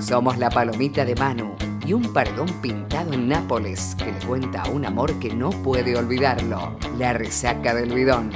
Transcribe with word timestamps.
Somos 0.00 0.38
la 0.38 0.48
palomita 0.48 1.04
de 1.04 1.14
Manu 1.14 1.54
y 1.86 1.92
un 1.92 2.12
perdón 2.12 2.48
pintado 2.62 3.12
en 3.12 3.28
Nápoles 3.28 3.94
que 3.96 4.06
le 4.06 4.18
cuenta 4.26 4.64
un 4.70 4.86
amor 4.86 5.18
que 5.18 5.34
no 5.34 5.50
puede 5.50 5.96
olvidarlo, 5.96 6.78
la 6.98 7.12
resaca 7.12 7.74
del 7.74 7.92
bidón. 7.92 8.30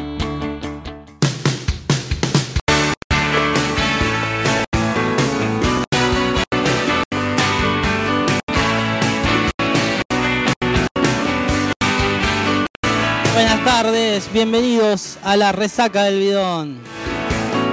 Buenas 13.34 13.64
tardes, 13.64 14.32
bienvenidos 14.32 15.18
a 15.24 15.36
la 15.36 15.52
resaca 15.52 16.04
del 16.04 16.18
bidón. 16.18 16.91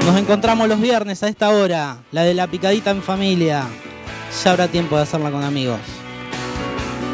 Nos 0.10 0.18
encontramos 0.18 0.68
los 0.68 0.82
viernes 0.82 1.22
a 1.22 1.28
esta 1.28 1.52
hora, 1.52 2.00
la 2.12 2.24
de 2.24 2.34
la 2.34 2.48
picadita 2.48 2.90
en 2.90 3.04
familia. 3.04 3.68
Ya 4.44 4.52
habrá 4.52 4.68
tiempo 4.68 4.96
de 4.96 5.04
hacerla 5.04 5.30
con 5.30 5.44
amigos. 5.44 5.80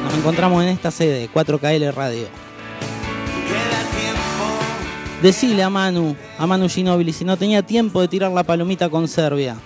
Nos 0.06 0.14
encontramos 0.14 0.64
en 0.64 0.70
esta 0.70 0.92
sede, 0.92 1.30
4KL 1.30 1.94
Radio. 1.94 2.30
Decile 5.22 5.62
a 5.62 5.70
Manu, 5.70 6.16
a 6.40 6.48
Manu 6.48 6.70
Ginobili, 6.70 7.12
si 7.12 7.26
no 7.26 7.36
tenía 7.36 7.62
tiempo 7.64 8.00
de 8.00 8.08
tirar 8.08 8.32
la 8.32 8.44
palomita 8.44 8.88
con 8.88 9.10
Serbia. 9.10 9.58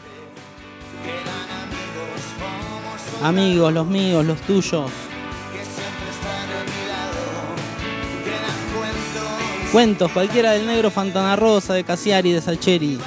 Amigos, 3.21 3.71
los 3.71 3.85
míos, 3.85 4.25
los 4.25 4.41
tuyos. 4.41 4.89
Cuentos, 9.71 10.11
cualquiera 10.13 10.53
del 10.53 10.65
negro 10.65 10.89
Fantana 10.89 11.35
Rosa, 11.35 11.75
de 11.75 11.83
Casiari, 11.83 12.31
de 12.31 12.41
Salcheri. 12.41 12.97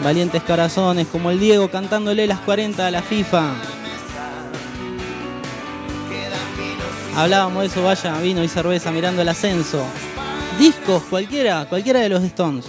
Valientes 0.00 0.42
corazones, 0.42 1.06
como 1.06 1.30
el 1.30 1.38
Diego 1.38 1.70
cantándole 1.70 2.26
las 2.26 2.40
40 2.40 2.86
a 2.86 2.90
la 2.90 3.02
FIFA. 3.02 3.54
Hablábamos 7.16 7.62
de 7.62 7.66
eso, 7.68 7.82
vaya, 7.82 8.18
vino 8.20 8.42
y 8.42 8.48
cerveza 8.48 8.90
mirando 8.90 9.22
el 9.22 9.28
ascenso. 9.28 9.84
Discos, 10.58 11.02
cualquiera, 11.04 11.66
cualquiera 11.68 12.00
de 12.00 12.08
los 12.08 12.22
Stones. 12.24 12.66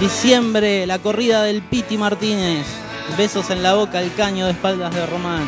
Diciembre, 0.00 0.86
la 0.86 0.98
corrida 0.98 1.42
del 1.42 1.62
Piti 1.62 1.96
Martínez. 1.96 2.66
Besos 3.16 3.50
en 3.50 3.62
la 3.62 3.74
boca, 3.74 4.00
el 4.00 4.12
caño 4.14 4.46
de 4.46 4.52
espaldas 4.52 4.94
de 4.94 5.06
Román. 5.06 5.44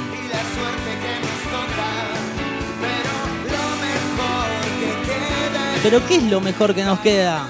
Pero 5.83 6.07
¿qué 6.07 6.17
es 6.17 6.23
lo 6.25 6.41
mejor 6.41 6.75
que 6.75 6.85
nos 6.85 6.99
queda? 7.01 7.47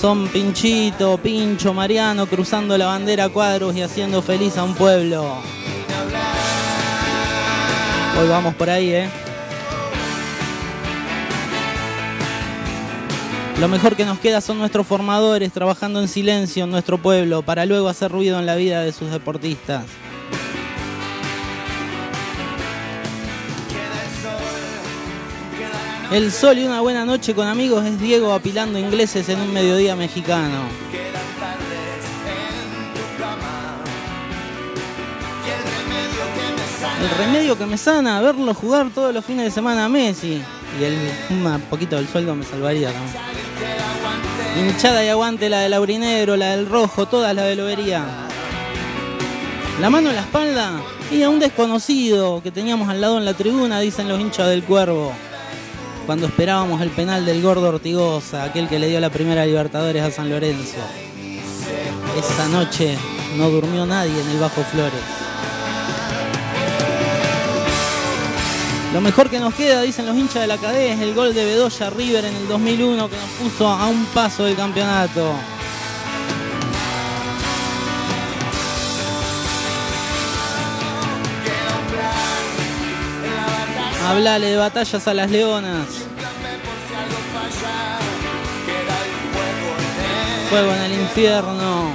Son 0.00 0.28
Pinchito, 0.28 1.18
Pincho, 1.18 1.74
Mariano 1.74 2.26
cruzando 2.26 2.78
la 2.78 2.86
bandera 2.86 3.28
cuadros 3.28 3.76
y 3.76 3.82
haciendo 3.82 4.22
feliz 4.22 4.56
a 4.56 4.64
un 4.64 4.74
pueblo. 4.74 5.34
Hoy 8.18 8.26
vamos 8.26 8.54
por 8.54 8.70
ahí, 8.70 8.94
¿eh? 8.94 9.10
Lo 13.60 13.68
mejor 13.68 13.94
que 13.94 14.06
nos 14.06 14.18
queda 14.20 14.40
son 14.40 14.58
nuestros 14.58 14.86
formadores 14.86 15.52
trabajando 15.52 16.00
en 16.00 16.08
silencio 16.08 16.64
en 16.64 16.70
nuestro 16.70 16.96
pueblo 16.96 17.42
para 17.42 17.66
luego 17.66 17.90
hacer 17.90 18.10
ruido 18.10 18.38
en 18.38 18.46
la 18.46 18.56
vida 18.56 18.80
de 18.80 18.92
sus 18.92 19.10
deportistas. 19.10 19.84
El 26.10 26.32
sol 26.32 26.58
y 26.58 26.64
una 26.64 26.80
buena 26.80 27.04
noche 27.04 27.36
con 27.36 27.46
amigos 27.46 27.84
es 27.86 28.00
Diego 28.00 28.32
apilando 28.32 28.80
ingleses 28.80 29.28
en 29.28 29.40
un 29.40 29.52
mediodía 29.52 29.94
mexicano. 29.94 30.64
El 37.00 37.10
remedio 37.16 37.56
que 37.56 37.64
me 37.64 37.78
sana, 37.78 38.20
verlo 38.20 38.52
jugar 38.54 38.90
todos 38.92 39.14
los 39.14 39.24
fines 39.24 39.44
de 39.44 39.50
semana 39.52 39.84
a 39.84 39.88
Messi. 39.88 40.42
Y 40.80 40.84
el, 40.84 40.98
un 41.30 41.60
poquito 41.70 41.94
del 41.94 42.08
sueldo 42.08 42.34
me 42.34 42.44
salvaría 42.44 42.90
también. 42.90 43.16
Hinchada 44.58 45.04
y 45.04 45.08
aguante 45.08 45.48
la 45.48 45.60
del 45.60 45.74
aurinegro, 45.74 46.36
la 46.36 46.56
del 46.56 46.68
rojo, 46.68 47.06
todas 47.06 47.32
las 47.36 47.44
de 47.44 47.54
lobería. 47.54 48.04
La 49.80 49.88
mano 49.90 50.10
en 50.10 50.16
la 50.16 50.22
espalda 50.22 50.72
y 51.12 51.22
a 51.22 51.30
un 51.30 51.38
desconocido 51.38 52.42
que 52.42 52.50
teníamos 52.50 52.88
al 52.88 53.00
lado 53.00 53.16
en 53.16 53.24
la 53.24 53.34
tribuna, 53.34 53.78
dicen 53.78 54.08
los 54.08 54.20
hinchas 54.20 54.48
del 54.48 54.64
cuervo. 54.64 55.12
Cuando 56.10 56.26
esperábamos 56.26 56.80
el 56.80 56.90
penal 56.90 57.24
del 57.24 57.40
gordo 57.40 57.68
Ortigosa, 57.68 58.42
aquel 58.42 58.68
que 58.68 58.80
le 58.80 58.88
dio 58.88 58.98
la 58.98 59.10
primera 59.10 59.46
Libertadores 59.46 60.02
a 60.02 60.10
San 60.10 60.28
Lorenzo. 60.28 60.78
Esa 62.18 62.48
noche 62.48 62.98
no 63.36 63.48
durmió 63.48 63.86
nadie 63.86 64.20
en 64.20 64.28
el 64.30 64.40
Bajo 64.40 64.60
Flores. 64.64 65.00
Lo 68.92 69.00
mejor 69.00 69.30
que 69.30 69.38
nos 69.38 69.54
queda, 69.54 69.82
dicen 69.82 70.04
los 70.04 70.16
hinchas 70.16 70.42
de 70.42 70.48
la 70.48 70.58
cadena, 70.58 70.94
es 70.94 71.00
el 71.00 71.14
gol 71.14 71.32
de 71.32 71.44
Bedoya 71.44 71.90
River 71.90 72.24
en 72.24 72.34
el 72.34 72.48
2001 72.48 73.08
que 73.08 73.16
nos 73.16 73.30
puso 73.52 73.68
a 73.68 73.86
un 73.86 74.04
paso 74.06 74.42
del 74.42 74.56
campeonato. 74.56 75.32
Hablale 84.10 84.48
de 84.48 84.56
batallas 84.56 85.06
a 85.06 85.14
las 85.14 85.30
leonas. 85.30 85.86
Fuego 90.50 90.72
en 90.72 90.82
el 90.82 90.92
infierno. 91.00 91.92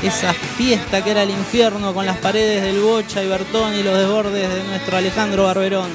Esa 0.00 0.32
fiesta 0.32 1.02
que 1.02 1.10
era 1.10 1.24
el 1.24 1.30
infierno 1.30 1.92
con 1.92 2.06
las 2.06 2.18
paredes 2.18 2.62
del 2.62 2.78
Bocha 2.78 3.20
y 3.20 3.26
Bertón 3.26 3.74
y 3.74 3.82
los 3.82 3.98
desbordes 3.98 4.48
de 4.48 4.62
nuestro 4.62 4.96
Alejandro 4.96 5.42
Barberón. 5.42 5.90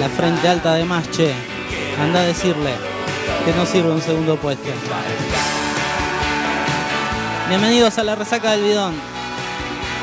La 0.00 0.08
frente 0.08 0.48
alta 0.48 0.74
de 0.74 0.84
Masche. 0.84 1.32
Anda 2.00 2.22
a 2.22 2.24
decirle 2.24 2.72
que 3.44 3.52
no 3.52 3.64
sirve 3.66 3.92
un 3.92 4.02
segundo 4.02 4.34
puesto. 4.34 4.68
Bienvenidos 7.48 7.98
a 7.98 8.04
la 8.04 8.14
resaca 8.14 8.52
del 8.52 8.62
bidón. 8.62 8.94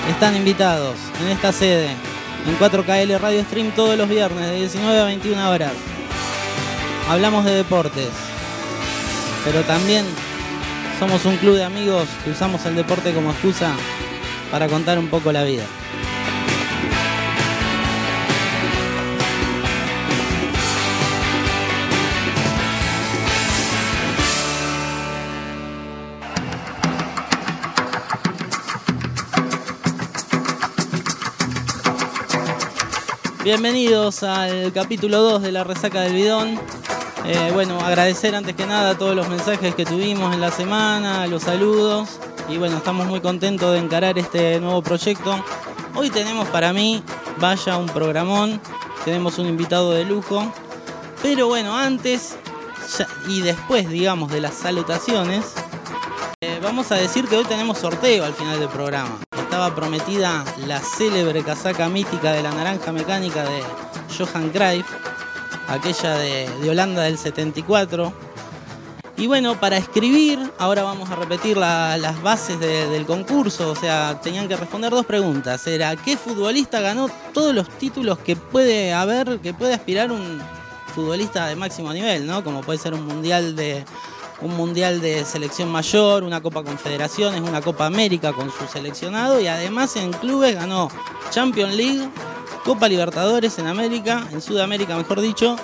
Están 0.09 0.35
invitados 0.35 0.95
en 1.21 1.29
esta 1.29 1.51
sede, 1.51 1.89
en 2.45 2.59
4KL 2.59 3.17
Radio 3.17 3.43
Stream 3.43 3.71
todos 3.71 3.97
los 3.97 4.09
viernes 4.09 4.49
de 4.49 4.57
19 4.57 4.99
a 4.99 5.05
21 5.05 5.49
horas. 5.49 5.71
Hablamos 7.09 7.45
de 7.45 7.55
deportes, 7.55 8.09
pero 9.45 9.61
también 9.61 10.05
somos 10.99 11.25
un 11.25 11.37
club 11.37 11.55
de 11.55 11.63
amigos 11.63 12.07
que 12.23 12.31
usamos 12.31 12.65
el 12.65 12.75
deporte 12.75 13.13
como 13.13 13.31
excusa 13.31 13.71
para 14.51 14.67
contar 14.67 14.99
un 14.99 15.07
poco 15.07 15.31
la 15.31 15.43
vida. 15.43 15.63
Bienvenidos 33.41 34.23
al 34.23 34.73
capítulo 34.73 35.21
2 35.21 35.43
de 35.43 35.53
la 35.53 35.63
resaca 35.63 36.01
del 36.01 36.13
bidón. 36.13 36.59
Eh, 37.25 37.51
bueno, 37.53 37.79
agradecer 37.79 38.35
antes 38.35 38.53
que 38.53 38.65
nada 38.65 38.97
todos 38.97 39.15
los 39.15 39.29
mensajes 39.29 39.73
que 39.75 39.85
tuvimos 39.85 40.33
en 40.33 40.41
la 40.41 40.51
semana, 40.51 41.25
los 41.25 41.43
saludos. 41.43 42.19
Y 42.49 42.57
bueno, 42.57 42.75
estamos 42.75 43.07
muy 43.07 43.21
contentos 43.21 43.71
de 43.71 43.79
encarar 43.79 44.19
este 44.19 44.59
nuevo 44.59 44.81
proyecto. 44.81 45.41
Hoy 45.95 46.09
tenemos 46.09 46.49
para 46.49 46.73
mí, 46.73 47.01
vaya 47.37 47.77
un 47.77 47.85
programón, 47.85 48.59
tenemos 49.05 49.39
un 49.39 49.47
invitado 49.47 49.91
de 49.91 50.03
lujo. 50.03 50.51
Pero 51.21 51.47
bueno, 51.47 51.77
antes 51.77 52.35
y 53.29 53.39
después, 53.39 53.89
digamos, 53.89 54.33
de 54.33 54.41
las 54.41 54.55
salutaciones, 54.55 55.53
eh, 56.41 56.59
vamos 56.61 56.91
a 56.91 56.95
decir 56.95 57.25
que 57.29 57.37
hoy 57.37 57.45
tenemos 57.45 57.77
sorteo 57.77 58.25
al 58.25 58.33
final 58.33 58.59
del 58.59 58.69
programa 58.69 59.17
estaba 59.59 59.75
prometida 59.75 60.45
la 60.67 60.79
célebre 60.79 61.43
casaca 61.43 61.89
mítica 61.89 62.31
de 62.31 62.41
la 62.41 62.51
naranja 62.51 62.93
mecánica 62.93 63.43
de 63.43 63.61
Johan 64.17 64.51
Cruyff, 64.51 64.85
aquella 65.67 66.15
de, 66.15 66.69
Holanda 66.69 67.01
del 67.01 67.17
74. 67.17 68.13
Y 69.17 69.27
bueno, 69.27 69.59
para 69.59 69.75
escribir, 69.75 70.39
ahora 70.59 70.83
vamos 70.83 71.09
a 71.11 71.17
repetir 71.17 71.57
las 71.57 72.21
bases 72.21 72.57
del 72.57 73.05
concurso, 73.05 73.71
o 73.71 73.75
sea, 73.75 74.21
tenían 74.23 74.47
que 74.47 74.55
responder 74.55 74.91
dos 74.91 75.05
preguntas. 75.05 75.67
Era, 75.67 75.93
¿qué 75.97 76.15
futbolista 76.15 76.79
ganó 76.79 77.09
todos 77.33 77.53
los 77.53 77.67
títulos 77.67 78.17
que 78.19 78.37
puede 78.37 78.93
haber, 78.93 79.39
que 79.39 79.53
puede 79.53 79.73
aspirar 79.73 80.09
un 80.13 80.41
futbolista 80.95 81.47
de 81.47 81.57
máximo 81.57 81.91
nivel, 81.91 82.25
¿no? 82.25 82.45
Como 82.45 82.61
puede 82.61 82.79
ser 82.79 82.93
un 82.93 83.05
mundial 83.05 83.57
de 83.57 83.83
un 84.41 84.55
mundial 84.55 85.01
de 85.01 85.25
selección 85.25 85.69
mayor, 85.69 86.23
una 86.23 86.41
Copa 86.41 86.63
Confederaciones, 86.63 87.41
una 87.41 87.61
Copa 87.61 87.85
América 87.85 88.33
con 88.33 88.51
su 88.51 88.67
seleccionado 88.67 89.39
y 89.39 89.47
además 89.47 89.95
en 89.95 90.11
clubes 90.13 90.55
ganó 90.55 90.89
Champions 91.29 91.75
League, 91.75 92.09
Copa 92.63 92.87
Libertadores 92.87 93.59
en 93.59 93.67
América, 93.67 94.27
en 94.31 94.41
Sudamérica 94.41 94.95
mejor 94.95 95.21
dicho, 95.21 95.55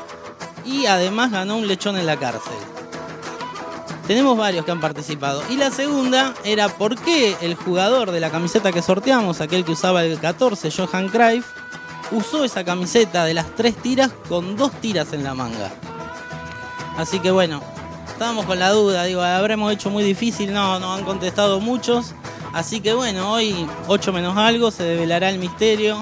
y 0.66 0.86
además 0.88 1.31
ganó 1.31 1.57
un 1.57 1.68
lechón 1.68 1.98
en 1.98 2.06
la 2.06 2.18
cárcel. 2.18 2.54
Tenemos 4.07 4.38
varios 4.38 4.66
que 4.66 4.72
han 4.72 4.80
participado. 4.80 5.42
Y 5.50 5.57
la 5.57 5.72
segunda 5.72 6.36
era 6.44 6.69
por 6.69 6.95
qué 6.95 7.36
el 7.42 7.56
jugador 7.56 8.12
de 8.12 8.19
la 8.19 8.30
camiseta 8.30 8.72
que 8.72 8.83
sorteamos, 8.83 9.42
aquel 9.42 9.66
que 9.66 9.72
usaba 9.72 10.04
el 10.04 10.19
14, 10.19 10.69
Johan 10.69 11.10
Cruyff, 11.10 11.45
usó 12.12 12.44
esa 12.44 12.63
camiseta 12.63 13.25
de 13.25 13.33
las 13.33 13.56
tres 13.56 13.75
tiras 13.75 14.12
con 14.30 14.56
dos 14.57 14.72
tiras 14.74 15.12
en 15.13 15.24
la 15.24 15.33
manga. 15.33 15.72
Así 16.98 17.19
que 17.19 17.31
bueno, 17.31 17.62
estábamos 18.15 18.45
con 18.45 18.57
la 18.59 18.71
duda, 18.71 19.03
digo, 19.03 19.21
habremos 19.21 19.73
hecho 19.73 19.89
muy 19.89 20.01
difícil, 20.01 20.53
no, 20.53 20.79
no 20.79 20.94
han 20.94 21.03
contestado 21.03 21.59
muchos. 21.59 22.13
Así 22.53 22.79
que 22.79 22.94
bueno, 22.94 23.33
hoy 23.33 23.67
8 23.89 24.13
menos 24.13 24.38
algo 24.38 24.71
se 24.71 24.83
develará 24.83 25.29
el 25.29 25.38
misterio. 25.38 26.01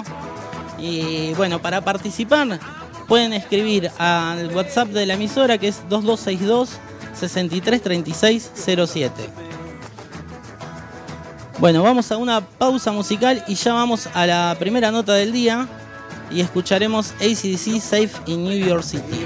Y 0.78 1.34
bueno, 1.34 1.60
para 1.60 1.80
participar 1.80 2.60
pueden 3.08 3.32
escribir 3.32 3.90
al 3.98 4.54
WhatsApp 4.54 4.90
de 4.90 5.06
la 5.06 5.14
emisora 5.14 5.58
que 5.58 5.66
es 5.66 5.82
2262 5.88 6.78
633607. 7.14 9.28
Bueno, 11.58 11.82
vamos 11.82 12.12
a 12.12 12.16
una 12.16 12.42
pausa 12.42 12.92
musical 12.92 13.42
y 13.48 13.56
ya 13.56 13.74
vamos 13.74 14.08
a 14.14 14.24
la 14.24 14.54
primera 14.56 14.92
nota 14.92 15.14
del 15.14 15.32
día 15.32 15.66
y 16.30 16.42
escucharemos 16.42 17.10
ACDC 17.14 17.80
Safe 17.80 18.12
in 18.26 18.44
New 18.44 18.64
York 18.64 18.84
City. 18.84 19.24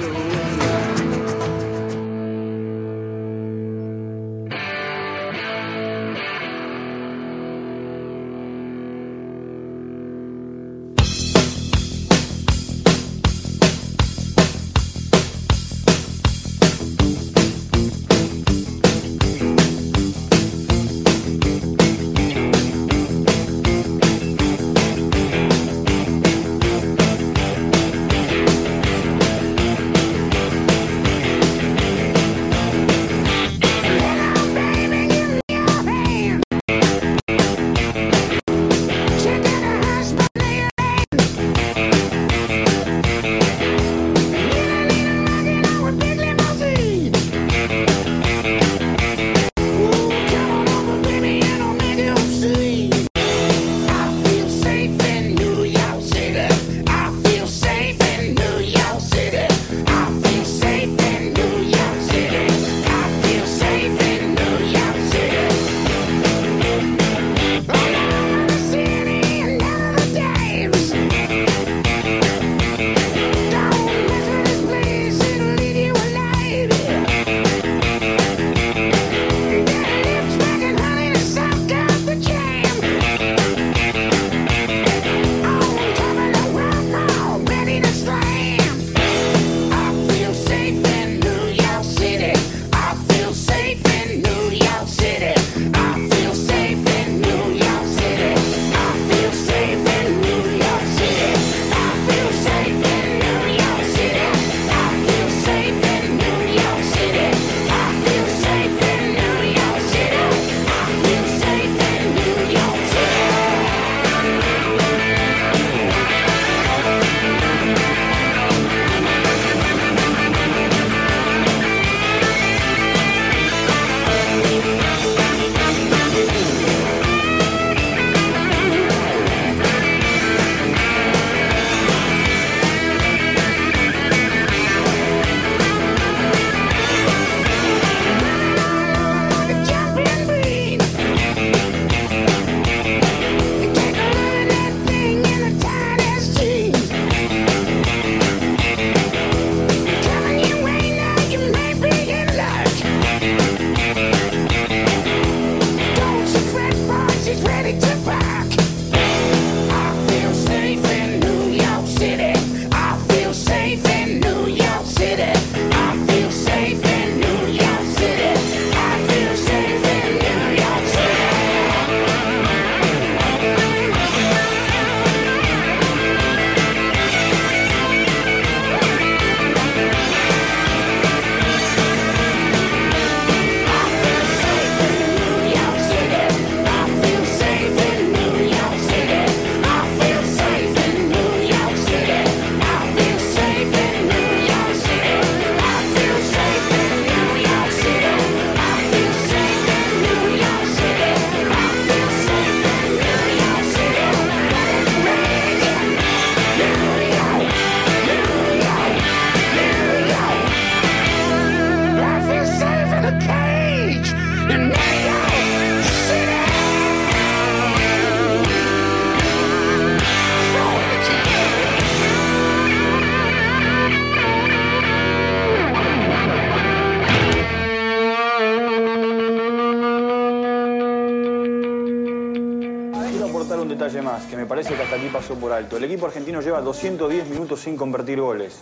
210 236.82 237.28
minutos 237.28 237.60
sin 237.60 237.76
convertir 237.76 238.20
goles. 238.20 238.60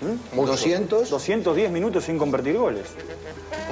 ¿Mm? 0.00 0.38
¿200? 0.38 1.08
210 1.08 1.70
minutos 1.72 2.04
sin 2.04 2.18
convertir 2.18 2.56
goles. 2.56 2.86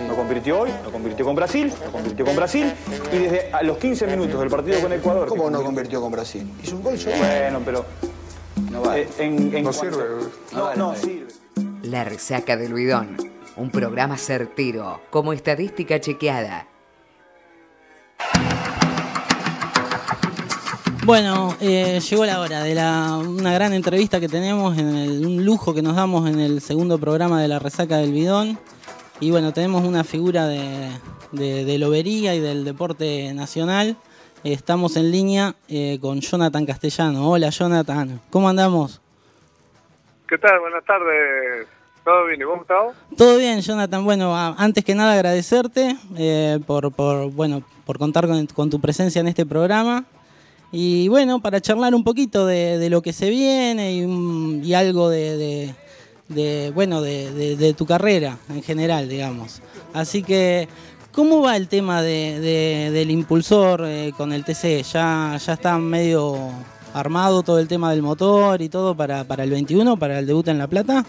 No 0.09 0.17
convirtió 0.17 0.61
hoy, 0.61 0.71
no 0.83 0.91
convirtió 0.91 1.25
con 1.25 1.35
Brasil, 1.37 1.73
no 1.85 1.93
convirtió 1.93 2.25
con 2.25 2.35
Brasil. 2.37 2.73
Y 3.13 3.19
desde 3.19 3.53
a 3.53 3.63
los 3.63 3.77
15 3.79 4.07
minutos 4.09 4.41
del 4.41 4.49
partido 4.51 4.81
con 4.81 4.93
Ecuador... 4.93 5.29
¿Cómo 5.29 5.51
no 5.51 5.63
convirtió 5.63 6.01
con 6.01 6.11
Brasil? 6.11 6.51
¿Hizo 6.63 6.77
un 6.77 6.83
gol 6.83 6.99
Bueno, 7.19 7.61
pero 7.65 7.85
No 8.71 8.81
vale. 8.81 9.03
Eh, 9.03 9.09
en- 9.19 9.55
en 9.55 9.65
no 9.65 9.71
cuanto- 9.73 9.97
sirve. 9.97 10.05
No, 10.53 10.75
no, 10.75 10.95
sirve. 10.97 11.29
La 11.83 12.05
resaca 12.05 12.57
del 12.57 12.73
bidón. 12.75 13.17
Un 13.57 13.71
programa 13.71 14.17
certero, 14.19 15.01
como 15.11 15.33
estadística 15.33 16.01
chequeada. 16.01 16.67
Bueno, 21.05 21.55
eh, 21.61 22.01
llegó 22.01 22.25
la 22.25 22.41
hora 22.41 22.63
de 22.63 22.75
la, 22.75 23.17
una 23.19 23.53
gran 23.53 23.75
entrevista 23.75 24.21
que 24.21 24.29
tenemos, 24.29 24.79
en 24.79 24.97
el- 24.97 25.27
un 25.27 25.45
lujo 25.45 25.75
que 25.75 25.83
nos 25.83 25.97
damos 25.97 26.29
en 26.29 26.41
el 26.41 26.61
segundo 26.63 26.99
programa 26.99 27.43
de 27.43 27.49
la 27.49 27.59
resaca 27.59 27.99
del 27.99 28.13
bidón. 28.13 28.59
Y 29.21 29.31
bueno, 29.31 29.53
tenemos 29.53 29.85
una 29.85 30.03
figura 30.03 30.47
de, 30.47 30.89
de, 31.33 31.65
de 31.67 31.79
lobería 31.79 32.35
y 32.35 32.41
del 32.41 32.65
deporte 32.65 33.33
nacional. 33.35 33.97
Estamos 34.45 34.97
en 34.97 35.11
línea 35.11 35.55
eh, 35.69 35.99
con 36.01 36.21
Jonathan 36.21 36.65
Castellano. 36.67 37.31
Hola 37.31 37.51
Jonathan, 37.51 38.21
¿cómo 38.31 38.49
andamos? 38.49 39.01
¿Qué 40.27 40.39
tal? 40.39 40.59
Buenas 40.61 40.85
tardes. 40.87 41.67
¿Todo 42.03 42.27
bien? 42.27 42.41
¿Y 42.41 42.45
vos, 42.45 42.59
Gustavo? 42.59 42.93
Todo 43.17 43.37
bien, 43.39 43.61
Jonathan. 43.61 44.05
Bueno, 44.05 44.35
antes 44.35 44.85
que 44.85 44.95
nada 44.95 45.13
agradecerte 45.15 45.97
eh, 46.17 46.59
por, 46.67 46.93
por, 46.93 47.31
bueno, 47.31 47.63
por 47.87 47.99
contar 47.99 48.27
con, 48.27 48.47
con 48.47 48.71
tu 48.71 48.81
presencia 48.81 49.21
en 49.21 49.29
este 49.29 49.45
programa. 49.47 50.05
Y 50.77 51.07
bueno, 51.07 51.41
para 51.41 51.61
charlar 51.61 51.95
un 51.95 52.03
poquito 52.03 52.47
de, 52.47 52.79
de 52.79 52.91
lo 52.91 53.01
que 53.01 53.13
se 53.13 53.31
viene 53.31 53.93
y, 53.93 54.75
algo 54.75 55.09
de, 55.09 55.73
bueno, 56.75 57.01
de, 57.01 57.75
tu 57.79 57.87
carrera 57.87 58.39
en 58.51 58.61
general, 58.61 59.09
digamos. 59.09 59.63
Así 59.93 60.25
que, 60.25 60.67
¿cómo 61.13 61.43
va 61.43 61.57
el 61.57 61.69
tema 61.69 62.03
de, 62.03 62.41
de- 62.41 62.91
del 62.91 63.13
impulsor 63.13 63.85
eh, 63.85 64.13
con 64.17 64.33
el 64.33 64.45
TC? 64.45 64.83
¿Ya, 64.83 65.37
¿Ya 65.37 65.53
está 65.53 65.79
medio 65.79 66.39
armado 66.93 67.45
todo 67.45 67.61
el 67.61 67.69
tema 67.69 67.93
del 67.93 68.03
motor 68.03 68.61
y 68.61 68.69
todo 68.69 68.97
para, 68.97 69.23
para 69.23 69.45
el 69.45 69.51
21, 69.51 69.97
para 69.97 70.19
el 70.19 70.27
debut 70.27 70.49
en 70.49 70.59
La 70.59 70.67
Plata? 70.67 71.05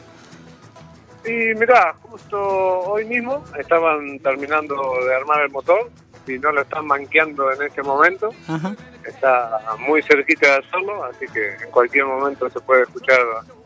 Y 1.25 1.57
mirá, 1.59 1.95
justo 2.03 2.37
hoy 2.39 3.05
mismo 3.05 3.43
estaban 3.59 4.19
terminando 4.19 4.75
de 5.07 5.15
armar 5.15 5.41
el 5.41 5.49
motor 5.51 5.89
y 6.27 6.39
no 6.39 6.51
lo 6.51 6.61
están 6.61 6.85
manqueando 6.87 7.51
en 7.51 7.61
este 7.63 7.81
momento. 7.83 8.29
Ajá. 8.47 8.75
Está 9.05 9.61
muy 9.79 10.01
cerquita 10.01 10.47
de 10.47 10.57
hacerlo, 10.57 11.03
así 11.05 11.25
que 11.33 11.55
en 11.63 11.71
cualquier 11.71 12.05
momento 12.05 12.49
se 12.49 12.59
puede 12.59 12.83
escuchar 12.83 13.19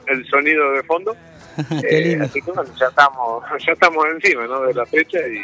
el 0.07 0.25
sonido 0.27 0.71
de 0.73 0.83
fondo. 0.83 1.15
Qué 1.81 2.13
Eh, 2.13 2.19
así 2.21 2.41
que 2.41 2.51
bueno, 2.51 2.71
ya 2.79 2.87
estamos, 2.87 3.43
ya 3.65 3.73
estamos 3.73 4.05
encima 4.13 4.47
¿no? 4.47 4.61
de 4.61 4.73
la 4.73 4.85
fecha 4.85 5.19
y, 5.19 5.37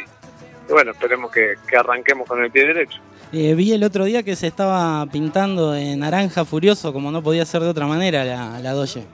y 0.68 0.72
bueno, 0.72 0.92
esperemos 0.92 1.30
que, 1.30 1.54
que 1.68 1.76
arranquemos 1.76 2.28
con 2.28 2.42
el 2.42 2.50
pie 2.50 2.66
derecho. 2.66 3.00
Eh, 3.32 3.54
vi 3.54 3.72
el 3.72 3.82
otro 3.82 4.04
día 4.04 4.22
que 4.22 4.36
se 4.36 4.46
estaba 4.46 5.04
pintando 5.06 5.74
en 5.74 5.98
naranja 6.00 6.44
furioso, 6.44 6.92
como 6.92 7.10
no 7.10 7.22
podía 7.22 7.44
ser 7.44 7.62
de 7.62 7.68
otra 7.68 7.86
manera 7.86 8.24
la, 8.24 8.60
la 8.60 8.72
Doge. 8.72 9.04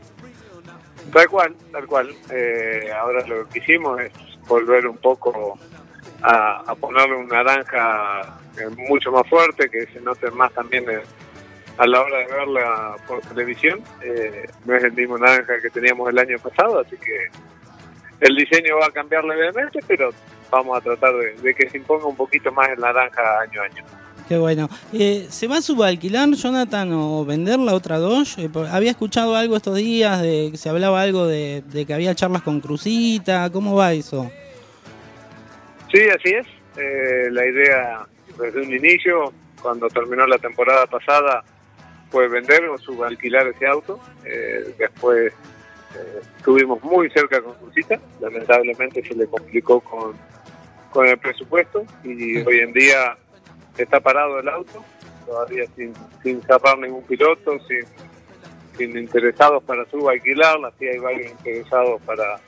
Tal 1.13 1.29
cual, 1.29 1.55
tal 1.73 1.87
cual. 1.87 2.15
Eh, 2.31 2.91
ahora 2.99 3.27
lo 3.27 3.49
que 3.49 3.59
hicimos 3.59 4.01
es 4.01 4.13
volver 4.47 4.87
un 4.87 4.97
poco 4.97 5.59
a, 6.23 6.63
a 6.67 6.75
ponerle 6.75 7.17
un 7.17 7.29
naranja 7.29 8.39
eh, 8.59 8.69
mucho 8.89 9.11
más 9.11 9.27
fuerte, 9.29 9.69
que 9.71 9.87
se 9.93 10.01
note 10.01 10.31
más 10.31 10.53
también 10.53 10.85
eh, 10.91 11.01
a 11.79 11.87
la 11.87 12.01
hora 12.03 12.19
de 12.19 12.27
verla 12.27 12.97
por 13.07 13.21
televisión. 13.23 13.81
Eh, 14.03 14.47
no 14.65 14.77
es 14.77 14.85
el 14.85 14.93
mismo 14.93 15.19
naranja 15.19 15.55
que 15.63 15.71
teníamos 15.71 16.09
el 16.11 16.19
año 16.19 16.39
pasado, 16.39 16.81
así 16.81 16.97
que 16.97 17.27
el 18.21 18.37
diseño 18.37 18.77
va 18.81 18.87
a 18.87 18.91
cambiar 18.91 19.25
levemente, 19.25 19.81
pero 19.89 20.11
vamos 20.51 20.79
a 20.79 20.81
tratar 20.81 21.13
de, 21.17 21.35
que 21.55 21.69
se 21.71 21.79
imponga 21.79 22.07
un 22.07 22.17
poquito 22.17 22.53
más 22.53 22.69
el 22.69 22.79
naranja 22.81 23.41
año 23.41 23.63
a 23.63 23.65
año. 23.65 23.85
Qué 24.29 24.39
bueno. 24.39 24.69
Eh, 24.93 25.27
¿Se 25.31 25.49
va 25.49 25.57
a 25.57 25.63
subalquilar, 25.63 26.29
Jonathan, 26.31 26.93
o 26.93 27.25
vender 27.25 27.59
la 27.59 27.75
otra 27.75 27.99
por- 28.49 28.69
había 28.69 28.93
escuchado 28.93 29.35
algo 29.35 29.57
estos 29.57 29.75
días, 29.77 30.23
de 30.23 30.53
se 30.55 30.69
hablaba 30.69 31.03
algo 31.03 31.27
de, 31.27 31.63
de 31.67 31.85
que 31.85 31.93
había 31.93 32.15
charlas 32.15 32.43
con 32.43 32.61
Cruzita. 32.61 33.51
¿Cómo 33.51 33.75
va 33.75 33.93
eso? 33.93 34.31
Sí, 35.93 36.09
así 36.09 36.35
es. 36.35 36.47
Eh, 36.79 37.29
la 37.31 37.47
idea 37.47 38.07
desde 38.39 38.63
un 38.63 38.73
inicio, 38.73 39.33
cuando 39.61 39.89
terminó 39.89 40.27
la 40.27 40.39
temporada 40.39 40.87
pasada, 40.87 41.45
fue 42.11 42.29
vender 42.29 42.65
o 42.65 42.79
subalquilar 42.79 43.47
ese 43.49 43.67
auto. 43.67 44.01
Eh, 44.25 44.75
después 44.79 45.33
eh, 45.95 46.21
estuvimos 46.39 46.83
muy 46.83 47.11
cerca 47.11 47.43
con 47.43 47.55
Cursita. 47.55 48.01
Lamentablemente 48.21 49.07
se 49.07 49.15
le 49.15 49.27
complicó 49.27 49.81
con, 49.81 50.15
con 50.91 51.07
el 51.07 51.19
presupuesto 51.19 51.85
y 52.03 52.39
hoy 52.39 52.61
en 52.61 52.73
día 52.73 53.19
está 53.77 54.01
parado 54.01 54.41
el 54.41 54.49
auto, 54.49 54.83
todavía 55.27 55.65
sin, 55.77 55.93
sin 56.23 56.41
cerrar 56.43 56.79
ningún 56.79 57.03
piloto, 57.05 57.59
sin, 57.67 57.85
sin 58.79 58.97
interesados 58.97 59.63
para 59.65 59.85
subalquilarla. 59.91 60.73
Sí 60.79 60.87
hay 60.87 60.99
varios 60.99 61.31
interesados 61.33 62.01
para 62.03 62.41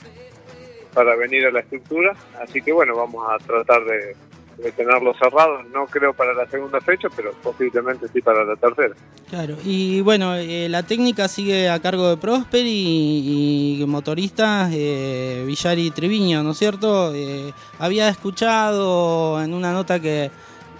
para 0.94 1.16
venir 1.16 1.46
a 1.46 1.50
la 1.50 1.60
estructura. 1.60 2.14
Así 2.40 2.62
que 2.62 2.72
bueno, 2.72 2.96
vamos 2.96 3.24
a 3.28 3.38
tratar 3.44 3.84
de, 3.84 4.16
de 4.58 4.72
tenerlo 4.72 5.14
cerrado. 5.14 5.62
No 5.64 5.86
creo 5.86 6.12
para 6.14 6.32
la 6.34 6.46
segunda 6.46 6.80
fecha, 6.80 7.08
pero 7.14 7.32
posiblemente 7.42 8.06
sí 8.08 8.20
para 8.20 8.44
la 8.44 8.56
tercera. 8.56 8.94
Claro. 9.28 9.56
Y 9.64 10.00
bueno, 10.00 10.36
eh, 10.36 10.68
la 10.68 10.82
técnica 10.84 11.28
sigue 11.28 11.68
a 11.68 11.80
cargo 11.80 12.08
de 12.08 12.16
Prosper 12.16 12.64
y, 12.66 13.84
motoristas 13.86 14.70
eh, 14.72 15.44
Villar 15.46 15.78
y 15.78 15.90
Treviño, 15.90 16.42
¿no 16.42 16.52
es 16.52 16.58
cierto? 16.58 17.14
Eh, 17.14 17.52
había 17.78 18.08
escuchado 18.08 19.42
en 19.42 19.52
una 19.54 19.72
nota 19.72 20.00
que, 20.00 20.30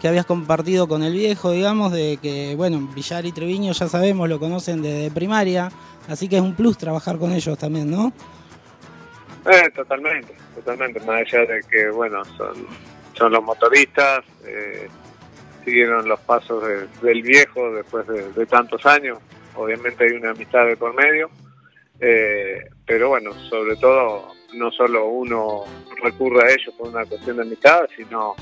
que 0.01 0.09
habías 0.09 0.27
compartido 0.27 0.89
con 0.89 1.03
el 1.03 1.13
viejo, 1.13 1.51
digamos, 1.51 1.93
de 1.93 2.19
que, 2.21 2.55
bueno, 2.57 2.89
Villar 2.95 3.27
y 3.27 3.33
Treviño 3.33 3.73
ya 3.73 3.89
sabemos, 3.89 4.29
lo 4.29 4.41
conocen 4.41 4.83
desde 4.83 5.11
primaria, 5.11 5.71
así 6.09 6.29
que 6.29 6.37
es 6.37 6.43
un 6.43 6.55
plus 6.55 6.79
trabajar 6.79 7.19
con 7.19 7.33
ellos 7.33 7.59
también, 7.59 7.91
¿no? 7.91 8.13
Eh, 9.47 9.71
totalmente, 9.75 10.35
totalmente. 10.55 11.01
Más 11.01 11.21
allá 11.21 11.45
de 11.47 11.61
que, 11.71 11.91
bueno, 11.91 12.25
son, 12.37 12.67
son 13.13 13.33
los 13.33 13.43
motoristas, 13.43 14.25
eh, 14.47 14.89
siguieron 15.65 16.09
los 16.09 16.21
pasos 16.21 16.63
de- 16.67 16.87
del 17.03 17.23
viejo 17.23 17.73
después 17.73 18.07
de, 18.07 18.33
de 18.33 18.47
tantos 18.47 18.85
años. 18.87 19.19
Obviamente 19.57 20.05
hay 20.05 20.13
una 20.13 20.31
amistad 20.31 20.67
de 20.67 20.77
por 20.77 20.95
medio, 20.95 21.31
eh, 22.01 22.69
pero 22.87 23.11
bueno, 23.11 23.33
sobre 23.51 23.77
todo 23.77 24.33
no 24.55 24.71
solo 24.71 25.07
uno 25.07 25.65
recurre 26.03 26.45
a 26.49 26.53
ellos 26.53 26.75
por 26.79 26.89
una 26.89 27.05
cuestión 27.05 27.37
de 27.37 27.43
amistad, 27.43 27.83
sino 27.97 28.35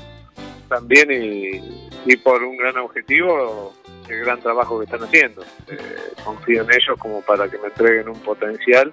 también 0.69 1.11
y, 1.11 1.89
y 2.05 2.17
por 2.17 2.41
un 2.43 2.57
gran 2.57 2.77
objetivo, 2.77 3.73
el 4.09 4.19
gran 4.25 4.39
trabajo 4.41 4.79
que 4.79 4.85
están 4.85 5.03
haciendo. 5.03 5.43
Eh, 5.67 5.77
confío 6.23 6.63
en 6.63 6.71
ellos 6.71 6.97
como 6.99 7.21
para 7.21 7.47
que 7.49 7.57
me 7.57 7.67
entreguen 7.67 8.09
un 8.09 8.19
potencial 8.21 8.91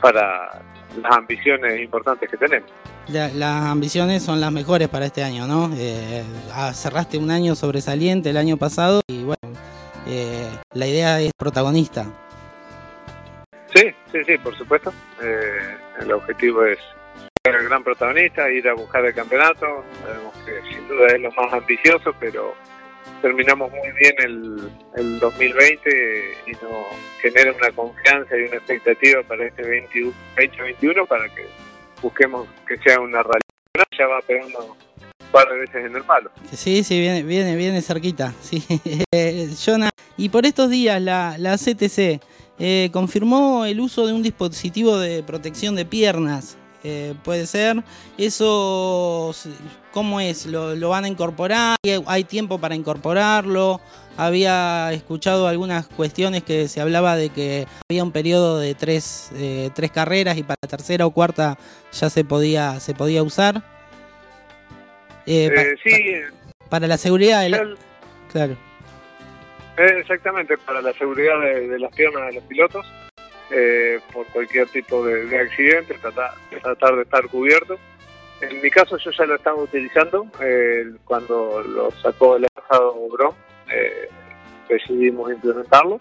para 0.00 0.62
las 1.02 1.12
ambiciones 1.16 1.80
importantes 1.80 2.28
que 2.30 2.36
tenemos. 2.36 2.70
La- 3.08 3.28
las 3.28 3.64
ambiciones 3.66 4.22
son 4.22 4.40
las 4.40 4.50
mejores 4.52 4.88
para 4.88 5.06
este 5.06 5.22
año, 5.22 5.46
¿no? 5.46 5.70
Eh, 5.76 6.22
ah, 6.52 6.72
cerraste 6.72 7.18
un 7.18 7.30
año 7.30 7.54
sobresaliente 7.54 8.30
el 8.30 8.36
año 8.36 8.56
pasado 8.56 9.00
y 9.08 9.22
bueno, 9.24 9.58
eh, 10.08 10.48
la 10.74 10.86
idea 10.86 11.20
es 11.20 11.32
protagonista. 11.36 12.06
Sí, 13.74 13.84
sí, 14.12 14.18
sí, 14.26 14.38
por 14.38 14.56
supuesto. 14.56 14.92
Eh, 15.22 15.76
el 16.00 16.12
objetivo 16.12 16.64
es 16.64 16.78
ser 17.44 17.54
el 17.54 17.64
gran 17.68 17.84
protagonista, 17.84 18.50
ir 18.50 18.66
a 18.68 18.74
buscar 18.74 19.04
el 19.04 19.14
campeonato. 19.14 19.84
Sabemos 20.02 20.34
que 20.44 20.60
sin 20.68 20.88
duda 20.88 21.06
es 21.08 21.20
lo 21.20 21.30
más 21.32 21.52
ambicioso, 21.52 22.14
pero 22.18 22.54
terminamos 23.22 23.70
muy 23.70 23.90
bien 24.00 24.14
el, 24.18 24.70
el 24.96 25.18
2020 25.18 26.34
y 26.46 26.50
nos 26.52 26.86
genera 27.20 27.52
una 27.52 27.70
confianza 27.72 28.36
y 28.36 28.42
una 28.42 28.56
expectativa 28.56 29.22
para 29.22 29.46
este 29.46 29.62
21 29.62 30.12
2021 30.36 31.06
para 31.06 31.28
que 31.34 31.46
busquemos 32.02 32.48
que 32.66 32.76
sea 32.78 33.00
una 33.00 33.22
realidad. 33.22 33.40
Ya 33.98 34.06
va 34.06 34.20
pegando 34.20 34.58
un 34.64 35.30
par 35.32 35.48
de 35.48 35.58
veces 35.58 35.86
en 35.86 35.96
el 35.96 36.02
palo. 36.02 36.30
Sí, 36.52 36.84
sí, 36.84 37.00
viene, 37.00 37.22
viene, 37.22 37.56
viene 37.56 37.82
cerquita. 37.82 38.32
Sí. 38.40 38.62
Jonah, 39.64 39.90
y 40.16 40.28
por 40.28 40.46
estos 40.46 40.70
días 40.70 41.00
la, 41.00 41.36
la 41.38 41.56
CTC 41.56 42.20
eh, 42.58 42.90
confirmó 42.92 43.66
el 43.66 43.80
uso 43.80 44.06
de 44.06 44.12
un 44.12 44.22
dispositivo 44.22 44.98
de 44.98 45.22
protección 45.22 45.74
de 45.74 45.84
piernas. 45.84 46.56
Eh, 46.88 47.14
¿Puede 47.24 47.46
ser? 47.46 47.82
¿Eso 48.16 49.34
cómo 49.92 50.20
es? 50.20 50.46
¿Lo, 50.46 50.76
lo 50.76 50.88
van 50.90 51.02
a 51.04 51.08
incorporar? 51.08 51.76
¿Hay- 51.84 52.00
¿Hay 52.06 52.22
tiempo 52.24 52.58
para 52.60 52.76
incorporarlo? 52.76 53.80
Había 54.16 54.92
escuchado 54.92 55.48
algunas 55.48 55.88
cuestiones 55.88 56.44
que 56.44 56.68
se 56.68 56.80
hablaba 56.80 57.16
de 57.16 57.30
que 57.30 57.66
había 57.90 58.04
un 58.04 58.12
periodo 58.12 58.60
de 58.60 58.76
tres, 58.76 59.30
eh, 59.34 59.70
tres 59.74 59.90
carreras 59.90 60.38
y 60.38 60.44
para 60.44 60.58
la 60.62 60.68
tercera 60.68 61.06
o 61.06 61.10
cuarta 61.10 61.58
ya 61.92 62.08
se 62.08 62.22
podía, 62.24 62.78
se 62.78 62.94
podía 62.94 63.24
usar. 63.24 63.62
Eh, 65.26 65.50
Eh, 65.52 65.74
sí, 65.82 65.90
para 66.70 66.86
la 66.86 66.98
seguridad 66.98 67.42
del... 67.42 67.76
Claro. 68.32 68.56
Eh, 69.76 69.98
Exactamente, 70.00 70.56
para 70.58 70.80
la 70.80 70.92
seguridad 70.92 71.40
de, 71.40 71.66
de 71.68 71.78
las 71.80 71.92
piernas 71.94 72.28
de 72.28 72.34
los 72.34 72.44
pilotos, 72.44 72.86
eh, 73.50 74.00
por 74.12 74.26
cualquier 74.26 74.68
tipo 74.68 75.04
de, 75.04 75.26
de 75.26 75.38
accidente, 75.38 75.94
tratar, 75.94 76.34
tratar 76.62 76.96
de 76.96 77.02
estar 77.02 77.26
cubierto. 77.28 77.78
En 78.40 78.60
mi 78.60 78.70
caso 78.70 78.98
yo 78.98 79.10
ya 79.10 79.24
lo 79.24 79.36
estaba 79.36 79.62
utilizando 79.62 80.26
cuando 81.04 81.62
lo 81.62 81.90
sacó 82.02 82.36
el 82.36 82.46
pasado 82.52 82.94
Brom, 83.08 83.34
eh, 83.72 84.08
decidimos 84.68 85.32
implementarlo. 85.32 86.00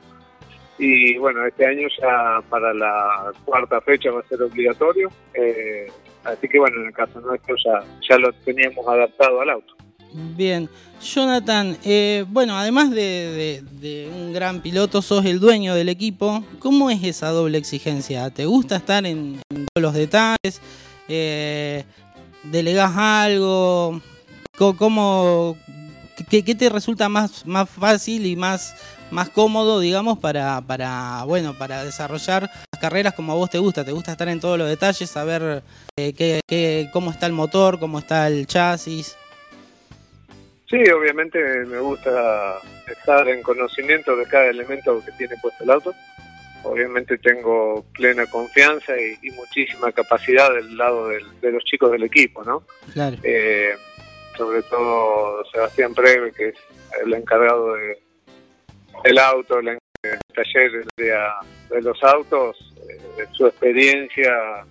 Y 0.77 1.17
bueno, 1.17 1.45
este 1.45 1.65
año 1.65 1.87
ya 2.01 2.41
para 2.49 2.73
la 2.73 3.31
cuarta 3.45 3.79
fecha 3.81 4.11
va 4.11 4.19
a 4.19 4.27
ser 4.27 4.41
obligatorio. 4.41 5.09
Eh, 5.33 5.87
así 6.25 6.49
que 6.49 6.59
bueno, 6.59 6.81
en 6.81 6.87
el 6.87 6.93
caso 6.93 7.21
nuestro 7.21 7.55
ya, 7.63 7.81
ya 8.09 8.17
lo 8.17 8.33
teníamos 8.33 8.85
adaptado 8.85 9.39
al 9.39 9.51
auto. 9.51 9.74
Bien, 10.17 10.69
Jonathan, 11.01 11.77
eh, 11.83 12.23
bueno, 12.29 12.57
además 12.57 12.89
de, 12.89 13.61
un 14.15 14.31
gran 14.31 14.61
piloto, 14.61 15.01
sos 15.01 15.25
el 15.25 15.41
dueño 15.41 15.75
del 15.75 15.89
equipo. 15.89 16.41
¿Cómo 16.59 16.89
es 16.89 17.03
esa 17.03 17.31
doble 17.31 17.57
exigencia? 17.57 18.29
¿Te 18.29 18.45
gusta 18.45 18.77
estar 18.77 19.05
en, 19.05 19.41
todos 19.49 19.81
los 19.81 19.93
detalles? 19.93 20.61
Eh, 21.09 21.83
¿Delegás 22.43 22.95
algo? 22.95 23.99
¿Cómo, 24.57 25.57
qué, 26.29 26.43
te 26.43 26.69
resulta 26.69 27.09
más, 27.09 27.45
más 27.45 27.69
fácil 27.69 28.25
y 28.25 28.37
más, 28.37 28.73
más 29.11 29.27
cómodo, 29.27 29.81
digamos, 29.81 30.17
para, 30.19 30.61
para, 30.61 31.25
bueno, 31.25 31.57
para 31.57 31.83
desarrollar 31.83 32.49
las 32.71 32.79
carreras 32.79 33.15
como 33.15 33.33
a 33.33 33.35
vos 33.35 33.49
te 33.49 33.59
gusta? 33.59 33.83
¿Te 33.83 33.91
gusta 33.91 34.13
estar 34.13 34.29
en 34.29 34.39
todos 34.39 34.57
los 34.57 34.69
detalles, 34.69 35.09
saber 35.09 35.61
eh, 35.99 36.13
qué, 36.13 36.89
cómo 36.93 37.11
está 37.11 37.25
el 37.25 37.33
motor, 37.33 37.79
cómo 37.81 37.99
está 37.99 38.27
el 38.27 38.47
chasis? 38.47 39.17
Sí, 40.69 40.77
obviamente 40.89 41.39
me 41.65 41.79
gusta 41.79 42.59
estar 42.87 43.27
en 43.27 43.43
conocimiento 43.43 44.15
de 44.15 44.25
cada 44.25 44.47
elemento 44.47 45.01
que 45.05 45.11
tiene 45.13 45.35
puesto 45.41 45.63
el 45.63 45.71
auto. 45.71 45.93
Obviamente 46.63 47.19
tengo 47.19 47.85
plena 47.93 48.25
confianza 48.25 48.93
y, 48.99 49.29
muchísima 49.31 49.91
capacidad 49.91 50.51
del 50.51 50.75
lado 50.75 51.09
de 51.09 51.51
los 51.51 51.63
chicos 51.63 51.91
del 51.91 52.03
equipo, 52.03 52.43
¿no? 52.43 52.63
Claro. 52.93 53.17
Eh, 53.21 53.75
sobre 54.35 54.63
todo 54.63 55.43
Sebastián 55.51 55.93
Preve, 55.93 56.31
que 56.31 56.49
es 56.49 56.55
el 57.03 57.13
encargado 57.13 57.75
de, 57.75 57.99
del 59.03 59.17
auto, 59.19 59.59
el, 59.59 59.77
taller 60.33 60.85
de, 60.97 61.81
los 61.81 62.03
autos, 62.03 62.73
eh, 62.89 63.25
su 63.31 63.47
experiencia, 63.47 64.65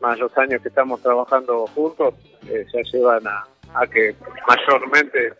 más 0.00 0.18
los 0.18 0.36
años 0.36 0.62
que 0.62 0.68
estamos 0.68 1.00
trabajando 1.02 1.66
juntos, 1.68 2.14
eh, 2.48 2.64
se 2.70 2.82
llevan 2.84 3.26
a, 3.26 3.46
a 3.74 3.86
que 3.86 4.14
mayormente 4.48 5.34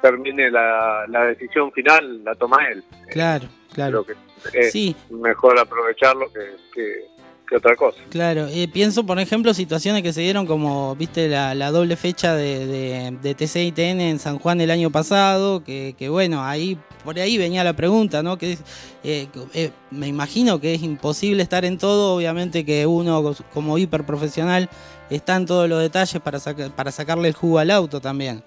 termine 0.00 0.50
la, 0.50 1.04
la 1.08 1.24
decisión 1.26 1.72
final, 1.72 2.24
la 2.24 2.34
toma 2.34 2.66
él. 2.68 2.84
Claro, 3.10 3.48
claro. 3.72 4.04
Creo 4.04 4.16
que 4.52 4.60
es 4.60 4.72
sí. 4.72 4.94
mejor 5.10 5.58
aprovecharlo 5.58 6.32
que, 6.32 6.56
que, 6.72 7.04
otra 7.54 7.76
cosa. 7.76 7.98
Claro, 8.10 8.48
eh, 8.48 8.66
pienso 8.66 9.04
por 9.04 9.18
ejemplo 9.20 9.54
situaciones 9.54 10.02
que 10.02 10.12
se 10.12 10.22
dieron 10.22 10.46
como, 10.46 10.96
viste, 10.96 11.28
la, 11.28 11.54
la 11.54 11.70
doble 11.70 11.96
fecha 11.96 12.34
de, 12.34 12.66
de, 12.66 13.16
de 13.22 13.34
TC 13.34 13.56
y 13.56 13.72
TN 13.72 14.00
en 14.00 14.18
San 14.18 14.38
Juan 14.38 14.60
el 14.60 14.70
año 14.70 14.90
pasado, 14.90 15.62
que, 15.62 15.94
que 15.96 16.08
bueno, 16.08 16.44
ahí 16.44 16.78
por 17.04 17.18
ahí 17.20 17.38
venía 17.38 17.62
la 17.62 17.74
pregunta, 17.74 18.22
¿no? 18.24 18.36
Que 18.36 18.58
eh, 19.04 19.28
eh, 19.54 19.70
me 19.92 20.08
imagino 20.08 20.60
que 20.60 20.74
es 20.74 20.82
imposible 20.82 21.42
estar 21.42 21.64
en 21.64 21.78
todo, 21.78 22.16
obviamente 22.16 22.64
que 22.64 22.84
uno 22.84 23.34
como 23.54 23.78
hiperprofesional 23.78 24.68
está 25.08 25.36
en 25.36 25.46
todos 25.46 25.68
los 25.68 25.80
detalles 25.80 26.20
para, 26.20 26.40
para 26.74 26.90
sacarle 26.90 27.28
el 27.28 27.34
jugo 27.34 27.60
al 27.60 27.70
auto 27.70 28.00
también. 28.00 28.42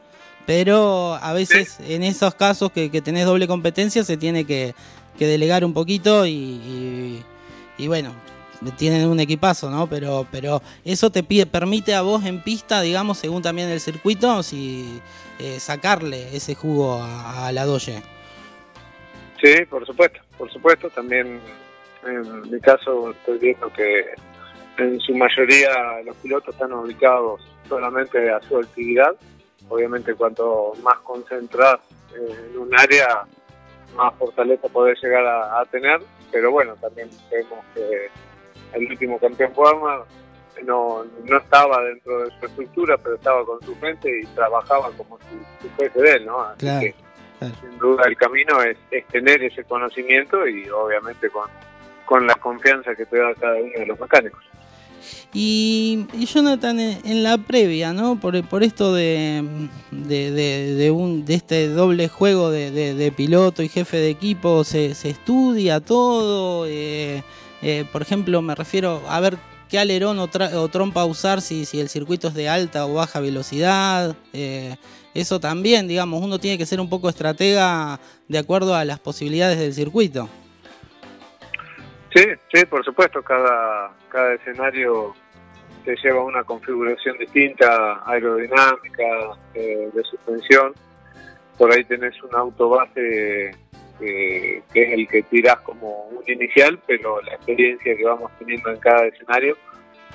Pero 0.45 1.13
a 1.21 1.31
veces 1.31 1.77
en 1.87 2.03
esos 2.03 2.33
casos 2.35 2.71
que, 2.71 2.89
tenés 3.01 3.25
doble 3.25 3.47
competencia 3.47 4.03
se 4.03 4.17
tiene 4.17 4.45
que, 4.45 4.73
delegar 5.17 5.63
un 5.63 5.73
poquito 5.73 6.25
y, 6.25 7.23
bueno, 7.87 8.13
tienen 8.77 9.07
un 9.07 9.19
equipazo, 9.19 9.69
¿no? 9.69 9.87
Pero, 9.87 10.27
pero 10.31 10.61
eso 10.83 11.09
te 11.09 11.23
pide, 11.23 11.45
permite 11.45 11.95
a 11.95 12.01
vos 12.01 12.25
en 12.25 12.41
pista, 12.41 12.81
digamos, 12.81 13.17
según 13.17 13.41
también 13.41 13.69
el 13.69 13.79
circuito, 13.79 14.43
si 14.43 15.01
eh, 15.39 15.59
sacarle 15.59 16.35
ese 16.35 16.55
jugo 16.55 17.01
a, 17.01 17.51
la 17.53 17.65
Doge. 17.65 18.01
Sí, 19.41 19.65
por 19.69 19.85
supuesto, 19.85 20.19
por 20.37 20.51
supuesto. 20.51 20.89
También 20.89 21.39
en 22.05 22.51
mi 22.51 22.59
caso 22.59 23.11
estoy 23.11 23.37
viendo 23.37 23.71
que 23.71 24.05
en 24.77 24.99
su 24.99 25.13
mayoría 25.15 26.01
los 26.05 26.15
pilotos 26.17 26.53
están 26.53 26.73
ubicados 26.73 27.41
solamente 27.67 28.29
a 28.29 28.41
su 28.41 28.57
actividad. 28.57 29.15
Obviamente 29.69 30.15
cuanto 30.15 30.73
más 30.83 30.97
concentrar 30.99 31.79
en 32.13 32.57
un 32.57 32.77
área, 32.77 33.23
más 33.95 34.13
fortaleza 34.15 34.67
podés 34.67 35.01
llegar 35.01 35.25
a, 35.25 35.63
tener. 35.71 36.01
Pero 36.31 36.51
bueno, 36.51 36.75
también 36.75 37.09
vemos 37.31 37.63
que 37.73 38.09
el 38.73 38.87
último 38.87 39.19
campeón 39.19 39.51
Warner 39.55 39.99
no, 40.65 41.05
no 41.25 41.37
estaba 41.37 41.83
dentro 41.83 42.23
de 42.23 42.31
su 42.39 42.45
estructura, 42.45 42.97
pero 42.97 43.15
estaba 43.15 43.45
con 43.45 43.61
su 43.61 43.77
gente 43.79 44.21
y 44.21 44.25
trabajaba 44.27 44.91
como 44.97 45.17
su, 45.19 45.69
jefe 45.77 46.01
de 46.01 46.11
él, 46.13 46.25
¿no? 46.25 46.41
Así 46.41 46.65
que, 46.65 46.95
sin 47.61 47.79
duda 47.79 48.03
el 48.05 48.17
camino 48.17 48.61
es, 48.61 48.77
es 48.91 49.05
tener 49.07 49.41
ese 49.43 49.63
conocimiento 49.63 50.47
y 50.47 50.69
obviamente 50.69 51.29
con, 51.29 51.47
con 52.05 52.27
la 52.27 52.35
confianza 52.35 52.95
que 52.95 53.05
te 53.05 53.17
da 53.17 53.33
cada 53.35 53.55
uno 53.55 53.71
de 53.77 53.85
los 53.85 53.99
mecánicos. 53.99 54.43
Y, 55.33 56.07
Jonathan, 56.25 56.79
en 56.79 57.23
la 57.23 57.37
previa, 57.37 57.93
¿no? 57.93 58.19
Por, 58.19 58.43
por 58.47 58.63
esto 58.63 58.93
de, 58.93 59.43
de, 59.91 60.91
un, 60.91 61.23
de 61.23 61.35
este 61.35 61.67
doble 61.67 62.07
juego 62.07 62.49
de, 62.49 63.13
piloto 63.15 63.61
y 63.63 63.69
jefe 63.69 63.97
de 63.97 64.09
equipo, 64.09 64.63
¿se, 64.63 64.95
se 64.95 65.09
estudia 65.09 65.79
todo? 65.79 66.65
Eh, 66.67 67.23
eh, 67.61 67.85
por 67.91 68.01
ejemplo, 68.01 68.41
me 68.41 68.55
refiero 68.55 69.01
a 69.07 69.19
ver 69.19 69.37
qué 69.69 69.79
alerón 69.79 70.19
o, 70.19 70.27
trompa 70.69 71.05
usar, 71.05 71.41
si, 71.41 71.65
si 71.65 71.79
el 71.79 71.89
circuito 71.89 72.27
es 72.29 72.33
de 72.33 72.49
alta 72.49 72.85
o 72.85 72.95
baja 72.95 73.19
velocidad. 73.19 74.15
Eh, 74.33 74.75
eso 75.13 75.39
también, 75.39 75.87
digamos, 75.87 76.21
uno 76.21 76.39
tiene 76.39 76.57
que 76.57 76.65
ser 76.65 76.79
un 76.79 76.89
poco 76.89 77.09
estratega 77.09 77.99
de 78.27 78.37
acuerdo 78.37 78.75
a 78.75 78.85
las 78.85 78.99
posibilidades 78.99 79.59
del 79.59 79.73
circuito. 79.73 80.29
Sí, 82.13 82.23
sí, 82.53 82.65
por 82.65 82.83
supuesto, 82.83 83.21
cada, 83.21 83.91
cada 84.09 84.33
escenario 84.33 85.13
te 85.85 85.95
lleva 86.03 86.23
una 86.23 86.43
configuración 86.43 87.17
distinta, 87.17 88.01
aerodinámica, 88.05 89.03
eh, 89.53 89.89
de 89.93 90.03
suspensión. 90.03 90.73
Por 91.57 91.71
ahí 91.71 91.83
tenés 91.83 92.15
un 92.23 92.35
auto 92.35 92.69
base 92.69 93.51
que 93.99 94.63
es 94.73 94.93
el 94.93 95.07
que 95.07 95.23
tirás 95.23 95.57
como 95.61 96.05
un 96.05 96.23
inicial, 96.27 96.79
pero 96.87 97.21
la 97.21 97.33
experiencia 97.33 97.95
que 97.95 98.03
vamos 98.03 98.31
teniendo 98.39 98.69
en 98.71 98.79
cada 98.79 99.05
escenario 99.07 99.57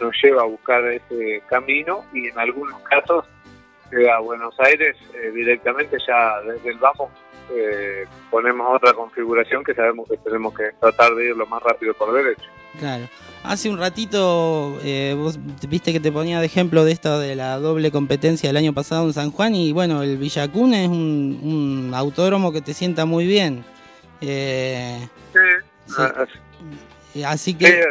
nos 0.00 0.12
lleva 0.22 0.42
a 0.42 0.46
buscar 0.46 0.84
ese 0.86 1.42
camino 1.48 2.04
y 2.12 2.28
en 2.28 2.38
algunos 2.38 2.78
casos 2.80 3.24
a 4.12 4.18
Buenos 4.18 4.58
Aires 4.58 4.96
eh, 5.14 5.30
directamente 5.30 5.96
ya 6.04 6.40
desde 6.42 6.70
el 6.70 6.78
vamos 6.78 7.10
eh, 7.52 8.06
ponemos 8.30 8.66
otra 8.74 8.92
configuración 8.94 9.62
que 9.62 9.74
sabemos 9.74 10.08
que 10.08 10.16
tenemos 10.16 10.54
que 10.54 10.70
tratar 10.80 11.14
de 11.14 11.28
ir 11.28 11.36
lo 11.36 11.46
más 11.46 11.62
rápido 11.62 11.92
por 11.94 12.12
derecho. 12.12 12.48
Claro. 12.78 13.04
Hace 13.44 13.68
un 13.68 13.78
ratito 13.78 14.78
eh, 14.82 15.14
vos 15.16 15.38
viste 15.68 15.92
que 15.92 16.00
te 16.00 16.10
ponía 16.10 16.40
de 16.40 16.46
ejemplo 16.46 16.84
de 16.84 16.92
esto 16.92 17.18
de 17.18 17.36
la 17.36 17.58
doble 17.58 17.90
competencia 17.90 18.48
del 18.48 18.56
año 18.56 18.72
pasado 18.72 19.04
en 19.04 19.12
San 19.12 19.30
Juan 19.30 19.54
y 19.54 19.72
bueno, 19.72 20.02
el 20.02 20.16
Villacún 20.16 20.72
es 20.72 20.88
un, 20.88 21.92
autódromo 21.94 22.52
que 22.52 22.62
te 22.62 22.72
sienta 22.72 23.04
muy 23.04 23.26
bien. 23.26 23.64
Eh, 24.26 25.08
sí. 25.32 27.22
Así, 27.24 27.54
que 27.54 27.82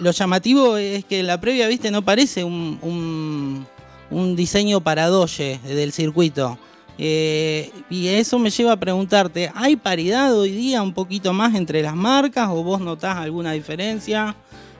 lo 0.00 0.10
llamativo 0.10 0.76
es 0.76 1.04
que 1.04 1.22
la 1.22 1.40
previa, 1.40 1.68
viste, 1.68 1.90
no 1.90 2.02
parece 2.02 2.44
un, 2.44 2.78
un, 2.82 3.66
un 4.10 4.36
diseño 4.36 4.80
para 4.80 5.10
del 5.10 5.92
circuito. 5.92 6.58
Eh, 6.98 7.70
y 7.90 8.08
eso 8.08 8.38
me 8.38 8.48
lleva 8.48 8.72
a 8.72 8.76
preguntarte, 8.80 9.52
¿hay 9.54 9.76
paridad 9.76 10.34
hoy 10.34 10.50
día 10.50 10.80
un 10.82 10.94
poquito 10.94 11.34
más 11.34 11.54
entre 11.54 11.82
las 11.82 11.94
marcas 11.94 12.48
o 12.50 12.62
vos 12.62 12.80
notás 12.80 13.18
alguna 13.18 13.52
diferencia? 13.52 14.34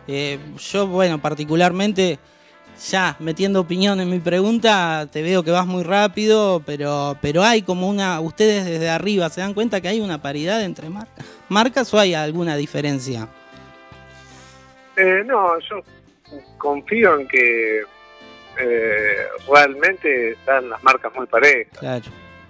Eh, 0.09 0.38
yo, 0.72 0.87
bueno, 0.87 1.20
particularmente, 1.20 2.18
ya 2.78 3.16
metiendo 3.18 3.60
opinión 3.60 4.00
en 4.00 4.10
mi 4.10 4.18
pregunta, 4.18 5.08
te 5.10 5.22
veo 5.22 5.42
que 5.42 5.50
vas 5.50 5.66
muy 5.66 5.82
rápido, 5.82 6.62
pero, 6.64 7.16
pero 7.20 7.42
hay 7.42 7.62
como 7.62 7.88
una, 7.88 8.20
ustedes 8.20 8.64
desde 8.64 8.88
arriba 8.88 9.28
se 9.30 9.40
dan 9.40 9.54
cuenta 9.54 9.80
que 9.80 9.88
hay 9.88 10.00
una 10.00 10.20
paridad 10.20 10.62
entre 10.62 10.88
marcas, 10.88 11.24
marcas 11.48 11.92
o 11.94 11.98
hay 11.98 12.14
alguna 12.14 12.56
diferencia? 12.56 13.28
Eh, 14.96 15.22
no, 15.24 15.58
yo 15.60 15.82
confío 16.58 17.18
en 17.18 17.28
que 17.28 17.82
eh, 18.58 19.26
realmente 19.48 20.32
están 20.32 20.70
las 20.70 20.82
marcas 20.82 21.14
muy 21.14 21.26
parejas. 21.26 21.78
Claro. 21.78 22.04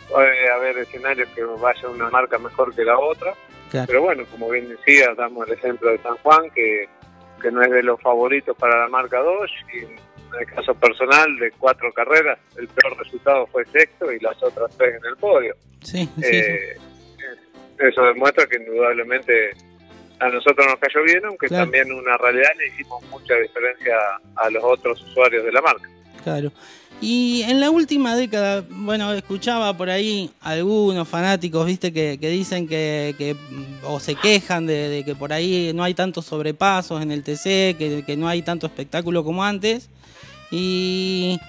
Puede 0.09 0.51
haber 0.51 0.79
escenarios 0.79 1.29
que 1.35 1.43
vaya 1.43 1.89
una 1.89 2.09
marca 2.11 2.39
mejor 2.39 2.75
que 2.75 2.85
la 2.85 2.99
otra, 2.99 3.35
pero 3.71 4.03
bueno, 4.03 4.25
como 4.31 4.49
bien 4.49 4.69
decía, 4.69 5.13
damos 5.17 5.49
el 5.49 5.55
ejemplo 5.55 5.91
de 5.91 5.99
San 5.99 6.17
Juan, 6.19 6.49
que, 6.51 6.89
que 7.43 7.51
no 7.51 7.61
es 7.63 7.71
de 7.71 7.83
los 7.83 8.01
favoritos 8.01 8.57
para 8.57 8.83
la 8.83 8.89
marca 8.89 9.19
2, 9.19 9.51
y 9.75 10.06
en 10.37 10.49
el 10.49 10.55
caso 10.55 10.75
personal 10.75 11.37
de 11.39 11.51
cuatro 11.53 11.93
carreras, 11.93 12.39
el 12.57 12.69
peor 12.69 12.97
resultado 12.99 13.47
fue 13.47 13.65
sexto 13.67 14.13
y 14.13 14.21
las 14.21 14.41
otras 14.43 14.71
tres 14.77 14.97
en 14.97 15.09
el 15.09 15.17
podio. 15.17 15.55
Sí, 15.83 16.09
eh, 16.23 16.77
Eso 17.79 18.03
demuestra 18.03 18.47
que 18.47 18.57
indudablemente 18.57 19.51
a 20.19 20.29
nosotros 20.29 20.67
nos 20.67 20.79
cayó 20.79 21.03
bien, 21.05 21.25
aunque 21.27 21.49
también 21.49 21.93
una 21.93 22.17
realidad 22.17 22.51
le 22.59 22.69
hicimos 22.69 23.05
mucha 23.11 23.35
diferencia 23.35 23.95
a 24.37 24.51
los 24.51 24.65
otros 24.65 25.03
usuarios 25.03 25.45
de 25.45 25.53
la 25.53 25.61
marca. 25.61 25.89
Claro. 26.25 26.51
Y 27.01 27.43
en 27.43 27.61
la 27.61 27.71
última 27.71 28.17
década, 28.17 28.65
bueno, 28.71 29.13
escuchaba 29.13 29.77
por 29.77 29.91
ahí 29.91 30.31
algunos 30.41 31.07
fanáticos, 31.07 31.67
viste, 31.67 31.93
que, 31.93 32.17
que 32.19 32.31
dicen 32.31 32.67
que, 32.67 33.15
que, 33.19 33.37
o 33.85 34.01
se 34.01 34.15
quejan 34.15 34.67
de, 34.67 34.89
de 34.89 35.05
que 35.05 35.15
por 35.15 35.35
ahí 35.35 35.73
no 35.75 35.85
hay 35.85 35.93
tantos 35.93 36.25
sobrepasos 36.25 37.03
en 37.03 37.13
el 37.13 37.23
TC, 37.23 37.77
que, 37.77 38.03
que 38.07 38.17
no 38.17 38.29
hay 38.29 38.41
tanto 38.41 38.67
espectáculo 38.67 39.25
como 39.25 39.45
antes. 39.45 39.91
Y 40.51 41.41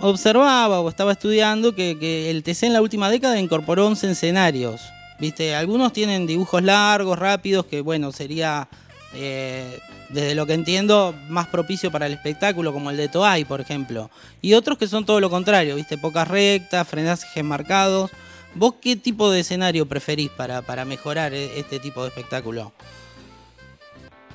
observaba 0.00 0.80
o 0.80 0.88
estaba 0.88 1.12
estudiando 1.12 1.74
que, 1.74 1.98
que 1.98 2.30
el 2.30 2.42
TC 2.42 2.64
en 2.64 2.72
la 2.72 2.82
última 2.82 3.10
década 3.10 3.38
incorporó 3.38 3.86
11 3.86 4.10
escenarios. 4.10 4.82
Viste, 5.18 5.54
algunos 5.54 5.92
tienen 5.92 6.26
dibujos 6.26 6.62
largos, 6.62 7.18
rápidos, 7.18 7.66
que 7.66 7.80
bueno, 7.80 8.12
sería 8.12 8.68
eh, 9.14 9.78
desde 10.08 10.34
lo 10.34 10.46
que 10.46 10.54
entiendo, 10.54 11.14
más 11.28 11.46
propicio 11.48 11.90
para 11.90 12.06
el 12.06 12.12
espectáculo, 12.12 12.72
como 12.72 12.90
el 12.90 12.96
de 12.96 13.08
Toay, 13.08 13.44
por 13.44 13.60
ejemplo. 13.60 14.10
Y 14.40 14.54
otros 14.54 14.78
que 14.78 14.86
son 14.86 15.04
todo 15.04 15.20
lo 15.20 15.30
contrario, 15.30 15.76
¿viste? 15.76 15.98
Pocas 15.98 16.28
rectas, 16.28 16.86
frenajes 16.88 17.44
marcados. 17.44 18.10
¿Vos 18.54 18.74
qué 18.80 18.96
tipo 18.96 19.30
de 19.30 19.40
escenario 19.40 19.86
preferís 19.86 20.30
para, 20.30 20.62
para 20.62 20.84
mejorar 20.84 21.34
e- 21.34 21.58
este 21.58 21.80
tipo 21.80 22.02
de 22.02 22.08
espectáculo? 22.08 22.72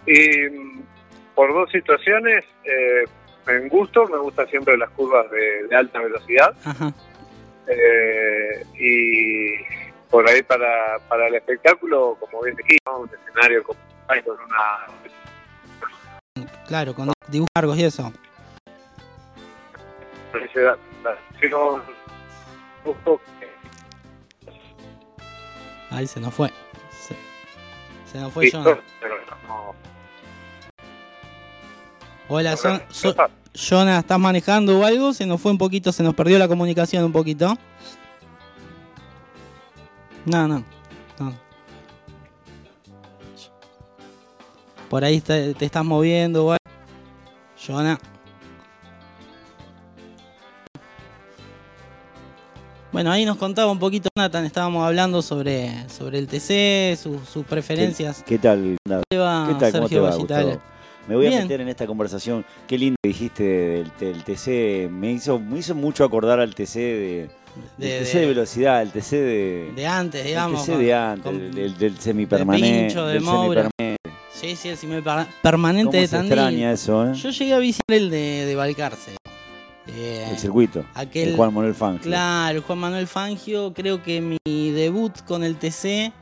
Y 0.06 0.50
mm, 0.50 0.82
por 1.36 1.54
dos 1.54 1.72
situaciones, 1.72 2.44
eh, 2.66 3.06
en 3.50 3.68
gusto, 3.70 4.06
me 4.08 4.18
gustan 4.18 4.48
siempre 4.50 4.78
las 4.78 4.90
curvas 4.92 5.30
de, 5.32 5.68
de 5.68 5.76
alta 5.76 6.00
velocidad. 6.00 6.56
Ajá. 6.66 6.92
Eh, 7.68 8.66
y 8.80 9.50
por 10.10 10.28
ahí 10.28 10.42
para, 10.44 10.98
para 11.08 11.28
el 11.28 11.36
espectáculo, 11.36 12.18
como 12.20 12.42
bien 12.42 12.56
dijiste, 12.56 12.80
¿no? 12.88 13.00
un 13.00 13.10
escenario 13.10 13.64
con, 13.64 13.76
con 14.26 14.38
una 14.46 14.88
Claro, 16.68 16.94
con 16.94 17.12
dibujos 17.28 17.50
largos 17.56 17.78
y 17.78 17.84
eso. 17.86 18.12
Ahí 25.92 26.08
se 26.08 26.20
nos 26.20 26.34
fue. 26.34 26.50
Se, 26.92 27.16
se 28.12 28.20
nos 28.20 28.32
fue 28.32 28.46
sí, 28.46 28.52
Jonah. 28.52 28.80
pero 29.00 29.16
no- 29.48 29.76
Hola, 32.28 32.56
son, 32.56 32.74
no 32.74 32.84
so- 32.94 33.10
está. 33.10 33.30
Jonah, 33.54 34.00
¿estás 34.00 34.20
manejando 34.20 34.80
o 34.80 34.86
algo? 34.86 35.14
Se 35.14 35.26
nos 35.26 35.42
fue 35.42 35.52
un 35.52 35.58
poquito, 35.58 35.92
se 35.92 36.04
nos 36.04 36.14
perdió 36.14 36.38
la 36.38 36.48
comunicación 36.48 37.04
un 37.04 37.12
poquito. 37.12 37.56
No, 40.26 40.48
no. 40.48 40.64
no. 41.20 41.34
Por 44.90 45.04
ahí 45.04 45.22
te, 45.22 45.54
te 45.54 45.66
estás 45.66 45.84
moviendo 45.84 46.46
o 46.46 46.52
algo. 46.52 46.60
Jonah. 47.66 48.00
Bueno, 52.92 53.12
ahí 53.12 53.24
nos 53.24 53.38
contaba 53.38 53.72
un 53.72 53.78
poquito 53.78 54.10
Nathan, 54.18 54.46
estábamos 54.46 54.86
hablando 54.86 55.22
sobre, 55.22 55.88
sobre 55.90 56.18
el 56.18 56.28
TC, 56.28 57.00
sus, 57.00 57.22
sus 57.30 57.46
preferencias. 57.46 58.24
¿Qué 58.26 58.40
tal? 58.40 58.78
¿Qué 59.10 59.18
va, 59.18 59.48
¿Qué 59.48 59.54
tal? 59.54 59.72
¿Cómo 59.72 59.88
te 59.88 59.96
Sergio 59.96 60.04
va? 60.04 60.16
Gustavo? 60.16 60.60
Me 61.10 61.16
voy 61.16 61.28
Bien. 61.28 61.40
a 61.40 61.42
meter 61.44 61.60
en 61.62 61.68
esta 61.70 61.88
conversación. 61.88 62.46
Qué 62.68 62.78
lindo 62.78 62.96
que 63.02 63.10
dijiste 63.10 63.44
del, 63.44 63.92
del 64.00 64.24
TC. 64.24 64.90
Me 64.92 65.12
hizo, 65.12 65.40
me 65.40 65.58
hizo 65.60 65.74
mucho 65.74 66.04
acordar 66.04 66.40
al 66.40 66.54
TC 66.54 66.76
de, 66.76 67.30
De- 67.78 67.88
del 67.90 68.04
TC 68.06 68.14
de- 68.14 68.20
de 68.22 68.28
velocidad, 68.28 68.82
el 68.84 68.92
TC 68.92 69.12
de, 69.18 69.72
De 69.76 69.88
antes, 69.88 70.22
el 70.22 70.28
digamos. 70.28 70.62
TC 70.64 70.72
con- 70.74 70.80
de 70.86 70.94
antes, 70.94 71.24
con- 71.26 71.38
del, 71.40 71.54
del, 71.56 71.78
del 71.80 71.98
semipermanente. 72.00 72.86
Pincho, 72.88 73.08
de 73.08 73.14
del 73.14 73.24
Moura. 73.24 73.62
semipermanente. 73.64 74.00
Sí, 74.32 74.56
sí, 74.56 74.70
el 74.70 74.78
semipermanente 74.78 75.86
¿Cómo 75.92 76.02
de 76.02 76.08
Tandil. 76.08 76.32
extraña 76.32 76.72
eso, 76.72 77.08
eh? 77.10 77.14
Yo 77.16 77.30
llegué 77.32 77.54
a 77.56 77.60
visitar 77.60 77.98
el 77.98 78.10
de, 78.12 78.46
de 78.46 78.56
Balcarce. 78.56 79.12
Eh, 79.88 80.28
El 80.30 80.38
circuito. 80.38 80.86
aquel- 80.94 81.30
el 81.30 81.36
Juan 81.36 81.52
Manuel 81.54 81.74
Fangio. 81.74 82.04
Claro, 82.04 82.62
Juan 82.62 82.78
Manuel 82.78 83.08
Fangio. 83.08 83.74
Creo 83.74 84.04
que 84.04 84.22
mi 84.22 84.70
debut 84.72 85.12
con 85.26 85.44
el 85.44 85.56
TC 85.56 86.14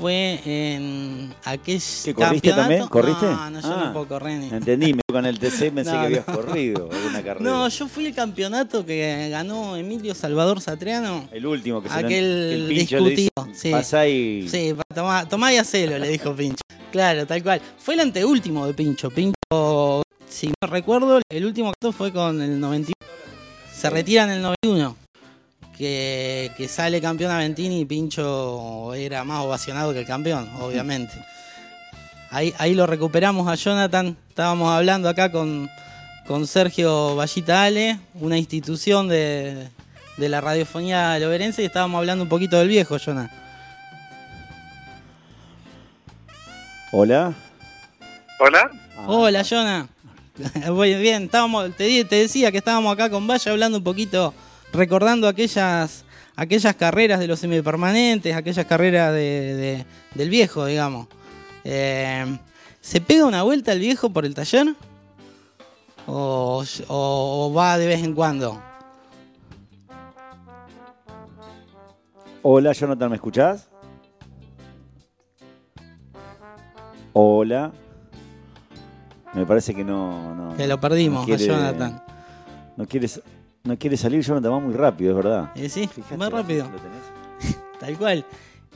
fue 0.00 0.40
en 0.44 1.34
aquel 1.44 1.80
¿Qué, 2.04 2.14
corriste 2.14 2.50
campeonato. 2.50 2.56
también? 2.60 2.86
¿Corriste? 2.88 3.26
No, 3.26 3.50
no, 3.50 3.60
yo 3.60 3.68
Ah. 3.72 3.82
no 3.86 3.92
puedo 3.92 4.08
correr 4.08 4.38
ni. 4.38 4.48
Entendí, 4.48 4.94
me- 4.94 5.00
con 5.10 5.26
el 5.26 5.38
TC 5.38 5.70
pensé 5.72 5.92
No, 5.92 6.00
que 6.00 6.06
habías 6.06 6.26
no. 6.28 6.34
corrido 6.34 6.88
alguna 6.92 7.22
carrera. 7.24 7.40
No, 7.50 7.68
yo 7.68 7.88
fui 7.88 8.06
el 8.06 8.14
campeonato 8.14 8.84
que 8.86 9.28
ganó 9.30 9.76
Emilio 9.76 10.14
Salvador 10.14 10.60
Satriano. 10.60 11.28
el 11.32 11.46
último 11.46 11.82
que 11.82 11.88
se 11.88 11.94
aquel 11.94 12.08
que 12.10 12.54
el 12.54 12.66
pincho 12.68 12.98
le 13.00 13.10
dice, 13.10 13.22
discutido, 13.22 13.54
sí. 13.54 13.70
Pasá 13.70 14.06
y... 14.08 14.48
Sí, 14.48 14.74
tomá, 14.94 15.28
tomá 15.28 15.52
y 15.52 15.58
hacelo, 15.58 15.98
le 15.98 16.08
dijo 16.08 16.34
Pincho. 16.34 16.62
Claro, 16.90 17.26
tal 17.26 17.42
cual. 17.42 17.60
Fue 17.78 17.94
el 17.94 18.00
anteúltimo 18.00 18.66
de 18.66 18.74
Pincho. 18.74 19.10
Pincho, 19.10 20.02
si 20.28 20.48
no 20.48 20.68
recuerdo, 20.68 21.20
el 21.28 21.44
último 21.46 21.72
que 21.80 21.92
fue 21.92 22.12
con 22.12 22.40
el 22.40 22.58
91. 22.58 22.94
Se 23.72 23.88
retira 23.90 24.24
en 24.24 24.30
el 24.30 24.42
91. 24.42 24.96
Que, 25.80 26.52
que 26.58 26.68
sale 26.68 27.00
campeón 27.00 27.32
Aventini 27.32 27.80
y 27.80 27.84
Pincho 27.86 28.92
era 28.92 29.24
más 29.24 29.42
ovacionado 29.42 29.94
que 29.94 30.00
el 30.00 30.06
campeón, 30.06 30.46
obviamente. 30.60 31.14
Ahí, 32.28 32.52
ahí 32.58 32.74
lo 32.74 32.86
recuperamos 32.86 33.48
a 33.48 33.54
Jonathan. 33.54 34.14
Estábamos 34.28 34.70
hablando 34.70 35.08
acá 35.08 35.32
con, 35.32 35.70
con 36.26 36.46
Sergio 36.46 37.16
Vallita 37.16 37.62
Ale, 37.62 37.98
una 38.16 38.36
institución 38.36 39.08
de, 39.08 39.70
de 40.18 40.28
la 40.28 40.42
radiofonía 40.42 41.18
loberense, 41.18 41.62
y 41.62 41.64
estábamos 41.64 41.98
hablando 42.00 42.24
un 42.24 42.28
poquito 42.28 42.58
del 42.58 42.68
viejo, 42.68 42.98
Jonathan. 42.98 43.30
Hola. 46.92 47.32
Hola. 48.38 48.70
Ah, 48.98 49.04
Hola, 49.06 49.44
Jonah. 49.48 49.88
Muy 50.70 50.94
bien, 50.96 51.22
estábamos, 51.22 51.74
te, 51.74 52.04
te 52.04 52.16
decía 52.16 52.52
que 52.52 52.58
estábamos 52.58 52.92
acá 52.92 53.08
con 53.08 53.26
Vaya 53.26 53.50
hablando 53.50 53.78
un 53.78 53.84
poquito, 53.84 54.34
recordando 54.72 55.28
aquellas, 55.28 56.04
aquellas 56.36 56.74
carreras 56.76 57.18
de 57.20 57.26
los 57.26 57.38
semipermanentes, 57.40 58.34
aquellas 58.34 58.66
carreras 58.66 59.12
de, 59.12 59.18
de- 59.54 59.86
del 60.14 60.28
viejo, 60.30 60.66
digamos. 60.66 61.06
Eh, 61.64 62.38
¿Se 62.80 63.00
pega 63.00 63.26
una 63.26 63.42
vuelta 63.42 63.72
el 63.72 63.80
viejo 63.80 64.10
por 64.10 64.24
el 64.24 64.34
taller? 64.34 64.74
¿O, 66.06 66.64
o- 66.88 67.46
o 67.50 67.54
va 67.54 67.76
de 67.78 67.86
vez 67.86 68.02
en 68.02 68.14
cuando? 68.14 68.60
Hola, 72.42 72.72
Jonathan, 72.72 73.10
¿me 73.10 73.16
escuchás? 73.16 73.68
Hola. 77.12 77.72
Me 79.34 79.44
parece 79.46 79.74
que 79.74 79.84
no. 79.84 80.34
no 80.34 80.56
Que 80.56 80.66
lo 80.66 80.80
perdimos, 80.80 81.20
no 81.20 81.36
quiere- 81.36 81.44
a 81.52 81.56
Jonathan. 81.56 82.02
No 82.76 82.86
quiere, 82.86 83.08
no 83.64 83.78
quiere 83.78 83.96
salir, 83.96 84.22
Jonathan, 84.22 84.52
va 84.52 84.58
muy 84.60 84.74
rápido, 84.74 85.10
es 85.10 85.16
verdad. 85.16 85.50
Eh, 85.54 85.68
sí, 85.68 85.86
Fíjate, 85.86 86.16
más 86.16 86.30
rápido. 86.32 86.68
¿lo 86.70 86.78
tenés? 86.78 87.56
Tal 87.80 87.98
cual. 87.98 88.24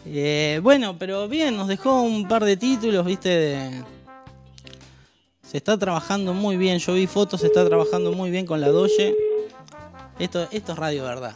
Eh, 0.07 0.61
bueno, 0.63 0.97
pero 0.99 1.29
bien, 1.29 1.57
nos 1.57 1.69
dejó 1.69 2.03
un 2.03 2.29
par 2.29 2.45
de 2.45 2.57
títulos, 2.57 3.05
viste, 3.07 3.29
de... 3.29 3.85
Se 5.43 5.59
está 5.59 5.79
trabajando 5.79 6.35
muy 6.35 6.57
bien, 6.57 6.79
yo 6.79 6.95
vi 6.95 7.07
fotos, 7.07 7.41
se 7.41 7.47
está 7.47 7.65
trabajando 7.67 8.13
muy 8.13 8.31
bien 8.31 8.45
con 8.45 8.61
la 8.61 8.69
Doge. 8.69 9.15
Esto, 10.19 10.47
esto 10.51 10.73
es 10.73 10.79
radio 10.79 11.05
verdad. 11.05 11.35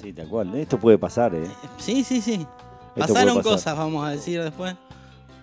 Sí, 0.00 0.12
tal 0.12 0.28
cual. 0.28 0.54
Esto 0.54 0.78
puede 0.78 0.98
pasar, 0.98 1.34
¿eh? 1.34 1.48
Sí, 1.78 2.04
sí, 2.04 2.20
sí. 2.20 2.34
Esto 2.34 2.48
Pasaron 2.94 3.42
cosas, 3.42 3.76
vamos 3.76 4.06
a 4.06 4.10
decir 4.10 4.42
después. 4.42 4.74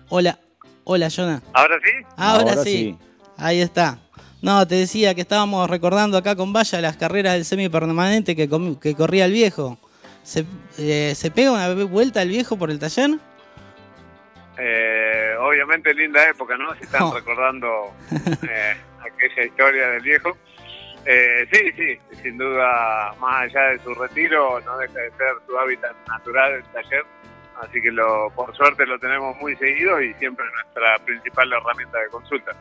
Hola, 0.08 0.38
hola, 0.84 1.08
Jonah. 1.14 1.42
¿Ahora 1.52 1.76
sí? 1.82 1.90
Ahora, 2.16 2.56
sí. 2.64 2.98
Ahí 3.36 3.60
está. 3.60 3.98
No, 4.44 4.66
te 4.68 4.74
decía 4.74 5.14
que 5.14 5.22
estábamos 5.22 5.70
recordando 5.70 6.18
acá 6.18 6.36
con 6.36 6.52
Valla 6.52 6.78
las 6.82 6.98
carreras 6.98 7.32
del 7.32 7.46
semipermanente 7.46 8.36
que, 8.36 8.46
que 8.78 8.94
corría 8.94 9.24
el 9.24 9.32
viejo. 9.32 9.78
¿Se, 10.22 10.44
eh, 10.78 11.14
¿Se 11.14 11.30
pega 11.30 11.50
una 11.52 11.72
vuelta 11.86 12.20
el 12.20 12.28
viejo 12.28 12.58
por 12.58 12.70
el 12.70 12.78
taller? 12.78 13.12
Eh, 14.58 15.34
obviamente 15.40 15.94
linda 15.94 16.28
época, 16.28 16.58
¿no? 16.58 16.74
Si 16.74 16.82
están 16.82 17.04
Oh. 17.04 17.14
recordando 17.14 17.94
eh, 18.50 18.76
aquella 19.00 19.44
historia 19.44 19.88
del 19.88 20.02
viejo. 20.02 20.36
Eh, 21.06 21.46
sí, 21.50 21.72
sí, 21.76 21.98
sin 22.22 22.36
duda, 22.36 23.14
más 23.20 23.44
allá 23.44 23.60
de 23.70 23.78
su 23.80 23.94
retiro, 23.94 24.60
no 24.60 24.76
deja 24.76 24.98
de 24.98 25.10
ser 25.12 25.34
su 25.46 25.58
hábitat 25.58 25.92
natural 26.06 26.52
el 26.52 26.64
taller. 26.64 27.04
Así 27.62 27.80
que 27.80 27.90
lo, 27.90 28.30
por 28.34 28.54
suerte 28.54 28.84
lo 28.84 28.98
tenemos 28.98 29.36
muy 29.38 29.56
seguido 29.56 30.02
y 30.02 30.12
siempre 30.14 30.44
nuestra 30.54 30.98
principal 31.06 31.50
herramienta 31.50 31.98
de 31.98 32.08
consulta. 32.10 32.52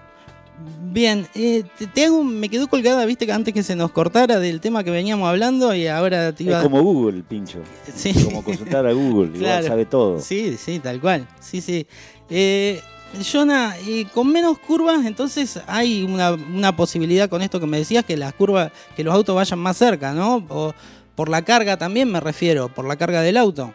Bien, 0.92 1.28
eh, 1.34 1.64
te, 1.78 1.88
te 1.88 2.06
hago 2.06 2.24
me 2.24 2.48
quedó 2.50 2.68
colgada, 2.68 3.04
viste, 3.06 3.26
que 3.26 3.32
antes 3.34 3.54
que 3.54 3.64
se 3.64 3.76
nos 3.76 3.92
cortara 3.92 4.40
del 4.40 4.62
tema 4.62 4.84
que 4.84 4.92
veníamos 4.92 5.28
hablando 5.28 5.74
y 5.74 5.88
ahora 5.88 6.32
te 6.34 6.44
iba 6.44 6.58
Es 6.58 6.64
como 6.64 6.82
Google, 6.84 7.18
el 7.18 7.24
pincho. 7.24 7.60
Sí. 7.94 8.14
Como 8.24 8.44
consultar 8.44 8.86
a 8.86 8.94
Google, 8.94 9.28
igual 9.36 9.40
Claro. 9.40 9.68
sabe 9.68 9.86
todo. 9.86 10.20
Sí, 10.20 10.56
sí, 10.58 10.80
tal 10.80 11.02
cual. 11.02 11.28
Sí, 11.40 11.62
sí. 11.62 11.88
Eh, 12.30 12.80
Jonah, 13.32 13.76
eh, 13.88 14.06
con 14.14 14.32
menos 14.32 14.58
curvas, 14.60 15.06
entonces 15.06 15.60
hay 15.68 16.04
una, 16.04 16.32
una 16.34 16.76
posibilidad 16.76 17.30
con 17.30 17.42
esto 17.42 17.60
que 17.60 17.66
me 17.68 17.78
decías 17.78 18.06
que 18.06 18.16
las 18.18 18.34
curvas, 18.34 18.72
que 18.96 19.04
los 19.04 19.14
autos 19.14 19.36
vayan 19.36 19.60
más 19.60 19.78
cerca, 19.78 20.14
¿no? 20.14 20.46
O 20.50 20.74
por 21.16 21.30
la 21.30 21.42
carga 21.44 21.78
también 21.78 22.12
me 22.12 22.20
refiero, 22.20 22.70
por 22.70 22.86
la 22.86 22.96
carga 22.96 23.22
del 23.22 23.38
auto. 23.38 23.72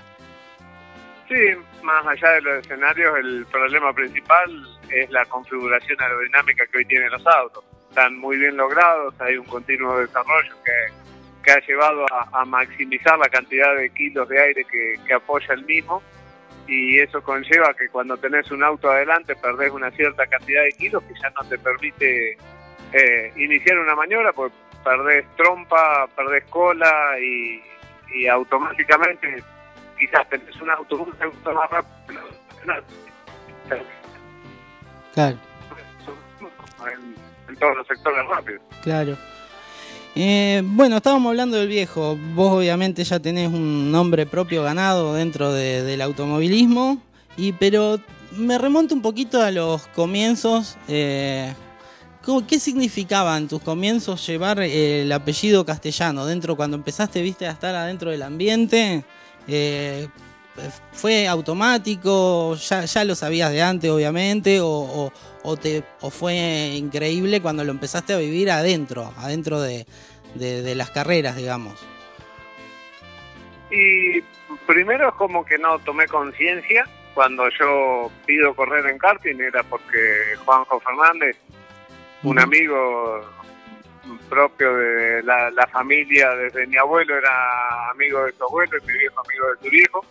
Sí, 1.28 1.34
más 1.82 2.06
allá 2.06 2.30
de 2.32 2.40
los 2.42 2.58
escenarios, 2.58 3.18
el 3.18 3.46
problema 3.46 3.92
principal 3.92 4.78
es 4.90 5.10
la 5.10 5.24
configuración 5.26 6.00
aerodinámica 6.00 6.66
que 6.66 6.78
hoy 6.78 6.84
tienen 6.84 7.10
los 7.10 7.26
autos. 7.26 7.64
Están 7.88 8.18
muy 8.18 8.36
bien 8.36 8.56
logrados, 8.56 9.14
hay 9.20 9.36
un 9.36 9.46
continuo 9.46 9.98
desarrollo 9.98 10.54
que, 10.64 10.92
que 11.42 11.52
ha 11.52 11.60
llevado 11.66 12.06
a, 12.32 12.44
maximizar 12.44 13.18
la 13.18 13.28
cantidad 13.28 13.74
de 13.76 13.90
kilos 13.90 14.28
de 14.28 14.40
aire 14.40 14.64
que, 14.64 15.14
apoya 15.14 15.54
el 15.54 15.64
mismo 15.64 16.02
y 16.66 16.98
eso 16.98 17.22
conlleva 17.22 17.72
que 17.74 17.88
cuando 17.88 18.16
tenés 18.18 18.50
un 18.50 18.62
auto 18.62 18.90
adelante 18.90 19.34
perdés 19.36 19.70
una 19.70 19.90
cierta 19.92 20.26
cantidad 20.26 20.62
de 20.64 20.72
kilos 20.72 21.02
que 21.04 21.14
ya 21.14 21.30
no 21.30 21.48
te 21.48 21.56
permite 21.58 22.36
eh, 22.92 23.32
iniciar 23.36 23.78
una 23.78 23.94
maniobra, 23.94 24.32
pues 24.32 24.52
perdés 24.84 25.24
trompa, 25.36 26.06
perdés 26.14 26.44
cola 26.50 27.18
y, 27.18 27.62
automáticamente 28.26 29.42
quizás 29.98 30.28
tenés 30.28 30.56
un 30.60 30.70
auto 30.70 30.96
un 30.96 31.54
más 31.54 31.70
rápido. 31.70 32.20
Claro. 35.14 35.36
En, 37.48 37.56
todos 37.56 37.76
los 37.76 37.86
sectores 37.86 38.26
rápidos. 38.28 38.62
Claro. 38.82 39.16
Eh, 40.14 40.62
bueno, 40.64 40.96
estábamos 40.98 41.30
hablando 41.30 41.56
del 41.56 41.68
viejo. 41.68 42.16
Vos 42.34 42.58
obviamente 42.58 43.02
ya 43.04 43.18
tenés 43.18 43.48
un 43.48 43.90
nombre 43.90 44.26
propio 44.26 44.62
ganado 44.62 45.14
dentro 45.14 45.52
del 45.52 46.00
automovilismo, 46.00 47.02
y 47.36 47.52
pero 47.52 47.98
me 48.32 48.58
remonto 48.58 48.94
un 48.94 49.02
poquito 49.02 49.42
a 49.42 49.50
los 49.50 49.86
comienzos. 49.88 50.76
Eh, 50.86 51.52
¿Qué 52.46 52.60
significaba 52.60 53.36
en 53.38 53.48
tus 53.48 53.62
comienzos 53.62 54.26
llevar 54.26 54.60
eh, 54.60 55.02
el 55.02 55.12
apellido 55.12 55.64
castellano 55.64 56.26
dentro 56.26 56.56
cuando 56.56 56.76
empezaste, 56.76 57.22
viste, 57.22 57.46
a 57.46 57.52
estar 57.52 57.74
adentro 57.74 58.10
del 58.10 58.22
ambiente? 58.22 59.02
Eh, 59.48 60.06
¿Fue 60.92 61.28
automático? 61.28 62.54
Ya, 62.56 63.04
lo 63.04 63.14
sabías 63.14 63.52
de 63.52 63.62
antes, 63.62 63.90
obviamente? 63.90 64.58
O, 64.60 65.12
te, 65.60 65.82
fue 66.10 66.72
increíble 66.74 67.40
cuando 67.40 67.64
lo 67.64 67.70
empezaste 67.70 68.12
a 68.12 68.18
vivir 68.18 68.50
adentro, 68.50 69.12
adentro 69.16 69.60
de, 69.60 69.86
las 70.74 70.90
carreras, 70.90 71.36
digamos? 71.36 71.84
Y 73.70 74.20
primero 74.66 75.08
es 75.08 75.14
como 75.14 75.44
que 75.44 75.58
no 75.58 75.78
tomé 75.80 76.06
conciencia. 76.06 76.84
Cuando 77.14 77.48
yo 77.58 78.10
pido 78.26 78.54
correr 78.54 78.86
en 78.86 78.98
karting 78.98 79.40
era 79.40 79.62
porque 79.64 80.36
Juanjo 80.44 80.78
Fernández 80.80 81.36
un 82.22 82.38
amigo 82.38 83.24
propio 84.28 84.74
de 84.74 85.22
la, 85.22 85.66
familia 85.72 86.30
desde 86.36 86.66
mi 86.66 86.76
abuelo, 86.76 87.16
era 87.16 87.90
amigo 87.90 88.24
de 88.24 88.32
su 88.32 88.44
abuelo 88.44 88.78
y 88.78 88.86
mi 88.86 88.98
viejo 88.98 89.20
amigo 89.20 89.46
de 89.48 89.64
su 89.64 89.70
viejo. 89.70 90.04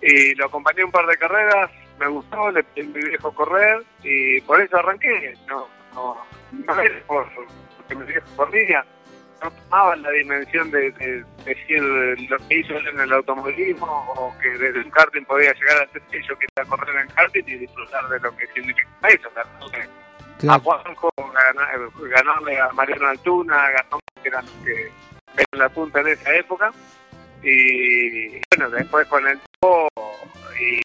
Y 0.00 0.34
lo 0.36 0.46
acompañé 0.46 0.84
un 0.84 0.92
par 0.92 1.06
de 1.06 1.16
carreras, 1.16 1.70
me 1.98 2.06
gustó, 2.06 2.50
le 2.52 2.62
pedí 2.62 2.86
a 2.86 2.90
mi 2.90 3.08
viejo 3.08 3.34
correr 3.34 3.82
y 4.02 4.40
por 4.42 4.60
eso 4.60 4.76
arranqué. 4.76 5.34
No, 5.48 5.66
no, 5.94 6.16
no 6.52 6.74
por, 7.06 7.26
porque 7.76 7.94
mi 7.96 8.04
viejo 8.04 8.26
corría, 8.36 8.84
no 9.42 9.50
tomaba 9.50 9.96
la 9.96 10.10
dimensión 10.10 10.70
de, 10.70 10.92
decir 11.44 11.82
lo 11.82 12.38
que 12.48 12.58
hizo 12.60 12.74
en 12.76 13.00
el 13.00 13.12
automovilismo 13.12 13.86
o 14.16 14.34
que 14.38 14.50
desde 14.50 14.80
un 14.80 14.90
karting 14.90 15.24
podía 15.24 15.52
llegar 15.52 15.82
a 15.82 15.92
ser 15.92 16.02
que 16.02 16.22
yo 16.22 16.34
quería 16.38 16.68
correr 16.68 16.96
en 17.02 17.08
karting 17.08 17.44
y 17.46 17.58
disfrutar 17.58 18.08
de 18.08 18.20
lo 18.20 18.36
que 18.36 18.46
significa 18.48 18.88
eso. 19.08 19.28
A 20.48 20.58
Juanjo 20.58 21.10
ganarle 22.10 22.60
a 22.60 22.68
Mariano 22.72 23.08
Altuna, 23.08 23.70
Gastón, 23.70 24.00
que 24.22 24.28
eran 24.28 24.44
los 24.44 24.54
que 24.64 24.92
eran 25.34 25.58
la 25.58 25.68
punta 25.68 26.00
en 26.00 26.08
esa 26.08 26.34
época. 26.34 26.72
Y 27.42 28.40
bueno, 28.50 28.70
después 28.70 29.06
con 29.08 29.26
el 29.26 29.38
tiempo 29.38 29.88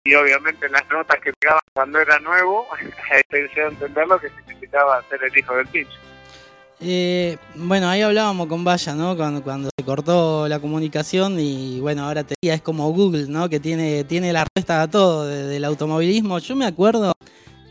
y, 0.06 0.16
obviamente 0.16 0.70
las 0.70 0.84
notas 0.90 1.20
que 1.22 1.34
pegaban 1.34 1.62
cuando 1.74 2.00
era 2.00 2.20
nuevo, 2.20 2.68
pensé 3.30 3.62
a 3.64 3.68
entender 3.68 4.08
lo 4.08 4.20
que 4.20 4.30
significaba 4.30 5.04
ser 5.10 5.24
el 5.24 5.38
hijo 5.38 5.56
del 5.56 5.68
pincho. 5.68 5.98
Eh, 6.84 7.38
bueno, 7.56 7.88
ahí 7.90 8.02
hablábamos 8.02 8.48
con 8.48 8.64
Vaya, 8.64 8.96
¿no? 8.96 9.16
Cuando, 9.16 9.44
cuando 9.44 9.70
se 9.78 9.86
cortó 9.86 10.48
la 10.48 10.60
comunicación 10.60 11.40
y 11.40 11.80
bueno, 11.80 12.06
ahora 12.06 12.24
te 12.24 12.34
es 12.42 12.62
como 12.62 12.92
Google, 12.92 13.28
¿no? 13.28 13.50
Que 13.50 13.60
tiene, 13.60 14.04
tiene 14.04 14.34
la 14.34 14.44
respuesta 14.44 14.82
a 14.82 14.90
todo 14.90 15.28
del 15.28 15.64
automovilismo. 15.64 16.40
Yo 16.40 16.56
me 16.56 16.66
acuerdo, 16.66 17.14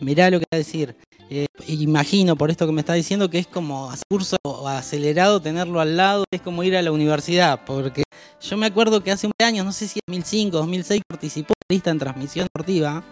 mirá 0.00 0.30
lo 0.30 0.38
que 0.38 0.46
voy 0.50 0.56
a 0.56 0.58
decir, 0.58 0.94
eh, 1.30 1.46
imagino 1.68 2.34
por 2.34 2.50
esto 2.50 2.66
que 2.66 2.72
me 2.72 2.80
está 2.80 2.94
diciendo 2.94 3.30
que 3.30 3.38
es 3.38 3.46
como 3.46 3.92
curso 4.08 4.36
acelerado 4.66 5.40
tenerlo 5.40 5.80
al 5.80 5.96
lado, 5.96 6.24
es 6.32 6.40
como 6.40 6.64
ir 6.64 6.76
a 6.76 6.82
la 6.82 6.90
universidad, 6.90 7.64
porque 7.64 8.02
yo 8.40 8.56
me 8.56 8.66
acuerdo 8.66 9.02
que 9.04 9.12
hace 9.12 9.28
un 9.28 9.32
años, 9.40 9.64
no 9.64 9.72
sé 9.72 9.86
si 9.86 10.00
en 10.00 10.12
2005, 10.12 10.56
2006, 10.56 11.02
participó 11.08 11.52
en 11.68 11.74
lista 11.76 11.90
en 11.90 11.98
transmisión 12.00 12.46
deportiva 12.46 13.04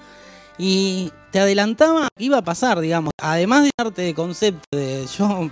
y 0.59 1.13
te 1.31 1.39
adelantaba 1.39 2.09
que 2.17 2.25
iba 2.25 2.39
a 2.39 2.43
pasar, 2.43 2.81
digamos, 2.81 3.13
además 3.23 3.63
de 3.63 3.71
darte 3.79 4.03
de 4.03 4.15
concepto, 4.15 4.67
yo 5.17 5.51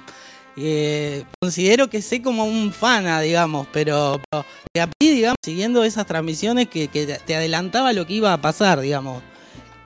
eh, 0.56 1.24
considero 1.40 1.88
que 1.88 2.02
sé 2.02 2.20
como 2.20 2.46
un 2.46 2.72
fana, 2.72 3.20
digamos, 3.20 3.68
pero, 3.72 4.20
pero 4.72 4.90
digamos, 4.98 5.36
siguiendo 5.44 5.84
esas 5.84 6.06
transmisiones 6.06 6.68
que, 6.68 6.88
que 6.88 7.06
te 7.24 7.36
adelantaba 7.36 7.92
lo 7.92 8.06
que 8.06 8.14
iba 8.14 8.32
a 8.32 8.40
pasar, 8.40 8.80
digamos. 8.80 9.22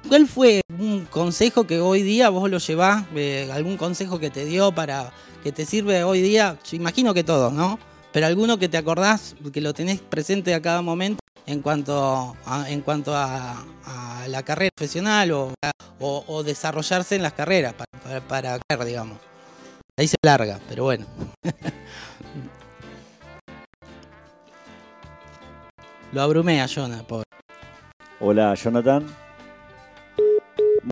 ¿Cuál 0.09 0.27
fue 0.27 0.63
un 0.79 1.07
consejo 1.07 1.67
que 1.67 1.81
hoy 1.81 2.03
día 2.03 2.31
vos 2.31 2.51
lo 2.51 2.59
llevás? 2.59 3.05
Eh, 3.15 3.49
¿Algún 3.53 3.77
consejo 3.77 4.19
que 4.19 4.31
te 4.31 4.45
dio 4.45 4.73
para 4.73 5.13
que 5.43 5.53
te 5.53 5.67
sirve 5.67 6.03
hoy 6.05 6.21
día? 6.21 6.59
Imagino 6.73 7.15
que 7.15 7.23
todos, 7.23 7.53
¿no? 7.53 7.79
Pero 8.13 8.27
alguno 8.27 8.59
que 8.59 8.69
te 8.69 8.77
acordás, 8.77 9.37
que 9.53 9.61
lo 9.61 9.73
tenés 9.73 10.01
presente 10.01 10.53
a 10.55 10.61
cada 10.61 10.83
momento 10.83 11.21
en 11.47 11.63
cuanto 11.63 12.37
a, 12.45 12.71
en 12.71 12.81
cuanto 12.81 13.15
a, 13.15 13.65
la 14.29 14.43
carrera 14.43 14.71
profesional 14.75 15.31
o, 15.33 15.55
desarrollarse 16.45 17.17
en 17.17 17.23
las 17.23 17.33
carreras 17.33 17.75
para, 18.05 18.59
para, 18.69 18.85
digamos. 18.85 19.19
Ahí 19.97 20.09
se 20.09 20.17
larga, 20.23 20.59
pero 20.69 20.85
bueno. 20.85 21.07
lo 26.13 26.23
abrumé 26.23 26.61
a 26.61 26.69
Jonah, 26.69 27.03
pobre. 27.03 27.25
Hola, 28.21 28.55
Jonathan. 28.55 29.07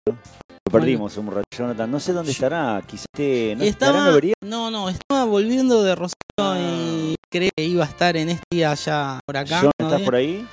Lo 0.07 0.73
perdimos 0.73 1.17
un 1.17 1.29
rato, 1.29 1.45
Jonathan. 1.51 1.91
No 1.91 2.01
sé 2.01 2.13
dónde 2.13 2.33
estará. 2.33 2.83
Quizás 2.87 3.07
esté. 3.15 3.55
¿No 3.57 3.65
estaba, 3.65 4.11
No, 4.43 4.71
no, 4.71 4.89
estaba 4.89 5.25
volviendo 5.25 5.83
de 5.83 5.95
Rosario 5.95 6.15
y 6.39 7.15
ah. 7.15 7.25
creí 7.31 7.51
que 7.57 7.65
iba 7.65 7.85
a 7.85 7.89
estar 7.89 8.17
en 8.17 8.31
este 8.31 8.45
día 8.51 8.73
allá 8.73 9.21
por 9.25 9.37
acá. 9.37 9.61
¿Jonathan 9.63 9.87
¿Estás 9.87 10.03
por 10.03 10.15
ahí? 10.15 10.47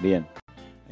Bien. 0.00 0.26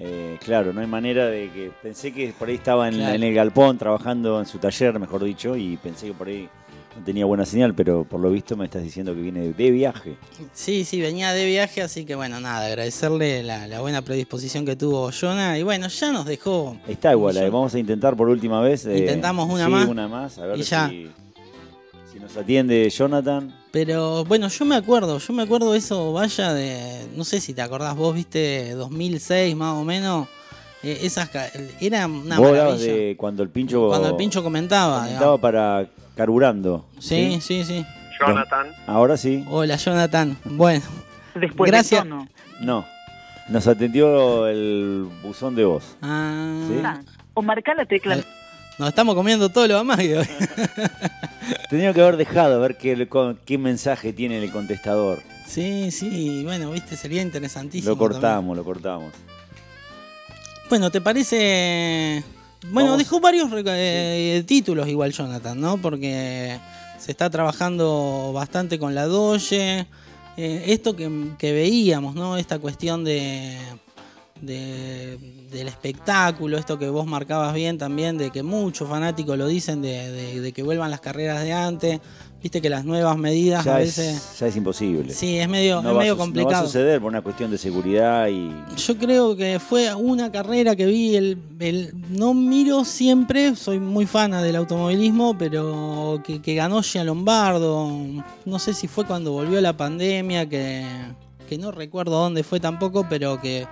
Eh, 0.03 0.39
claro, 0.43 0.73
no 0.73 0.81
hay 0.81 0.87
manera 0.87 1.27
de 1.27 1.51
que. 1.51 1.71
Pensé 1.83 2.11
que 2.13 2.33
por 2.39 2.49
ahí 2.49 2.55
estaba 2.55 2.89
en 2.89 3.01
el 3.01 3.35
galpón 3.35 3.77
trabajando 3.77 4.41
en 4.41 4.47
su 4.47 4.59
taller, 4.59 4.99
mejor 4.99 5.23
dicho, 5.23 5.57
y 5.57 5.77
pensé 5.77 6.07
que 6.07 6.15
por 6.15 6.29
ahí 6.29 6.49
no 6.97 7.05
tenía 7.05 7.27
buena 7.27 7.45
señal, 7.45 7.75
pero 7.75 8.05
por 8.05 8.19
lo 8.19 8.31
visto 8.31 8.57
me 8.57 8.65
estás 8.65 8.83
diciendo 8.83 9.15
que 9.15 9.21
viene 9.21 9.53
de 9.53 9.71
viaje. 9.71 10.17
Sí, 10.55 10.85
sí, 10.85 11.03
venía 11.03 11.33
de 11.33 11.45
viaje, 11.45 11.83
así 11.83 12.07
que 12.07 12.15
bueno, 12.15 12.41
nada, 12.41 12.67
agradecerle 12.67 13.43
la, 13.43 13.81
buena 13.83 14.01
predisposición 14.01 14.65
que 14.65 14.75
tuvo 14.75 15.11
Jonah. 15.13 15.59
Y 15.59 15.63
bueno, 15.63 15.89
ya 15.89 16.13
nos 16.13 16.25
dejó. 16.25 16.79
Está 16.89 17.13
igual, 17.13 17.37
eh, 17.37 17.51
vamos 17.51 17.75
a 17.75 17.79
intentar 17.79 18.17
por 18.17 18.31
última 18.31 18.63
vez. 18.63 18.87
Eh, 18.87 19.01
Intentamos 19.01 19.51
una 19.51 19.69
más. 19.69 19.87
una 19.87 20.09
más, 20.09 20.39
a 20.39 20.47
ver 20.47 20.65
Si, 20.65 21.11
si 22.11 22.19
nos 22.19 22.35
atiende 22.39 22.89
Jonathan. 22.89 23.60
Pero 23.73 24.25
bueno, 24.25 24.49
yo 24.49 24.65
me 24.65 24.75
acuerdo, 24.75 25.19
yo 25.19 25.33
me 25.33 25.43
acuerdo 25.43 25.75
eso, 25.75 26.13
vaya 26.13 26.53
de. 26.53 27.07
No 27.15 27.25
sé 27.25 27.41
si 27.41 27.55
te 27.55 27.63
acordás, 27.63 27.95
vos 27.97 28.15
viste 28.15 28.73
2006 28.75 29.55
más 29.55 29.75
o 29.75 29.85
menos. 29.85 30.29
Eh, 30.83 31.01
esas 31.03 31.31
era 31.81 32.07
una 32.07 32.39
¿Vos 32.39 32.53
maravilla. 32.53 32.93
de 32.93 33.15
cuando 33.19 33.43
el 33.43 33.51
pincho 33.51 33.89
cuando 33.89 34.09
el 34.09 34.17
pincho 34.17 34.43
comentaba 34.43 35.03
comentaba 35.03 35.39
para 35.39 35.87
carburando. 36.17 36.87
Sí, 36.99 37.39
sí, 37.41 37.65
sí. 37.65 37.85
Jonathan. 38.19 38.69
Ahora 38.87 39.17
sí. 39.17 39.45
Hola, 39.49 39.77
Jonathan. 39.77 40.37
Bueno. 40.45 40.85
Después 41.35 41.71
gracias. 41.71 42.05
no. 42.05 42.27
no. 42.61 42.85
Nos 43.49 43.67
atendió 43.67 44.47
el 44.47 45.09
buzón 45.23 45.55
de 45.55 45.65
voz. 45.65 45.97
Ah. 46.03 46.65
¿Sí? 46.69 46.81
O 47.35 47.43
marcar 47.43 47.77
la 47.77 47.85
tecla. 47.85 48.23
Nos 48.81 48.89
estamos 48.89 49.15
comiendo 49.15 49.51
todo 49.51 49.69
lo 49.69 49.79
demás. 49.79 49.99
Tenía 51.71 51.93
que 51.93 52.01
haber 52.01 52.17
dejado 52.17 52.57
a 52.57 52.59
ver 52.59 52.77
qué, 52.77 53.07
qué 53.45 53.59
mensaje 53.59 54.13
tiene 54.13 54.43
el 54.43 54.51
contestador. 54.51 55.23
Sí, 55.47 55.91
sí, 55.91 56.43
bueno, 56.45 56.71
viste, 56.71 56.97
sería 56.97 57.23
interesantísimo. 57.23 57.91
Lo 57.91 57.99
cortamos, 57.99 58.57
lo 58.57 58.65
cortamos. 58.65 59.13
Bueno, 60.69 60.91
¿te 60.91 61.01
parece 61.01 62.25
bueno, 62.69 62.97
dejó 62.97 63.21
varios 63.21 63.51
eh, 63.53 64.45
títulos 64.47 64.89
igual 64.89 65.13
Jonathan, 65.13 65.61
¿no? 65.61 65.79
Porque 65.79 66.59
se 66.99 67.11
está 67.11 67.31
trabajando 67.31 68.33
bastante 68.35 68.79
con 68.79 68.95
la 68.95 69.07
Doge. 69.07 69.87
Eh, 70.37 70.65
esto 70.69 70.95
que, 70.97 71.53
veíamos, 71.53 72.15
¿no? 72.15 72.37
Esta 72.37 72.59
cuestión 72.59 73.05
de, 73.05 73.59
del 74.43 75.69
espectáculo, 75.69 76.57
esto 76.59 76.79
que 76.79 76.89
vos 76.89 77.07
marcabas 77.07 77.55
bien 77.55 77.79
también, 77.79 78.19
de 78.19 78.31
que 78.31 78.43
muchos 78.43 78.89
fanáticos 78.89 79.37
lo 79.37 79.47
dicen, 79.47 79.83
de, 79.83 80.53
que 80.55 80.63
vuelvan 80.63 80.91
las 80.91 81.01
carreras 81.01 81.43
de 81.43 81.53
antes. 81.53 82.01
Viste 82.43 82.63
que 82.63 82.71
las 82.71 82.87
nuevas 82.87 83.19
medidas 83.19 83.67
a 83.67 83.77
veces. 83.77 84.17
Es, 84.17 84.39
ya 84.39 84.47
es 84.47 84.57
imposible. 84.57 85.13
Sí, 85.13 85.39
es 85.39 85.47
medio, 85.47 85.83
medio 85.83 86.17
complicado. 86.17 86.53
No 86.53 86.59
va 86.61 86.65
a 86.65 86.67
suceder 86.67 86.99
por 86.99 87.11
una 87.11 87.21
cuestión 87.21 87.51
de 87.51 87.59
seguridad 87.59 88.29
y. 88.29 88.51
Yo 88.77 88.97
creo 88.97 89.37
que 89.37 89.59
fue 89.61 89.95
una 89.95 90.33
carrera 90.33 90.75
que 90.75 90.87
vi. 90.87 91.17
El, 91.17 91.39
no 92.09 92.33
miro 92.33 92.87
siempre, 92.87 93.55
soy 93.57 93.79
muy 93.79 94.07
fana 94.07 94.43
del 94.43 94.57
automovilismo, 94.57 95.37
pero 95.37 96.23
que, 96.25 96.41
que 96.41 96.55
ganó 96.55 96.83
Gia 96.83 97.05
Lombardo. 97.05 97.93
No 98.47 98.59
sé 98.59 98.73
si 98.73 98.89
fue 98.89 99.05
cuando 99.05 99.33
volvió 99.33 99.61
la 99.61 99.77
pandemia, 99.77 100.49
que, 100.49 100.87
que 101.47 101.59
no 101.59 101.73
recuerdo 101.73 102.13
dónde 102.13 102.43
fue 102.43 102.59
tampoco, 102.59 103.07
pero 103.07 103.39
que 103.39 103.67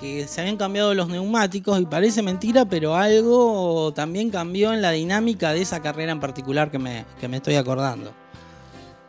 que 0.00 0.28
se 0.28 0.40
habían 0.40 0.56
cambiado 0.56 0.94
los 0.94 1.08
neumáticos 1.08 1.80
y 1.80 1.86
parece 1.86 2.22
mentira, 2.22 2.64
pero 2.64 2.94
algo 2.94 3.92
también 3.94 4.30
cambió 4.30 4.72
en 4.72 4.82
la 4.82 4.92
dinámica 4.92 5.52
de 5.52 5.62
esa 5.62 5.80
carrera 5.80 6.12
en 6.12 6.20
particular 6.20 6.70
que 6.70 6.78
me, 6.78 7.04
estoy 7.32 7.56
acordando. 7.56 8.12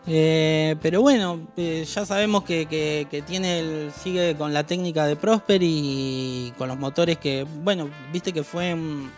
Eh, 0.08 0.76
pero 0.82 1.02
bueno, 1.02 1.48
eh, 1.56 1.86
ya 1.86 2.06
sabemos 2.06 2.44
que, 2.44 3.24
tiene 3.28 3.60
el, 3.60 3.92
sigue 3.92 4.36
con 4.36 4.54
la 4.54 4.66
técnica 4.66 5.06
de 5.06 5.16
Prosper 5.16 5.62
y 5.62 6.52
con 6.58 6.68
los 6.68 6.80
motores 6.80 7.18
que, 7.18 7.46
bueno, 7.64 7.90
viste 8.12 8.34
que 8.34 8.44
fue 8.44 8.74
un, 8.74 9.12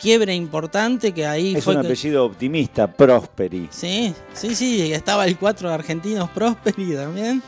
quiebre 0.00 0.34
importante 0.34 1.12
que 1.12 1.26
ahí 1.26 1.54
es 1.54 1.64
fue. 1.64 1.74
un 1.74 1.86
apellido 1.86 2.24
optimista, 2.26 2.86
Prosperi. 2.86 3.68
Sí, 3.70 4.14
sí, 4.32 4.54
sí, 4.54 4.92
estaba 4.92 5.26
el 5.26 5.38
cuatro 5.38 5.70
argentinos 5.70 6.28
Prosperi 6.30 6.94
también. 6.94 7.42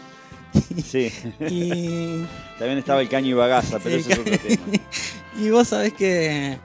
Sí. 0.84 1.12
y... 1.40 2.24
También 2.58 2.78
estaba 2.78 3.00
el 3.00 3.08
caño 3.08 3.28
y 3.28 3.32
bagaza, 3.34 3.78
pero 3.78 3.96
eso 3.96 4.10
es 4.10 4.18
otro 4.18 4.38
tema. 4.38 4.62
y 5.40 5.50
vos 5.50 5.68
sabés 5.68 5.92
que, 5.92 6.58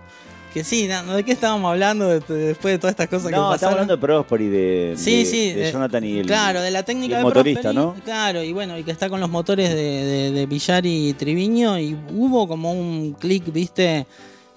que 0.54 0.64
sí, 0.64 0.88
¿de 0.88 1.24
qué 1.24 1.32
estábamos 1.32 1.72
hablando 1.72 2.10
después 2.10 2.74
de 2.74 2.78
todas 2.78 2.92
estas 2.92 3.08
cosas 3.08 3.28
que 3.28 3.32
pasaron? 3.32 3.50
No, 3.50 3.56
estamos 3.56 3.74
hablando 3.74 3.96
de 3.96 4.02
Prosperi, 4.02 4.48
de, 4.50 4.94
sí, 4.98 5.26
sí, 5.26 5.54
de, 5.54 5.72
Jonathan 5.72 6.04
y 6.04 6.20
el 6.20 6.26
Claro, 6.28 6.62
de 6.62 6.72
la 6.72 6.84
técnica 6.84 7.18
de 7.18 7.24
motorista, 7.24 7.74
¿no? 7.74 7.96
Claro, 8.04 8.44
y 8.44 8.54
bueno, 8.54 8.78
y 8.78 8.84
que 8.84 8.92
está 8.92 9.10
con 9.10 9.20
los 9.20 9.30
motores 9.30 9.70
de, 9.70 10.32
de, 10.32 10.46
Villar 10.46 10.86
y 10.86 11.14
Triviño, 11.14 11.80
y 11.80 11.98
hubo 12.12 12.48
como 12.48 12.72
un 12.72 13.14
clic, 13.20 13.52
viste, 13.52 14.06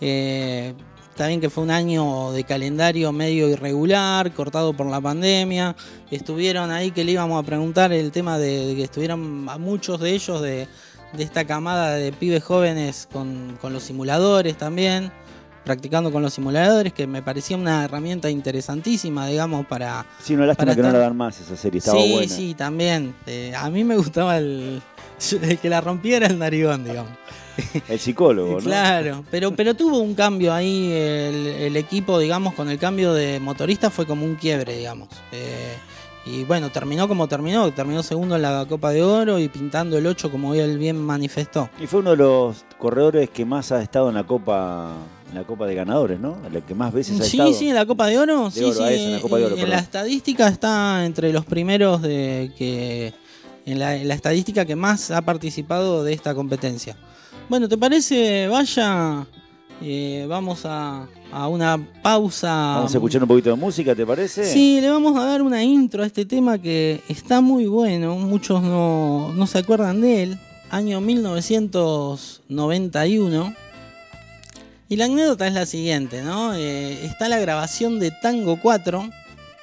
eh, 0.00 0.74
Está 1.16 1.28
bien 1.28 1.40
que 1.40 1.48
fue 1.48 1.64
un 1.64 1.70
año 1.70 2.30
de 2.32 2.44
calendario 2.44 3.10
medio 3.10 3.48
irregular, 3.48 4.32
cortado 4.32 4.74
por 4.74 4.84
la 4.84 5.00
pandemia. 5.00 5.74
Estuvieron 6.10 6.70
ahí 6.70 6.90
que 6.90 7.04
le 7.04 7.12
íbamos 7.12 7.42
a 7.42 7.46
preguntar 7.46 7.90
el 7.94 8.12
tema 8.12 8.36
de, 8.36 8.74
que 8.76 8.82
estuvieran 8.82 9.48
a 9.48 9.56
muchos 9.56 9.98
de 9.98 10.10
ellos 10.10 10.42
de, 10.42 10.68
esta 11.16 11.46
camada 11.46 11.94
de 11.94 12.12
pibes 12.12 12.44
jóvenes 12.44 13.08
con, 13.10 13.56
los 13.62 13.82
simuladores 13.82 14.58
también, 14.58 15.10
practicando 15.64 16.12
con 16.12 16.20
los 16.20 16.34
simuladores, 16.34 16.92
que 16.92 17.06
me 17.06 17.22
parecía 17.22 17.56
una 17.56 17.86
herramienta 17.86 18.28
interesantísima, 18.28 19.26
digamos, 19.26 19.64
para... 19.64 20.04
Sí, 20.22 20.34
una 20.34 20.44
lástima 20.44 20.74
que 20.74 20.82
no 20.82 20.90
la 20.90 20.98
dan 20.98 21.16
más 21.16 21.40
esa 21.40 21.56
serie, 21.56 21.78
estaba 21.78 21.98
sí, 21.98 22.28
Sí, 22.28 22.54
también. 22.54 23.14
Eh, 23.26 23.54
a 23.56 23.70
mí 23.70 23.84
me 23.84 23.96
gustaba 23.96 24.36
el, 24.36 24.82
el 25.40 25.58
que 25.58 25.70
la 25.70 25.80
rompiera 25.80 26.26
el 26.26 26.38
narigón, 26.38 26.84
digamos. 26.84 27.12
El 27.88 27.98
psicólogo, 27.98 28.54
¿no? 28.54 28.60
Claro, 28.60 29.24
pero, 29.30 29.54
pero 29.54 29.74
tuvo 29.74 29.98
un 29.98 30.14
cambio 30.14 30.52
ahí, 30.52 30.90
el, 30.92 31.76
equipo, 31.76 32.18
digamos, 32.18 32.54
con 32.54 32.68
el 32.68 32.78
cambio 32.78 33.12
de 33.14 33.40
motorista 33.40 33.90
fue 33.90 34.06
como 34.06 34.24
un 34.24 34.36
quiebre, 34.36 34.76
digamos. 34.76 35.08
Eh, 35.32 35.76
y 36.26 36.42
bueno, 36.44 36.70
terminó 36.70 37.06
como 37.06 37.28
terminó, 37.28 37.72
terminó 37.72 38.02
segundo 38.02 38.34
en 38.34 38.42
la 38.42 38.66
Copa 38.68 38.90
de 38.90 39.02
Oro 39.02 39.38
y 39.38 39.48
pintando 39.48 39.96
el 39.96 40.06
8 40.06 40.30
como 40.30 40.54
él 40.54 40.76
bien 40.76 40.98
manifestó. 40.98 41.70
Y 41.80 41.86
fue 41.86 42.00
uno 42.00 42.10
de 42.10 42.16
los 42.16 42.64
corredores 42.78 43.30
que 43.30 43.44
más 43.44 43.70
ha 43.70 43.80
estado 43.80 44.08
en 44.08 44.16
la 44.16 44.24
Copa 44.24 44.92
en 45.28 45.34
la 45.34 45.44
Copa 45.44 45.66
de 45.66 45.74
Ganadores, 45.74 46.18
¿no? 46.20 46.36
La 46.52 46.60
que 46.60 46.74
más 46.74 46.92
veces 46.92 47.20
ha 47.20 47.24
sí, 47.24 47.36
estado. 47.36 47.52
Sí, 47.52 47.58
sí, 47.58 47.68
en 47.68 47.74
la 47.76 47.86
Copa 47.86 48.06
de 48.06 48.18
Oro. 48.18 48.50
sí, 48.50 48.72
sí. 48.72 48.82
en 48.82 49.12
la 49.12 49.20
Copa 49.20 49.38
de 49.38 49.44
Oro. 49.46 49.56
En 49.56 49.70
la 49.70 49.78
estadística 49.78 50.48
está 50.48 51.04
entre 51.04 51.32
los 51.32 51.44
primeros 51.44 52.02
de 52.02 52.50
que 52.58 53.14
en 53.64 53.78
la, 53.78 53.96
en 53.96 54.08
la 54.08 54.14
estadística 54.14 54.64
que 54.64 54.76
más 54.76 55.12
ha 55.12 55.22
participado 55.22 56.02
de 56.02 56.12
esta 56.12 56.34
competencia. 56.34 56.96
Bueno, 57.48 57.68
¿te 57.68 57.78
parece? 57.78 58.48
Vaya, 58.48 59.24
eh, 59.80 60.26
vamos 60.28 60.62
a, 60.64 61.06
una 61.48 61.78
pausa. 62.02 62.48
Vamos 62.48 62.92
a 62.92 62.96
escuchar 62.96 63.22
un 63.22 63.28
poquito 63.28 63.50
de 63.50 63.56
música, 63.56 63.94
¿te 63.94 64.04
parece? 64.04 64.44
Sí, 64.44 64.80
le 64.80 64.90
vamos 64.90 65.16
a 65.16 65.24
dar 65.24 65.42
una 65.42 65.62
intro 65.62 66.02
a 66.02 66.06
este 66.06 66.24
tema 66.24 66.58
que 66.58 67.00
está 67.08 67.40
muy 67.40 67.66
bueno, 67.66 68.16
muchos 68.16 68.60
no, 68.62 69.46
se 69.46 69.58
acuerdan 69.58 70.00
de 70.00 70.24
él. 70.24 70.36
Año 70.70 71.00
1991. 71.00 73.54
Y 74.88 74.96
la 74.96 75.04
anécdota 75.04 75.46
es 75.46 75.54
la 75.54 75.66
siguiente, 75.66 76.22
¿no? 76.22 76.52
Eh, 76.54 77.04
está 77.04 77.28
la 77.28 77.38
grabación 77.38 78.00
de 78.00 78.10
Tango 78.10 78.58
4, 78.60 79.08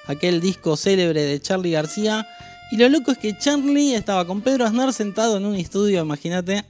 aquel 0.08 0.39
disco 0.39 0.78
célebre 0.78 1.22
de 1.24 1.41
Charlie 1.41 1.72
García. 1.72 2.26
Y 2.72 2.78
lo 2.78 2.88
loco 2.88 3.12
es 3.12 3.17
que 3.17 3.38
Charlie 3.38 3.93
estaba 3.93 4.26
con 4.26 4.39
Pedro 4.39 4.65
Aznar 4.65 4.93
sentado 4.93 5.36
en 5.36 5.46
un 5.46 5.56
estudio, 5.56 6.02
imagínate, 6.02 6.63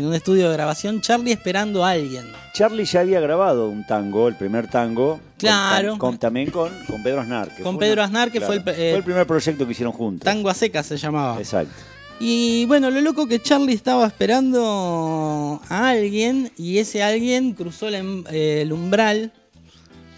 en 0.00 0.06
un 0.06 0.14
estudio 0.14 0.48
de 0.48 0.54
grabación, 0.54 1.00
Charlie 1.00 1.32
esperando 1.32 1.84
a 1.84 1.90
alguien. 1.90 2.24
Charlie 2.52 2.84
ya 2.84 3.00
había 3.00 3.20
grabado 3.20 3.68
un 3.68 3.86
tango, 3.86 4.28
el 4.28 4.34
primer 4.34 4.68
tango. 4.68 5.20
Claro. 5.38 5.98
Con, 5.98 6.18
también 6.18 6.50
con, 6.50 6.70
con, 6.86 7.02
Pedro 7.02 7.20
Aznar. 7.20 7.50
con 7.62 7.78
Pedro 7.78 8.02
Aznar, 8.02 8.30
que 8.30 8.40
fue, 8.40 8.56
el, 8.56 8.62
fue 8.62 8.96
el 8.96 9.04
primer 9.04 9.26
proyecto 9.26 9.64
que 9.64 9.72
hicieron 9.72 9.92
juntos. 9.92 10.24
Tango 10.24 10.48
a 10.48 10.54
seca 10.54 10.82
se 10.82 10.96
llamaba. 10.96 11.38
Exacto. 11.38 11.72
Y 12.18 12.66
bueno, 12.66 12.90
lo 12.90 13.00
loco 13.00 13.26
que 13.26 13.40
Charlie 13.40 13.72
estaba 13.72 14.06
esperando 14.06 15.60
a 15.68 15.88
alguien 15.88 16.52
y 16.58 16.78
ese 16.78 17.02
alguien 17.02 17.52
cruzó 17.52 17.88
el, 17.88 18.24
eh, 18.30 18.68
umbral 18.70 19.32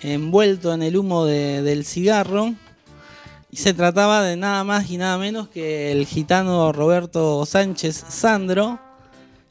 envuelto 0.00 0.74
en 0.74 0.82
el 0.82 0.96
humo 0.96 1.26
del 1.26 1.84
cigarro 1.84 2.54
y 3.52 3.58
se 3.58 3.72
trataba 3.72 4.22
de 4.22 4.36
nada 4.36 4.64
más 4.64 4.90
y 4.90 4.96
nada 4.96 5.16
menos 5.16 5.48
que 5.48 5.92
el 5.92 6.06
gitano 6.06 6.72
Roberto 6.72 7.46
Sánchez 7.46 8.04
Sandro, 8.08 8.80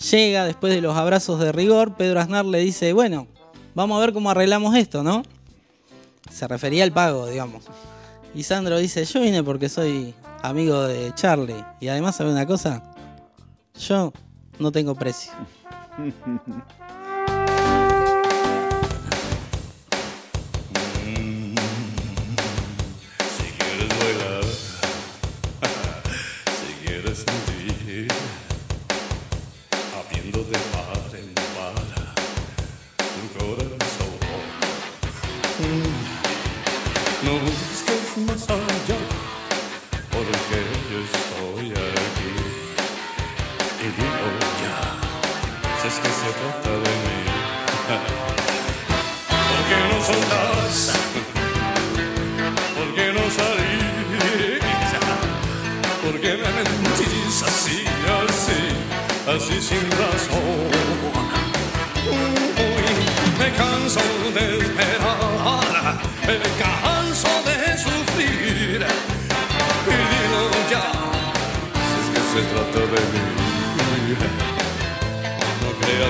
Llega 0.10 0.46
después 0.46 0.74
de 0.74 0.82
los 0.82 0.98
abrazos 0.98 1.40
de 1.40 1.52
rigor, 1.52 1.96
Pedro 1.96 2.20
Aznar 2.20 2.46
le 2.46 2.60
dice, 2.60 2.92
bueno, 2.94 3.28
vamos 3.76 3.98
a 3.98 4.02
ver 4.02 4.14
cómo 4.14 4.32
arreglamos 4.32 4.76
esto, 4.76 5.04
¿no? 5.04 5.24
Se 6.32 6.48
refería 6.48 6.84
al 6.84 6.92
pago, 6.92 7.28
digamos. 7.28 7.66
Y 8.34 8.44
Sandro 8.44 8.78
dice, 8.80 9.06
yo 9.06 9.22
vine 9.22 9.44
porque 9.44 9.70
soy 9.70 10.16
amigo 10.42 10.82
de 10.88 11.14
Charlie. 11.14 11.64
Y 11.80 11.90
además, 11.90 12.16
¿sabe 12.16 12.32
una 12.32 12.48
cosa? 12.48 12.82
Yo 13.80 14.12
no 14.58 14.72
tengo 14.72 14.96
precio. 14.96 15.32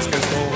no 0.07 0.09
creas 0.09 0.50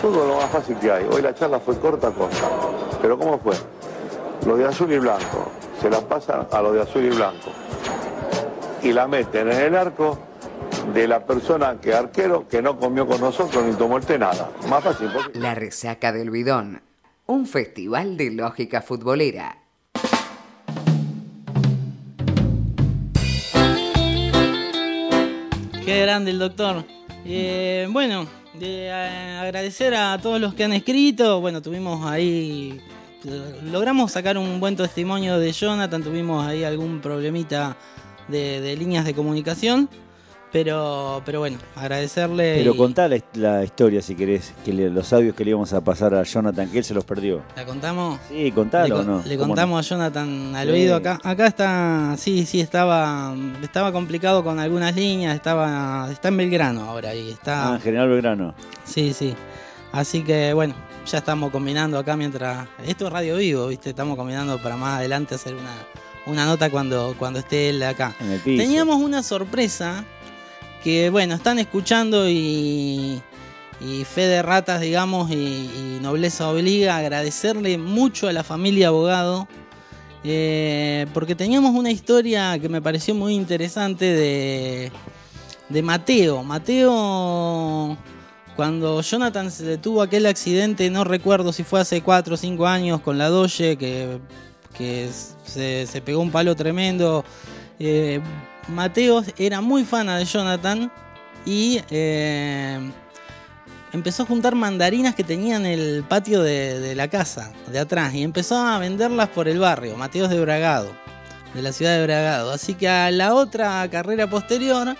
fútbol 0.00 0.22
es 0.22 0.28
lo 0.28 0.36
más 0.36 0.50
fácil 0.50 0.76
que 0.76 0.90
hay. 0.90 1.04
Hoy 1.10 1.22
la 1.22 1.34
charla 1.34 1.60
fue 1.60 1.78
corta, 1.78 2.10
corta. 2.10 2.48
Pero 3.00 3.18
¿cómo 3.18 3.38
fue? 3.38 3.54
Lo 4.46 4.56
de 4.56 4.66
azul 4.66 4.92
y 4.92 4.98
blanco. 4.98 5.50
Se 5.80 5.90
la 5.90 6.00
pasan 6.00 6.46
a 6.50 6.62
lo 6.62 6.72
de 6.72 6.82
azul 6.82 7.04
y 7.04 7.10
blanco. 7.10 7.50
Y 8.82 8.92
la 8.92 9.06
meten 9.08 9.50
en 9.50 9.58
el 9.60 9.76
arco 9.76 10.18
de 10.94 11.08
la 11.08 11.24
persona 11.24 11.78
que 11.80 11.94
arquero 11.94 12.46
que 12.48 12.62
no 12.62 12.78
comió 12.78 13.06
con 13.06 13.20
nosotros 13.20 13.64
ni 13.64 13.74
tomó 13.74 13.96
el 13.96 14.04
té 14.06 14.18
nada. 14.18 14.50
Más 14.68 14.82
fácil. 14.84 15.10
porque- 15.12 15.38
La 15.38 15.54
resaca 15.54 16.12
del 16.12 16.30
bidón. 16.30 16.82
Un 17.26 17.46
festival 17.46 18.16
de 18.16 18.30
lógica 18.30 18.82
futbolera. 18.82 19.56
Qué 25.84 26.00
grande 26.00 26.32
el 26.32 26.38
doctor. 26.38 26.84
Eh, 27.24 27.86
bueno, 27.90 28.26
de, 28.58 28.86
eh, 28.86 29.38
agradecer 29.40 29.94
a 29.94 30.18
todos 30.18 30.40
los 30.40 30.54
que 30.54 30.64
han 30.64 30.72
escrito. 30.72 31.40
Bueno, 31.40 31.62
tuvimos 31.62 32.06
ahí. 32.06 32.80
Logramos 33.64 34.12
sacar 34.12 34.38
un 34.38 34.60
buen 34.60 34.76
testimonio 34.76 35.38
de 35.38 35.52
Jonathan. 35.52 36.02
Tuvimos 36.02 36.46
ahí 36.46 36.64
algún 36.64 37.00
problemita 37.00 37.76
de, 38.28 38.60
de 38.60 38.76
líneas 38.76 39.04
de 39.04 39.14
comunicación. 39.14 39.88
Pero, 40.56 41.20
pero 41.26 41.40
bueno, 41.40 41.58
agradecerle. 41.74 42.54
Pero 42.56 42.72
y- 42.74 42.76
contá 42.78 43.08
la, 43.08 43.18
la 43.34 43.62
historia 43.62 44.00
si 44.00 44.14
querés, 44.14 44.54
que 44.64 44.72
le- 44.72 44.88
los 44.88 45.12
audios 45.12 45.34
que 45.34 45.44
le 45.44 45.50
íbamos 45.50 45.70
a 45.74 45.82
pasar 45.82 46.14
a 46.14 46.22
Jonathan, 46.22 46.70
que 46.70 46.78
él 46.78 46.84
se 46.84 46.94
los 46.94 47.04
perdió. 47.04 47.42
¿La 47.54 47.66
contamos? 47.66 48.18
Sí, 48.30 48.50
contalo 48.52 48.94
co- 48.94 49.00
o 49.02 49.04
no. 49.04 49.22
le 49.26 49.36
¿Cómo 49.36 49.48
contamos 49.48 49.84
a 49.84 49.88
Jonathan 49.88 50.56
al 50.56 50.66
Sí. 50.68 50.72
oído 50.72 50.96
acá. 50.96 51.18
Acá 51.22 51.46
está, 51.46 52.14
sí, 52.16 52.46
sí, 52.46 52.60
estaba, 52.62 53.34
estaba 53.62 53.92
complicado 53.92 54.42
con 54.42 54.58
algunas 54.58 54.96
líneas. 54.96 55.34
Estaba, 55.36 56.08
está 56.10 56.28
en 56.28 56.38
Belgrano 56.38 56.84
ahora 56.88 57.14
y 57.14 57.30
está. 57.32 57.72
Ah, 57.72 57.74
en 57.74 57.80
General 57.82 58.08
Belgrano. 58.08 58.54
Sí, 58.84 59.12
sí. 59.12 59.34
Así 59.92 60.22
que 60.22 60.54
bueno, 60.54 60.74
ya 61.06 61.18
estamos 61.18 61.50
combinando 61.50 61.98
acá 61.98 62.16
mientras. 62.16 62.66
Esto 62.82 63.08
es 63.08 63.12
radio 63.12 63.36
vivo, 63.36 63.66
¿viste? 63.68 63.90
Estamos 63.90 64.16
combinando 64.16 64.56
para 64.62 64.76
más 64.78 64.98
adelante 65.00 65.34
hacer 65.34 65.54
una, 65.54 65.74
una 66.26 66.46
nota 66.46 66.70
cuando, 66.70 67.14
cuando 67.18 67.40
esté 67.40 67.68
él 67.68 67.82
acá. 67.82 68.14
En 68.20 68.30
el 68.32 68.40
piso. 68.40 68.62
Teníamos 68.62 68.96
una 68.96 69.22
sorpresa 69.22 70.02
que, 70.86 71.10
bueno, 71.10 71.34
están 71.34 71.58
escuchando 71.58 72.28
y. 72.30 73.20
Y 73.78 74.04
fe 74.04 74.22
de 74.22 74.40
ratas, 74.40 74.80
digamos, 74.80 75.30
y, 75.32 75.98
nobleza 76.00 76.48
obliga, 76.48 76.96
agradecerle 76.96 77.76
mucho 77.76 78.28
a 78.28 78.32
la 78.32 78.42
familia 78.42 78.88
abogado, 78.88 79.48
eh, 80.24 81.06
porque 81.12 81.34
teníamos 81.34 81.74
una 81.74 81.90
historia 81.90 82.58
que 82.58 82.70
me 82.70 82.80
pareció 82.80 83.14
muy 83.14 83.34
interesante 83.34 84.04
de, 84.06 84.92
de 85.68 85.82
Mateo. 85.82 86.42
Mateo, 86.42 87.98
cuando 88.54 89.02
Jonathan 89.02 89.50
se 89.50 89.76
tuvo 89.76 90.00
aquel 90.00 90.24
accidente, 90.24 90.88
no 90.88 91.04
recuerdo 91.04 91.52
si 91.52 91.64
fue 91.64 91.80
hace 91.80 92.00
4 92.00 92.32
o 92.32 92.36
5 92.38 92.66
años 92.66 93.00
con 93.02 93.18
la 93.18 93.28
Doge, 93.28 93.76
que, 93.76 94.20
que 94.78 95.10
se, 95.44 95.86
se 95.86 96.00
pegó 96.00 96.20
un 96.20 96.30
palo 96.30 96.54
tremendo. 96.54 97.24
Eh, 97.78 98.20
Mateo 98.68 99.22
era 99.38 99.60
muy 99.60 99.84
fan 99.84 100.06
de 100.06 100.24
Jonathan 100.24 100.90
y 101.44 101.80
eh, 101.90 102.78
empezó 103.92 104.24
a 104.24 104.26
juntar 104.26 104.54
mandarinas 104.54 105.14
que 105.14 105.24
tenía 105.24 105.56
en 105.56 105.66
el 105.66 106.04
patio 106.08 106.42
de, 106.42 106.94
la 106.94 107.08
casa, 107.08 107.52
de 107.68 107.78
atrás, 107.78 108.14
y 108.14 108.22
empezó 108.22 108.56
a 108.56 108.78
venderlas 108.78 109.28
por 109.28 109.48
el 109.48 109.58
barrio. 109.58 109.96
Mateo 109.96 110.24
es 110.24 110.30
de 110.30 110.40
Bragado, 110.40 110.90
de 111.54 111.62
la 111.62 111.72
ciudad 111.72 111.96
de 111.96 112.02
Bragado. 112.04 112.50
Así 112.50 112.74
que 112.74 112.88
a 112.88 113.10
la 113.10 113.34
otra 113.34 113.88
carrera 113.88 114.28
posterior 114.28 114.96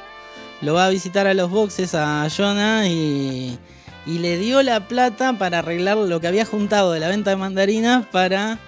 lo 0.62 0.74
va 0.74 0.86
a 0.86 0.90
visitar 0.90 1.26
a 1.26 1.34
los 1.34 1.50
boxes 1.50 1.94
a 1.94 2.28
Jonah 2.34 2.86
y, 2.86 3.58
y 4.06 4.18
le 4.18 4.38
dio 4.38 4.62
la 4.62 4.86
plata 4.86 5.36
para 5.36 5.58
arreglar 5.58 5.96
lo 5.96 6.20
que 6.20 6.28
había 6.28 6.44
juntado 6.44 6.92
de 6.92 7.00
la 7.00 7.08
venta 7.08 7.30
de 7.30 7.36
mandarinas 7.36 8.06
para 8.06 8.58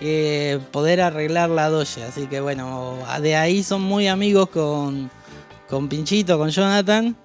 eh, 0.00 0.58
poder 0.70 1.00
arreglar 1.00 1.50
la 1.50 1.68
doye. 1.68 2.04
Así 2.04 2.26
que 2.26 2.40
bueno, 2.40 2.98
de 3.20 3.36
ahí 3.36 3.62
son 3.62 3.82
muy 3.82 4.08
amigos 4.08 4.48
con, 4.48 5.10
con 5.68 5.88
Pinchito, 5.88 6.38
con 6.38 6.50
Jonathan. 6.50 7.16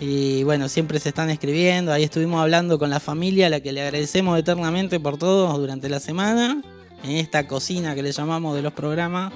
Y 0.00 0.44
bueno, 0.44 0.68
siempre 0.68 1.00
se 1.00 1.08
están 1.08 1.30
escribiendo. 1.30 1.92
Ahí 1.92 2.04
estuvimos 2.04 2.40
hablando 2.40 2.78
con 2.78 2.90
la 2.90 3.00
familia, 3.00 3.46
a 3.46 3.50
la 3.50 3.60
que 3.60 3.72
le 3.72 3.82
agradecemos 3.82 4.38
eternamente 4.38 5.00
por 5.00 5.18
todo 5.18 5.58
durante 5.58 5.88
la 5.88 5.98
semana. 5.98 6.62
En 7.02 7.12
esta 7.12 7.46
cocina 7.46 7.94
que 7.94 8.02
le 8.02 8.12
llamamos 8.12 8.54
de 8.54 8.62
los 8.62 8.72
programas. 8.72 9.32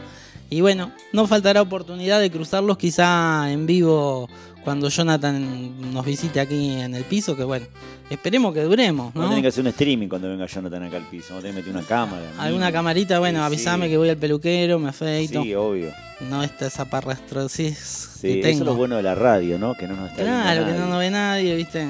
Y 0.51 0.61
bueno, 0.61 0.93
no 1.13 1.27
faltará 1.27 1.63
oportunidad 1.63 2.21
de 2.21 2.31
cruzarlos 2.31 2.77
quizá 2.77 3.51
en 3.51 3.67
vivo 3.67 4.29
cuando 4.65 4.89
Jonathan 4.89 5.93
nos 5.93 6.05
visite 6.05 6.41
aquí 6.41 6.71
en 6.81 6.95
el 6.95 7.05
piso. 7.05 7.37
Que 7.37 7.45
bueno, 7.45 7.67
esperemos 8.11 8.55
que 8.55 8.63
duremos, 8.63 9.13
Vamos 9.15 9.17
a 9.17 9.21
¿no? 9.25 9.29
tener 9.31 9.43
que 9.43 9.49
hacer 9.49 9.63
un 9.63 9.69
streaming 9.69 10.09
cuando 10.09 10.29
venga 10.29 10.47
Jonathan 10.47 10.83
acá 10.85 10.97
al 10.99 11.09
piso. 11.09 11.27
Vamos 11.31 11.45
a 11.45 11.49
tener 11.49 11.63
que 11.65 11.71
meter 11.71 11.79
una 11.81 11.87
cámara. 11.89 12.23
Alguna 12.39 12.73
camarita, 12.73 13.19
bueno, 13.19 13.41
Sí, 13.41 13.45
avísame 13.45 13.87
sí. 13.87 13.91
que 13.93 13.97
voy 13.99 14.09
al 14.11 14.17
peluquero, 14.17 14.79
me 14.79 14.89
afeito. 14.91 15.43
Sí, 15.43 15.55
obvio. 15.55 15.91
No 16.31 16.43
está 16.45 16.67
esa 16.67 16.85
parrastrosis 16.85 18.11
Sí, 18.21 18.41
que 18.41 18.51
eso 18.51 18.61
es 18.61 18.67
lo 18.67 18.77
bueno 18.77 18.97
de 18.97 19.03
la 19.03 19.15
radio, 19.17 19.59
¿no? 19.59 19.75
Que 19.75 19.89
no 19.89 19.97
nos 19.97 20.11
está 20.11 20.23
Claro, 20.23 20.65
que 20.67 20.73
no 20.73 20.87
nos 20.87 20.99
ve 21.01 21.11
nadie, 21.11 21.57
¿viste? 21.57 21.89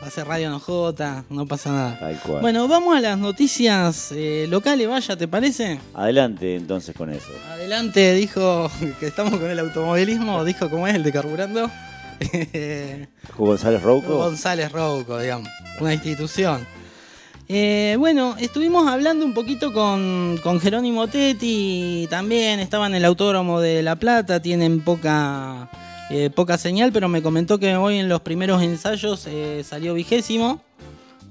Hace 0.00 0.24
radio 0.24 0.50
no 0.50 0.58
jota, 0.58 1.24
no 1.30 1.46
pasa 1.46 1.70
nada. 1.70 1.98
Tal 2.00 2.18
cual. 2.20 2.40
Bueno, 2.40 2.66
vamos 2.66 2.96
a 2.96 3.00
las 3.00 3.16
noticias 3.18 4.10
eh, 4.12 4.46
locales, 4.48 4.88
vaya, 4.88 5.16
¿te 5.16 5.28
parece? 5.28 5.78
Adelante 5.94 6.56
entonces 6.56 6.94
con 6.96 7.10
eso. 7.10 7.28
Adelante, 7.50 8.12
dijo 8.14 8.68
que 9.00 9.06
estamos 9.06 9.38
con 9.38 9.48
el 9.50 9.58
automovilismo, 9.60 10.44
dijo 10.44 10.68
cómo 10.70 10.86
es 10.88 10.94
el 10.96 11.02
de 11.04 11.12
carburando. 11.12 11.70
González 13.36 13.82
Rouco. 13.82 14.16
González 14.16 14.72
Rouco, 14.72 15.18
digamos, 15.18 15.48
una 15.80 15.94
institución. 15.94 16.66
Eh, 17.48 17.96
bueno, 17.98 18.36
estuvimos 18.38 18.88
hablando 18.88 19.24
un 19.24 19.34
poquito 19.34 19.72
con, 19.72 20.38
con 20.42 20.60
Jerónimo 20.60 21.08
Tetti, 21.08 22.06
también 22.08 22.60
estaba 22.60 22.86
en 22.86 22.94
el 22.94 23.04
autódromo 23.04 23.60
de 23.60 23.82
La 23.82 23.96
Plata, 23.96 24.40
tienen 24.40 24.80
poca 24.80 25.68
eh, 26.14 26.28
poca 26.28 26.58
señal, 26.58 26.92
pero 26.92 27.08
me 27.08 27.22
comentó 27.22 27.58
que 27.58 27.74
hoy 27.74 27.96
en 27.96 28.08
los 28.10 28.20
primeros 28.20 28.62
ensayos 28.62 29.26
eh, 29.26 29.62
salió 29.64 29.94
vigésimo. 29.94 30.62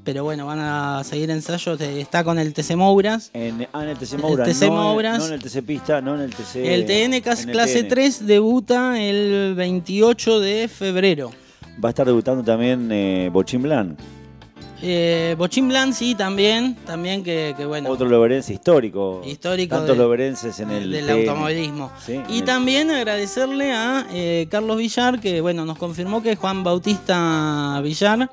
Pero 0.04 0.24
bueno, 0.24 0.48
van 0.48 0.60
a 0.60 1.04
seguir 1.04 1.30
ensayos. 1.30 1.80
Está 1.80 2.24
con 2.24 2.40
el 2.40 2.54
TC 2.54 2.76
Mouras. 2.76 3.30
En, 3.34 3.68
ah, 3.72 3.84
en 3.84 3.90
el 3.90 3.98
TC 3.98 4.18
Moura, 4.18 4.46
TC 4.46 4.64
no, 4.68 4.72
Mouras. 4.72 5.14
En, 5.16 5.20
no 5.22 5.28
en 5.28 5.34
el 5.34 5.40
TC 5.44 5.62
Pista, 5.64 6.02
no 6.02 6.16
en 6.16 6.22
el 6.22 6.34
TC... 6.34 6.56
El 6.56 6.86
TN 6.86 7.14
el 7.14 7.22
clase 7.52 7.84
TN. 7.84 7.88
3 7.90 8.26
debuta 8.26 9.00
el 9.00 9.54
28 9.56 10.40
de 10.40 10.68
febrero. 10.68 11.32
Va 11.84 11.90
a 11.90 11.92
estar 11.92 12.06
debutando 12.06 12.44
también 12.44 12.90
eh, 12.92 13.30
Bochín 13.32 13.62
Blanc, 13.62 13.98
Eh, 14.82 15.36
Bochín 15.38 15.68
Blanc 15.68 15.94
sí, 15.94 16.16
también. 16.16 16.76
También 16.86 17.24
que, 17.24 17.54
que 17.56 17.66
bueno. 17.68 17.92
otro 17.92 18.10
loberense 18.10 18.54
histórico. 18.54 19.22
Histórico 19.24 19.76
Tantos 19.76 19.96
de- 19.96 20.04
loberenses 20.04 20.60
en 20.60 20.72
el 20.72 20.90
del 20.92 21.06
TN. 21.06 21.12
automovilismo. 21.30 21.92
Sí, 22.04 22.20
Y 22.28 22.40
el- 22.40 22.46
también 22.46 22.90
agradecerle 22.90 23.72
a 23.72 24.08
eh, 24.12 24.48
Carlos 24.50 24.78
Villar, 24.78 25.20
que 25.20 25.42
bueno, 25.42 25.64
nos 25.66 25.78
confirmó 25.78 26.24
que 26.24 26.36
Juan 26.36 26.64
Bautista 26.64 27.80
Villar 27.84 28.32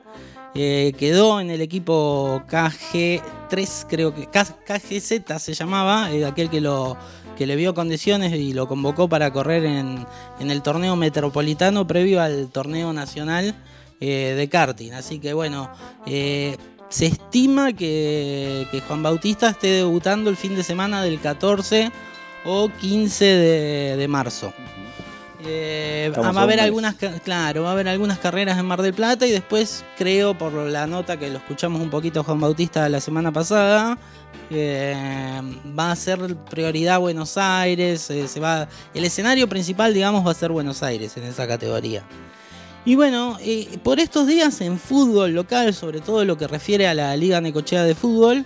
eh, 0.55 0.93
quedó 0.99 1.41
en 1.41 1.51
el 1.51 1.61
equipo 1.61 2.43
KG3, 2.49 3.87
creo 3.89 4.15
que 4.15 4.27
KGZ 4.27 5.39
se 5.39 5.55
llamaba, 5.55 6.11
eh, 6.11 6.25
aquel 6.25 6.51
que 6.51 6.61
lo 6.61 6.97
que 7.37 7.47
le 7.47 7.55
vio 7.55 7.73
condiciones 7.73 8.33
y 8.33 8.53
lo 8.53 8.67
convocó 8.67 9.09
para 9.09 9.33
correr 9.33 9.65
en, 9.65 10.05
en 10.41 10.51
el 10.51 10.61
torneo 10.61 10.97
metropolitano 10.97 11.87
previo 11.87 12.21
al 12.21 12.49
torneo 12.49 12.93
nacional 12.93 13.55
eh, 14.01 14.35
de 14.37 14.49
karting. 14.49 14.93
Así 14.93 15.21
que 15.21 15.35
bueno, 15.35 15.71
se 16.05 17.07
estima 17.07 17.73
que, 17.75 18.67
Juan 18.89 19.05
Bautista 19.05 19.51
esté 19.51 19.69
debutando 19.69 20.31
el 20.31 20.37
fin 20.37 20.57
de 20.57 20.65
semana 20.65 21.03
del 21.03 21.21
14 21.21 21.93
o 22.45 22.71
15 22.81 23.25
de, 23.25 23.97
de 23.97 24.09
marzo. 24.09 24.53
Eh, 25.51 26.13
va 26.15 26.29
a 26.29 26.43
haber 26.43 26.61
algunas, 26.61 26.95
claro, 27.25 27.63
va 27.63 27.71
a 27.71 27.73
haber 27.73 27.89
algunas 27.89 28.19
carreras 28.19 28.59
en 28.59 28.67
Mar 28.67 28.83
del 28.83 28.93
Plata 28.93 29.27
y 29.27 29.31
después 29.31 29.83
creo 29.97 30.37
por 30.37 30.53
la 30.53 30.87
nota 30.87 31.17
que 31.17 31.31
lo 31.31 31.39
escuchamos 31.39 31.81
un 31.81 31.89
poquito 31.89 32.23
Juan 32.23 32.39
Bautista 32.39 32.87
la 32.91 33.01
semana 33.01 33.33
pasada, 33.33 33.97
eh, 34.51 34.95
va 35.79 35.91
a 35.91 35.97
ser 35.97 36.37
prioridad 36.51 37.01
Buenos 37.01 37.39
Aires, 37.39 38.11
eh, 38.11 38.29
se 38.29 38.41
va, 38.41 38.69
el 38.93 39.05
escenario 39.05 39.49
principal 39.49 39.95
digamos 39.95 40.27
va 40.27 40.33
a 40.33 40.35
ser 40.35 40.53
Buenos 40.53 40.83
Aires 40.83 41.17
en 41.17 41.25
esa 41.25 41.49
categoría. 41.49 42.03
Y 42.85 42.95
bueno, 42.95 43.39
eh, 43.41 43.79
por 43.83 44.01
estos 44.01 44.27
días 44.27 44.61
en 44.61 44.79
fútbol 44.79 45.33
local, 45.33 45.73
sobre 45.73 46.01
todo 46.01 46.27
lo 46.27 46.37
que 46.37 46.47
refiere 46.47 46.87
a 46.89 46.95
la 46.95 47.17
Liga 47.17 47.41
Necochea 47.41 47.85
de 47.85 47.95
Fútbol, 47.95 48.45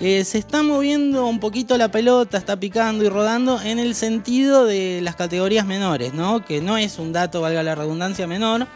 eh, 0.00 0.24
se 0.24 0.38
está 0.38 0.62
moviendo 0.62 1.26
un 1.26 1.40
poquito 1.40 1.76
la 1.76 1.90
pelota, 1.90 2.38
está 2.38 2.58
picando 2.58 3.04
y 3.04 3.10
rodando 3.10 3.60
en 3.60 3.78
el 3.78 3.94
sentido 3.94 4.64
de 4.64 5.00
las 5.02 5.14
categorías 5.14 5.66
menores, 5.66 6.14
¿no? 6.14 6.42
Que 6.42 6.62
no 6.62 6.78
es 6.78 6.98
un 6.98 7.12
dato, 7.12 7.42
valga 7.42 7.62
la 7.62 7.74
redundancia, 7.74 8.26
menor, 8.26 8.66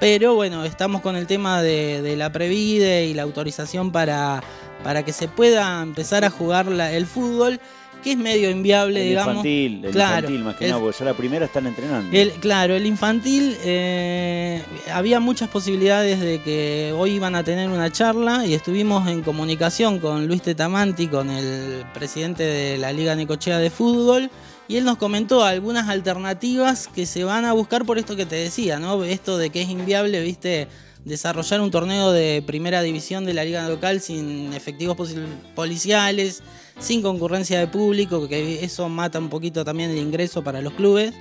pero 0.00 0.34
bueno, 0.34 0.64
estamos 0.64 1.00
con 1.00 1.14
el 1.14 1.28
tema 1.28 1.62
de, 1.62 2.14
la 2.16 2.32
Previde 2.32 3.06
y 3.06 3.14
la 3.14 3.22
autorización 3.22 3.92
para, 3.92 4.42
para 4.82 5.04
que 5.04 5.12
se 5.12 5.28
pueda 5.28 5.80
empezar 5.82 6.24
a 6.24 6.30
jugar 6.30 6.66
el 6.66 7.06
fútbol, 7.06 7.60
que 8.02 8.12
es 8.12 8.18
medio 8.18 8.50
inviable, 8.50 9.00
El 9.02 9.08
digamos. 9.10 9.32
infantil, 9.36 9.84
el 9.86 9.90
Claro, 9.92 10.16
infantil 10.28 10.44
más 10.44 10.56
que 10.56 10.68
nada, 10.68 10.80
porque 10.80 10.98
ya 10.98 11.04
la 11.06 11.14
primera 11.14 11.44
están 11.46 11.66
entrenando. 11.66 12.16
el, 12.16 12.32
claro, 12.32 12.74
el 12.74 12.84
infantil, 12.86 13.56
eh, 13.64 14.62
había 14.92 15.20
muchas 15.20 15.48
posibilidades 15.48 16.20
de 16.20 16.42
que 16.42 16.92
hoy 16.96 17.12
iban 17.12 17.34
a 17.34 17.42
tener 17.44 17.68
una 17.70 17.90
charla 17.90 18.44
y 18.46 18.54
estuvimos 18.54 19.08
en 19.08 19.22
comunicación 19.22 19.98
con 20.00 20.26
Luis 20.26 20.42
Tetamanti, 20.42 21.06
con 21.06 21.30
el 21.30 21.84
presidente 21.94 22.42
de 22.42 22.76
la 22.78 22.92
Liga 22.92 23.14
Necochea 23.14 23.58
de 23.58 23.70
Fútbol, 23.70 24.30
y 24.68 24.76
él 24.76 24.84
nos 24.84 24.96
comentó 24.96 25.44
algunas 25.44 25.88
alternativas 25.88 26.88
que 26.88 27.06
se 27.06 27.24
van 27.24 27.44
a 27.44 27.52
buscar 27.52 27.84
por 27.84 27.98
esto 27.98 28.16
que 28.16 28.26
te 28.26 28.36
decía, 28.36 28.78
¿no? 28.78 29.02
Esto 29.04 29.38
de 29.38 29.50
que 29.50 29.62
es 29.62 29.68
inviable, 29.68 30.20
viste, 30.20 30.68
desarrollar 31.04 31.60
un 31.60 31.70
torneo 31.72 32.12
de 32.12 32.42
primera 32.46 32.80
división 32.80 33.24
de 33.24 33.34
la 33.34 33.44
liga 33.44 33.68
local 33.68 34.00
sin 34.00 34.52
efectivos 34.54 34.96
policiales, 35.56 36.42
sin 36.82 37.00
concurrencia 37.02 37.58
de 37.60 37.66
público, 37.68 38.28
que 38.28 38.64
eso 38.64 38.88
mata 38.88 39.18
un 39.18 39.28
poquito 39.28 39.64
también 39.64 39.90
el 39.90 39.98
ingreso 39.98 40.42
para 40.42 40.60
los 40.60 40.72
clubes. 40.74 41.14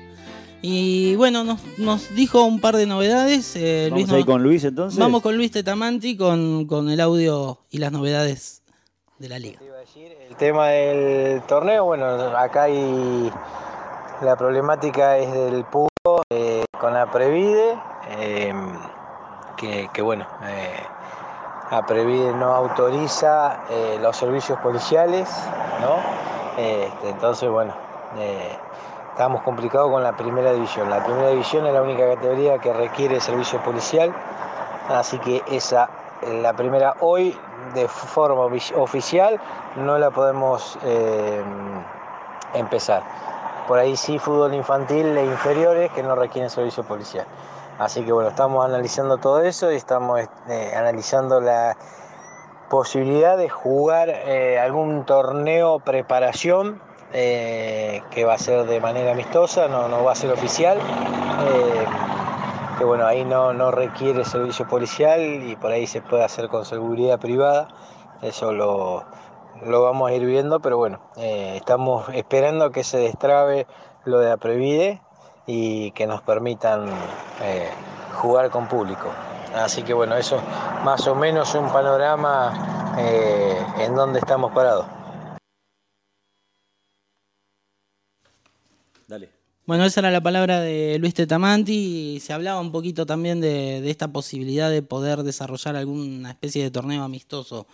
Y 0.63 1.15
bueno, 1.15 1.43
nos, 1.43 1.59
nos 1.77 2.13
dijo 2.13 2.43
un 2.43 2.59
par 2.59 2.75
de 2.75 2.85
novedades. 2.85 3.55
eh, 3.55 3.87
Vamos 3.89 4.09
Luis 4.09 4.13
ahí 4.13 4.23
con 4.23 4.43
Luis 4.43 4.63
entonces. 4.63 4.99
Vamos 4.99 5.21
con 5.21 5.35
Luis 5.37 5.51
Tetamanti 5.51 6.17
con, 6.17 6.67
con 6.67 6.89
el 6.89 6.99
audio 6.99 7.59
y 7.69 7.77
las 7.79 7.91
novedades 7.91 8.61
de 9.17 9.29
la 9.29 9.39
liga. 9.39 9.59
El 10.29 10.35
tema 10.35 10.67
del 10.69 11.41
torneo, 11.43 11.85
bueno, 11.85 12.05
acá 12.37 12.63
hay 12.63 13.31
la 14.21 14.35
problemática 14.35 15.17
es 15.17 15.31
del 15.31 15.65
PUO 15.65 15.87
eh, 16.29 16.63
con 16.79 16.93
la 16.93 17.11
Previde, 17.11 17.75
eh, 18.19 18.53
que, 19.57 19.89
que, 19.93 20.01
bueno, 20.01 20.27
eh, 21.71 21.75
la 21.75 21.81
Previde 21.85 22.33
no 22.33 22.53
autoriza 22.53 23.59
eh, 23.69 23.97
los 24.01 24.17
servicios 24.17 24.59
policiales, 24.59 25.29
¿no? 25.81 25.95
Este, 26.57 27.09
entonces, 27.09 27.49
bueno, 27.49 27.73
eh, 28.17 28.57
estamos 29.11 29.41
complicados 29.41 29.89
con 29.89 30.03
la 30.03 30.13
primera 30.13 30.51
división. 30.51 30.89
La 30.89 31.03
primera 31.03 31.29
división 31.29 31.65
es 31.65 31.73
la 31.73 31.81
única 31.81 32.07
categoría 32.07 32.59
que 32.59 32.73
requiere 32.73 33.19
servicio 33.21 33.59
policial, 33.63 34.13
así 34.89 35.17
que 35.19 35.43
esa, 35.47 35.89
la 36.41 36.53
primera 36.53 36.95
hoy, 36.99 37.39
de 37.73 37.87
forma 37.87 38.41
ofi- 38.43 38.75
oficial, 38.75 39.39
no 39.77 39.97
la 39.97 40.11
podemos 40.11 40.77
eh, 40.83 41.41
empezar. 42.53 43.03
Por 43.67 43.79
ahí 43.79 43.95
sí, 43.95 44.19
fútbol 44.19 44.53
infantil 44.53 45.17
e 45.17 45.25
inferiores 45.25 45.91
que 45.91 46.03
no 46.03 46.15
requieren 46.15 46.49
servicio 46.49 46.83
policial. 46.83 47.25
Así 47.79 48.03
que 48.03 48.11
bueno, 48.11 48.29
estamos 48.29 48.63
analizando 48.63 49.17
todo 49.17 49.41
eso 49.41 49.71
y 49.71 49.75
estamos 49.75 50.21
eh, 50.47 50.73
analizando 50.75 51.41
la 51.41 51.75
posibilidad 52.71 53.37
de 53.37 53.49
jugar 53.49 54.07
eh, 54.09 54.57
algún 54.57 55.05
torneo 55.05 55.79
preparación 55.79 56.81
eh, 57.11 58.01
que 58.11 58.23
va 58.23 58.35
a 58.35 58.37
ser 58.37 58.65
de 58.65 58.79
manera 58.79 59.11
amistosa, 59.11 59.67
no, 59.67 59.89
no 59.89 60.05
va 60.05 60.13
a 60.13 60.15
ser 60.15 60.31
oficial. 60.31 60.77
eh, 60.77 61.85
que 62.77 62.85
bueno, 62.85 63.05
ahí 63.05 63.25
no, 63.25 63.53
no 63.53 63.71
requiere 63.71 64.23
servicio 64.23 64.67
policial 64.67 65.19
y 65.21 65.55
por 65.57 65.71
ahí 65.71 65.85
se 65.85 66.01
puede 66.01 66.23
hacer 66.23 66.47
con 66.47 66.65
seguridad 66.65 67.19
privada. 67.19 67.67
Eso 68.21 68.53
lo, 68.53 69.03
lo 69.63 69.83
vamos 69.83 70.09
a 70.09 70.13
ir 70.13 70.25
viendo, 70.25 70.61
pero 70.61 70.77
bueno, 70.77 70.99
estamos 71.17 72.07
esperando 72.09 72.71
que 72.71 72.83
se 72.83 72.97
destrabe 72.97 73.67
lo 74.05 74.17
de 74.19 74.29
la 74.29 74.37
Previde 74.37 75.01
y 75.51 75.91
que 75.91 76.07
nos 76.07 76.21
permitan 76.21 76.87
eh, 77.41 77.69
jugar 78.13 78.49
con 78.49 78.69
público. 78.69 79.11
Así 79.53 79.83
que 79.83 79.93
bueno, 79.93 80.15
eso 80.15 80.41
más 80.85 81.05
o 81.07 81.15
menos 81.15 81.53
un 81.55 81.69
panorama 81.69 82.95
eh, 82.97 83.57
en 83.79 83.93
donde 83.93 84.19
estamos 84.19 84.53
parados. 84.53 84.85
Dale. 89.07 89.29
Bueno, 89.65 89.83
esa 89.83 89.99
era 89.99 90.09
la 90.09 90.21
palabra 90.21 90.61
de 90.61 90.97
Luis 90.99 91.13
Tetamanti 91.13 92.15
y 92.15 92.19
se 92.21 92.31
hablaba 92.31 92.61
un 92.61 92.71
poquito 92.71 93.05
también 93.05 93.41
de, 93.41 93.81
de 93.81 93.91
esta 93.91 94.07
posibilidad 94.07 94.69
de 94.69 94.81
poder 94.81 95.23
desarrollar 95.23 95.75
alguna 95.75 96.31
especie 96.31 96.63
de 96.63 96.71
torneo 96.71 97.03
amistoso. 97.03 97.67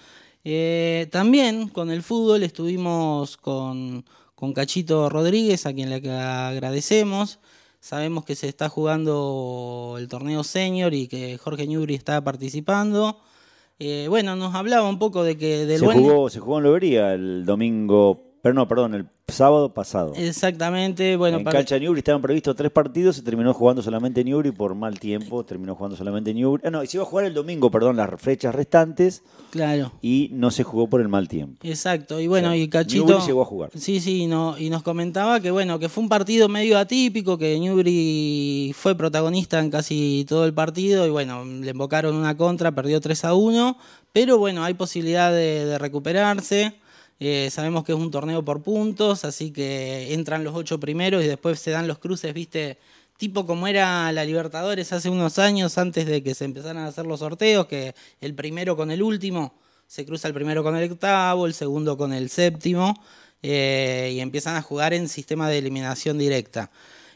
Eh, 0.43 1.07
también 1.11 1.67
con 1.67 1.91
el 1.91 2.01
fútbol 2.01 2.41
estuvimos 2.41 3.37
con, 3.37 4.03
con 4.33 4.53
Cachito 4.53 5.09
Rodríguez, 5.09 5.65
a 5.65 5.73
quien 5.73 5.89
le 5.89 5.95
agradecemos. 5.95 7.39
Sabemos 7.79 8.25
que 8.25 8.35
se 8.35 8.47
está 8.47 8.69
jugando 8.69 9.95
el 9.97 10.07
torneo 10.07 10.43
senior 10.43 10.93
y 10.93 11.07
que 11.07 11.37
Jorge 11.37 11.67
Ñubri 11.67 11.95
está 11.95 12.23
participando. 12.23 13.19
Eh, 13.79 14.07
bueno, 14.09 14.35
nos 14.35 14.55
hablaba 14.55 14.89
un 14.89 14.97
poco 14.97 15.23
de 15.23 15.37
que 15.37 15.65
del 15.65 15.79
Se 15.79 15.85
buen... 15.85 15.99
jugó, 15.99 16.29
se 16.29 16.39
jugó 16.39 16.57
en 16.57 16.63
Lobería 16.63 17.13
el 17.13 17.45
domingo, 17.45 18.26
pero 18.47 18.53
no, 18.53 18.65
perdón, 18.65 18.93
el 18.95 19.05
sábado 19.27 19.73
pasado. 19.73 20.13
Exactamente, 20.15 21.17
bueno, 21.17 21.39
en 21.39 21.43
para- 21.43 21.57
cancha 21.59 21.77
Newry 21.77 21.99
estaban 21.99 22.21
previstos 22.21 22.55
tres 22.55 22.71
partidos, 22.71 23.17
se 23.17 23.21
terminó 23.23 23.53
jugando 23.53 23.81
solamente 23.81 24.23
Newry 24.23 24.51
por 24.51 24.73
mal 24.73 24.97
tiempo, 25.01 25.43
terminó 25.43 25.75
jugando 25.75 25.97
solamente 25.97 26.33
Newry. 26.33 26.63
Ah, 26.65 26.69
no, 26.69 26.81
y 26.81 26.87
se 26.87 26.95
iba 26.95 27.03
a 27.03 27.05
jugar 27.05 27.25
el 27.25 27.33
domingo, 27.33 27.69
perdón, 27.69 27.97
las 27.97 28.09
fechas 28.21 28.55
restantes 28.55 29.23
Claro. 29.51 29.91
y 30.01 30.29
no 30.31 30.49
se 30.49 30.63
jugó 30.63 30.87
por 30.89 31.01
el 31.01 31.09
mal 31.09 31.27
tiempo. 31.27 31.57
Exacto, 31.67 32.21
y 32.21 32.27
bueno, 32.27 32.47
O 32.47 32.51
sea, 32.51 32.57
y 32.57 32.69
Cachito. 32.69 33.03
Newell's 33.05 33.27
llegó 33.27 33.41
a 33.41 33.45
jugar. 33.45 33.69
Sí, 33.75 33.99
sí, 33.99 34.27
no, 34.27 34.57
y 34.57 34.69
nos 34.69 34.81
comentaba 34.81 35.41
que 35.41 35.51
bueno, 35.51 35.77
que 35.77 35.89
fue 35.89 36.03
un 36.03 36.09
partido 36.09 36.47
medio 36.47 36.77
atípico, 36.79 37.37
que 37.37 37.59
Newbury 37.59 38.73
fue 38.77 38.95
protagonista 38.95 39.59
en 39.59 39.69
casi 39.69 40.25
todo 40.29 40.45
el 40.45 40.53
partido, 40.53 41.05
y 41.05 41.09
bueno, 41.09 41.43
le 41.43 41.71
invocaron 41.71 42.15
una 42.15 42.37
contra, 42.37 42.71
perdió 42.73 43.01
3 43.01 43.25
a 43.25 43.33
1, 43.33 43.77
pero 44.13 44.37
bueno, 44.37 44.63
hay 44.63 44.73
posibilidad 44.73 45.31
de, 45.33 45.65
de 45.65 45.77
recuperarse. 45.77 46.75
Eh, 47.19 47.49
sabemos 47.51 47.83
que 47.83 47.93
es 47.93 47.97
un 47.97 48.11
torneo 48.11 48.43
por 48.45 48.61
puntos, 48.61 49.25
así 49.25 49.51
que 49.51 50.13
entran 50.13 50.43
los 50.43 50.55
ocho 50.55 50.79
primeros 50.79 51.23
y 51.23 51.27
después 51.27 51.59
se 51.59 51.71
dan 51.71 51.87
los 51.87 51.97
cruces, 51.97 52.33
viste, 52.33 52.77
tipo 53.17 53.45
como 53.45 53.67
era 53.67 54.11
la 54.11 54.23
Libertadores 54.23 54.93
hace 54.93 55.09
unos 55.09 55.39
años 55.39 55.77
antes 55.77 56.05
de 56.05 56.21
que 56.21 56.35
se 56.35 56.45
empezaran 56.45 56.83
a 56.83 56.87
hacer 56.87 57.07
los 57.07 57.19
sorteos, 57.19 57.65
que 57.65 57.95
el 58.21 58.35
primero 58.35 58.77
con 58.77 58.91
el 58.91 59.01
último, 59.01 59.55
se 59.87 60.05
cruza 60.05 60.27
el 60.27 60.33
primero 60.33 60.63
con 60.63 60.75
el 60.75 60.91
octavo, 60.91 61.47
el 61.47 61.53
segundo 61.53 61.97
con 61.97 62.13
el 62.13 62.29
séptimo, 62.29 62.93
eh, 63.41 64.11
y 64.15 64.19
empiezan 64.19 64.55
a 64.55 64.61
jugar 64.61 64.93
en 64.93 65.09
sistema 65.09 65.49
de 65.49 65.57
eliminación 65.57 66.17
directa. 66.17 66.69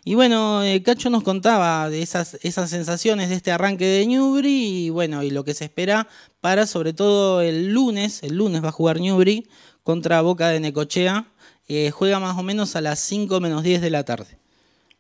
Y 0.04 0.16
bueno, 0.16 0.64
eh, 0.64 0.82
Cacho 0.82 1.12
nos 1.12 1.22
contaba 1.22 1.88
de 1.90 2.02
esas, 2.02 2.38
sensaciones 2.42 3.30
de 3.30 3.36
este 3.36 3.52
arranque 3.52 3.86
de 3.86 4.08
Newbury 4.08 4.86
y 4.86 4.90
bueno, 4.90 5.22
y 5.22 5.30
lo 5.30 5.44
que 5.44 5.54
se 5.54 5.66
espera 5.66 6.08
para 6.40 6.66
sobre 6.66 6.94
todo 6.94 7.42
el 7.42 7.72
lunes, 7.72 8.24
el 8.24 8.36
lunes 8.36 8.64
va 8.64 8.70
a 8.70 8.72
jugar 8.72 9.00
Newbury 9.00 9.48
contra 9.84 10.22
Boca 10.22 10.50
de 10.50 10.60
Necochea, 10.60 11.26
eh, 11.68 11.92
juega 11.92 12.20
más 12.20 12.38
o 12.38 12.44
menos 12.44 12.76
a 12.76 12.82
las 12.82 13.00
5 13.00 13.40
menos 13.40 13.64
10 13.64 13.82
de 13.82 13.90
la 13.90 14.04
tarde. 14.04 14.38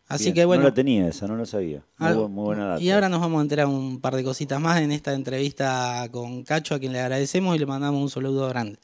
Así 0.08 0.26
Bien, 0.26 0.36
que 0.36 0.46
bueno. 0.46 0.64
No 0.64 0.70
la 0.70 0.74
tenía 0.74 1.08
esa, 1.08 1.26
no 1.26 1.36
lo 1.36 1.46
sabía. 1.46 1.84
Muy, 1.98 2.14
muy 2.28 2.44
buena 2.44 2.68
data. 2.68 2.82
y 2.82 2.92
ahora 2.92 3.08
nos 3.08 3.22
vamos 3.22 3.40
a 3.40 3.44
enterar 3.44 3.68
un 3.68 4.02
par 4.02 4.16
de 4.16 4.24
cositas 4.24 4.60
más 4.60 4.82
en 4.82 4.92
esta 4.92 5.14
entrevista 5.14 6.08
con 6.12 6.44
Cacho, 6.44 6.76
a 6.76 6.80
quien 6.80 6.92
le 6.92 7.00
agradecemos 7.00 7.56
y 7.56 7.60
le 7.60 7.66
mandamos 7.66 8.02
un 8.02 8.10
saludo 8.10 8.50
grande. 8.50 8.78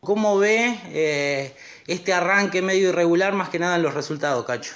¿Cómo 0.00 0.38
ve 0.38 0.78
eh, 0.90 1.54
este 1.88 2.12
arranque 2.12 2.62
medio 2.62 2.90
irregular, 2.90 3.32
más 3.34 3.48
que 3.48 3.58
nada 3.58 3.76
en 3.76 3.82
los 3.82 3.94
resultados, 3.94 4.44
Cacho? 4.44 4.74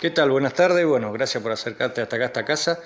¿Qué 0.00 0.10
tal? 0.10 0.30
Buenas 0.30 0.54
tardes. 0.54 0.84
Bueno, 0.84 1.12
gracias 1.12 1.42
por 1.42 1.52
acercarte 1.52 2.00
hasta 2.00 2.16
acá, 2.16 2.26
hasta 2.26 2.44
casa. 2.44 2.78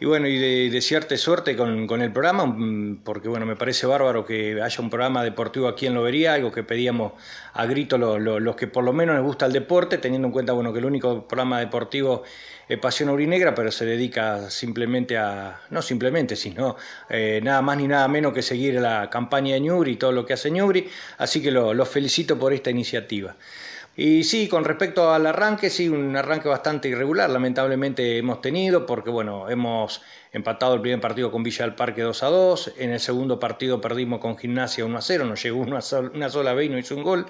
Y 0.00 0.06
bueno, 0.06 0.26
y 0.26 0.38
de, 0.38 0.70
desearte 0.70 1.16
suerte 1.16 1.56
con, 1.56 1.86
con 1.86 2.02
el 2.02 2.12
programa, 2.12 2.46
mm, 2.46 3.02
porque 3.04 3.28
bueno, 3.28 3.46
me 3.46 3.56
parece 3.56 3.86
bárbaro 3.86 4.24
que 4.24 4.60
haya 4.60 4.80
un 4.80 4.90
programa 4.90 5.22
deportivo 5.22 5.68
aquí 5.68 5.86
en 5.86 5.94
Lobería, 5.94 6.34
algo 6.34 6.50
que 6.52 6.62
pedíamos 6.64 7.12
a 7.52 7.64
grito 7.66 7.96
lo- 7.96 8.18
lo- 8.18 8.40
los 8.40 8.56
que 8.56 8.66
por 8.66 8.82
lo 8.84 8.92
menos 8.92 9.14
les 9.14 9.24
gusta 9.24 9.46
el 9.46 9.52
deporte, 9.52 9.98
teniendo 9.98 10.26
en 10.28 10.32
cuenta 10.32 10.52
bueno, 10.52 10.72
que 10.72 10.80
el 10.80 10.84
único 10.84 11.26
programa 11.28 11.60
deportivo 11.60 12.24
es 12.68 12.78
Pasión 12.78 13.08
Aurinegra, 13.10 13.54
pero 13.54 13.70
se 13.70 13.86
dedica 13.86 14.50
simplemente 14.50 15.16
a, 15.18 15.60
no 15.70 15.80
simplemente, 15.82 16.34
sino 16.36 16.76
eh, 17.08 17.40
nada 17.42 17.62
más 17.62 17.76
ni 17.76 17.86
nada 17.86 18.08
menos 18.08 18.32
que 18.32 18.42
seguir 18.42 18.74
la 18.80 19.08
campaña 19.10 19.54
de 19.54 19.60
Ñubri 19.60 19.92
y 19.92 19.96
todo 19.96 20.12
lo 20.12 20.26
que 20.26 20.32
hace 20.32 20.50
Ñubri, 20.50 20.88
así 21.18 21.40
que 21.42 21.50
lo- 21.50 21.72
los 21.74 21.88
felicito 21.88 22.38
por 22.38 22.52
esta 22.52 22.70
iniciativa. 22.70 23.36
Y 23.96 24.24
sí, 24.24 24.48
con 24.48 24.64
respecto 24.64 25.12
al 25.12 25.24
arranque, 25.24 25.70
sí, 25.70 25.88
un 25.88 26.16
arranque 26.16 26.48
bastante 26.48 26.88
irregular, 26.88 27.30
lamentablemente 27.30 28.18
hemos 28.18 28.40
tenido, 28.40 28.86
porque 28.86 29.08
bueno, 29.10 29.48
hemos 29.48 30.02
empatado 30.32 30.74
el 30.74 30.80
primer 30.80 31.00
partido 31.00 31.30
con 31.30 31.44
Villa 31.44 31.64
del 31.64 31.76
Parque 31.76 32.02
2 32.02 32.24
a 32.24 32.26
2, 32.26 32.72
en 32.78 32.90
el 32.90 32.98
segundo 32.98 33.38
partido 33.38 33.80
perdimos 33.80 34.18
con 34.18 34.36
Gimnasia 34.36 34.84
1 34.84 34.98
a 34.98 35.00
0, 35.00 35.26
nos 35.26 35.40
llegó 35.44 35.60
una, 35.60 35.80
sol- 35.80 36.10
una 36.12 36.28
sola 36.28 36.54
vez 36.54 36.66
y 36.66 36.70
no 36.70 36.78
hizo 36.78 36.96
un 36.96 37.04
gol, 37.04 37.26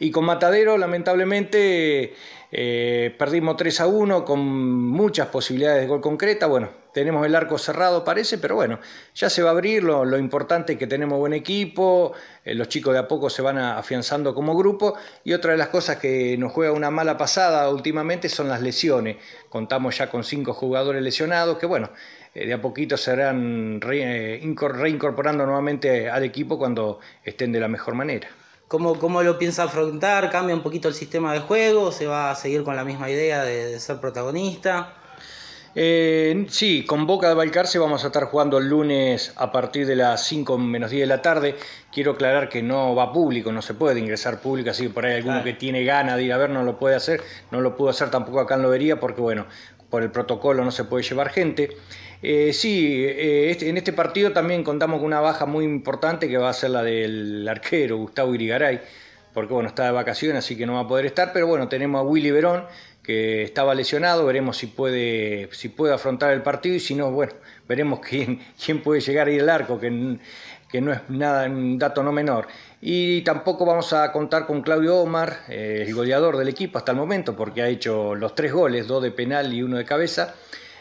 y 0.00 0.10
con 0.10 0.24
Matadero, 0.24 0.76
lamentablemente, 0.76 2.14
eh, 2.50 3.14
perdimos 3.18 3.56
3 3.56 3.80
a 3.80 3.86
1 3.86 4.24
con 4.24 4.40
muchas 4.40 5.28
posibilidades 5.28 5.82
de 5.82 5.86
gol 5.86 6.00
concreta, 6.00 6.46
bueno, 6.46 6.70
tenemos 6.94 7.24
el 7.26 7.34
arco 7.34 7.58
cerrado 7.58 8.04
parece, 8.04 8.38
pero 8.38 8.54
bueno, 8.54 8.80
ya 9.14 9.28
se 9.30 9.42
va 9.42 9.50
a 9.50 9.52
abrir, 9.52 9.84
lo, 9.84 10.18
importante 10.18 10.72
es 10.72 10.78
que 10.78 10.86
tenemos 10.86 11.18
buen 11.18 11.34
equipo, 11.34 12.12
eh, 12.44 12.54
los 12.54 12.68
chicos 12.68 12.94
de 12.94 13.00
a 13.00 13.06
poco 13.08 13.28
se 13.30 13.42
van 13.42 13.58
afianzando 13.58 14.34
como 14.34 14.56
grupo 14.56 14.94
y 15.24 15.34
otra 15.34 15.52
de 15.52 15.58
las 15.58 15.68
cosas 15.68 15.96
que 15.98 16.36
nos 16.38 16.52
juega 16.52 16.72
una 16.72 16.90
mala 16.90 17.16
pasada 17.18 17.68
últimamente 17.70 18.28
son 18.28 18.48
las 18.48 18.62
lesiones. 18.62 19.18
Contamos 19.50 19.98
ya 19.98 20.10
con 20.10 20.24
cinco 20.24 20.54
jugadores 20.54 21.02
lesionados 21.02 21.58
que 21.58 21.66
bueno, 21.66 21.90
eh, 22.34 22.46
de 22.46 22.54
a 22.54 22.60
poquito 22.62 22.96
se 22.96 23.12
irán 23.12 23.80
re- 23.80 24.36
eh, 24.36 24.42
incor- 24.42 24.72
reincorporando 24.72 25.44
nuevamente 25.44 26.08
al 26.08 26.24
equipo 26.24 26.58
cuando 26.58 26.98
estén 27.22 27.52
de 27.52 27.60
la 27.60 27.68
mejor 27.68 27.94
manera. 27.94 28.28
¿Cómo, 28.68 28.98
¿Cómo 28.98 29.22
lo 29.22 29.38
piensa 29.38 29.64
afrontar? 29.64 30.30
¿Cambia 30.30 30.54
un 30.54 30.62
poquito 30.62 30.88
el 30.88 30.94
sistema 30.94 31.32
de 31.32 31.40
juego? 31.40 31.90
¿Se 31.90 32.06
va 32.06 32.30
a 32.30 32.34
seguir 32.34 32.64
con 32.64 32.76
la 32.76 32.84
misma 32.84 33.08
idea 33.10 33.42
de, 33.42 33.66
de 33.66 33.80
ser 33.80 33.98
protagonista? 33.98 34.92
Eh, 35.74 36.46
sí, 36.50 36.84
con 36.84 37.06
Boca 37.06 37.28
de 37.28 37.34
Balcarce 37.34 37.78
vamos 37.78 38.02
a 38.04 38.08
estar 38.08 38.24
jugando 38.24 38.58
el 38.58 38.68
lunes 38.68 39.32
a 39.36 39.52
partir 39.52 39.86
de 39.86 39.96
las 39.96 40.26
5 40.26 40.58
menos 40.58 40.90
10 40.90 41.02
de 41.02 41.06
la 41.06 41.22
tarde. 41.22 41.56
Quiero 41.92 42.12
aclarar 42.12 42.48
que 42.48 42.62
no 42.62 42.94
va 42.94 43.12
público, 43.12 43.52
no 43.52 43.62
se 43.62 43.74
puede 43.74 44.00
ingresar 44.00 44.40
público, 44.40 44.70
así 44.70 44.84
que 44.84 44.90
por 44.90 45.06
ahí 45.06 45.14
alguno 45.16 45.36
Claro. 45.36 45.44
que 45.44 45.54
tiene 45.54 45.84
ganas 45.84 46.16
de 46.16 46.24
ir 46.24 46.32
a 46.32 46.36
ver 46.38 46.50
no 46.50 46.62
lo 46.62 46.78
puede 46.78 46.96
hacer. 46.96 47.22
No 47.50 47.60
lo 47.60 47.74
pudo 47.76 47.88
hacer 47.90 48.10
tampoco 48.10 48.40
acá 48.40 48.56
en 48.56 48.62
Lobería 48.62 49.00
porque, 49.00 49.20
bueno, 49.22 49.46
por 49.88 50.02
el 50.02 50.10
protocolo 50.10 50.62
no 50.64 50.72
se 50.72 50.84
puede 50.84 51.04
llevar 51.04 51.30
gente. 51.30 51.70
Eh, 52.22 52.52
sí, 52.52 53.04
eh, 53.04 53.50
este- 53.50 53.68
en 53.68 53.76
este 53.76 53.92
partido 53.92 54.32
también 54.32 54.64
contamos 54.64 54.98
con 54.98 55.06
una 55.06 55.20
baja 55.20 55.46
muy 55.46 55.64
importante 55.64 56.28
que 56.28 56.36
va 56.36 56.48
a 56.50 56.52
ser 56.52 56.70
la 56.70 56.82
del 56.82 57.46
arquero 57.48 57.96
Gustavo 57.96 58.34
Irigaray, 58.34 58.80
porque 59.32 59.52
bueno, 59.54 59.68
está 59.68 59.84
de 59.84 59.92
vacaciones, 59.92 60.38
así 60.44 60.56
que 60.56 60.66
no 60.66 60.74
va 60.74 60.80
a 60.80 60.88
poder 60.88 61.06
estar, 61.06 61.32
pero 61.32 61.46
bueno, 61.46 61.68
tenemos 61.68 62.00
a 62.00 62.02
Willy 62.02 62.30
Verón, 62.32 62.64
que 63.02 63.42
estaba 63.42 63.74
lesionado, 63.74 64.26
veremos 64.26 64.56
si 64.56 64.66
puede, 64.66 65.48
si 65.52 65.68
puede 65.68 65.94
afrontar 65.94 66.32
el 66.32 66.42
partido 66.42 66.74
y 66.74 66.80
si 66.80 66.94
no, 66.94 67.10
bueno, 67.12 67.32
veremos 67.68 68.00
quién, 68.00 68.40
quién 68.64 68.82
puede 68.82 69.00
llegar 69.00 69.28
a 69.28 69.30
ir 69.30 69.40
al 69.42 69.48
arco, 69.50 69.78
que, 69.78 70.18
que 70.70 70.80
no 70.80 70.92
es 70.92 71.00
nada, 71.08 71.46
un 71.46 71.78
dato 71.78 72.02
no 72.02 72.12
menor. 72.12 72.48
Y 72.80 73.22
tampoco 73.22 73.64
vamos 73.64 73.92
a 73.92 74.10
contar 74.12 74.46
con 74.46 74.62
Claudio 74.62 74.96
Omar, 74.98 75.40
eh, 75.48 75.84
el 75.86 75.94
goleador 75.94 76.36
del 76.36 76.48
equipo 76.48 76.78
hasta 76.78 76.92
el 76.92 76.98
momento, 76.98 77.36
porque 77.36 77.62
ha 77.62 77.68
hecho 77.68 78.14
los 78.14 78.34
tres 78.34 78.52
goles, 78.52 78.86
dos 78.88 79.02
de 79.02 79.10
penal 79.12 79.52
y 79.54 79.62
uno 79.62 79.76
de 79.78 79.84
cabeza. 79.84 80.34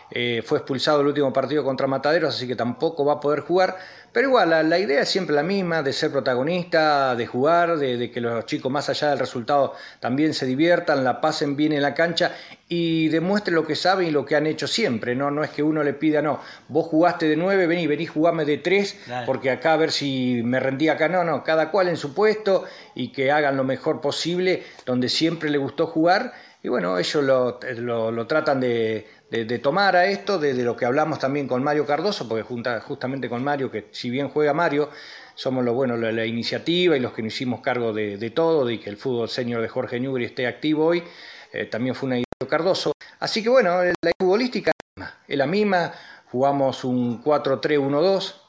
Eh, 0.10 0.41
fue 0.45 0.60
expulsado 0.60 1.01
el 1.01 1.08
último 1.08 1.34
partido 1.34 1.64
contra 1.64 1.86
Mataderos, 1.88 2.36
así 2.36 2.47
que 2.47 2.55
tampoco 2.55 3.03
va 3.05 3.14
a 3.14 3.20
poder 3.20 3.41
jugar. 3.41 3.78
Pero 4.14 4.30
igual, 4.30 4.49
la, 4.49 4.64
la 4.64 4.80
idea 4.80 5.01
es 5.01 5.10
siempre 5.10 5.36
la 5.36 5.43
misma, 5.43 5.84
de 5.84 5.91
ser 5.93 6.12
protagonista, 6.12 7.14
de 7.16 7.28
jugar, 7.28 7.78
de, 7.78 7.97
de 7.97 8.10
que 8.10 8.22
los 8.22 8.45
chicos, 8.45 8.72
más 8.72 8.89
allá 8.89 9.10
del 9.10 9.20
resultado, 9.20 9.74
también 9.99 10.34
se 10.34 10.45
diviertan, 10.45 11.03
la 11.03 11.20
pasen 11.22 11.55
bien 11.58 11.74
en 11.74 11.82
la 11.82 11.93
cancha 11.93 12.32
y 12.70 13.10
demuestren 13.10 13.53
lo 13.55 13.68
que 13.68 13.76
saben 13.76 14.08
y 14.08 14.12
lo 14.12 14.26
que 14.26 14.36
han 14.36 14.47
hecho 14.47 14.66
siempre. 14.66 15.14
No, 15.14 15.30
no 15.30 15.43
es 15.43 15.49
que 15.51 15.62
uno 15.62 15.84
le 15.84 15.93
pida, 15.93 16.22
no, 16.22 16.39
vos 16.70 16.88
jugaste 16.88 17.28
de 17.28 17.36
nueve, 17.36 17.68
vení, 17.68 17.86
vení, 17.86 18.05
jugame 18.05 18.45
de 18.45 18.58
tres, 18.58 18.97
Claro. 19.05 19.26
porque 19.26 19.51
acá 19.51 19.74
a 19.74 19.78
ver 19.78 19.91
si 19.91 20.41
me 20.43 20.60
rendí 20.62 20.88
acá. 20.89 21.10
No, 21.10 21.24
no, 21.26 21.43
cada 21.43 21.70
cual 21.70 21.89
en 21.89 21.97
su 21.97 22.14
puesto 22.16 22.64
y 22.95 23.12
que 23.12 23.32
hagan 23.32 23.58
lo 23.58 23.66
mejor 23.66 23.99
posible 24.01 24.64
donde 24.86 25.10
siempre 25.10 25.49
le 25.49 25.58
gustó 25.58 25.86
jugar. 25.86 26.32
Y 26.64 26.70
bueno, 26.70 26.97
ellos 26.97 27.24
lo, 27.24 27.60
lo- 27.78 28.12
lo 28.12 28.26
tratan 28.28 28.60
de, 28.60 29.08
de- 29.30 29.60
tomar 29.60 29.96
a 29.96 30.06
esto, 30.08 30.40
de, 30.40 30.54
de 30.54 30.64
lo 30.64 30.76
que 30.76 30.86
hablamos 30.86 31.20
también 31.20 31.48
con 31.48 31.64
Mario 31.64 31.86
Cardoso, 31.86 32.28
porque 32.28 32.44
junta, 32.44 32.80
justamente 32.82 33.28
con 33.30 33.44
Mario, 33.44 33.70
que 33.72 33.88
si 33.92 34.10
bien 34.10 34.30
juega 34.30 34.54
Mario, 34.54 34.90
somos 35.36 35.64
lo 35.64 35.74
bueno, 35.74 35.98
la, 35.98 36.12
la 36.12 36.26
iniciativa 36.26 36.96
y 36.98 37.00
los 37.00 37.14
que 37.14 37.22
nos 37.22 37.34
hicimos 37.34 37.62
cargo 37.62 37.94
de, 37.94 38.32
todo, 38.32 38.66
de 38.66 38.80
que 38.80 38.90
el 38.90 38.98
fútbol 38.98 39.30
senior 39.30 39.62
de 39.62 39.68
Jorge 39.68 40.00
Newbery 40.00 40.26
esté 40.26 40.48
activo 40.48 40.86
hoy, 40.86 41.04
eh, 41.54 41.66
también 41.66 41.94
fue 41.96 42.08
una 42.08 42.16
idea 42.18 42.26
de 42.40 42.48
Cardoso. 42.48 42.92
Así 43.20 43.44
que 43.44 43.50
bueno, 43.50 43.82
la 43.84 44.12
futbolística 44.20 44.72
es 45.28 45.38
la 45.38 45.48
misma, 45.48 45.94
jugamos 46.32 46.84
un 46.84 47.22
4-3-1-2, 47.22 48.42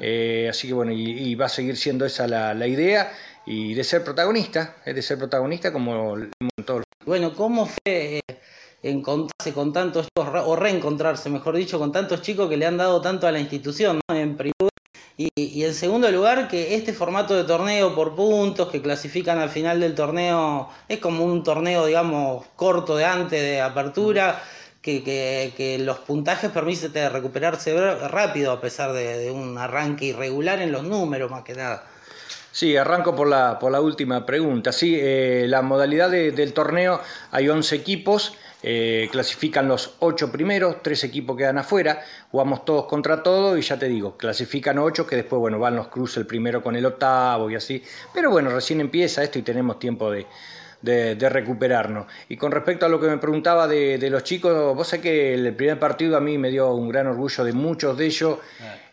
eh, 0.00 0.46
así 0.48 0.68
que 0.68 0.74
bueno, 0.74 0.92
y, 0.92 1.10
y 1.10 1.34
va 1.34 1.46
a 1.46 1.48
seguir 1.48 1.76
siendo 1.76 2.06
esa 2.06 2.26
la, 2.26 2.54
la 2.54 2.66
idea 2.66 3.12
y 3.46 3.74
de 3.74 3.82
ser 3.84 4.04
protagonista, 4.04 4.76
es 4.84 4.94
de 4.94 5.02
ser 5.02 5.18
protagonista 5.18 5.72
como 5.72 6.16
en 6.16 6.30
todos 6.64 6.80
los 6.80 7.06
Bueno, 7.06 7.34
¿cómo 7.34 7.66
fue 7.66 8.18
eh, 8.18 8.20
encontrarse 8.82 9.52
con 9.52 9.72
tantos 9.72 10.06
chicos, 10.06 10.28
o 10.46 10.56
reencontrarse, 10.56 11.28
mejor 11.30 11.56
dicho, 11.56 11.78
con 11.78 11.92
tantos 11.92 12.22
chicos 12.22 12.48
que 12.48 12.56
le 12.56 12.66
han 12.66 12.76
dado 12.76 13.00
tanto 13.00 13.26
a 13.26 13.32
la 13.32 13.40
institución, 13.40 14.00
en 14.08 14.36
primer 14.36 14.54
lugar? 14.58 14.70
y, 15.16 15.64
en 15.64 15.74
segundo 15.74 16.10
lugar, 16.10 16.48
que 16.48 16.74
este 16.74 16.94
formato 16.94 17.34
de 17.34 17.44
torneo 17.44 17.94
por 17.94 18.14
puntos, 18.14 18.68
que 18.70 18.80
clasifican 18.80 19.38
al 19.38 19.50
final 19.50 19.78
del 19.78 19.94
torneo, 19.94 20.70
es 20.88 20.98
como 20.98 21.24
un 21.24 21.42
torneo, 21.42 21.84
digamos, 21.84 22.46
corto 22.56 22.96
de 22.96 23.04
antes 23.04 23.40
de 23.42 23.60
apertura, 23.60 24.42
que, 24.80 25.02
que- 25.02 25.78
los 25.80 25.98
puntajes 25.98 26.50
permiten 26.50 27.12
recuperarse 27.12 27.74
rápido 28.08 28.50
a 28.50 28.60
pesar 28.62 28.92
de, 28.94 29.30
un 29.30 29.58
arranque 29.58 30.06
irregular 30.06 30.60
en 30.62 30.72
los 30.72 30.84
números, 30.84 31.30
más 31.30 31.42
que 31.42 31.54
nada. 31.54 31.84
Sí, 32.52 32.76
arranco 32.76 33.14
por 33.14 33.28
la, 33.28 33.58
por 33.58 33.70
la 33.70 33.80
última 33.80 34.24
pregunta. 34.26 34.72
Sí, 34.72 34.96
eh, 34.98 35.44
la 35.48 35.60
modalidad 35.62 36.10
de- 36.10 36.32
del 36.32 36.52
torneo 36.54 37.00
hay 37.30 37.48
11 37.48 37.76
equipos, 37.76 38.34
eh, 38.62 39.08
clasifican 39.10 39.66
los 39.68 39.96
8 40.00 40.30
primeros, 40.30 40.82
3 40.82 41.04
equipos 41.04 41.36
quedan 41.36 41.58
afuera, 41.58 42.02
jugamos 42.30 42.64
todos 42.64 42.86
contra 42.86 43.22
todos 43.22 43.58
y 43.58 43.62
ya 43.62 43.78
te 43.78 43.88
digo, 43.88 44.16
clasifican 44.16 44.78
8 44.78 45.06
que 45.06 45.16
después 45.16 45.40
bueno, 45.40 45.58
van 45.58 45.76
los 45.76 45.88
cruces 45.88 46.18
el 46.18 46.26
primero 46.26 46.62
con 46.62 46.76
el 46.76 46.84
octavo 46.84 47.50
y 47.50 47.54
así. 47.54 47.82
Pero 48.12 48.30
bueno, 48.30 48.50
recién 48.50 48.80
empieza 48.80 49.22
esto 49.22 49.38
y 49.38 49.42
tenemos 49.42 49.78
tiempo 49.78 50.10
de, 50.10 50.26
de, 50.82 51.14
de 51.14 51.28
recuperarnos. 51.28 52.06
Y 52.28 52.36
con 52.36 52.52
respecto 52.52 52.86
a 52.86 52.88
lo 52.88 53.00
que 53.00 53.06
me 53.06 53.18
preguntaba 53.18 53.66
de, 53.66 53.98
de 53.98 54.10
los 54.10 54.24
chicos, 54.24 54.74
vos 54.76 54.88
sabés 54.88 55.02
que 55.02 55.34
el 55.34 55.54
primer 55.54 55.78
partido 55.78 56.16
a 56.16 56.20
mí 56.20 56.38
me 56.38 56.50
dio 56.50 56.72
un 56.74 56.88
gran 56.88 57.06
orgullo 57.06 57.44
de 57.44 57.52
muchos 57.52 57.96
de 57.96 58.06
ellos, 58.06 58.38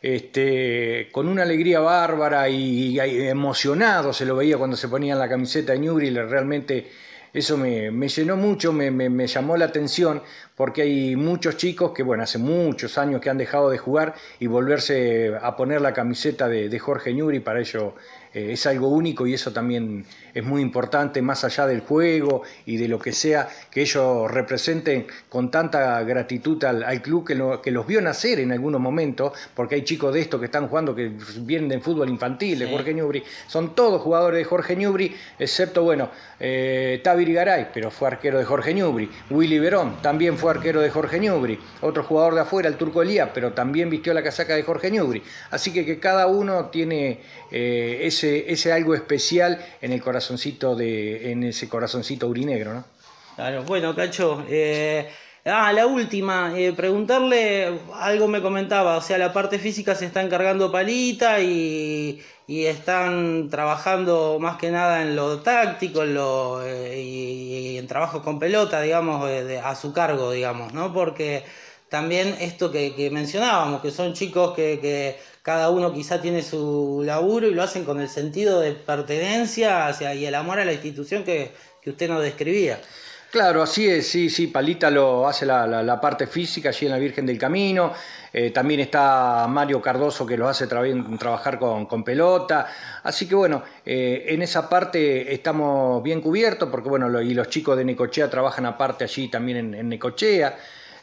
este, 0.02 1.10
con 1.12 1.28
una 1.28 1.44
alegría 1.44 1.80
bárbara 1.80 2.48
y, 2.50 3.00
y 3.00 3.28
emocionado 3.28 4.14
se 4.14 4.26
lo 4.26 4.36
veía 4.36 4.58
cuando 4.58 4.78
se 4.78 4.88
ponían 4.88 5.20
la 5.20 5.28
camiseta 5.28 5.74
de 5.74 5.80
Newry, 5.80 6.10
realmente 6.12 6.90
eso 7.38 7.58
me, 7.58 7.92
me 7.92 8.08
llenó 8.10 8.36
mucho, 8.36 8.74
me, 8.74 8.92
me- 8.92 9.10
me 9.10 9.28
llamó 9.28 9.58
la 9.58 9.66
atención, 9.66 10.22
porque 10.58 10.82
hay 10.82 11.16
muchos 11.16 11.56
chicos 11.56 11.92
que, 11.94 12.02
bueno, 12.04 12.24
hace 12.24 12.40
muchos 12.40 12.98
años 12.98 13.22
que 13.22 13.30
han 13.30 13.38
dejado 13.38 13.70
de 13.70 13.78
jugar 13.78 14.16
y 14.40 14.48
volverse 14.48 15.32
a 15.40 15.56
poner 15.56 15.80
la 15.82 15.94
camiseta 15.94 16.50
de, 16.50 16.68
de 16.68 16.80
Jorge 16.80 17.14
Ñuri, 17.14 17.40
para 17.40 17.60
ello 17.60 17.94
eh, 18.34 18.54
es 18.54 18.66
algo 18.66 18.88
único 18.90 19.26
y 19.28 19.34
eso 19.36 19.54
también 19.54 20.04
es 20.34 20.44
muy 20.44 20.62
importante, 20.62 21.22
más 21.22 21.44
allá 21.44 21.66
del 21.68 21.82
juego 21.82 22.42
y 22.66 22.78
de 22.78 22.88
lo 22.88 22.98
que 23.00 23.14
sea, 23.14 23.48
que 23.72 23.82
ellos 23.82 24.30
representen 24.32 25.06
con 25.30 25.50
tanta 25.52 26.02
gratitud 26.04 26.64
al, 26.66 26.84
al 26.84 27.02
club 27.04 27.26
que, 27.26 27.36
lo- 27.36 27.62
que 27.62 27.72
los 27.72 27.86
vio 27.88 28.02
nacer 28.02 28.40
en 28.40 28.52
algunos 28.52 28.82
momentos, 28.82 29.34
porque 29.56 29.76
hay 29.76 29.84
chicos 29.84 30.14
de 30.14 30.22
estos 30.22 30.40
que 30.40 30.48
están 30.48 30.68
jugando 30.68 30.94
que 30.96 31.12
vienen 31.42 31.70
del 31.70 31.82
fútbol 31.82 32.10
infantil, 32.10 32.58
de 32.60 32.66
Sí. 32.66 32.72
Jorge 32.72 32.94
Ñubri, 32.96 33.24
son 33.48 33.76
todos 33.76 34.02
jugadores 34.02 34.40
de 34.40 34.44
Jorge 34.44 34.76
Ñubri, 34.76 35.16
excepto, 35.40 35.84
bueno, 35.84 36.10
eh, 36.40 37.00
Tavir 37.04 37.32
Garay, 37.34 37.68
pero 37.74 37.90
fue 37.92 38.08
arquero 38.08 38.38
de 38.40 38.46
Jorge 38.46 38.74
Ñubri, 38.74 39.10
Willy 39.30 39.60
Verón, 39.60 39.98
también 40.02 40.38
fue 40.38 40.47
arquero 40.50 40.82
de 40.82 40.90
Jorge 40.90 41.20
Ñubri, 41.20 41.60
otro 41.82 42.04
jugador 42.04 42.36
de 42.36 42.42
afuera, 42.42 42.70
el 42.70 42.76
Turco 42.76 43.02
Elías, 43.02 43.30
pero 43.34 43.54
también 43.54 43.90
vistió 43.90 44.14
la 44.14 44.24
casaca 44.24 44.56
de 44.56 44.64
Jorge 44.64 44.92
Ñubri, 44.92 45.24
así 45.52 45.74
que, 45.74 46.00
cada 46.00 46.28
uno 46.28 46.66
tiene 46.66 47.22
eh, 47.52 48.02
ese, 48.04 48.52
ese 48.52 48.72
algo 48.72 48.94
especial 48.94 49.66
en 49.82 49.94
el 49.94 50.02
corazoncito 50.02 50.76
de, 50.76 51.32
en 51.32 51.44
ese 51.44 51.68
corazoncito 51.68 52.28
urinegro, 52.28 52.74
¿no? 52.74 52.86
Claro, 53.36 53.64
bueno, 53.64 53.96
Cacho. 53.96 54.44
eh, 54.50 55.10
ah, 55.48 55.72
la 55.74 55.88
última, 55.88 56.54
eh, 56.58 56.74
preguntarle, 56.74 57.80
algo 57.94 58.28
me 58.28 58.42
comentaba, 58.42 58.98
o 58.98 59.02
sea, 59.02 59.18
la 59.18 59.34
parte 59.34 59.60
física 59.60 59.96
se 59.96 60.06
está 60.06 60.22
encargando 60.22 60.72
Palita 60.72 61.40
y, 61.40 62.22
están 62.48 63.50
trabajando 63.50 64.38
más 64.40 64.58
que 64.58 64.72
nada 64.72 65.02
en 65.02 65.16
lo 65.16 65.40
táctico 65.42 66.04
en 66.04 66.14
lo, 66.14 66.66
eh, 66.66 67.02
y, 67.02 67.78
en 67.78 67.88
trabajo 67.88 68.22
con 68.24 68.40
pelota, 68.40 68.82
digamos, 68.82 69.30
a 69.64 69.76
su 69.76 69.94
cargo, 69.94 70.32
digamos, 70.32 70.74
¿no? 70.74 70.94
Porque 70.94 71.44
también 71.90 72.36
esto 72.40 72.72
que, 72.72 72.96
que 72.96 73.10
mencionábamos, 73.10 73.82
que 73.82 73.92
son 73.92 74.14
chicos 74.14 74.54
que, 74.56 74.80
que 74.82 75.18
cada 75.42 75.70
uno 75.70 75.94
quizá 75.94 76.22
tiene 76.22 76.44
su 76.44 77.04
laburo 77.06 77.48
y 77.48 77.54
lo 77.54 77.64
hacen 77.64 77.86
con 77.86 78.02
el 78.02 78.10
sentido 78.10 78.60
de 78.60 78.74
pertenencia 78.74 79.88
hacia, 79.88 80.14
y 80.14 80.26
el 80.26 80.36
amor 80.36 80.60
a 80.60 80.66
la 80.66 80.74
institución 80.74 81.24
que, 81.24 81.52
que 81.82 81.92
usted 81.92 82.10
nos 82.10 82.22
describía. 82.22 82.82
Claro, 83.30 83.62
así 83.62 83.86
es, 83.90 84.08
sí, 84.08 84.30
sí, 84.30 84.48
Palita 84.48 84.90
lo 84.90 85.28
hace 85.28 85.46
la, 85.46 85.68
la- 85.68 86.00
parte 86.00 86.28
física 86.28 86.70
allí 86.70 86.86
en 86.86 86.94
la 86.94 86.98
Virgen 86.98 87.26
del 87.26 87.38
Camino, 87.38 87.92
eh, 88.32 88.52
también 88.52 88.80
está 88.80 89.46
Mario 89.50 89.82
Cardoso 89.82 90.26
que 90.26 90.38
lo 90.38 90.48
hace 90.48 90.68
tra- 90.68 91.18
trabajar 91.20 91.60
con, 91.60 91.86
con 91.88 92.04
pelota, 92.06 92.68
así 93.04 93.28
que 93.28 93.36
bueno, 93.36 93.64
eh, 93.86 94.26
en 94.30 94.42
esa 94.42 94.70
parte 94.70 95.34
estamos 95.34 96.02
bien 96.04 96.22
cubiertos 96.22 96.70
porque 96.70 96.88
bueno, 96.88 97.22
y 97.22 97.34
los 97.34 97.50
chicos 97.50 97.76
de 97.78 97.84
Necochea 97.84 98.30
trabajan 98.30 98.66
aparte 98.66 99.04
allí 99.04 99.28
también 99.28 99.58
en, 99.58 99.74
en 99.74 99.90
Necochea. 99.90 100.58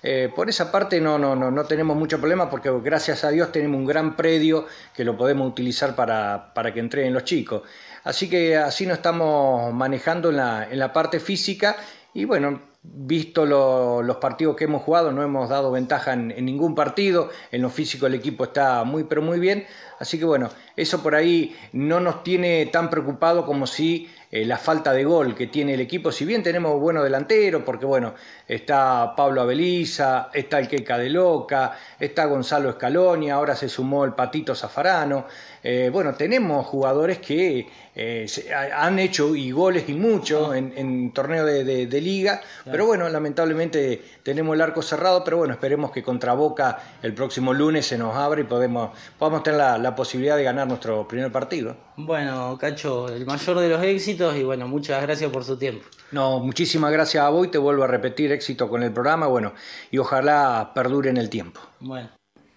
Eh, 0.07 0.31
por 0.35 0.51
esa 0.51 0.71
parte 0.71 1.01
no, 1.01 1.19
no, 1.19 1.35
no, 1.35 1.51
no 1.51 1.65
tenemos 1.65 1.97
mucho 1.97 2.19
problema 2.19 2.51
porque 2.51 2.71
gracias 2.83 3.25
a 3.25 3.31
Dios 3.31 3.51
tenemos 3.53 3.79
un 3.79 3.87
gran 3.87 4.17
predio 4.17 4.67
que 4.95 5.03
lo 5.03 5.17
podemos 5.17 5.49
utilizar 5.51 5.95
para, 5.97 6.53
para 6.55 6.75
que 6.75 6.81
entren 6.81 7.13
los 7.15 7.25
chicos. 7.25 7.63
Así 8.05 8.29
que 8.29 8.55
así 8.57 8.87
nos 8.87 8.99
estamos 8.99 9.73
manejando 9.73 10.29
en 10.29 10.37
la, 10.37 10.69
en 10.71 10.79
la 10.79 10.93
parte 10.93 11.21
física 11.21 11.77
y 12.15 12.25
bueno, 12.25 12.61
visto 12.83 13.45
lo- 13.47 14.03
los 14.03 14.17
partidos 14.19 14.57
que 14.57 14.65
hemos 14.65 14.83
jugado, 14.83 15.13
no 15.13 15.23
hemos 15.23 15.49
dado 15.49 15.71
ventaja 15.73 16.13
en, 16.13 16.31
en 16.31 16.45
ningún 16.45 16.75
partido, 16.75 17.31
en 17.51 17.63
lo 17.63 17.71
físico 17.71 18.07
el 18.07 18.15
equipo 18.15 18.45
está 18.45 18.85
muy 18.85 19.05
pero 19.05 19.23
muy 19.23 19.41
bien, 19.41 19.67
así 20.05 20.19
que 20.19 20.25
bueno, 20.25 20.49
eso 20.77 21.03
por 21.03 21.15
ahí 21.15 21.57
no 21.73 21.99
nos 22.01 22.23
tiene 22.23 22.67
tan 22.67 22.89
preocupado 22.91 23.45
como 23.45 23.67
si 23.67 24.09
eh, 24.31 24.45
la 24.45 24.59
falta 24.59 24.93
de 24.93 25.05
gol 25.05 25.35
que 25.35 25.47
tiene 25.47 25.75
el 25.75 25.81
equipo, 25.81 26.11
si 26.13 26.25
bien 26.25 26.43
tenemos 26.43 26.81
buenos 26.81 27.05
delanteros, 27.05 27.63
porque 27.65 27.87
bueno, 27.87 28.15
está 28.49 29.15
Pablo 29.17 29.43
Aveliza, 29.43 30.29
está 30.33 30.59
el 30.59 30.69
Queca 30.69 30.99
de 30.99 31.09
Loca, 31.11 31.77
está 32.01 32.25
Gonzalo 32.27 32.71
Escaloni, 32.71 33.31
ahora 33.31 33.55
se 33.55 33.69
sumó 33.69 34.05
el 34.05 34.13
Patito 34.15 34.55
Zafarano, 34.55 35.27
eh, 35.63 35.89
bueno, 35.93 36.15
tenemos 36.15 36.67
jugadores 36.67 37.19
que 37.19 37.67
eh, 37.97 38.25
se- 38.27 38.53
han 38.53 38.99
hecho 38.99 39.37
y 39.37 39.53
goles 39.53 39.89
y 39.89 39.95
mucho 39.95 40.53
en, 40.53 40.73
en 40.77 41.13
torneo 41.13 41.45
de, 41.47 41.63
de- 41.63 41.87
de 41.87 42.01
liga, 42.01 42.41
pero 42.65 42.87
bueno, 42.87 43.09
lamentablemente 43.09 44.03
tenemos 44.25 44.55
el 44.57 44.61
arco 44.63 44.83
cerrado, 44.83 45.23
pero 45.23 45.37
bueno, 45.39 45.55
esperemos 45.55 45.93
que 45.93 46.03
contra 46.03 46.35
Boca 46.35 46.79
el 47.03 47.15
próximo 47.15 47.53
lunes 47.55 47.87
se 47.87 47.97
nos 47.97 48.17
abra 48.17 48.41
y 48.41 48.45
podemos, 48.45 48.91
podamos 49.17 49.45
tener 49.45 49.59
la, 49.61 49.79
la 49.79 49.94
posibilidad 49.95 50.37
de 50.37 50.45
ganar 50.45 50.67
nuestro 50.67 51.07
primer 51.07 51.31
partido. 51.31 51.77
Bueno, 51.97 52.57
Cacho, 52.59 53.09
el 53.09 53.27
mayor 53.27 53.59
de 53.59 53.69
los 53.69 53.83
éxitos 53.83 54.37
y 54.37 54.43
bueno, 54.43 54.69
muchas 54.69 55.03
gracias 55.03 55.31
por 55.31 55.45
su 55.45 55.57
tiempo. 55.57 55.85
No, 56.13 56.41
muchísimas 56.41 56.93
gracias 56.93 57.25
a 57.25 57.29
vos 57.29 57.47
y 57.47 57.51
te 57.51 57.59
vuelvo 57.59 57.85
a 57.85 57.87
repetir 57.87 58.33
éxito 58.33 58.69
con 58.69 58.83
el 58.83 58.93
programa, 58.93 59.27
bueno, 59.27 59.53
y 59.91 59.99
ojalá 59.99 60.73
perdure 60.75 61.11
en 61.11 61.17
el 61.17 61.31
tiempo. 61.31 61.61
Bueno. 61.81 62.11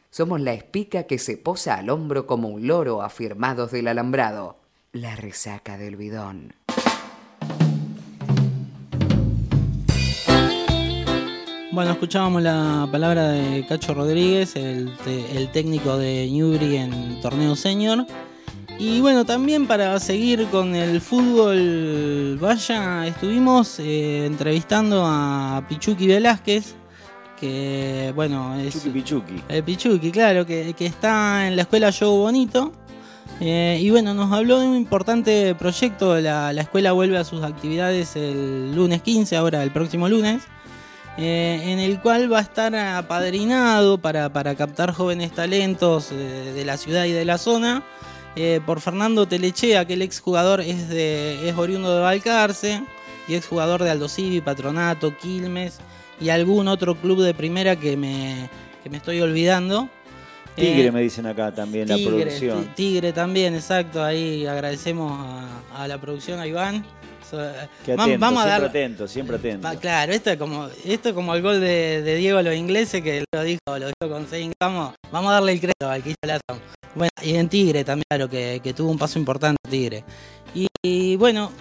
Somos 0.10 0.42
la 0.42 0.54
espica 0.54 1.04
que 1.04 1.20
se 1.20 1.38
posa 1.38 1.76
al 1.76 1.90
hombro 1.90 2.26
como 2.26 2.48
un 2.48 2.68
loro 2.68 3.02
afirmados 3.02 3.72
del 3.72 3.88
alambrado. 3.88 4.58
La 4.92 5.16
resaca 5.16 5.78
del 5.78 5.96
bidón. 5.96 6.54
Bueno, 11.78 11.92
escuchábamos 11.92 12.42
la 12.42 12.90
palabra 12.92 13.28
de 13.28 13.64
Cacho 13.68 13.94
Rodríguez, 13.94 14.56
el, 14.56 14.90
técnico 15.54 15.96
de 15.96 16.28
Newbury 16.28 16.78
en 16.78 17.22
torneo 17.22 17.56
senior. 17.56 18.04
Y 18.80 19.00
bueno, 19.00 19.26
también 19.26 19.68
para 19.68 20.00
seguir 20.00 20.48
con 20.48 20.74
el 20.74 21.00
fútbol, 21.02 22.40
vaya, 22.42 23.06
estuvimos 23.06 23.78
eh, 23.78 24.26
entrevistando 24.26 25.04
a 25.06 25.64
Pichuki 25.70 26.08
Velázquez, 26.08 26.74
que 27.40 28.12
bueno, 28.16 28.56
es... 28.56 28.74
Chucky 28.74 28.90
Pichuki. 28.90 29.44
El 29.48 29.64
Pichuki, 29.64 30.10
claro, 30.10 30.48
que, 30.48 30.74
que 30.76 30.88
está 30.88 31.48
en 31.48 31.56
la 31.56 31.62
escuela 31.62 31.92
Yo 31.92 32.10
Bonito. 32.10 32.72
Eh, 33.40 33.78
y 33.80 33.92
bueno, 33.92 34.16
nos 34.16 34.34
habló 34.34 34.62
de 34.62 34.68
un 34.68 34.76
importante 34.76 35.54
proyecto. 35.54 36.20
La, 36.20 36.52
la 36.54 36.62
escuela 36.64 36.94
vuelve 36.94 37.20
a 37.20 37.24
sus 37.24 37.44
actividades 37.44 38.16
el 38.16 38.76
lunes 38.76 39.04
15, 39.04 39.38
ahora 39.38 39.62
el 39.62 39.70
próximo 39.70 40.10
lunes. 40.10 40.42
Eh, 41.18 41.61
en 41.65 41.80
el 41.80 41.99
cual 41.99 42.32
va 42.32 42.39
a 42.39 42.41
estar 42.41 42.76
apadrinado 42.76 43.97
para, 43.97 44.30
para 44.30 44.55
captar 44.55 44.93
jóvenes 44.93 45.32
talentos 45.32 46.09
de 46.11 46.63
la 46.65 46.78
ciudad 46.78 47.05
y 47.05 47.11
de 47.11 47.26
la 47.26 47.38
zona 47.38 47.84
eh, 48.36 48.59
por 48.65 48.82
Fernando 48.82 49.28
Telechea, 49.28 49.86
que 49.86 49.93
el 49.93 50.01
exjugador 50.03 50.61
es, 50.61 50.89
de, 50.89 51.49
es 51.49 51.55
oriundo 51.57 51.95
de 51.95 52.01
Balcarce 52.01 52.84
y 53.28 53.34
exjugador 53.36 53.84
de 53.84 53.89
Aldo 53.89 54.07
Civi, 54.07 54.41
Patronato, 54.41 55.18
Quilmes 55.18 55.80
y 56.22 56.30
algún 56.30 56.68
otro 56.68 56.95
club 56.95 57.22
de 57.22 57.34
primera 57.34 57.76
que 57.76 57.97
me, 57.97 58.49
que 58.84 58.89
me 58.89 58.97
estoy 58.97 59.20
olvidando. 59.22 59.89
Tigre 60.55 60.88
Eh, 60.88 60.91
me 60.91 61.01
dicen 61.01 61.26
acá 61.28 61.51
también, 61.53 61.88
la 61.88 61.97
producción. 61.97 62.63
Ti- 62.65 62.70
Tigre 62.76 63.13
también, 63.13 63.53
exacto. 63.55 64.03
Ahí 64.03 64.45
agradecemos 64.47 65.11
a, 65.74 65.84
a 65.84 65.88
la 65.88 65.99
producción, 65.99 66.39
a 66.39 66.47
Iván. 66.47 66.84
So- 67.30 67.40
atento, 67.40 68.20
vamos 68.20 68.44
a 68.44 68.46
siempre 68.46 68.50
dar. 68.50 68.64
atento, 68.64 69.08
siempre 69.08 69.36
atento. 69.38 69.70
Claro, 69.80 70.14
esto 70.14 70.30
es 70.32 70.38
como, 70.38 70.68
esto 70.86 71.10
es 71.10 71.16
como 71.16 71.36
el 71.36 71.42
gol 71.42 71.60
de, 71.60 72.02
de 72.02 72.16
Diego 72.16 72.38
a 72.40 72.44
los 72.44 72.56
ingleses 72.56 73.02
que 73.02 73.26
lo 73.34 73.44
dijo, 73.44 73.60
lo 73.68 73.88
dijo 73.88 74.14
con 74.14 74.28
seis 74.30 74.52
vamos, 74.62 74.94
vamos 75.12 75.30
a 75.32 75.34
darle 75.36 75.52
el 75.54 75.60
crédito 75.60 75.90
al 75.90 76.02
que 76.04 76.10
hizo 76.10 76.18
la. 76.24 76.40
Bueno, 76.96 77.10
y 77.22 77.36
en 77.36 77.50
Tigre 77.50 77.84
también, 77.84 78.06
claro, 78.10 78.30
que, 78.30 78.60
que 78.64 78.74
tuvo 78.74 78.90
un 78.92 78.98
paso 78.98 79.20
importante 79.20 79.58
Tigre. 79.70 80.04
Y, 80.56 80.68
y 80.82 81.16
bueno, 81.18 81.52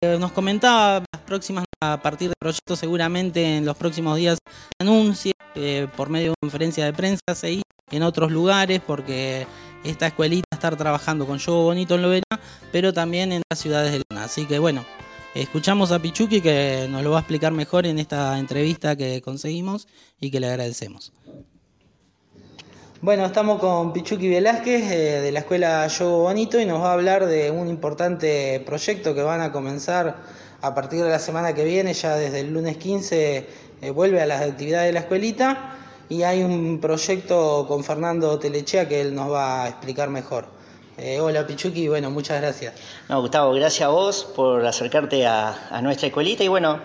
eh, 0.00 0.16
nos 0.18 0.32
comentaba 0.32 1.02
las 1.12 1.22
próximas, 1.22 1.64
a 1.82 2.00
partir 2.00 2.28
del 2.28 2.36
proyecto, 2.38 2.76
seguramente 2.76 3.56
en 3.58 3.66
los 3.66 3.76
próximos 3.76 4.16
días 4.16 4.38
anuncie 4.80 5.32
eh, 5.54 5.88
por 5.96 6.08
medio 6.08 6.30
de 6.30 6.34
conferencia 6.40 6.84
de 6.84 6.92
prensa, 6.92 7.20
se 7.34 7.60
en 7.90 8.02
otros 8.02 8.32
lugares, 8.32 8.80
porque 8.84 9.46
esta 9.84 10.08
escuelita 10.08 10.46
estar 10.52 10.74
trabajando 10.76 11.26
con 11.26 11.38
Yo 11.38 11.62
Bonito 11.62 11.94
en 11.94 12.02
Lovera, 12.02 12.40
pero 12.72 12.92
también 12.92 13.30
en 13.32 13.42
las 13.48 13.60
ciudades 13.60 13.92
de 13.92 14.02
Luna. 14.10 14.24
Así 14.24 14.46
que 14.46 14.58
bueno, 14.58 14.84
escuchamos 15.36 15.92
a 15.92 15.98
Pichuki 15.98 16.40
que 16.40 16.86
nos 16.90 17.02
lo 17.02 17.10
va 17.10 17.18
a 17.18 17.20
explicar 17.20 17.52
mejor 17.52 17.86
en 17.86 17.98
esta 17.98 18.38
entrevista 18.38 18.96
que 18.96 19.20
conseguimos 19.20 19.86
y 20.20 20.30
que 20.30 20.40
le 20.40 20.48
agradecemos. 20.48 21.12
Bueno, 23.02 23.26
estamos 23.26 23.60
con 23.60 23.92
Pichuki 23.92 24.28
Velázquez 24.28 24.90
eh, 24.90 25.20
de 25.20 25.32
la 25.32 25.40
escuela 25.40 25.86
Yo 25.88 26.18
Bonito 26.20 26.58
y 26.58 26.64
nos 26.64 26.80
va 26.80 26.90
a 26.90 26.92
hablar 26.94 27.26
de 27.26 27.50
un 27.50 27.68
importante 27.68 28.62
proyecto 28.64 29.14
que 29.14 29.22
van 29.22 29.42
a 29.42 29.52
comenzar 29.52 30.16
a 30.62 30.74
partir 30.74 31.02
de 31.04 31.10
la 31.10 31.18
semana 31.18 31.54
que 31.54 31.64
viene, 31.64 31.92
ya 31.92 32.16
desde 32.16 32.40
el 32.40 32.54
lunes 32.54 32.78
15 32.78 33.46
eh, 33.82 33.90
vuelve 33.90 34.22
a 34.22 34.26
las 34.26 34.40
actividades 34.40 34.88
de 34.88 34.92
la 34.94 35.00
escuelita 35.00 35.76
y 36.08 36.22
hay 36.22 36.42
un 36.42 36.80
proyecto 36.80 37.66
con 37.68 37.84
Fernando 37.84 38.38
Telechea 38.38 38.88
que 38.88 39.02
él 39.02 39.14
nos 39.14 39.30
va 39.30 39.64
a 39.64 39.68
explicar 39.68 40.08
mejor. 40.08 40.55
Eh, 40.98 41.20
hola 41.20 41.46
Pichuki, 41.46 41.88
bueno, 41.88 42.10
muchas 42.10 42.40
gracias. 42.40 42.72
No, 43.10 43.20
Gustavo, 43.20 43.52
gracias 43.52 43.86
a 43.86 43.90
vos 43.90 44.24
por 44.34 44.64
acercarte 44.64 45.26
a, 45.26 45.68
a 45.70 45.82
nuestra 45.82 46.06
escuelita 46.06 46.42
y 46.42 46.48
bueno, 46.48 46.80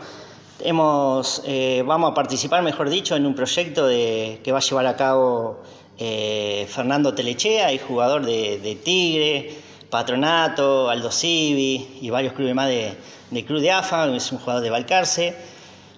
hemos, 0.60 1.42
eh, 1.46 1.82
vamos 1.86 2.12
a 2.12 2.14
participar, 2.14 2.62
mejor 2.62 2.90
dicho, 2.90 3.16
en 3.16 3.26
un 3.26 3.34
proyecto 3.34 3.88
de, 3.88 4.42
que 4.44 4.52
va 4.52 4.58
a 4.58 4.62
llevar 4.62 4.86
a 4.88 4.98
cabo 4.98 5.62
eh, 5.98 6.68
Fernando 6.70 7.14
Telechea, 7.14 7.72
el 7.72 7.80
jugador 7.80 8.26
de, 8.26 8.60
de 8.60 8.76
Tigre, 8.76 9.56
Patronato, 9.90 10.90
Aldo 10.90 11.10
Civi 11.10 12.00
y 12.02 12.10
varios 12.10 12.34
clubes 12.34 12.54
más 12.54 12.68
de, 12.68 12.98
de 13.30 13.46
Club 13.46 13.62
de 13.62 13.72
AFA, 13.72 14.14
es 14.14 14.30
un 14.34 14.40
jugador 14.40 14.62
de 14.62 14.70
Balcarce. 14.72 15.36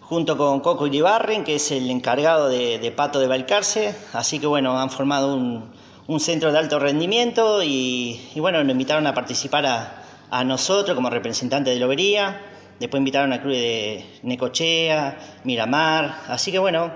junto 0.01 0.37
con 0.37 0.59
Coco 0.59 0.85
Iribarren, 0.85 1.43
que 1.43 1.55
es 1.55 1.71
el 1.71 1.89
encargado 1.89 2.47
de, 2.47 2.77
de 2.77 2.91
Pato 2.91 3.19
de 3.19 3.25
Balcarce. 3.27 3.95
Así 4.13 4.37
que 4.37 4.45
bueno, 4.45 4.79
han 4.79 4.91
formado 4.91 5.35
un, 5.35 5.71
un 6.07 6.19
centro 6.19 6.51
de 6.51 6.59
alto 6.59 6.79
rendimiento 6.79 7.63
y, 7.63 8.19
y 8.35 8.39
bueno, 8.39 8.63
nos 8.63 8.71
invitaron 8.71 9.07
a 9.07 9.13
participar 9.13 9.65
a, 9.65 10.43
nosotros 10.43 10.95
como 10.95 11.11
representantes 11.11 11.73
de 11.73 11.79
Lobería. 11.79 12.41
Después 12.79 12.99
invitaron 12.99 13.33
a 13.33 13.39
clubes 13.39 13.61
de 13.61 14.05
Necochea, 14.23 15.17
Miramar. 15.43 16.21
Así 16.27 16.51
que 16.51 16.57
bueno, 16.57 16.91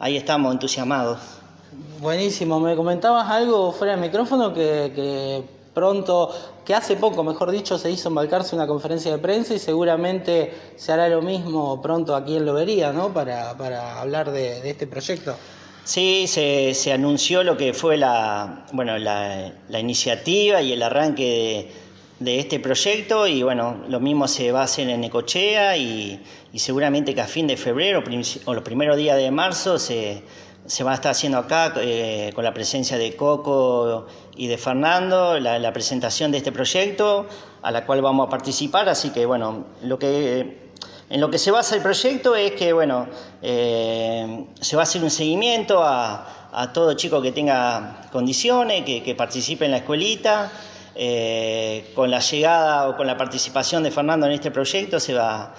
ahí 0.00 0.16
estamos 0.16 0.52
entusiasmados. 0.52 1.20
Buenísimo, 2.00 2.58
me 2.58 2.74
comentabas 2.74 3.30
algo 3.30 3.70
fuera 3.70 3.92
del 3.92 4.02
micrófono 4.02 4.52
que, 4.52 4.92
que 4.94 5.44
pronto, 5.72 6.34
que 6.64 6.74
hace 6.74 6.96
poco, 6.96 7.22
mejor 7.22 7.52
dicho, 7.52 7.78
se 7.78 7.88
hizo 7.88 8.08
en 8.08 8.18
una 8.52 8.66
conferencia 8.66 9.12
de 9.12 9.18
prensa 9.18 9.54
y 9.54 9.60
seguramente 9.60 10.52
se 10.76 10.92
hará 10.92 11.08
lo 11.08 11.22
mismo 11.22 11.80
pronto 11.80 12.16
aquí 12.16 12.36
en 12.36 12.44
Lobería, 12.44 12.92
¿no? 12.92 13.14
Para, 13.14 13.50
hablar 14.00 14.32
de 14.32 14.68
este 14.68 14.88
proyecto. 14.88 15.36
Sí, 15.84 16.26
se, 16.28 16.74
se 16.74 16.92
anunció 16.92 17.42
lo 17.42 17.56
que 17.56 17.74
fue 17.74 17.96
la, 17.96 18.66
bueno, 18.72 18.98
la, 18.98 19.52
iniciativa 19.80 20.62
y 20.62 20.72
el 20.72 20.82
arranque 20.82 21.72
de, 22.20 22.38
este 22.38 22.60
proyecto 22.60 23.26
y 23.26 23.42
bueno, 23.42 23.82
lo 23.88 23.98
mismo 23.98 24.28
se 24.28 24.52
va 24.52 24.60
a 24.60 24.64
hacer 24.64 24.88
en 24.88 25.00
Necochea 25.00 25.76
y, 25.76 26.22
y 26.52 26.58
seguramente 26.60 27.16
que 27.16 27.20
a 27.20 27.26
fin 27.26 27.48
de 27.48 27.56
febrero 27.56 28.04
o 28.44 28.54
los 28.54 28.62
primeros 28.62 28.96
días 28.96 29.16
de 29.16 29.32
marzo 29.32 29.76
se, 29.76 30.22
se 30.66 30.84
va 30.84 30.92
a 30.92 30.94
estar 30.94 31.10
haciendo 31.10 31.38
acá 31.38 31.74
eh, 31.78 32.30
con 32.32 32.44
la 32.44 32.54
presencia 32.54 32.96
de 32.96 33.16
Coco 33.16 34.06
y 34.36 34.46
de 34.46 34.58
Fernando 34.58 35.40
la, 35.40 35.58
la 35.58 35.72
presentación 35.72 36.30
de 36.30 36.38
este 36.38 36.52
proyecto 36.52 37.26
a 37.60 37.72
la 37.72 37.84
cual 37.84 38.02
vamos 38.02 38.28
a 38.28 38.30
participar, 38.30 38.88
así 38.88 39.10
que 39.10 39.26
bueno, 39.26 39.66
lo 39.82 39.98
que 39.98 40.71
en 41.12 41.20
lo 41.20 41.30
que 41.30 41.36
se 41.36 41.50
basa 41.50 41.76
el 41.76 41.82
proyecto 41.82 42.34
es 42.34 42.52
que, 42.52 42.72
bueno, 42.72 43.06
eh, 43.42 44.46
se 44.58 44.76
va 44.76 44.82
a 44.82 44.84
hacer 44.84 45.04
un 45.04 45.10
seguimiento 45.10 45.82
a, 45.84 46.48
a 46.52 46.72
todo 46.72 46.94
chico 46.94 47.20
que 47.20 47.32
tenga 47.32 48.08
condiciones, 48.10 48.82
que, 48.82 49.14
participe 49.14 49.66
en 49.66 49.72
la 49.72 49.76
escuelita. 49.78 50.50
Eh, 50.94 51.92
con 51.94 52.10
la 52.10 52.20
llegada 52.20 52.88
o 52.88 52.96
con 52.96 53.06
la 53.06 53.16
participación 53.16 53.82
de 53.82 53.90
Fernando 53.90 54.26
en 54.26 54.32
este 54.32 54.50
proyecto 54.50 55.00
se 55.00 55.14
va, 55.14 55.54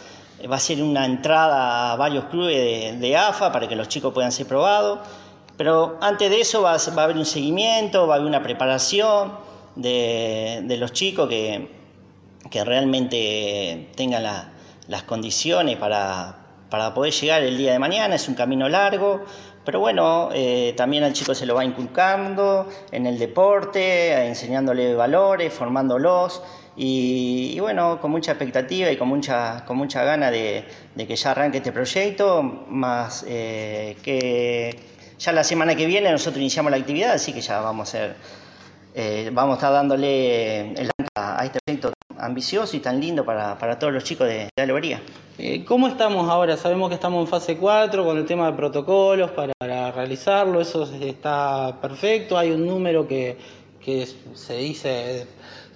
va 0.49 0.55
a 0.55 0.59
ser 0.59 0.81
una 0.81 1.05
entrada 1.05 1.91
a 1.91 1.95
varios 1.95 2.25
clubes 2.25 2.99
de, 2.99 3.17
AFA 3.17 3.51
para 3.51 3.67
que 3.67 3.75
los 3.75 3.87
chicos 3.87 4.11
puedan 4.11 4.31
ser 4.31 4.47
probados. 4.47 4.99
Pero 5.55 5.99
antes 6.01 6.31
de 6.31 6.41
eso 6.41 6.63
va 6.63 6.77
va 6.77 7.01
a 7.01 7.05
haber 7.05 7.17
un 7.17 7.25
seguimiento, 7.25 8.07
va 8.07 8.15
a 8.15 8.17
haber 8.17 8.27
una 8.27 8.41
preparación 8.41 9.33
de, 9.75 10.61
de 10.63 10.77
los 10.77 10.93
chicos 10.93 11.29
que, 11.29 11.67
que 12.49 12.63
realmente 12.63 13.91
tengan 13.95 14.23
la, 14.23 14.52
las 14.87 15.03
condiciones 15.03 15.77
para, 15.77 16.35
para 16.69 16.93
poder 16.93 17.13
llegar 17.13 17.43
el 17.43 17.57
día 17.57 17.73
de 17.73 17.79
mañana. 17.79 18.15
Es 18.15 18.27
un 18.27 18.35
camino 18.35 18.67
largo, 18.69 19.23
pero 19.65 19.79
bueno, 19.79 20.29
eh, 20.33 20.73
también 20.75 21.03
al 21.03 21.13
chico 21.13 21.33
se 21.33 21.45
lo 21.45 21.55
va 21.55 21.63
inculcando 21.63 22.67
en 22.91 23.05
el 23.05 23.17
deporte, 23.17 24.27
enseñándole 24.27 24.95
valores, 24.95 25.53
formándolos. 25.53 26.41
Y, 26.75 27.59
bueno, 27.59 28.01
con 28.01 28.09
mucha 28.09 28.31
expectativa 28.31 28.89
y 28.89 28.97
con 28.97 29.07
mucha, 29.07 29.63
con 29.65 29.77
mucha 29.77 30.03
gana 30.03 30.31
de, 30.31 30.65
de 30.95 31.07
que 31.07 31.15
ya 31.15 31.31
arranque 31.31 31.59
este 31.59 31.71
proyecto, 31.71 32.41
más 32.41 33.23
eh, 33.27 33.95
que 34.01 34.79
ya 35.19 35.31
la 35.31 35.43
semana 35.43 35.75
que 35.75 35.85
viene 35.85 36.11
nosotros 36.11 36.41
iniciamos 36.41 36.71
la 36.71 36.77
actividad, 36.77 37.11
así 37.11 37.31
que 37.31 37.41
ya 37.41 37.61
vamos 37.61 37.89
a 37.89 37.91
ser, 37.91 38.15
eh, 38.95 39.29
vamos 39.31 39.53
a 39.53 39.57
estar 39.57 39.71
dándole 39.71 40.71
el 40.73 40.89
a 41.15 41.45
este 41.45 41.59
proyecto 41.63 41.92
ambicioso 42.25 42.75
y 42.77 42.79
tan 42.79 42.99
lindo 42.99 43.23
para, 43.25 43.57
para 43.57 43.77
todos 43.79 43.93
los 43.93 44.03
chicos 44.03 44.27
de, 44.27 44.49
lobería. 44.65 45.01
Eh, 45.37 45.63
¿Cómo 45.65 45.87
estamos 45.87 46.29
ahora? 46.29 46.57
Sabemos 46.57 46.89
que 46.89 46.95
estamos 46.95 47.21
en 47.21 47.27
fase 47.27 47.57
4 47.57 48.05
con 48.05 48.17
el 48.17 48.25
tema 48.25 48.47
de 48.51 48.53
protocolos 48.57 49.31
para, 49.31 49.53
para 49.57 49.91
realizarlo, 49.91 50.61
eso 50.61 50.83
está 51.01 51.77
perfecto, 51.81 52.37
hay 52.37 52.51
un 52.51 52.65
número 52.67 53.07
que, 53.07 53.37
que 53.83 54.07
se 54.35 54.57
dice, 54.57 55.27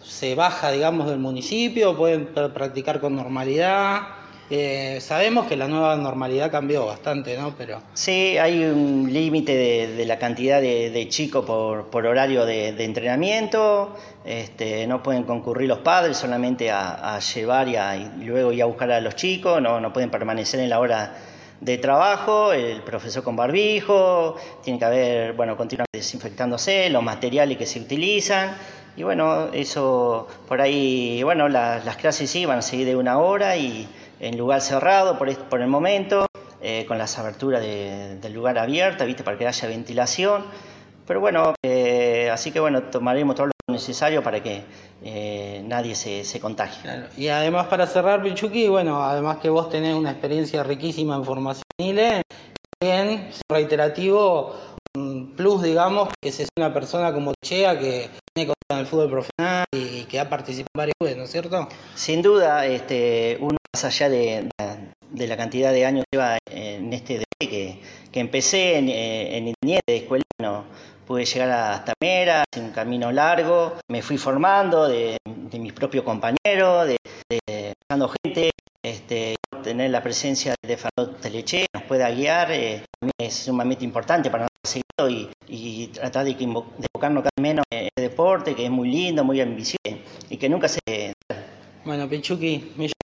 se 0.03 0.35
baja, 0.35 0.71
digamos, 0.71 1.07
del 1.09 1.19
municipio, 1.19 1.97
pueden 1.97 2.33
pr- 2.33 2.53
practicar 2.53 2.99
con 2.99 3.15
normalidad. 3.15 4.01
Eh, 4.49 4.99
sabemos 5.01 5.45
que 5.47 5.57
la 5.57 5.67
nueva 5.67 5.97
normalidad 5.97 6.49
cambió 6.49 6.85
bastante, 6.85 7.37
¿no? 7.37 7.53
Pero 7.57 7.81
Sí, 7.93 8.37
hay 8.37 8.63
un 8.63 9.11
límite 9.11 9.53
de, 9.53 9.87
de 9.95 10.05
la 10.05 10.17
cantidad 10.19 10.61
de, 10.61 10.89
de 10.89 11.09
chicos 11.09 11.43
por, 11.45 11.87
por 11.89 12.05
horario 12.05 12.45
de, 12.45 12.71
de 12.71 12.85
entrenamiento. 12.85 13.93
Este, 14.23 14.87
no 14.87 15.03
pueden 15.03 15.23
concurrir 15.23 15.67
los 15.67 15.79
padres 15.79 16.15
solamente 16.15 16.71
a, 16.71 17.15
a 17.15 17.19
llevar 17.19 17.67
y, 17.67 17.75
a- 17.75 17.97
y 17.97 18.23
luego 18.23 18.53
ir 18.53 18.61
a 18.63 18.65
buscar 18.67 18.89
a 18.91 19.01
los 19.01 19.17
chicos. 19.17 19.61
No, 19.61 19.81
no 19.81 19.91
pueden 19.91 20.09
permanecer 20.09 20.61
en 20.61 20.69
la 20.69 20.79
hora 20.79 21.13
de 21.59 21.77
trabajo. 21.77 22.53
El 22.53 22.81
profesor 22.83 23.23
con 23.23 23.35
barbijo. 23.35 24.35
Tiene 24.63 24.79
que 24.79 24.85
haber, 24.85 25.33
bueno, 25.33 25.57
continuar 25.57 25.87
desinfectándose, 25.93 26.89
los 26.89 27.03
materiales 27.03 27.57
que 27.57 27.65
se 27.65 27.81
utilizan. 27.81 28.55
Y 28.95 29.03
bueno, 29.03 29.49
eso 29.53 30.27
por 30.47 30.61
ahí, 30.61 31.21
bueno, 31.21 31.49
la- 31.49 31.79
las 31.83 31.97
clases 31.97 32.29
sí 32.31 32.45
van 32.45 32.59
a 32.59 32.61
seguir 32.61 32.87
de 32.87 32.95
una 32.95 33.19
hora 33.19 33.55
y 33.57 33.87
en 34.20 34.38
lugar 34.38 34.61
cerrado 34.61 35.18
por, 35.18 35.34
por 35.49 35.61
el 35.61 35.68
momento 35.68 36.26
eh, 36.61 36.86
con 36.88 36.97
las 36.97 37.18
aberturas 37.20 37.61
de- 37.61 38.18
del 38.20 38.34
lugar 38.34 38.57
abierta, 38.57 39.05
¿viste? 39.05 39.24
para 39.24 39.38
que 39.38 39.47
haya 39.47 39.68
ventilación. 39.68 40.45
Pero 41.05 41.22
bueno, 41.22 41.53
eh, 41.63 42.30
así 42.32 42.51
que 42.51 42.59
bueno, 42.59 42.84
tomaremos 42.84 43.36
todo 43.36 43.47
lo 43.47 43.53
necesario 43.74 44.22
para 44.24 44.41
que 44.43 44.63
eh, 45.03 45.61
nadie 45.65 45.95
se, 45.95 46.24
se 46.26 46.39
contagie. 46.39 46.82
Y 47.15 47.28
además 47.30 47.68
para 47.68 47.88
cerrar, 47.88 48.22
Pichuki, 48.22 48.68
bueno, 48.68 49.01
además 49.03 49.38
que 49.38 49.49
vos 49.49 49.70
tenés 49.70 49.95
una 49.95 50.11
experiencia 50.11 50.63
riquísima 50.63 51.15
en 51.15 51.24
formación 51.24 51.63
juveniles, 51.80 52.24
también, 52.80 53.30
reiterativo, 53.49 54.55
un 54.95 55.34
plus, 55.36 55.61
digamos, 55.63 56.09
que 56.22 56.30
es 56.30 56.47
una 56.57 56.74
persona 56.74 57.13
como 57.13 57.34
Chea 57.43 57.78
que 57.80 58.09
tiene 58.34 58.51
en 58.70 58.78
el 58.80 58.86
fútbol 58.86 59.09
profesional 59.09 59.65
y 59.72 60.03
que 60.05 60.20
ha 60.20 60.30
participado 60.30 60.68
en 60.74 60.78
varios 60.80 60.95
clubes, 60.99 61.18
¿no 61.18 61.24
es 61.24 61.32
cierto? 61.32 61.68
Sin 61.95 62.22
duda, 62.22 62.65
este, 62.65 63.38
uno 63.39 63.57
más 63.78 63.86
allá 63.86 64.09
de, 64.09 64.49
de 65.11 65.28
la 65.28 65.38
cantidad 65.38 65.71
de 65.71 65.86
años 65.86 66.03
que 66.09 66.17
lleva 66.17 66.39
en 66.49 66.91
este 66.93 67.19
deporte, 67.19 67.47
que, 67.47 67.80
que 68.11 68.19
empecé 68.19 68.80
en, 68.80 68.89
en 68.89 69.47
Independiente 69.49 69.91
de 69.91 69.97
escuela, 69.97 70.23
no, 70.41 70.65
pude 71.05 71.25
llegar 71.25 71.51
hasta 71.51 71.93
Mera, 72.01 72.43
es 72.51 72.59
un 72.59 72.71
camino 72.71 73.11
largo, 73.11 73.75
me 73.88 74.01
fui 74.01 74.17
formando 74.17 74.88
de, 74.88 75.17
de 75.23 75.59
mis 75.59 75.73
propios 75.73 76.03
compañeros, 76.03 76.88
de, 76.88 76.97
de 77.30 77.73
gente, 78.23 78.49
este, 78.82 79.36
tener 79.61 79.91
la 79.91 80.01
presencia 80.01 80.55
de 80.59 80.75
Fernando 80.75 81.15
Teleche, 81.21 81.67
nos 81.71 81.84
pueda 81.84 82.09
guiar, 82.09 82.51
eh, 82.53 82.84
es 83.19 83.34
sumamente 83.36 83.86
importante 83.86 84.32
para 84.32 84.47
nosotros 84.65 85.11
y, 85.11 85.30
y 85.47 85.88
tratar 85.89 86.25
de, 86.25 86.32
enfocarnos 86.32 87.21
cada 87.21 87.39
menos 87.39 87.63
en 87.69 87.86
este 87.86 88.01
deporte, 88.01 88.55
que 88.55 88.65
es 88.65 88.71
muy 88.71 88.89
lindo, 88.89 89.23
muy 89.23 89.39
ambicioso 89.39 89.99
y 90.32 90.38
que 90.38 90.49
nunca 90.49 90.67
se 90.67 90.80
Bueno, 91.86 92.09
lleva 92.09 92.28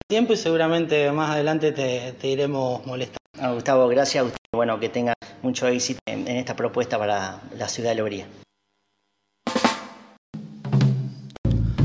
tiempo 0.09 0.33
y 0.33 0.37
seguramente 0.37 1.11
más 1.11 1.29
adelante 1.29 1.71
te, 1.71 2.13
te 2.13 2.27
iremos 2.27 2.83
molestando. 2.85 3.19
Ah, 3.39 3.51
Gustavo, 3.53 3.87
gracias 3.87 4.23
a 4.23 4.25
usted. 4.25 4.39
Bueno, 4.51 4.79
que 4.79 4.89
tenga 4.89 5.13
mucho 5.43 5.67
éxito 5.67 5.99
en, 6.07 6.27
en 6.27 6.37
esta 6.37 6.55
propuesta 6.55 6.97
para 6.97 7.39
la 7.55 7.69
ciudad 7.69 7.91
de 7.91 7.95
Lobería. 7.95 8.27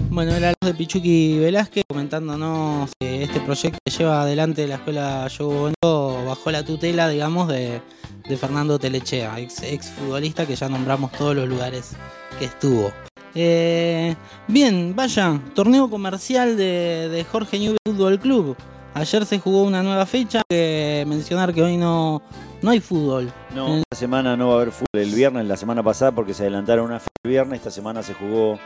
Bueno, 0.09 0.33
era 0.33 0.49
la 0.49 0.55
voz 0.59 0.72
de 0.72 0.75
Pichuki 0.75 1.39
Velázquez 1.39 1.85
comentándonos 1.87 2.91
que 2.99 3.25
este 3.25 3.41
proyecto 3.41 3.79
que 3.85 3.93
lleva 3.93 4.22
adelante 4.22 4.66
la 4.66 4.77
escuela 4.77 5.29
Yogo 5.29 5.55
Bonito 5.55 6.25
bajo 6.25 6.51
la 6.51 6.64
tutela, 6.64 7.09
digamos, 7.09 7.49
de, 7.49 7.83
de 8.27 8.37
Fernando 8.39 8.79
Telechea, 8.79 9.39
ex, 9.39 9.62
ex 9.64 9.91
futbolista 9.91 10.47
que 10.47 10.57
ya 10.57 10.68
nombramos 10.70 11.12
todos 11.12 11.37
los 11.37 11.47
lugares 11.47 11.91
que 12.39 12.47
estuvo. 12.47 12.91
Eh, 13.35 14.14
bien, 14.49 14.95
vaya, 14.95 15.41
torneo 15.55 15.91
comercial 15.91 16.57
de, 16.57 17.09
de 17.11 17.24
Jorge 17.24 17.59
Newell 17.59 17.78
Fútbol 17.87 18.18
Club. 18.20 18.57
Ayer 18.95 19.26
se 19.26 19.41
jugó 19.41 19.64
una 19.64 19.82
nueva 19.82 20.07
fecha, 20.07 20.43
que 20.49 21.05
mencionar 21.09 21.53
que 21.53 21.62
hoy 21.62 21.76
no, 21.76 22.22
no 22.62 22.70
hay 22.70 22.78
fútbol. 22.80 23.32
No, 23.55 23.78
esta 23.78 23.97
semana 23.97 24.37
no 24.37 24.49
va 24.49 24.53
a 24.53 24.57
haber 24.59 24.70
fútbol 24.70 25.03
el 25.03 25.11
viernes, 25.11 25.47
la 25.47 25.57
semana 25.57 25.82
pasada 25.82 26.12
porque 26.12 26.32
se 26.32 26.43
adelantaron 26.45 26.87
una 26.87 27.01
fecha 27.01 27.11
el 27.24 27.30
viernes, 27.30 27.59
esta 27.59 27.72
semana 27.72 28.05
se 28.05 28.14
jugó 28.14 28.57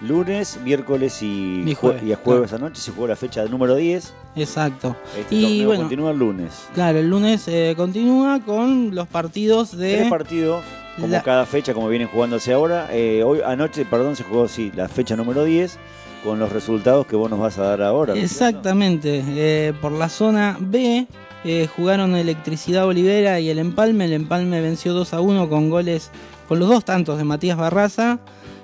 lunes, 0.00 0.58
miércoles 0.64 1.20
y, 1.22 1.62
Y 1.66 1.74
jueves, 1.74 2.02
jue- 2.02 2.06
y 2.08 2.12
a 2.14 2.16
jueves 2.16 2.52
anoche 2.54 2.80
se 2.80 2.90
jugó 2.92 3.06
la 3.06 3.16
fecha 3.16 3.44
número 3.44 3.76
10. 3.76 4.14
Exacto. 4.36 4.96
Este 5.18 5.34
y 5.34 5.64
bueno, 5.66 5.82
continúa 5.82 6.12
el 6.12 6.18
lunes. 6.18 6.68
claro, 6.72 6.98
el 6.98 7.10
lunes 7.10 7.46
eh, 7.48 7.74
continúa 7.76 8.40
con 8.40 8.94
los 8.94 9.08
partidos 9.08 9.76
de... 9.76 9.96
Tres 9.98 10.08
partidos, 10.08 10.64
como 11.00 11.12
La- 11.12 11.22
cada 11.22 11.46
fecha, 11.46 11.74
como 11.74 11.88
vienen 11.88 12.08
jugándose 12.08 12.52
ahora. 12.52 12.88
Eh, 12.92 13.22
hoy 13.24 13.40
anoche, 13.44 13.84
perdón, 13.84 14.16
se 14.16 14.24
jugó 14.24 14.48
sí, 14.48 14.70
la 14.74 14.88
fecha 14.88 15.16
número 15.16 15.44
10 15.44 15.78
con 16.24 16.38
los 16.38 16.52
resultados 16.52 17.06
que 17.06 17.16
vos 17.16 17.30
nos 17.30 17.38
vas 17.40 17.58
a 17.58 17.62
dar 17.62 17.82
ahora. 17.82 18.14
Exactamente, 18.14 19.24
eh, 19.26 19.72
por 19.80 19.92
la 19.92 20.08
zona 20.08 20.56
B 20.60 21.06
eh, 21.44 21.68
jugaron 21.74 22.14
Electricidad 22.14 22.86
Olivera 22.86 23.40
y 23.40 23.48
el 23.48 23.58
Empalme. 23.58 24.04
El 24.04 24.12
Empalme 24.12 24.60
venció 24.60 24.92
2 24.92 25.14
a 25.14 25.20
1 25.20 25.48
con 25.48 25.70
goles, 25.70 26.10
con 26.48 26.58
los 26.58 26.68
dos 26.68 26.84
tantos 26.84 27.16
de 27.18 27.24
Matías 27.24 27.56
Barraza. 27.56 28.18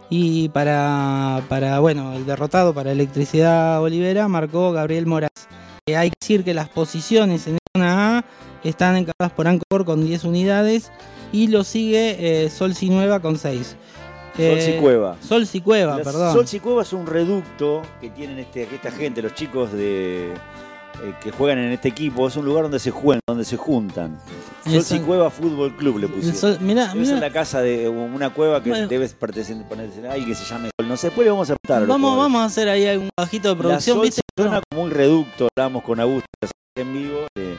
Y 0.08 0.50
para, 0.50 1.42
para 1.48 1.80
bueno, 1.80 2.12
el 2.12 2.26
derrotado 2.26 2.72
para 2.74 2.92
Electricidad 2.92 3.82
Olivera 3.82 4.28
marcó 4.28 4.70
Gabriel 4.72 5.06
Moraz. 5.06 5.30
Eh, 5.88 5.96
hay 5.96 6.10
que 6.10 6.16
decir 6.20 6.44
que 6.44 6.54
las 6.54 6.68
posiciones 6.68 7.46
en 7.48 7.58
zona 7.74 8.18
A 8.18 8.24
están 8.62 8.96
encargadas 8.96 9.32
por 9.34 9.48
Ancor 9.48 9.84
con 9.84 10.04
10 10.04 10.24
unidades 10.24 10.90
y 11.42 11.48
lo 11.48 11.64
sigue 11.64 12.44
eh, 12.44 12.50
Solsi 12.50 12.88
Nueva 12.90 13.20
con 13.20 13.36
6. 13.38 13.76
Solsi 14.36 14.72
Cueva. 14.80 15.16
Solsi 15.20 15.60
Cueva, 15.60 15.96
La- 15.98 16.04
perdón. 16.04 16.32
Solsi 16.34 16.60
Cueva 16.60 16.82
es 16.82 16.92
un 16.92 17.06
reducto 17.06 17.82
que 18.00 18.10
tienen 18.10 18.38
este, 18.38 18.62
esta 18.64 18.90
gente, 18.90 19.22
los 19.22 19.34
chicos 19.34 19.72
de 19.72 20.32
eh, 20.32 21.12
que 21.22 21.30
juegan 21.30 21.58
en 21.58 21.72
este 21.72 21.88
equipo. 21.88 22.28
Es 22.28 22.36
un 22.36 22.44
lugar 22.44 22.64
donde 22.64 22.78
se 22.78 22.90
juegan, 22.90 23.20
donde 23.26 23.44
se 23.44 23.56
juntan. 23.56 24.18
Solsi 24.64 24.76
Exacto. 24.78 25.06
Cueva 25.06 25.30
Fútbol 25.30 25.74
Club 25.76 25.98
le 25.98 26.08
pusieron. 26.08 26.36
Sol- 26.38 26.58
mirá, 26.60 26.94
mirá. 26.94 27.16
la 27.18 27.30
casa 27.30 27.60
de 27.62 27.88
una 27.88 28.30
cueva 28.30 28.62
que 28.62 28.70
Bueno. 28.70 28.88
debe 28.88 29.08
pertenecer 29.08 29.56
a 30.06 30.12
alguien 30.12 30.28
que 30.28 30.34
se 30.34 30.44
llame 30.44 30.68
Sol. 30.78 30.88
No 30.88 30.96
sé, 30.98 31.06
después 31.08 31.24
le 31.24 31.30
vamos 31.30 31.50
a 31.50 31.56
preguntar. 31.56 31.76
a 31.78 31.80
los 31.80 31.88
Vamos, 31.88 32.16
vamos 32.18 32.40
a 32.42 32.44
hacer 32.44 32.68
ahí 32.68 32.96
un 32.96 33.08
bajito 33.18 33.48
de 33.48 33.54
La 33.54 33.58
producción, 33.60 33.96
Sol 33.96 34.04
¿viste? 34.04 34.20
suena 34.38 34.60
como 34.70 34.82
un 34.82 34.90
reducto, 34.90 35.48
hablamos 35.56 35.82
con 35.82 35.98
Augusto 36.00 36.26
en 36.76 36.92
vivo. 36.92 37.26
eh, 37.38 37.55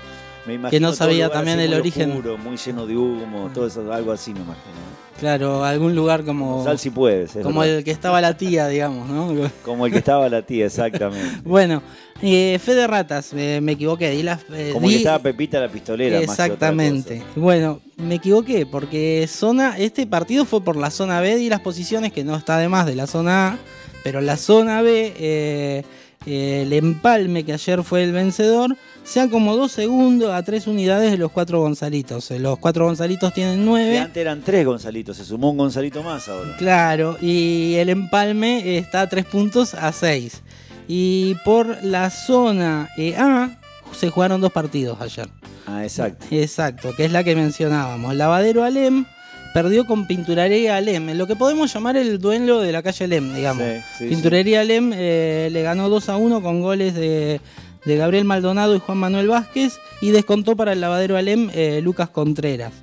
me 0.48 0.54
imagino 0.56 0.70
Que 0.72 0.80
no 0.80 0.94
sabía 0.94 1.30
también 1.30 1.60
el 1.60 1.74
origen. 1.74 2.10
oscuro, 2.12 2.38
muy 2.38 2.58
lleno 2.58 2.86
de 2.88 2.96
humo, 2.98 3.50
todo 3.54 3.68
eso, 3.68 3.92
algo 3.94 4.12
así 4.12 4.34
me 4.34 4.40
imagino. 4.40 4.98
Claro, 5.20 5.64
algún 5.66 5.96
lugar 5.96 6.24
como. 6.24 6.64
Sal 6.64 6.78
si 6.78 6.92
puedes. 6.92 7.36
es 7.36 7.44
Como 7.44 7.62
verdad. 7.62 7.78
el 7.80 7.84
que 7.84 7.90
estaba 7.92 8.22
la 8.22 8.38
tía, 8.38 8.68
digamos, 8.68 9.10
¿no? 9.10 9.50
Como 9.66 9.88
el 9.88 9.92
que 9.92 9.98
estaba 9.98 10.30
la 10.30 10.44
tía, 10.44 10.68
exactamente. 10.68 11.42
Bueno, 11.44 11.82
eh, 12.22 12.60
fe 12.64 12.76
de 12.76 12.86
ratas, 12.86 13.32
eh, 13.36 13.60
me 13.62 13.72
equivoqué. 13.72 14.12
Di 14.12 14.22
las, 14.22 14.42
eh, 14.54 14.70
Como 14.74 14.86
el 14.86 14.92
que 14.92 14.98
di- 14.98 15.04
estaba 15.04 15.18
Pepita 15.20 15.60
la 15.60 15.70
pistolera. 15.70 16.18
más 16.18 16.26
que 16.28 16.32
otra 16.34 16.46
Exactamente. 16.46 17.24
Bueno, 17.36 17.82
me 17.98 18.16
equivoqué 18.16 18.68
porque 18.68 19.26
zona, 19.28 19.76
este 19.80 20.06
partido 20.06 20.46
fue 20.46 20.62
por 20.64 20.76
la 20.76 20.92
zona 20.92 21.20
B 21.20 21.40
y 21.40 21.50
las 21.50 21.62
posiciones 21.62 22.14
que 22.14 22.24
no 22.24 22.36
está 22.36 22.60
de 22.60 22.70
más 22.70 22.86
de 22.86 22.96
la 22.96 23.08
zona 23.08 23.48
A, 23.54 23.58
pero 24.04 24.22
la 24.22 24.38
zona 24.38 24.84
B, 24.84 25.14
eh, 25.18 25.84
el 26.28 26.74
empalme 26.74 27.44
que 27.44 27.54
ayer 27.54 27.82
fue 27.84 28.04
el 28.04 28.12
vencedor, 28.12 28.76
se 29.08 29.22
acomodó 29.22 29.70
segundo 29.70 30.34
a 30.34 30.44
tres 30.44 30.68
unidades 30.68 31.12
de 31.12 31.18
los 31.18 31.32
cuatro 31.32 31.62
Gonzalitos. 31.62 32.30
Eh, 32.32 32.40
Los 32.40 32.60
cuatro 32.60 32.86
Gonzalitos 32.86 33.34
tienen 33.34 33.60
cosa. 33.60 33.64
Que 33.64 33.70
nueve. 33.70 34.00
antes 34.00 34.18
eran 34.22 34.42
tres 34.42 34.66
Gonzalitos, 34.66 35.16
se 35.16 35.24
sumó 35.24 35.52
un 35.52 35.58
Gonzalito 35.58 36.04
más 36.04 36.28
ahora. 36.28 36.58
Claro, 36.58 37.18
y 37.22 37.76
el 37.76 37.88
empalme 37.88 38.78
está 38.78 39.02
a 39.02 39.08
3 39.10 39.26
puntos 39.26 39.74
a 39.74 39.94
6. 39.94 40.42
Y 40.90 41.36
por 41.46 41.84
la 41.84 42.10
zona 42.10 42.90
eh, 42.98 43.16
A 43.18 43.58
se 43.94 44.10
jugaron 44.10 44.42
dos 44.42 44.52
partidos 44.52 45.00
ayer. 45.00 45.30
Ah, 45.66 45.84
exacto. 45.84 46.26
Exacto, 46.30 46.94
que 46.96 47.06
es 47.06 47.12
la 47.14 47.24
que 47.24 47.36
mencionábamos. 47.36 48.14
Lavadero 48.16 48.64
Alem 48.66 49.06
perdió 49.54 49.86
con 49.86 50.06
Pinturería 50.06 50.76
Alem, 50.76 51.12
lo 51.18 51.28
que 51.28 51.36
podemos 51.38 51.74
llamar 51.74 51.96
el 51.96 52.20
duelo 52.20 52.60
de 52.60 52.74
la 52.74 52.84
calle 52.84 53.06
Alem, 53.06 53.34
digamos. 53.34 53.64
Sí, 53.64 53.82
sí, 54.00 54.06
Pinturería 54.10 54.62
Alem 54.62 54.92
eh, 54.94 55.48
le 55.52 55.62
ganó 55.64 55.88
2 55.90 56.10
a 56.10 56.18
1 56.18 56.42
con 56.42 56.62
goles 56.62 56.94
de, 56.94 57.40
de 57.88 57.96
Gabriel 57.96 58.26
Maldonado 58.26 58.76
y 58.76 58.80
Juan 58.80 58.98
Manuel 58.98 59.30
Vázquez 59.30 59.80
y 60.02 60.12
descontó 60.12 60.56
para 60.56 60.74
el 60.74 60.82
lavadero 60.82 61.16
Alem 61.18 61.50
eh, 61.54 61.80
Lucas 61.82 62.10
Contreras. 62.10 62.74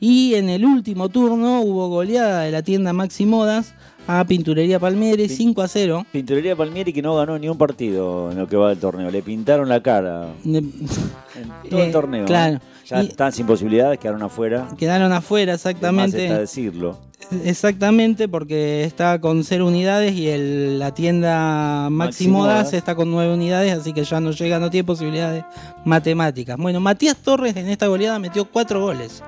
Y 0.00 0.34
en 0.34 0.48
el 0.48 0.64
último 0.64 1.08
turno 1.08 1.60
hubo 1.60 1.88
goleada 1.88 2.42
de 2.42 2.52
la 2.52 2.62
tienda 2.62 2.92
Maxi 2.92 3.26
Modas 3.26 3.74
a 4.06 4.24
Pinturería 4.24 4.78
Palmieri 4.78 5.28
5 5.28 5.62
a 5.62 5.68
0. 5.68 6.06
Pinturería 6.12 6.54
Palmieri 6.56 6.92
que 6.92 7.00
no 7.02 7.16
ganó 7.16 7.38
ni 7.38 7.48
un 7.48 7.56
partido 7.58 8.30
en 8.30 8.38
lo 8.38 8.46
que 8.46 8.56
va 8.56 8.68
del 8.68 8.78
torneo. 8.78 9.10
Le 9.10 9.22
pintaron 9.22 9.68
la 9.68 9.82
cara 9.82 10.28
en 10.44 10.70
todo 11.70 11.78
Eh, 11.80 11.86
el 11.86 11.92
torneo. 11.92 12.24
claro. 12.26 12.56
¿eh? 12.56 12.60
Ya 12.86 13.02
Y- 13.02 13.06
están 13.06 13.32
sin 13.32 13.46
posibilidades, 13.46 13.98
quedaron 13.98 14.22
afuera. 14.22 14.68
Quedaron 14.76 15.10
afuera 15.12 15.52
Más 15.52 15.60
exactamente. 15.64 16.24
está 16.26 16.38
decirlo. 16.38 16.98
Exactamente, 17.44 18.28
porque 18.28 18.84
está 18.84 19.18
con 19.18 19.44
0 19.44 19.66
unidades 19.66 20.12
y 20.12 20.28
el- 20.28 20.78
la 20.78 20.92
tienda 20.92 21.88
Maxi 21.90 22.24
Maxi 22.24 22.28
Modas 22.28 22.56
Modas. 22.64 22.72
está 22.74 22.94
con 22.94 23.10
9 23.10 23.32
unidades, 23.32 23.72
así 23.72 23.94
que 23.94 24.04
ya 24.04 24.20
no 24.20 24.30
llega, 24.32 24.58
no 24.58 24.68
tiene 24.70 24.84
posibilidades 24.84 25.44
matemáticas. 25.86 26.58
Bueno, 26.58 26.80
Matías 26.80 27.16
Torres 27.16 27.56
en 27.56 27.68
esta 27.68 27.86
goleada 27.86 28.18
metió 28.18 28.44
4 28.44 28.82
goles. 28.82 29.22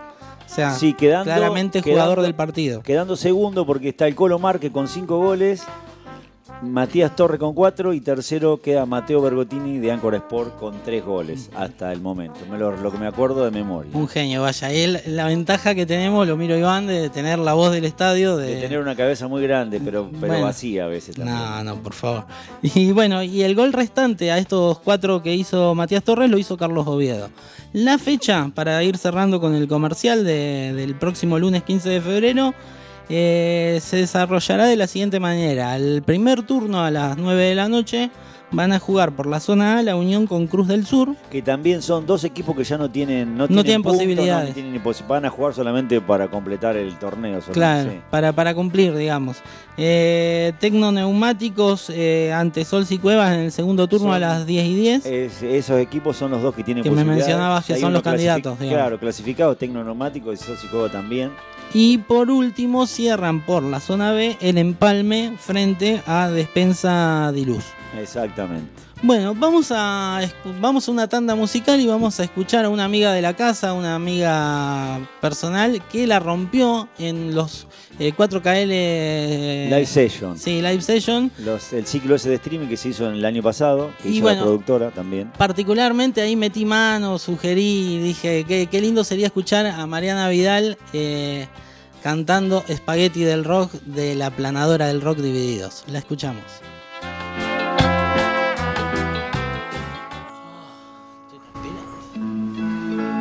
O 0.47 0.49
sea, 0.49 0.73
Sí, 0.75 0.95
quedando, 0.95 1.25
claramente 1.33 1.83
quedando- 1.83 2.01
jugador 2.03 2.23
del 2.23 2.35
partido. 2.35 2.83
Quedando 2.83 3.17
segundo 3.17 3.67
porque 3.67 3.89
está 3.91 4.07
el 4.07 4.15
Colo 4.15 4.39
Marque 4.39 4.71
con 4.73 4.89
cinco 4.89 5.19
goles, 5.19 5.65
Matías 6.63 7.15
Torre 7.15 7.39
con 7.39 7.53
cuatro 7.55 7.93
y 7.93 8.01
tercero 8.01 8.61
queda 8.63 8.87
Mateo 8.87 9.21
Bergotini 9.21 9.79
de 9.79 9.93
Ancora 9.93 10.17
Sport 10.17 10.59
con 10.59 10.75
tres 10.85 11.05
goles 11.05 11.51
hasta 11.55 11.93
el 11.93 12.01
momento. 12.01 12.41
Me 12.51 12.57
lo, 12.59 12.75
lo 12.77 12.91
que 12.91 12.97
me 12.97 13.07
acuerdo 13.07 13.45
de 13.45 13.51
memoria. 13.51 13.91
Un 13.95 14.09
genio, 14.09 14.41
vaya. 14.43 14.71
Él, 14.71 15.01
la 15.07 15.27
ventaja 15.27 15.75
que 15.75 15.85
tenemos, 15.85 16.27
lo 16.27 16.37
miro 16.39 16.57
Iván, 16.57 16.87
de 16.87 17.11
tener 17.11 17.39
la 17.39 17.53
voz 17.53 17.73
del 17.73 17.85
estadio. 17.85 18.37
De, 18.39 18.55
De 18.55 18.61
tener 18.63 18.79
una 18.81 18.97
cabeza 18.97 19.29
muy 19.29 19.43
grande, 19.43 19.81
pero, 19.85 20.09
pero 20.19 20.29
Bueno. 20.33 20.47
vacía 20.47 20.85
a 20.85 20.89
veces 20.89 21.15
también. 21.17 21.37
No, 21.37 21.63
no, 21.65 21.77
por 21.83 21.93
favor. 21.93 22.25
Y 22.63 22.91
bueno, 22.93 23.23
y 23.23 23.43
el 23.43 23.55
gol 23.55 23.73
restante 23.75 24.31
a 24.33 24.39
estos 24.39 24.79
cuatro 24.79 25.23
que 25.23 25.35
hizo 25.35 25.75
Matías 25.75 26.03
Torres 26.05 26.31
lo 26.31 26.39
hizo 26.39 26.57
Carlos 26.57 26.87
Oviedo. 26.87 27.29
La 27.75 27.99
fecha, 27.99 28.51
para 28.55 28.83
ir 28.83 28.97
cerrando 28.97 29.41
con 29.41 29.55
el 29.55 29.69
comercial 29.69 30.25
de- 30.25 30.73
del 30.75 30.95
próximo 30.95 31.39
lunes 31.39 31.65
15 31.65 31.91
de 31.91 32.01
febrero, 32.01 32.55
eh, 33.09 33.79
se 33.83 33.97
desarrollará 33.99 34.67
de 34.67 34.77
la 34.77 34.87
siguiente 34.87 35.21
manera. 35.21 35.77
El 35.77 36.03
primer 36.03 36.43
turno 36.43 36.83
a 36.83 36.91
las 36.91 37.17
9 37.17 37.43
de 37.45 37.55
la 37.55 37.69
noche 37.69 38.11
van 38.53 38.73
a 38.73 38.79
jugar 38.79 39.11
por 39.11 39.27
la 39.27 39.41
zona 39.41 39.79
A 39.79 39.83
la 39.83 39.97
Unión 39.97 40.29
con 40.29 40.47
Cruz 40.47 40.69
del 40.69 40.87
Sur. 40.87 41.17
Que 41.31 41.43
también 41.43 41.83
son 41.83 42.07
dos 42.07 42.23
equipos 42.23 42.57
que 42.57 42.63
ya 42.63 42.79
no 42.79 42.89
tienen, 42.89 43.37
no 43.37 43.49
No 43.49 43.63
tienen, 43.65 43.83
posibilidades. 43.83 44.51
no 44.51 44.55
tienen 44.55 44.83
van 45.09 45.25
a 45.25 45.31
jugar 45.31 45.53
solamente 45.53 46.01
para 46.01 46.29
completar 46.29 46.77
el 46.77 46.97
torneo. 46.97 47.41
solamente, 47.43 47.53
Claro, 47.53 47.91
sí. 47.91 47.99
para, 48.09 48.33
para 48.33 48.55
cumplir, 48.55 48.95
digamos. 48.97 49.39
Eh, 49.77 50.53
Tecnoneumáticos 50.61 51.91
eh, 51.91 52.33
ante 52.33 52.65
Sol 52.65 52.87
y 52.89 52.99
Cuevas 52.99 53.33
en 53.35 53.41
el 53.41 53.53
segundo 53.53 53.87
turno 53.89 54.07
Son- 54.07 54.15
a 54.15 54.19
las 54.21 54.47
10 54.47 54.65
y 54.67 54.75
10. 54.77 55.07
Es- 55.07 55.43
esos 55.43 55.81
equipos 55.81 56.17
son 56.17 56.31
los 56.31 56.41
dos 56.41 56.55
que 56.55 56.63
tienen 56.63 56.83
Que 56.85 56.91
me 56.91 56.97
posibilidades. 56.97 57.27
mencionabas 57.27 57.65
que 57.67 57.75
Hay 57.75 57.81
son 57.81 57.93
los 57.93 58.03
candidatos, 58.03 58.59
digamos. 58.61 58.81
Claro, 58.81 58.99
clasificados, 59.01 59.59
Tecnonomático 59.59 60.33
y 60.33 60.37
Socicobo 60.37 60.89
también. 60.89 61.31
Y 61.79 61.99
por 61.99 62.31
último 62.31 62.87
cierran 62.87 63.45
por 63.45 63.62
la 63.62 63.81
zona 63.81 64.12
B 64.12 64.39
el 64.41 64.57
empalme 64.57 65.35
frente 65.39 66.01
a 66.07 66.31
Despensa 66.31 67.31
de 67.35 67.43
Luz. 67.45 67.64
Exactamente. 68.01 68.70
Bueno, 69.03 69.35
vamos 69.35 69.70
a, 69.77 70.22
vamos 70.59 70.89
a 70.89 70.91
una 70.93 71.07
tanda 71.07 71.35
musical 71.35 71.79
y 71.79 71.87
vamos 71.87 72.18
a 72.18 72.24
escuchar 72.24 72.64
a 72.64 72.70
una 72.70 72.85
amiga 72.87 73.12
de 73.12 73.20
la 73.20 73.35
casa, 73.37 73.74
una 73.74 73.95
amiga 73.95 74.99
personal 75.20 75.83
que 75.93 76.07
la 76.07 76.18
rompió 76.18 76.89
en 76.99 77.35
los 77.35 77.66
eh, 77.99 78.14
4KL 78.16 79.68
Live 79.68 79.85
Session. 79.85 80.39
Sí, 80.39 80.62
Live 80.62 80.81
Session. 80.81 81.31
Los- 81.45 81.74
el 81.74 81.87
ciclo 81.87 82.14
ese 82.14 82.31
de 82.31 82.37
streaming 82.37 82.68
que 82.68 82.79
se 82.79 82.89
hizo 82.89 83.07
en 83.07 83.16
el 83.16 83.24
año 83.27 83.43
pasado, 83.43 83.91
que 84.03 84.09
Y 84.09 84.12
hizo 84.12 84.22
bueno, 84.22 84.39
la 84.39 84.45
productora 84.47 84.91
también. 84.93 85.31
Particularmente 85.37 86.22
ahí 86.22 86.35
metí 86.35 86.64
mano, 86.64 87.18
sugerí, 87.18 87.99
dije 87.99 88.45
que 88.49 88.66
qué 88.66 88.81
lindo 88.81 89.05
sería 89.05 89.27
escuchar 89.27 89.66
a 89.66 89.87
Mariana 89.87 90.27
Vidal 90.31 90.79
eh, 90.95 91.49
cantando 92.07 92.63
Spaghetti 92.73 93.25
del 93.25 93.43
Rock 93.43 93.73
de 93.83 94.15
la 94.15 94.31
planadora 94.31 94.87
del 94.87 95.01
rock 95.01 95.19
divididos. 95.19 95.83
La 95.89 95.99
escuchamos. 95.99 96.45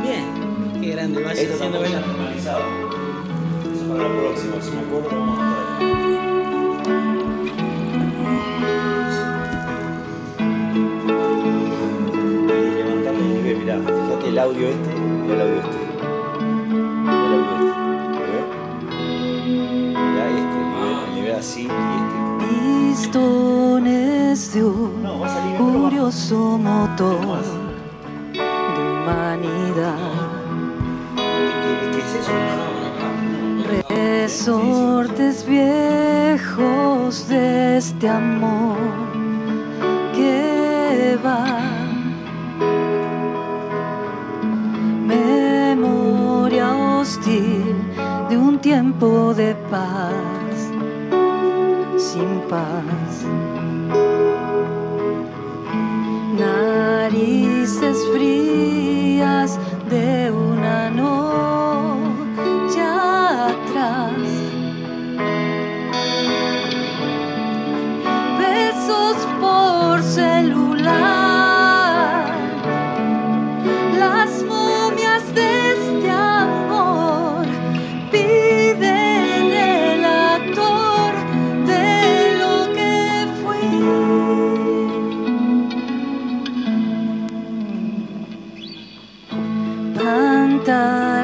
Bien, 0.03 0.79
qué 0.79 0.91
grande, 0.91 1.23
vaya 1.23 1.41
Esto 1.41 1.55
haciendo 1.55 1.79
bailar. 1.81 2.05
normalizado. 2.05 2.61
Eso 3.73 3.87
para 3.87 4.03
la 4.03 4.19
próxima, 4.19 4.61
si 4.61 4.69
me 4.69 4.81
acuerdo, 4.81 5.09
vamos 5.09 5.39
a 5.39 5.77
traer. 5.79 5.95
Y 12.45 12.75
levantarle 12.75 13.19
el 13.19 13.33
nivel, 13.33 13.57
mirá, 13.57 13.79
fíjate 13.79 14.27
el 14.29 14.37
audio 14.37 14.67
este, 14.67 14.93
mirá 14.93 15.33
el 15.33 15.41
audio 15.41 15.55
este. 15.55 15.74
Así 21.45 21.61
y 21.61 21.67
este. 21.67 23.15
Pistones 23.15 24.53
de 24.53 24.63
un 24.63 25.03
curioso 25.57 26.57
motor 26.57 27.43
de 28.33 28.81
humanidad. 28.93 30.13
¿Qué 31.91 31.99
es 31.99 32.11
eso? 32.21 32.37
Resortes 33.89 35.45
viejos 35.45 37.27
de 37.27 37.77
este 37.77 38.09
amor 38.09 38.77
que 40.15 41.17
va. 41.23 41.45
Memoria 45.05 46.67
hostil 46.75 47.75
de 48.29 48.37
un 48.37 48.57
tiempo 48.59 49.33
de 49.35 49.53
paz, 49.69 50.13
sin 52.15 52.39
paz. 52.49 53.13
Narices 56.39 57.97
frías 58.13 59.59
de 59.89 60.31
una 60.31 60.89
noche 60.89 61.14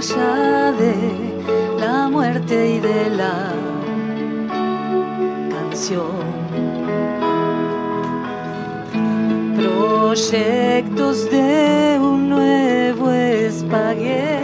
Pantalla 0.02 0.72
de 0.72 0.95
la 1.80 2.10
muerte 2.10 2.72
y 2.72 2.80
de 2.80 3.10
la 3.12 3.54
canción. 5.52 6.22
Proyectos 9.56 11.30
de 11.30 11.99
un 12.02 12.30
nuevo 12.30 13.12
espagueti 13.12 14.40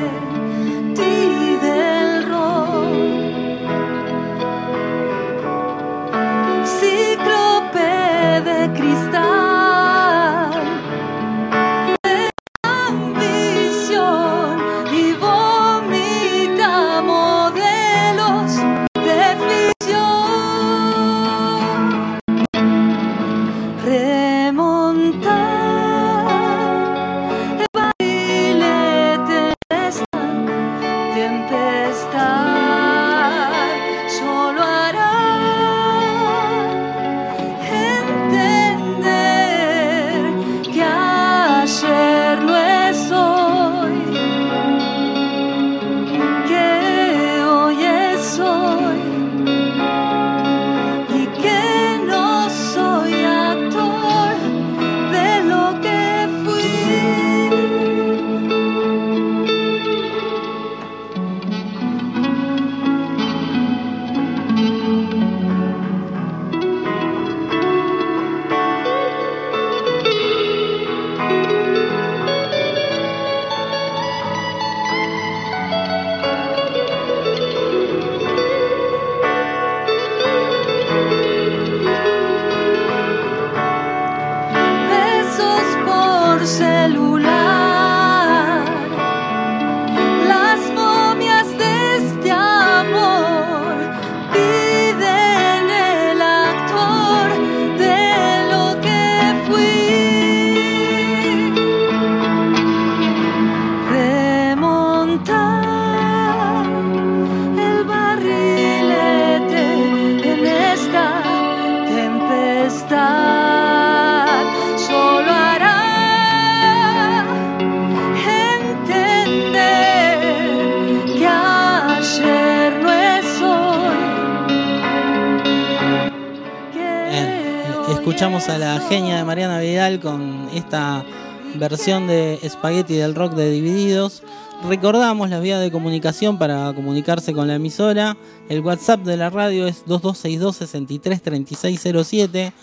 versión 131.70 132.08
de 132.08 132.40
Spaghetti 132.48 132.94
del 132.94 133.14
rock 133.14 133.34
de 133.34 133.52
Divididos. 133.52 134.24
Recordamos 134.70 135.30
las 135.30 135.42
vías 135.42 135.60
de 135.60 135.70
comunicación 135.70 136.40
para 136.40 136.74
comunicarse 136.74 137.34
con 137.34 137.50
la 137.50 137.56
emisora. 137.56 138.16
El 138.48 138.62
WhatsApp 138.62 139.02
de 139.02 139.18
la 139.18 139.30
radio 139.30 139.68
es 139.68 139.84
2262-633607. 139.86 142.54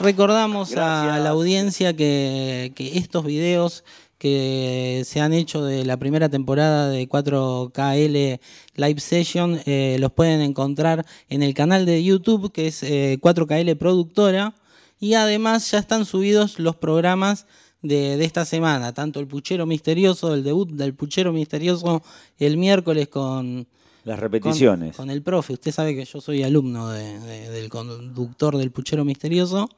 Recordamos 0.00 0.76
a 0.76 1.20
la 1.20 1.28
audiencia 1.28 1.94
que, 1.94 2.72
que 2.74 2.98
estos 2.98 3.24
videos 3.24 3.84
que 4.18 5.02
se 5.04 5.20
han 5.20 5.32
hecho 5.32 5.64
de 5.64 5.84
la 5.84 5.96
primera 5.96 6.28
temporada 6.28 6.88
de 6.88 7.08
4KL 7.08 8.40
Live 8.74 9.00
Session 9.00 9.60
eh, 9.66 9.98
los 10.00 10.10
pueden 10.10 10.40
encontrar 10.40 11.06
en 11.28 11.44
el 11.44 11.54
canal 11.54 11.86
de 11.86 12.02
YouTube 12.02 12.50
que 12.50 12.66
es 12.66 12.82
eh, 12.82 13.20
4KL 13.22 13.78
Productora 13.78 14.54
y 14.98 15.14
además 15.14 15.70
ya 15.70 15.78
están 15.78 16.04
subidos 16.04 16.58
los 16.58 16.74
programas 16.74 17.46
de, 17.82 18.16
de 18.16 18.24
esta 18.24 18.44
semana, 18.44 18.92
tanto 18.92 19.20
el 19.20 19.26
Puchero 19.26 19.64
Misterioso, 19.66 20.34
el 20.34 20.42
debut 20.44 20.70
del 20.70 20.94
Puchero 20.94 21.32
Misterioso 21.32 22.02
el 22.38 22.56
miércoles 22.56 23.08
con... 23.08 23.66
Las 24.04 24.18
repeticiones. 24.18 24.96
Con, 24.96 25.06
con 25.06 25.10
el 25.10 25.22
profe, 25.22 25.52
usted 25.52 25.70
sabe 25.72 25.94
que 25.94 26.04
yo 26.04 26.20
soy 26.20 26.42
alumno 26.42 26.88
de- 26.90 27.18
de- 27.20 27.50
del 27.50 27.68
conductor 27.68 28.56
del 28.56 28.70
Puchero 28.70 29.04
Misterioso 29.04 29.68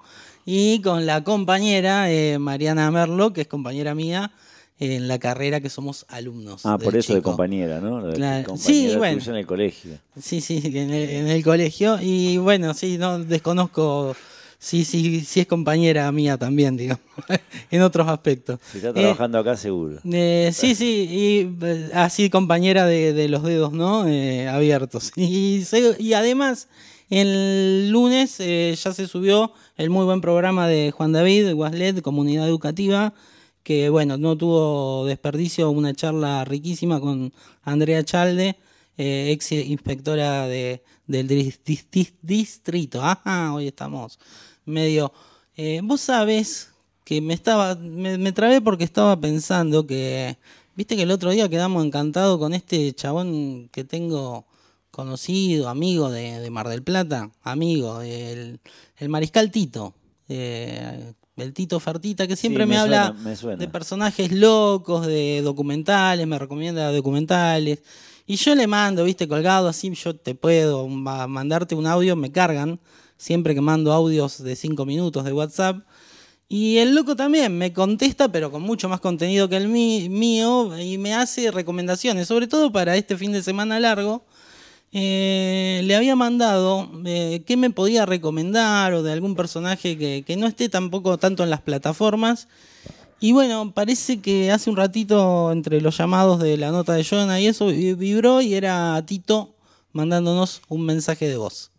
y 0.46 0.80
con 0.82 1.04
la 1.04 1.24
compañera 1.24 2.10
eh, 2.12 2.38
Mariana 2.38 2.90
Merlo, 2.90 3.32
que 3.32 3.42
es 3.42 3.46
compañera 3.48 3.94
mía 3.94 4.30
en 4.78 5.08
la 5.08 5.18
carrera 5.18 5.60
que 5.60 5.68
somos 5.68 6.06
alumnos. 6.08 6.64
Ah, 6.64 6.78
por 6.78 6.96
eso 6.96 7.12
de 7.14 7.20
compañera, 7.20 7.80
¿no? 7.80 8.00
Lo 8.00 8.06
de 8.06 8.14
Claro. 8.14 8.44
compañera 8.46 8.90
Sí, 8.92 8.96
bueno. 8.96 9.22
en 9.26 9.36
el 9.36 9.46
colegio. 9.46 9.98
Sí, 10.18 10.40
sí, 10.40 10.62
en 10.64 10.90
el, 10.90 11.10
en 11.10 11.28
el 11.28 11.42
colegio. 11.44 11.98
Y 12.00 12.38
bueno, 12.38 12.72
sí, 12.72 12.96
no 12.96 13.18
desconozco 13.18 14.16
sí, 14.60 14.84
sí, 14.84 15.22
sí 15.22 15.40
es 15.40 15.46
compañera 15.48 16.12
mía 16.12 16.36
también, 16.38 16.76
digamos, 16.76 17.02
en 17.72 17.82
otros 17.82 18.06
aspectos. 18.06 18.60
Si 18.70 18.76
está 18.78 18.90
Eh, 18.90 18.92
trabajando 18.92 19.38
acá, 19.38 19.56
seguro. 19.56 19.98
eh, 20.04 20.50
sí, 20.54 20.74
sí, 20.76 21.08
y 21.10 21.64
eh, 21.66 21.90
así 21.94 22.30
compañera 22.30 22.86
de, 22.86 23.12
de 23.12 23.28
los 23.28 23.42
dedos, 23.42 23.72
¿no? 23.72 24.06
Eh, 24.06 24.46
abiertos. 24.48 25.10
Y, 25.16 26.12
además, 26.12 26.68
el 27.08 27.90
lunes 27.90 28.36
eh, 28.38 28.76
ya 28.80 28.92
se 28.92 29.08
subió 29.08 29.52
el 29.76 29.90
muy 29.90 30.04
buen 30.04 30.20
programa 30.20 30.68
de 30.68 30.92
Juan 30.92 31.12
David, 31.12 31.54
Waslet, 31.54 32.02
Comunidad 32.02 32.46
Educativa, 32.46 33.14
que 33.64 33.88
bueno, 33.88 34.16
no 34.16 34.36
tuvo 34.36 35.04
desperdicio, 35.06 35.70
una 35.70 35.92
charla 35.94 36.44
riquísima 36.44 37.00
con 37.00 37.32
Andrea 37.62 38.04
Chalde, 38.04 38.56
eh, 38.96 39.30
ex 39.32 39.52
inspectora 39.52 40.46
de, 40.46 40.82
del 41.06 41.26
dis- 41.28 41.58
dis- 41.64 41.86
dis- 41.90 42.14
distrito. 42.22 43.02
Ajá, 43.02 43.52
hoy 43.54 43.66
estamos 43.66 44.18
medio... 44.70 45.12
eh, 45.56 45.80
Vos 45.82 46.00
sabés 46.00 46.70
que 47.04 47.20
me 47.20 47.34
estaba 47.34 47.74
me, 47.74 48.16
me 48.18 48.32
trabé 48.32 48.60
porque 48.60 48.84
estaba 48.84 49.20
pensando 49.20 49.86
que 49.86 50.36
viste 50.76 50.96
que 50.96 51.02
el 51.02 51.10
otro 51.10 51.30
día 51.30 51.48
quedamos 51.48 51.84
encantados 51.84 52.38
con 52.38 52.54
este 52.54 52.92
chabón 52.94 53.68
que 53.72 53.84
tengo 53.84 54.46
conocido 54.90 55.68
amigo 55.68 56.10
de, 56.10 56.40
de 56.40 56.50
Mar 56.50 56.68
del 56.68 56.82
Plata 56.82 57.30
amigo 57.42 58.00
el, 58.00 58.60
el 58.98 59.08
mariscal 59.08 59.50
Tito 59.50 59.94
eh, 60.28 61.12
el 61.36 61.52
Tito 61.54 61.80
Fertita 61.80 62.26
que 62.26 62.36
siempre 62.36 62.64
Sí, 62.64 62.68
me, 62.68 62.74
me 62.74 62.78
habla 62.80 63.06
suena, 63.08 63.20
me 63.22 63.36
suena. 63.36 63.56
de 63.58 63.68
personajes 63.68 64.30
locos 64.32 65.06
de 65.06 65.40
documentales 65.42 66.26
me 66.26 66.38
recomienda 66.38 66.92
documentales 66.92 67.80
y 68.26 68.36
yo 68.36 68.54
le 68.54 68.66
mando 68.66 69.04
viste 69.04 69.26
colgado 69.26 69.68
así 69.68 69.92
yo 69.94 70.14
te 70.14 70.34
puedo 70.34 70.86
ma- 70.88 71.26
mandarte 71.26 71.74
un 71.74 71.86
audio 71.86 72.14
me 72.16 72.30
cargan 72.30 72.78
siempre 73.20 73.54
que 73.54 73.60
mando 73.60 73.92
audios 73.92 74.42
de 74.42 74.56
5 74.56 74.86
minutos 74.86 75.24
de 75.24 75.32
WhatsApp 75.34 75.84
y 76.48 76.78
el 76.78 76.94
loco 76.94 77.14
también 77.14 77.56
me 77.56 77.72
contesta, 77.72 78.32
pero 78.32 78.50
con 78.50 78.62
mucho 78.62 78.88
más 78.88 79.00
contenido 79.00 79.48
que 79.48 79.56
el 79.56 79.68
mí- 79.68 80.08
mío, 80.08 80.76
y 80.80 80.96
me 80.98 81.14
hace 81.14 81.50
recomendaciones, 81.50 82.26
sobre 82.26 82.48
todo 82.48 82.72
para 82.72 82.96
este 82.96 83.16
fin 83.16 83.30
de 83.32 83.42
semana 83.42 83.78
largo. 83.78 84.24
Eh, 84.92 85.82
le 85.84 85.94
había 85.94 86.16
mandado 86.16 86.90
eh, 87.04 87.42
qué 87.46 87.56
me 87.56 87.70
podía 87.70 88.06
recomendar 88.06 88.92
o 88.94 89.04
de 89.04 89.12
algún 89.12 89.36
personaje 89.36 89.96
que, 89.96 90.24
que 90.26 90.36
no 90.36 90.48
esté 90.48 90.68
tampoco 90.68 91.16
tanto 91.18 91.44
en 91.44 91.50
las 91.50 91.60
plataformas. 91.60 92.48
Y 93.20 93.30
bueno, 93.32 93.70
parece 93.72 94.20
que 94.20 94.50
hace 94.50 94.70
un 94.70 94.76
ratito 94.76 95.52
entre 95.52 95.80
los 95.80 95.96
llamados 95.98 96.40
de 96.40 96.56
la 96.56 96.72
nota 96.72 96.94
de 96.94 97.04
Jonah 97.04 97.38
y 97.38 97.46
eso 97.46 97.66
vi- 97.66 97.92
vibró 97.94 98.40
y 98.40 98.54
era 98.54 99.00
Tito 99.06 99.54
mandándonos 99.92 100.62
un 100.68 100.84
mensaje 100.86 101.28
de 101.28 101.36
voz. 101.36 101.70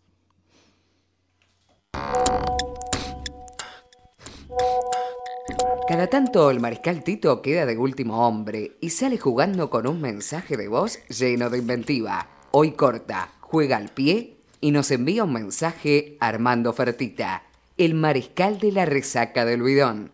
Cada 5.88 6.06
tanto 6.06 6.50
el 6.50 6.60
mariscal 6.60 7.04
Tito 7.04 7.42
queda 7.42 7.66
de 7.66 7.76
último 7.76 8.26
hombre 8.26 8.76
y 8.80 8.90
sale 8.90 9.18
jugando 9.18 9.68
con 9.68 9.86
un 9.86 10.00
mensaje 10.00 10.56
de 10.56 10.68
voz 10.68 10.98
lleno 11.08 11.50
de 11.50 11.58
inventiva. 11.58 12.28
Hoy 12.50 12.72
corta, 12.72 13.32
juega 13.40 13.76
al 13.76 13.90
pie 13.90 14.36
y 14.60 14.70
nos 14.70 14.90
envía 14.90 15.24
un 15.24 15.34
mensaje 15.34 16.16
Armando 16.20 16.72
Fertita, 16.72 17.42
el 17.76 17.94
mariscal 17.94 18.58
de 18.58 18.72
la 18.72 18.86
resaca 18.86 19.44
del 19.44 19.62
bidón. 19.62 20.12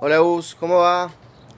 Hola 0.00 0.18
Gus, 0.18 0.56
¿cómo 0.58 0.78
va? 0.78 1.12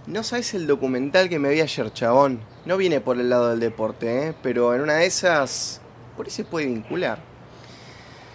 No 0.06 0.22
sabes 0.24 0.52
el 0.52 0.66
documental 0.66 1.28
que 1.28 1.38
me 1.38 1.50
vi 1.50 1.60
ayer, 1.60 1.92
chabón. 1.92 2.40
No 2.66 2.76
viene 2.76 3.00
por 3.00 3.18
el 3.18 3.30
lado 3.30 3.50
del 3.50 3.60
deporte, 3.60 4.28
¿eh? 4.28 4.34
pero 4.42 4.74
en 4.74 4.82
una 4.82 4.96
de 4.96 5.06
esas, 5.06 5.80
por 6.18 6.26
ahí 6.26 6.32
se 6.32 6.44
puede 6.44 6.66
vincular. 6.66 7.20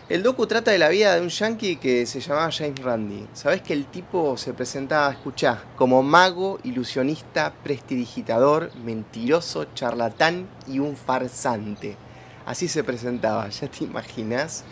El 0.07 0.23
docu 0.23 0.47
trata 0.47 0.71
de 0.71 0.77
la 0.77 0.87
vida 0.87 1.15
de 1.15 1.21
un 1.21 1.27
yankee 1.27 1.75
que 1.75 2.05
se 2.05 2.21
llamaba 2.21 2.49
James 2.49 2.79
Randi. 2.81 3.27
Sabes 3.33 3.61
que 3.61 3.73
el 3.73 3.87
tipo 3.87 4.37
se 4.37 4.53
presentaba, 4.53 5.11
escuchá, 5.11 5.63
como 5.75 6.01
mago, 6.01 6.59
ilusionista, 6.63 7.53
prestidigitador, 7.61 8.73
mentiroso, 8.77 9.65
charlatán 9.73 10.47
y 10.65 10.79
un 10.79 10.95
farsante. 10.95 11.97
Así 12.45 12.69
se 12.69 12.85
presentaba, 12.85 13.49
ya 13.49 13.67
te 13.67 13.83
imaginas 13.83 14.63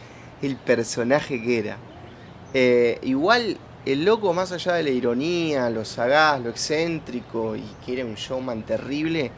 el 0.42 0.56
personaje 0.56 1.42
que 1.42 1.60
era. 1.60 1.78
Eh, 2.54 3.00
igual, 3.02 3.58
el 3.86 4.06
loco, 4.06 4.34
más 4.34 4.54
allá 4.54 4.74
de 4.74 4.84
la 4.84 4.90
ironía, 4.90 5.70
lo 5.70 5.84
sagaz, 5.84 6.40
lo 6.42 6.50
excéntrico 6.50 7.58
y 7.58 7.66
que 7.86 7.94
era 7.94 8.06
un 8.06 8.16
showman 8.16 8.64
terrible, 8.64 9.32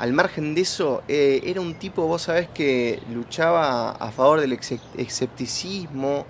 al 0.00 0.14
margen 0.14 0.54
de 0.54 0.62
eso, 0.62 1.02
eh, 1.08 1.42
era 1.44 1.60
un 1.60 1.74
tipo, 1.74 2.06
vos 2.06 2.22
sabés, 2.22 2.48
que 2.48 3.02
luchaba 3.12 3.90
a 3.90 4.10
favor 4.10 4.40
del 4.40 4.58
escepticismo, 4.96 6.24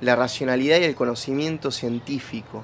la 0.00 0.14
racionalidad 0.14 0.78
y 0.78 0.84
el 0.84 0.94
conocimiento 0.94 1.72
científico. 1.72 2.62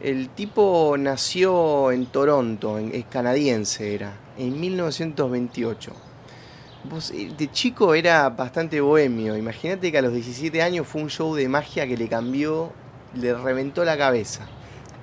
El 0.00 0.28
tipo 0.28 0.94
nació 0.96 1.90
en 1.90 2.06
Toronto, 2.06 2.78
es 2.78 3.04
canadiense 3.06 3.92
era, 3.92 4.12
en 4.38 4.60
1928. 4.60 5.90
Vos, 6.84 7.10
eh, 7.10 7.32
de 7.36 7.50
chico 7.50 7.94
era 7.94 8.28
bastante 8.28 8.80
bohemio. 8.80 9.36
Imagínate 9.36 9.90
que 9.90 9.98
a 9.98 10.02
los 10.02 10.12
17 10.12 10.62
años 10.62 10.86
fue 10.86 11.02
un 11.02 11.10
show 11.10 11.34
de 11.34 11.48
magia 11.48 11.88
que 11.88 11.96
le 11.96 12.06
cambió, 12.06 12.70
le 13.14 13.34
reventó 13.34 13.84
la 13.84 13.98
cabeza. 13.98 14.46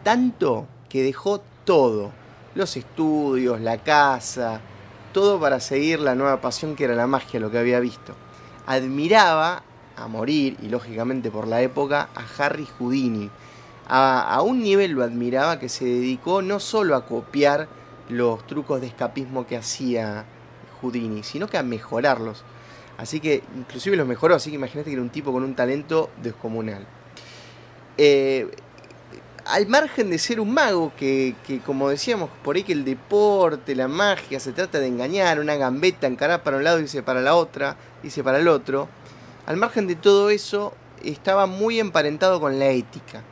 Tanto 0.03 0.67
que 0.87 1.03
dejó 1.03 1.41
todo. 1.65 2.13
Los 2.57 2.75
estudios, 2.75 3.61
la 3.61 3.77
casa, 3.83 4.61
todo 5.13 5.39
para 5.39 5.59
seguir 5.59 5.99
la 5.99 6.15
nueva 6.15 6.41
pasión 6.41 6.75
que 6.75 6.85
era 6.85 6.95
la 6.95 7.05
magia, 7.05 7.39
lo 7.39 7.51
que 7.51 7.59
había 7.59 7.79
visto. 7.79 8.15
Admiraba 8.65 9.61
a 9.95 10.07
morir, 10.07 10.57
y 10.63 10.69
lógicamente 10.69 11.29
por 11.29 11.47
la 11.47 11.61
época, 11.61 12.09
a 12.15 12.43
Harry 12.43 12.67
Houdini. 12.79 13.29
A, 13.87 14.41
un 14.41 14.63
nivel 14.63 14.93
lo 14.93 15.03
admiraba 15.03 15.59
que 15.59 15.69
se 15.69 15.85
dedicó 15.85 16.41
no 16.41 16.59
solo 16.59 16.95
a 16.95 17.05
copiar 17.05 17.67
los 18.09 18.47
trucos 18.47 18.81
de 18.81 18.87
escapismo 18.87 19.45
que 19.45 19.55
hacía 19.55 20.25
Houdini, 20.81 21.21
sino 21.21 21.45
que 21.47 21.59
a 21.59 21.63
mejorarlos. 21.63 22.43
Así 22.97 23.19
que 23.19 23.43
inclusive 23.55 23.97
los 23.97 24.07
mejoró, 24.07 24.33
así 24.33 24.49
que 24.49 24.55
imagínate 24.55 24.89
que 24.89 24.95
era 24.95 25.03
un 25.03 25.11
tipo 25.11 25.31
con 25.31 25.43
un 25.43 25.53
talento 25.53 26.09
descomunal. 26.23 26.87
Eh, 27.99 28.49
al 29.49 29.67
margen 29.67 30.09
de 30.09 30.17
ser 30.17 30.39
un 30.39 30.53
mago, 30.53 30.91
que, 30.97 31.35
que, 31.45 31.59
como 31.59 31.89
decíamos, 31.89 32.29
por 32.43 32.55
ahí 32.55 32.63
que 32.63 32.73
el 32.73 32.85
deporte, 32.85 33.75
la 33.75 33.87
magia, 33.87 34.39
se 34.39 34.51
trata 34.51 34.79
de 34.79 34.87
engañar, 34.87 35.39
una 35.39 35.55
gambeta, 35.55 36.07
encarar 36.07 36.43
para 36.43 36.57
un 36.57 36.63
lado 36.63 36.79
y 36.79 36.83
irse 36.83 37.03
para 37.03 37.21
la 37.21 37.35
otra, 37.35 37.77
irse 38.03 38.23
para 38.23 38.39
el 38.39 38.47
otro, 38.47 38.87
al 39.45 39.57
margen 39.57 39.87
de 39.87 39.95
todo 39.95 40.29
eso, 40.29 40.73
estaba 41.03 41.45
muy 41.45 41.79
emparentado 41.79 42.39
con 42.39 42.59
la 42.59 42.67
ética. 42.67 43.23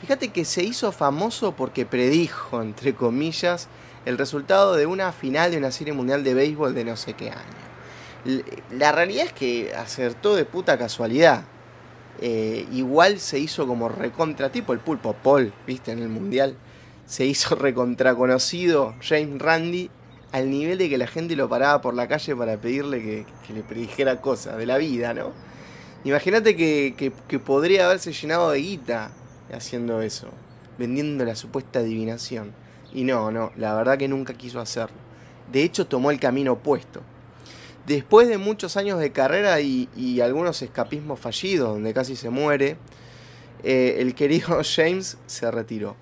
Fíjate 0.00 0.28
que 0.28 0.44
se 0.44 0.62
hizo 0.62 0.92
famoso 0.92 1.52
porque 1.52 1.86
predijo, 1.86 2.62
entre 2.62 2.94
comillas, 2.94 3.68
el 4.06 4.18
resultado 4.18 4.74
de 4.74 4.86
una 4.86 5.12
final 5.12 5.50
de 5.50 5.58
una 5.58 5.70
serie 5.70 5.92
mundial 5.92 6.24
de 6.24 6.34
béisbol 6.34 6.74
de 6.74 6.84
no 6.84 6.96
sé 6.96 7.14
qué 7.14 7.30
año. 7.30 8.50
La 8.70 8.92
realidad 8.92 9.26
es 9.26 9.32
que 9.32 9.74
acertó 9.74 10.36
de 10.36 10.44
puta 10.44 10.78
casualidad. 10.78 11.44
Eh, 12.20 12.66
igual 12.72 13.18
se 13.18 13.38
hizo 13.38 13.66
como 13.66 13.88
recontra, 13.88 14.50
tipo 14.52 14.72
el 14.72 14.78
pulpo 14.78 15.14
Paul, 15.14 15.52
viste, 15.66 15.92
en 15.92 16.00
el 16.00 16.08
mundial. 16.08 16.54
Se 17.06 17.24
hizo 17.24 17.54
recontra 17.56 18.14
conocido 18.14 18.94
James 19.00 19.38
Randy 19.40 19.90
al 20.32 20.50
nivel 20.50 20.78
de 20.78 20.88
que 20.88 20.98
la 20.98 21.06
gente 21.08 21.34
lo 21.34 21.48
paraba 21.48 21.80
por 21.80 21.94
la 21.94 22.06
calle 22.06 22.36
para 22.36 22.56
pedirle 22.56 23.02
que, 23.02 23.52
le 23.52 23.62
predijera 23.62 24.20
cosas 24.20 24.56
de 24.58 24.66
la 24.66 24.78
vida, 24.78 25.12
¿no? 25.12 25.32
Imagínate 26.04 26.56
que, 26.56 26.94
que- 26.96 27.12
que 27.28 27.38
podría 27.38 27.86
haberse 27.86 28.12
llenado 28.12 28.50
de 28.50 28.60
guita 28.60 29.10
haciendo 29.52 30.00
eso, 30.02 30.28
vendiendo 30.78 31.24
la 31.24 31.34
supuesta 31.34 31.80
adivinación. 31.80 32.52
Y 32.92 33.04
no, 33.04 33.30
no, 33.30 33.50
la 33.56 33.74
verdad 33.74 33.98
que 33.98 34.08
nunca 34.08 34.34
quiso 34.34 34.60
hacerlo. 34.60 34.96
De 35.50 35.62
hecho, 35.64 35.86
tomó 35.86 36.10
el 36.10 36.20
camino 36.20 36.52
opuesto. 36.52 37.00
Después 37.90 38.28
de 38.28 38.38
muchos 38.38 38.76
años 38.76 39.00
de 39.00 39.10
carrera 39.10 39.60
y, 39.60 40.20
algunos 40.20 40.62
escapismos 40.62 41.18
fallidos, 41.18 41.70
donde 41.70 41.92
casi 41.92 42.14
se 42.14 42.30
muere, 42.30 42.76
eh, 43.64 43.96
el 43.98 44.14
querido 44.14 44.60
James 44.76 45.18
se 45.26 45.50
retiró. 45.50 45.96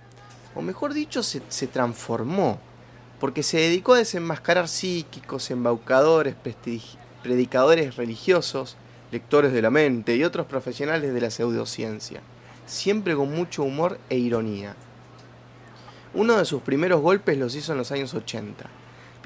O 0.54 0.60
mejor 0.60 0.92
dicho, 0.92 1.22
se, 1.22 1.40
se 1.48 1.66
transformó. 1.66 2.60
Porque 3.18 3.42
se 3.42 3.56
dedicó 3.56 3.94
a 3.94 3.98
desenmascarar 3.98 4.68
psíquicos, 4.68 5.50
embaucadores, 5.50 6.34
predicadores 7.22 7.96
religiosos, 7.96 8.76
lectores 9.10 9.54
de 9.54 9.62
la 9.62 9.70
mente 9.70 10.14
y 10.14 10.24
otros 10.24 10.44
profesionales 10.44 11.14
de 11.14 11.20
la 11.22 11.30
pseudociencia. 11.30 12.20
Siempre 12.66 13.16
con 13.16 13.34
mucho 13.34 13.62
humor 13.62 13.98
e 14.10 14.18
ironía. 14.18 14.76
Uno 16.12 16.36
de 16.36 16.44
sus 16.44 16.60
primeros 16.60 17.00
golpes 17.00 17.38
los 17.38 17.54
hizo 17.54 17.72
en 17.72 17.78
los 17.78 17.92
años 17.92 18.12
80. 18.12 18.68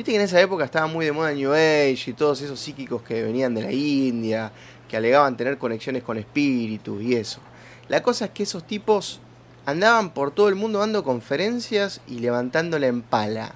Viste 0.02 0.14
que 0.14 0.18
en 0.18 0.24
esa 0.24 0.40
época 0.40 0.64
estaba 0.64 0.88
muy 0.88 1.06
de 1.06 1.12
moda 1.12 1.30
New 1.30 1.52
Age 1.52 2.06
y 2.08 2.12
todos 2.12 2.40
esos 2.40 2.58
psíquicos 2.58 3.02
que 3.02 3.22
venían 3.22 3.54
de 3.54 3.62
la 3.62 3.70
India, 3.70 4.50
que 4.88 4.96
alegaban 4.96 5.36
tener 5.36 5.58
conexiones 5.58 6.02
con 6.02 6.18
espíritus 6.18 7.00
y 7.00 7.14
eso. 7.14 7.38
La 7.86 8.02
cosa 8.02 8.24
es 8.24 8.32
que 8.32 8.42
esos 8.42 8.66
tipos 8.66 9.20
andaban 9.64 10.12
por 10.12 10.32
todo 10.32 10.48
el 10.48 10.56
mundo 10.56 10.80
dando 10.80 11.04
conferencias 11.04 12.00
y 12.08 12.18
levantándola 12.18 12.88
en 12.88 13.02
pala. 13.02 13.54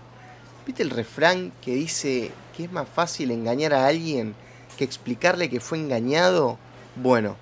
¿Viste 0.64 0.84
el 0.84 0.90
refrán 0.90 1.52
que 1.60 1.74
dice 1.74 2.30
que 2.56 2.62
es 2.62 2.70
más 2.70 2.88
fácil 2.88 3.32
engañar 3.32 3.74
a 3.74 3.88
alguien 3.88 4.36
que 4.78 4.84
explicarle 4.84 5.50
que 5.50 5.58
fue 5.58 5.78
engañado? 5.78 6.58
Bueno, 6.94 7.34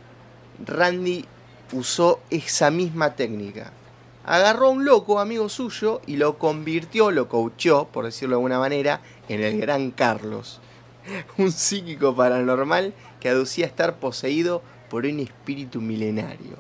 Randy 0.65 1.27
usó 1.73 2.21
esa 2.31 2.71
misma 2.71 3.17
técnica. 3.17 3.71
Agarró 4.27 4.69
a 4.69 4.71
un 4.71 4.85
loco, 4.87 5.21
amigo 5.21 5.49
suyo, 5.51 6.01
y 6.07 6.17
lo 6.17 6.39
convirtió, 6.39 7.11
lo 7.11 7.29
coachó, 7.29 7.89
por 7.93 8.07
decirlo 8.07 8.37
de 8.37 8.41
alguna 8.41 8.59
manera, 8.59 9.01
en 9.29 9.43
el 9.43 9.61
gran 9.61 9.91
Carlos. 9.91 10.61
Un 11.39 11.53
psíquico 11.53 12.17
paranormal 12.17 12.95
que 13.21 13.29
aducía 13.29 13.67
estar 13.67 13.97
poseído 13.97 14.63
por 14.89 15.05
un 15.07 15.21
espíritu 15.21 15.81
milenario. 15.81 16.57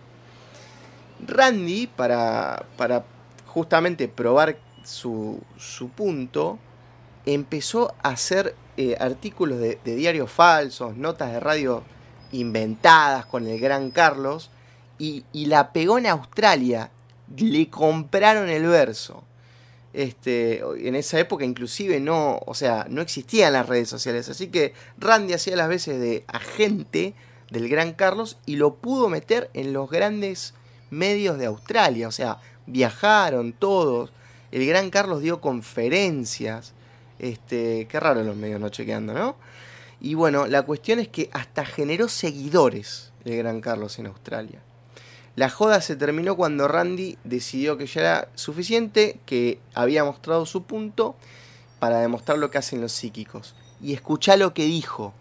Randy, 1.27 1.87
para, 1.87 2.67
para 2.77 3.05
justamente 3.47 4.09
probar 4.09 4.59
su, 4.83 5.41
su 5.57 5.89
punto, 5.89 6.59
empezó 7.25 7.95
a 8.03 8.11
hacer 8.11 8.55
eh, 8.77 8.97
artículos 8.99 9.59
de, 9.59 9.79
diarios 9.85 10.31
falsos, 10.31 10.97
notas 10.97 11.33
de 11.33 11.41
radio 11.41 11.83
inventadas 12.33 13.25
con 13.27 13.47
el 13.47 13.61
gran 13.61 13.91
Carlos, 13.91 14.51
y 14.99 15.25
la 15.47 15.73
pegó 15.73 15.99
en 15.99 16.07
Australia. 16.07 16.91
Le 17.37 17.69
compraron 17.69 18.49
el 18.49 18.67
verso. 18.67 19.25
Este, 19.93 20.61
en 20.77 20.97
esa 20.97 21.21
época 21.21 21.45
inclusive 21.45 22.01
no, 22.01 22.41
o 22.47 22.55
sea, 22.55 22.87
no 22.91 23.01
existían 23.01 23.53
las 23.53 23.69
redes 23.69 23.89
sociales, 23.89 24.29
así 24.29 24.49
que 24.49 24.75
Randy 24.99 25.35
hacía 25.35 25.55
las 25.55 25.69
veces 25.69 26.01
de 26.01 26.25
agente 26.27 27.15
del 27.51 27.69
Gran 27.69 27.93
Carlos 27.93 28.39
y 28.45 28.57
lo 28.57 28.75
pudo 28.75 29.09
meter 29.09 29.51
en 29.55 29.73
los 29.73 29.89
grandes 29.89 30.55
medios 30.91 31.39
de 31.39 31.47
Australia, 31.47 32.09
o 32.09 32.13
sea, 32.13 32.39
viajaron 32.67 33.53
todos. 33.53 34.13
El 34.51 34.67
Gran 34.67 34.91
Carlos 34.91 35.21
dio 35.21 35.41
conferencias. 35.41 36.73
Este, 37.19 37.87
qué 37.89 38.01
raro 38.01 38.23
los 38.23 38.37
medios 38.37 38.61
no 38.61 38.69
chequeando, 38.69 39.15
¿no? 39.15 39.37
Y 40.01 40.15
bueno, 40.15 40.47
la 40.47 40.63
cuestión 40.63 40.99
es 40.99 41.09
que 41.09 41.31
hasta 41.33 41.65
generó 41.65 42.09
seguidores 42.09 43.13
el 43.25 43.37
Gran 43.39 43.61
Carlos 43.61 43.99
en 43.99 44.07
Australia. 44.07 44.61
La 45.37 45.51
joda 45.51 45.81
se 45.81 45.97
terminó 45.97 46.37
cuando 46.37 46.69
Randy 46.69 47.19
decidió 47.25 47.77
que 47.77 47.87
ya 47.87 48.01
era 48.01 48.29
suficiente, 48.37 49.19
que 49.27 49.59
había 49.75 50.05
mostrado 50.05 50.47
su 50.47 50.63
punto 50.63 51.17
para 51.81 51.99
demostrar 51.99 52.39
lo 52.39 52.51
que 52.51 52.59
hacen 52.59 52.81
los 52.81 52.93
psíquicos. 52.93 53.55
Y 53.83 53.95
escuchá 53.95 54.37
lo 54.37 54.55
que 54.55 54.65
dijo. 54.65 55.13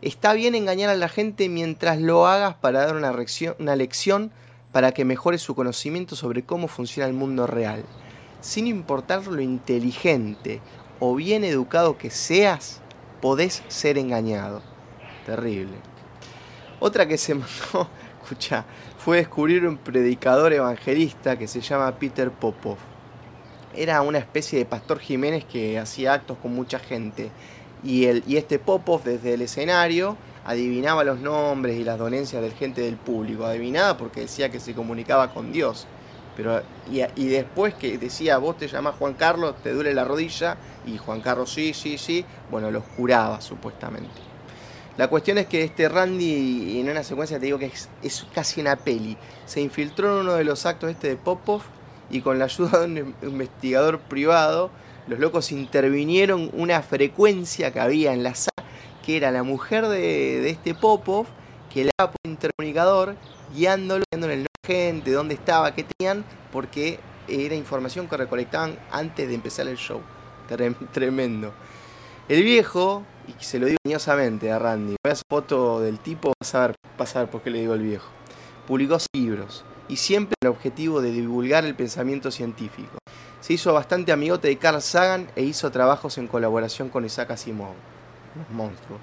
Está 0.00 0.32
bien 0.32 0.56
engañar 0.56 0.90
a 0.90 0.96
la 0.96 1.08
gente 1.08 1.48
mientras 1.48 2.00
lo 2.00 2.26
hagas 2.26 2.56
para 2.56 2.84
dar 2.84 2.96
una 2.96 3.76
lección 3.76 4.32
para 4.72 4.92
que 4.92 5.04
mejore 5.04 5.38
su 5.38 5.54
conocimiento 5.54 6.16
sobre 6.16 6.42
cómo 6.42 6.66
funciona 6.66 7.06
el 7.06 7.14
mundo 7.14 7.46
real. 7.46 7.84
Sin 8.40 8.66
importar 8.66 9.24
lo 9.28 9.40
inteligente 9.40 10.60
o 10.98 11.14
bien 11.14 11.44
educado 11.44 11.98
que 11.98 12.10
seas, 12.10 12.80
podés 13.20 13.62
ser 13.68 13.96
engañado. 13.96 14.62
Terrible. 15.24 15.76
Otra 16.80 17.06
que 17.06 17.16
se 17.16 17.34
mandó, 17.34 17.88
escucha, 18.22 18.64
fue 19.04 19.16
descubrir 19.16 19.66
un 19.66 19.78
predicador 19.78 20.52
evangelista 20.52 21.36
que 21.36 21.48
se 21.48 21.60
llama 21.60 21.98
Peter 21.98 22.30
Popov. 22.30 22.76
Era 23.74 24.00
una 24.00 24.18
especie 24.18 24.60
de 24.60 24.64
pastor 24.64 25.00
Jiménez 25.00 25.44
que 25.44 25.76
hacía 25.76 26.12
actos 26.12 26.38
con 26.40 26.54
mucha 26.54 26.78
gente. 26.78 27.32
Y, 27.82 28.06
y 28.30 28.36
este 28.36 28.60
Popov 28.60 29.02
desde 29.02 29.34
el 29.34 29.42
escenario 29.42 30.16
adivinaba 30.44 31.02
los 31.02 31.18
nombres 31.18 31.80
y 31.80 31.82
las 31.82 31.98
dolencias 31.98 32.42
de 32.42 32.52
gente 32.52 32.82
del 32.82 32.94
público. 32.94 33.44
Adivinaba 33.44 33.96
porque 33.96 34.20
decía 34.20 34.50
que 34.52 34.60
se 34.60 34.72
comunicaba 34.72 35.34
con 35.34 35.50
Dios. 35.50 35.88
Pero, 36.36 36.62
y, 36.88 37.02
y 37.16 37.26
después 37.26 37.74
que 37.74 37.98
decía, 37.98 38.38
vos 38.38 38.56
te 38.56 38.68
llamás 38.68 38.94
Juan 39.00 39.14
Carlos, 39.14 39.56
te 39.64 39.72
duele 39.72 39.94
la 39.94 40.04
rodilla, 40.04 40.56
y 40.86 40.96
Juan 40.96 41.20
Carlos 41.20 41.52
sí, 41.52 41.74
sí, 41.74 41.98
sí, 41.98 42.24
bueno, 42.52 42.70
los 42.70 42.84
curaba 42.84 43.40
supuestamente. 43.40 44.31
La 44.98 45.08
cuestión 45.08 45.38
es 45.38 45.46
que 45.46 45.64
este 45.64 45.88
Randy, 45.88 46.80
en 46.80 46.90
una 46.90 47.02
secuencia 47.02 47.38
te 47.38 47.46
digo 47.46 47.58
que 47.58 47.72
es, 48.02 48.26
casi 48.34 48.60
una 48.60 48.76
peli, 48.76 49.16
se 49.46 49.60
infiltró 49.60 50.12
en 50.14 50.20
uno 50.26 50.34
de 50.34 50.44
los 50.44 50.66
actos 50.66 50.90
este 50.90 51.08
de 51.08 51.16
Popov 51.16 51.62
y 52.10 52.20
con 52.20 52.38
la 52.38 52.44
ayuda 52.44 52.86
de 52.86 53.02
un 53.02 53.14
investigador 53.22 54.00
privado, 54.00 54.70
los 55.06 55.18
locos 55.18 55.50
intervinieron 55.50 56.50
una 56.52 56.82
frecuencia 56.82 57.72
que 57.72 57.80
había 57.80 58.12
en 58.12 58.22
la 58.22 58.34
sala, 58.34 58.68
que 59.04 59.16
era 59.16 59.30
la 59.30 59.42
mujer 59.42 59.88
de, 59.88 60.48
este 60.50 60.74
Popov, 60.74 61.26
que 61.72 61.84
le 61.84 61.90
daba 61.98 62.12
por 62.12 62.30
intercomunicador, 62.30 63.16
guiándolo, 63.54 64.04
guiándole 64.10 64.34
el 64.34 64.40
nombre 64.40 64.52
de 64.62 64.74
gente, 64.74 65.10
dónde 65.10 65.34
estaba, 65.34 65.74
qué 65.74 65.84
tenían, 65.84 66.22
porque 66.52 67.00
era 67.28 67.54
información 67.54 68.08
que 68.08 68.16
recolectaban 68.18 68.78
antes 68.90 69.26
de 69.26 69.34
empezar 69.34 69.66
el 69.68 69.78
show. 69.78 70.02
Trem- 70.50 70.76
Tremendo. 70.92 71.54
El 72.28 72.42
viejo, 72.42 73.04
y 73.28 73.44
se 73.44 73.58
lo 73.58 73.66
digo 73.66 73.78
cariñosamente 73.82 74.50
a 74.50 74.58
Randy, 74.58 74.96
veas 75.04 75.22
foto 75.28 75.80
del 75.80 75.98
tipo, 75.98 76.32
a 76.32 76.64
a 76.64 76.68
ver 77.18 77.30
por 77.30 77.42
qué 77.42 77.50
le 77.50 77.60
digo 77.60 77.74
el 77.74 77.82
viejo. 77.82 78.08
Publicó 78.66 78.98
libros 79.14 79.64
y 79.88 79.96
siempre 79.96 80.34
con 80.40 80.48
el 80.50 80.56
objetivo 80.56 81.00
de 81.00 81.10
divulgar 81.10 81.64
el 81.64 81.74
pensamiento 81.74 82.30
científico. 82.30 82.98
Se 83.40 83.52
hizo 83.52 83.72
bastante 83.72 84.12
amigote 84.12 84.48
de 84.48 84.56
Carl 84.56 84.80
Sagan 84.80 85.28
e 85.34 85.42
hizo 85.42 85.70
trabajos 85.70 86.16
en 86.18 86.28
colaboración 86.28 86.88
con 86.88 87.04
Isaac 87.04 87.32
Asimov, 87.32 87.74
los 88.36 88.48
monstruos. 88.50 89.00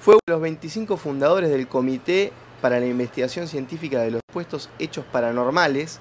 Fue 0.00 0.14
uno 0.14 0.20
de 0.26 0.32
los 0.32 0.40
25 0.42 0.96
fundadores 0.96 1.50
del 1.50 1.68
Comité 1.68 2.32
para 2.60 2.80
la 2.80 2.86
Investigación 2.86 3.48
Científica 3.48 4.00
de 4.00 4.10
los 4.10 4.20
Puestos 4.32 4.68
Hechos 4.78 5.04
Paranormales, 5.10 6.00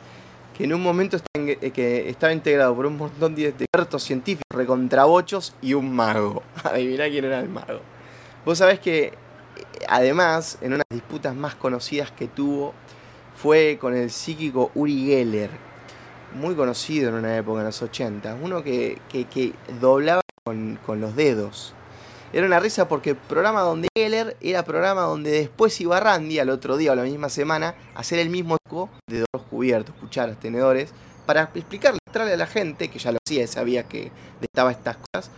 que 0.58 0.64
en 0.64 0.74
un 0.74 0.82
momento 0.82 1.18
está 1.18 1.28
eh, 1.36 1.72
que 1.72 2.10
estaba 2.10 2.32
integrado 2.34 2.76
por 2.76 2.86
un 2.86 2.98
montón 2.98 3.36
de 3.36 3.50
expertos 3.50 4.04
científicos, 4.04 4.46
recontrabochos 4.50 5.54
y 5.62 5.74
un 5.74 5.94
mago. 5.94 6.44
Adiviná 6.64 7.10
quién 7.10 7.26
era 7.26 7.40
el 7.40 7.50
mago. 7.50 7.82
Vos 8.46 8.60
sabés 8.60 8.80
que, 8.80 9.06
eh, 9.08 9.14
además, 9.88 10.58
en 10.62 10.74
una 10.74 10.78
de 10.78 10.86
las 10.90 11.00
disputas 11.02 11.36
más 11.36 11.56
conocidas 11.56 12.12
que 12.12 12.28
tuvo, 12.28 12.74
fue 13.36 13.78
con 13.82 13.96
el 13.96 14.12
psíquico 14.12 14.72
Uri 14.76 15.08
Geller, 15.08 15.50
muy 16.40 16.56
conocido 16.56 17.10
en 17.10 17.16
una 17.16 17.36
época, 17.38 17.60
en 17.60 17.66
los 17.66 17.82
80, 17.82 18.38
uno 18.42 18.64
que, 18.64 18.98
que- 19.10 19.26
que 19.26 19.54
doblaba 19.82 20.22
con, 20.44 20.80
con 20.86 21.02
los 21.02 21.16
dedos. 21.16 21.74
Era 22.36 22.48
una 22.48 22.60
risa 22.60 22.90
porque 22.90 23.12
el 23.12 23.16
programa 23.16 23.62
donde 23.62 23.88
Geller 23.98 24.36
era 24.42 24.66
programa 24.66 25.04
donde 25.04 25.32
después 25.32 25.80
iba 25.80 26.02
Randy 26.02 26.38
al 26.38 26.50
otro 26.50 26.76
día 26.76 26.92
o 26.92 26.96
la 26.96 27.04
misma 27.04 27.30
semana 27.30 27.76
a 27.96 28.02
hacer 28.02 28.20
el 28.20 28.30
mismo 28.30 28.58
truco 28.62 28.90
de 29.08 29.20
dos 29.20 29.44
cubiertos, 29.50 29.96
cucharas, 29.96 30.38
tenedores, 30.38 30.92
para 31.26 31.50
explicarle, 31.56 31.98
mostrarle 32.06 32.34
a 32.34 32.38
la 32.38 32.46
gente, 32.46 32.90
que 32.90 33.00
ya 33.00 33.14
lo 33.14 33.20
hacía, 33.26 33.48
sabía 33.48 33.84
que 33.84 34.12
estaba 34.42 34.74
estas 34.74 34.98
cosas, 34.98 35.32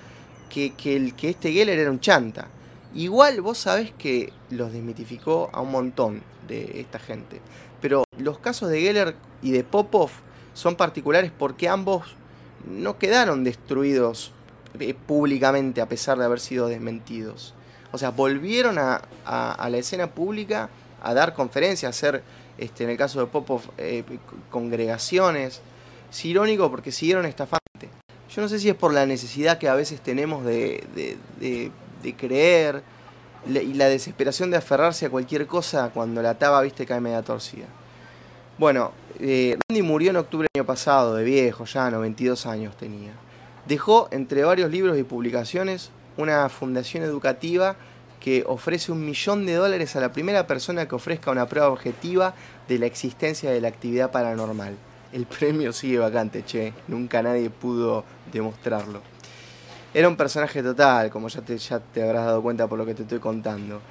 que, 0.50 0.74
que, 0.74 0.96
el, 0.96 1.14
que 1.14 1.30
este 1.30 1.52
Geller 1.52 1.78
era 1.78 1.92
un 1.92 2.00
chanta. 2.00 2.48
Igual 2.96 3.42
vos 3.42 3.60
sabés 3.60 3.92
que 3.92 4.34
los 4.50 4.74
desmitificó 4.74 5.52
a 5.54 5.62
un 5.62 5.70
montón 5.70 6.24
de 6.48 6.82
esta 6.82 6.98
gente. 6.98 7.42
Pero 7.80 8.06
los 8.18 8.40
casos 8.40 8.72
de 8.72 8.82
Geller 8.82 9.16
y 9.44 9.52
de 9.52 9.64
Popov 9.64 10.10
son 10.56 10.76
particulares 10.76 11.32
porque 11.38 11.70
ambos 11.70 12.16
no 12.66 12.98
quedaron 12.98 13.44
destruidos 13.44 14.34
eh, 14.80 14.94
públicamente 14.94 15.82
a 15.82 15.88
pesar 15.88 16.18
de 16.18 16.26
haber 16.26 16.40
sido 16.40 16.68
desmentidos. 16.68 17.54
O 17.92 17.98
sea, 17.98 18.10
volvieron 18.12 18.78
a, 18.78 19.02
a- 19.26 19.70
la 19.70 19.78
escena 19.78 20.08
pública 20.08 20.70
a 21.02 21.14
dar 21.14 21.34
conferencias, 21.34 21.88
a 21.88 21.90
hacer, 21.92 22.24
este, 22.58 22.84
en 22.84 22.90
el 22.90 22.98
caso 22.98 23.20
de 23.20 23.28
Popov, 23.28 23.62
eh, 23.78 24.04
congregaciones. 24.50 25.62
Es 26.10 26.26
irónico 26.26 26.70
porque 26.70 26.92
siguieron 26.92 27.26
estafante. 27.26 27.90
Yo 28.34 28.42
no 28.42 28.50
sé 28.50 28.60
si 28.60 28.70
es 28.70 28.76
por 28.76 28.94
la 28.94 29.06
necesidad 29.06 29.58
que 29.58 29.68
a 29.70 29.76
veces 29.76 30.02
tenemos 30.02 30.44
de, 30.46 31.72
creer 32.18 32.84
y 33.48 33.74
la 33.74 33.88
desesperación 33.88 34.52
de 34.52 34.58
aferrarse 34.58 35.06
a 35.06 35.10
cualquier 35.10 35.48
cosa 35.48 35.90
cuando 35.94 36.22
la 36.22 36.38
taba, 36.38 36.62
viste, 36.62 36.86
cae 36.86 37.00
media 37.00 37.22
torcida. 37.22 37.66
Bueno, 38.58 38.92
eh, 39.20 39.58
Randy 39.70 39.82
murió 39.82 40.10
en 40.10 40.18
octubre 40.18 40.48
del 40.54 40.62
año 40.62 40.68
pasado, 40.68 41.16
de 41.16 41.24
viejo, 41.24 41.66
ya 41.66 41.90
92 41.90 42.46
años 42.46 42.76
tenía. 42.76 43.14
Dejó, 43.68 44.08
entre 44.12 44.46
varios 44.46 44.72
libros 44.72 44.98
y 44.98 45.04
publicaciones, 45.04 45.92
una 46.16 46.48
fundación 46.48 47.04
educativa 47.04 47.76
que 48.22 48.46
ofrece 48.48 48.94
un 48.94 49.06
millón 49.06 49.46
de 49.46 49.56
dólares 49.56 49.96
a 49.96 50.00
la 50.00 50.14
primera 50.14 50.48
persona 50.48 50.88
que 50.88 50.96
ofrezca 50.96 51.32
una 51.32 51.48
prueba 51.48 51.68
objetiva 51.68 52.34
de 52.70 52.80
la 52.80 52.86
existencia 52.86 53.52
de 53.52 53.60
la 53.60 53.68
actividad 53.68 54.10
paranormal. 54.10 54.76
El 55.12 55.26
premio 55.26 55.74
sigue 55.74 55.98
vacante, 55.98 56.46
che, 56.46 56.74
nunca 56.88 57.22
nadie 57.22 57.50
pudo 57.50 58.06
demostrarlo. 58.32 59.02
Era 59.94 60.08
un 60.08 60.16
personaje 60.16 60.64
total, 60.64 61.10
como 61.10 61.28
ya 61.28 61.42
te, 61.42 61.58
ya 61.58 61.80
te 61.80 62.04
habrás 62.04 62.26
dado 62.26 62.42
cuenta 62.42 62.68
por 62.68 62.78
lo 62.78 62.86
que 62.86 62.96
te 62.96 63.04
estoy 63.04 63.20
contando. 63.20 63.82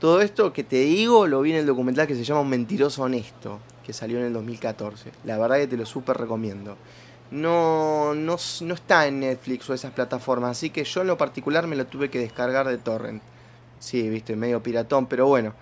Todo 0.00 0.22
esto 0.22 0.50
que 0.52 0.64
te 0.64 0.76
digo 0.76 1.26
lo 1.26 1.42
vi 1.42 1.52
en 1.52 1.58
el 1.58 1.66
documental 1.66 2.06
que 2.06 2.14
se 2.14 2.24
llama 2.24 2.40
Un 2.40 2.48
mentiroso 2.48 3.02
honesto, 3.02 3.60
que 3.84 3.92
salió 3.92 4.18
en 4.18 4.24
el 4.24 4.32
2014. 4.32 5.12
La 5.24 5.36
verdad 5.36 5.56
que 5.56 5.66
te 5.66 5.76
lo 5.76 5.84
súper 5.84 6.16
recomiendo. 6.16 6.76
No, 7.30 8.14
no, 8.14 8.36
no 8.60 8.74
está 8.74 9.06
en 9.06 9.20
Netflix 9.20 9.68
o 9.68 9.74
esas 9.74 9.92
plataformas, 9.92 10.52
así 10.52 10.70
que 10.70 10.84
yo 10.84 11.00
en 11.00 11.08
lo 11.08 11.18
particular 11.18 11.66
me 11.66 11.76
lo 11.76 11.86
tuve 11.86 12.10
que 12.10 12.18
descargar 12.18 12.68
de 12.68 12.78
torrent. 12.78 13.22
Sí, 13.78 14.08
viste, 14.08 14.36
medio 14.36 14.62
piratón, 14.62 15.06
pero 15.06 15.26
bueno. 15.26 15.52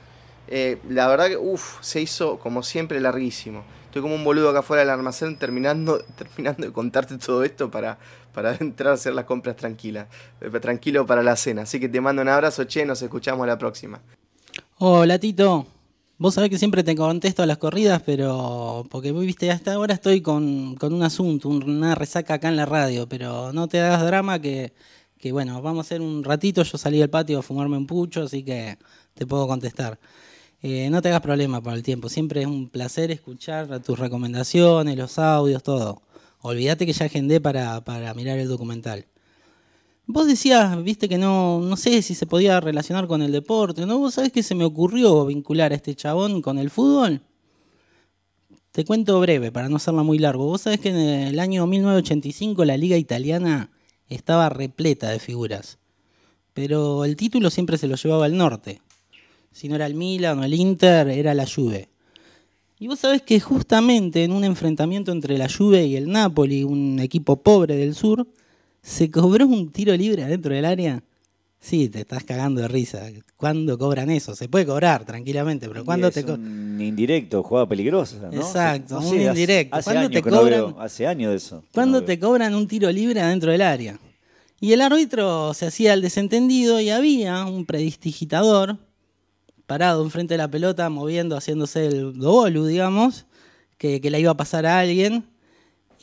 Eh, 0.47 0.79
la 0.89 1.09
verdad 1.09 1.29
que, 1.29 1.37
uff, 1.37 1.79
se 1.81 2.01
hizo 2.01 2.39
como 2.39 2.63
siempre 2.63 3.01
larguísimo. 3.01 3.65
Estoy 3.87 4.03
como 4.03 4.15
un 4.15 4.25
boludo 4.25 4.51
acá 4.51 4.59
afuera 4.59 4.81
del 4.83 4.91
almacén 4.91 5.39
terminando, 5.39 5.99
terminando 6.17 6.67
de 6.67 6.73
contarte 6.73 7.17
todo 7.17 7.45
esto 7.45 7.71
para, 7.71 7.99
para 8.33 8.55
entrar 8.57 8.91
a 8.91 8.95
hacer 8.95 9.15
las 9.15 9.25
compras 9.25 9.57
tranquilas. 9.57 10.09
Eh, 10.41 10.51
tranquilo 10.61 11.07
para 11.07 11.23
la 11.23 11.37
cena. 11.37 11.63
Así 11.63 11.81
que 11.81 11.89
te 11.89 12.01
mando 12.01 12.23
un 12.23 12.29
abrazo, 12.29 12.65
che, 12.65 12.85
nos 12.85 13.01
escuchamos 13.03 13.47
la 13.47 13.57
próxima. 13.57 14.01
Hola 14.79 15.19
Tito, 15.19 15.67
vos 16.25 16.35
sabés 16.35 16.49
que 16.51 16.59
siempre 16.59 16.83
te 16.83 16.97
contesto 16.97 17.43
a 17.43 17.47
las 17.47 17.59
corridas, 17.59 18.03
pero 18.05 18.87
porque 18.91 19.13
viste, 19.13 19.51
hasta 19.51 19.75
ahora 19.75 19.93
estoy 19.95 20.23
con, 20.23 20.75
con 20.77 20.93
un 20.95 21.03
asunto, 21.03 21.49
un- 21.51 21.63
una 21.69 21.95
resaca 21.95 22.35
acá 22.35 22.49
en 22.49 22.57
la 22.57 22.65
radio, 22.67 23.07
pero 23.09 23.53
no 23.53 23.69
te 23.69 23.79
hagas 23.81 24.05
drama 24.07 24.39
que, 24.41 24.73
que 25.19 25.33
bueno, 25.33 25.61
vamos 25.63 25.81
a 25.85 25.87
hacer 25.87 26.01
un 26.01 26.25
ratito, 26.25 26.63
yo 26.63 26.79
salí 26.79 27.03
al 27.03 27.11
patio 27.11 27.39
a 27.41 27.43
fumarme 27.43 27.77
un 27.77 27.87
pucho, 27.87 28.23
así 28.23 28.43
que 28.43 28.79
te 29.15 29.27
puedo 29.27 29.47
contestar. 29.47 29.99
Eh, 30.63 30.89
no 30.91 31.03
te 31.03 31.09
hagas 31.11 31.21
problema 31.23 31.63
por 31.63 31.75
el 31.75 31.83
tiempo, 31.83 32.09
siempre 32.09 32.43
es 32.43 32.47
un 32.49 32.71
placer 32.71 33.11
escuchar 33.11 33.83
tus 33.83 33.99
recomendaciones, 33.99 34.97
los 34.97 35.19
audios, 35.19 35.63
todo. 35.63 36.03
Olvídate 36.43 36.87
que 36.87 36.93
ya 36.95 37.07
agendé 37.07 37.41
para, 37.41 37.83
para 37.85 38.15
mirar 38.15 38.39
el 38.39 38.49
documental. 38.49 39.07
Vos 40.07 40.27
decías, 40.27 40.83
viste 40.83 41.09
que 41.09 41.17
no, 41.17 41.61
no 41.61 41.77
sé 41.77 42.03
si 42.03 42.15
se 42.15 42.27
podía 42.27 42.61
relacionar 42.61 43.07
con 43.07 43.23
el 43.23 43.33
deporte, 43.33 43.87
¿no? 43.87 43.99
¿Vos 43.99 44.15
sabés 44.15 44.33
que 44.33 44.43
se 44.43 44.55
me 44.55 44.65
ocurrió 44.65 45.25
vincular 45.25 45.73
a 45.73 45.77
este 45.77 45.95
chabón 45.95 46.43
con 46.43 46.59
el 46.59 46.69
fútbol? 46.69 47.23
Te 48.71 48.85
cuento 48.85 49.19
breve, 49.21 49.51
para 49.51 49.69
no 49.71 49.77
hacerla 49.77 50.03
muy 50.03 50.19
largo. 50.19 50.45
Vos 50.45 50.63
sabés 50.63 50.81
que 50.81 50.91
en 50.91 50.97
el 50.97 51.39
año 51.39 51.67
1985 51.67 52.65
la 52.67 52.77
liga 52.77 52.99
italiana 52.99 53.71
estaba 54.09 54.51
repleta 54.51 55.09
de 55.09 55.21
figuras. 55.21 55.79
Pero 56.53 57.05
el 57.07 57.17
título 57.17 57.49
siempre 57.49 57.79
se 57.79 57.89
lo 57.89 57.97
llevaba 57.97 58.27
el 58.27 58.37
norte. 58.37 58.83
Si 59.53 59.69
no 59.69 59.77
era 59.77 59.87
el 59.87 59.95
Milan 59.95 60.39
o 60.39 60.45
el 60.45 60.53
Inter, 60.53 61.09
era 61.09 61.33
la 61.33 61.47
Juve. 61.47 61.89
Y 62.79 62.89
vos 62.89 62.99
sabés 62.99 63.23
que 63.23 63.41
justamente 63.41 64.25
en 64.25 64.33
un 64.33 64.45
enfrentamiento 64.45 65.13
entre 65.13 65.39
la 65.39 65.49
Juve 65.49 65.87
y 65.87 65.97
el 65.97 66.11
Napoli, 66.11 66.63
un 66.63 66.99
equipo 66.99 67.37
pobre 67.37 67.77
del 67.77 67.95
sur, 67.95 68.27
se 68.85 69.11
cobró 69.11 69.47
un 69.47 69.71
tiro 69.73 69.97
libre 69.97 70.23
adentro 70.25 70.55
del 70.55 70.65
área. 70.67 71.03
Sí, 71.59 71.89
te 71.89 72.01
estás 72.01 72.23
cagando 72.25 72.61
de 72.61 72.69
risa. 72.69 73.09
¿Cuándo 73.37 73.79
cobran 73.79 74.11
eso? 74.11 74.35
Se 74.37 74.51
puede 74.51 74.67
cobrar 74.67 75.07
tranquilamente, 75.07 75.67
pero 75.67 75.83
¿cuándo 75.83 76.09
es 76.09 76.15
te 76.15 76.23
co- 76.23 76.35
un 76.35 76.79
indirecto, 76.79 77.43
jugada 77.43 77.67
peligrosa, 77.67 78.29
¿no? 78.31 78.39
Exacto, 78.39 78.97
No 79.01 79.01
un 79.09 79.17
sé, 79.17 79.25
indirecto. 79.25 79.75
Hace, 79.75 79.85
¿Cuándo 79.85 80.01
años 80.09 80.13
te 80.23 80.31
no 80.31 80.37
cobran- 80.37 80.51
veo- 80.51 80.77
hace 80.81 81.07
años 81.07 81.31
de 81.31 81.37
eso. 81.39 81.65
¿Cuándo 81.73 82.05
te 82.05 82.19
cobran 82.19 82.55
un 82.55 82.69
tiro 82.69 82.93
libre 82.93 83.23
adentro 83.23 83.51
del 83.51 83.63
área? 83.63 83.99
Y 84.61 84.73
el 84.75 84.83
árbitro 84.83 85.55
se 85.55 85.65
hacía 85.67 85.95
el 85.95 86.03
desentendido 86.03 86.79
y 86.81 86.91
había 86.91 87.47
un 87.47 87.65
predidigitador 87.65 88.77
parado 89.67 90.05
enfrente 90.05 90.35
de 90.35 90.39
la 90.39 90.49
pelota, 90.49 90.91
moviendo, 90.91 91.35
haciéndose 91.37 91.87
el 91.87 92.19
dobolu, 92.19 92.67
digamos, 92.67 93.25
que, 93.79 94.03
que 94.03 94.11
la 94.11 94.19
iba 94.19 94.33
a 94.33 94.37
pasar 94.37 94.67
a 94.67 94.81
alguien. 94.81 95.25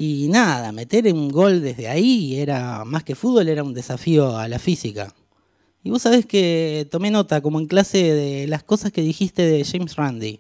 Y 0.04 0.30
nada, 0.30 0.72
meter 0.72 1.14
un 1.14 1.30
gol 1.30 1.62
desde 1.62 1.88
ahí 1.88 2.36
era 2.38 2.84
más 2.86 3.04
que 3.04 3.14
fútbol, 3.14 3.48
era 3.50 3.62
un 3.62 3.76
desafío 3.76 4.36
a 4.36 4.48
la 4.48 4.58
física. 4.58 5.14
Y 5.84 5.92
vos 5.92 6.02
sabés 6.02 6.26
que 6.26 6.88
tomé 6.90 7.12
nota, 7.12 7.40
como 7.42 7.60
en 7.60 7.68
clase, 7.68 8.12
de 8.16 8.48
las 8.48 8.64
cosas 8.64 8.92
que 8.92 9.04
dijiste 9.04 9.44
de 9.44 9.64
James 9.64 9.98
Randi. 9.98 10.40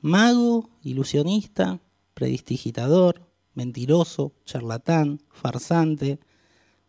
Mago, 0.00 0.70
ilusionista, 0.84 1.80
predidigitador, 2.14 3.28
mentiroso, 3.54 4.32
charlatán, 4.44 5.20
farsante. 5.32 6.20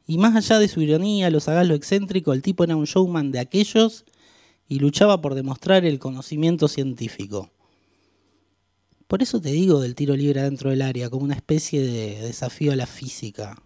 Y 0.06 0.20
más 0.20 0.36
allá 0.36 0.60
de 0.60 0.68
su 0.68 0.80
ironía, 0.80 1.32
lo 1.32 1.40
sagaz, 1.40 1.68
lo 1.68 1.74
excéntrico, 1.74 2.34
el 2.34 2.44
tipo 2.44 2.64
era 2.64 2.76
un 2.76 2.86
showman 2.86 3.32
de 3.32 3.40
aquellos 3.40 4.06
y 4.68 4.78
luchaba 4.78 5.22
por 5.22 5.34
demostrar 5.34 5.86
el 5.86 5.98
conocimiento 5.98 6.68
científico. 6.68 7.50
Por 9.14 9.22
eso 9.22 9.40
te 9.40 9.52
digo 9.52 9.80
del 9.80 9.94
tiro 9.94 10.15
libre 10.15 10.41
dentro 10.41 10.72
del 10.72 10.81
área, 10.81 11.07
como 11.07 11.23
una 11.23 11.35
especie 11.35 11.81
de 11.81 12.19
desafío 12.23 12.72
a 12.72 12.76
la 12.76 12.88
física. 12.88 13.61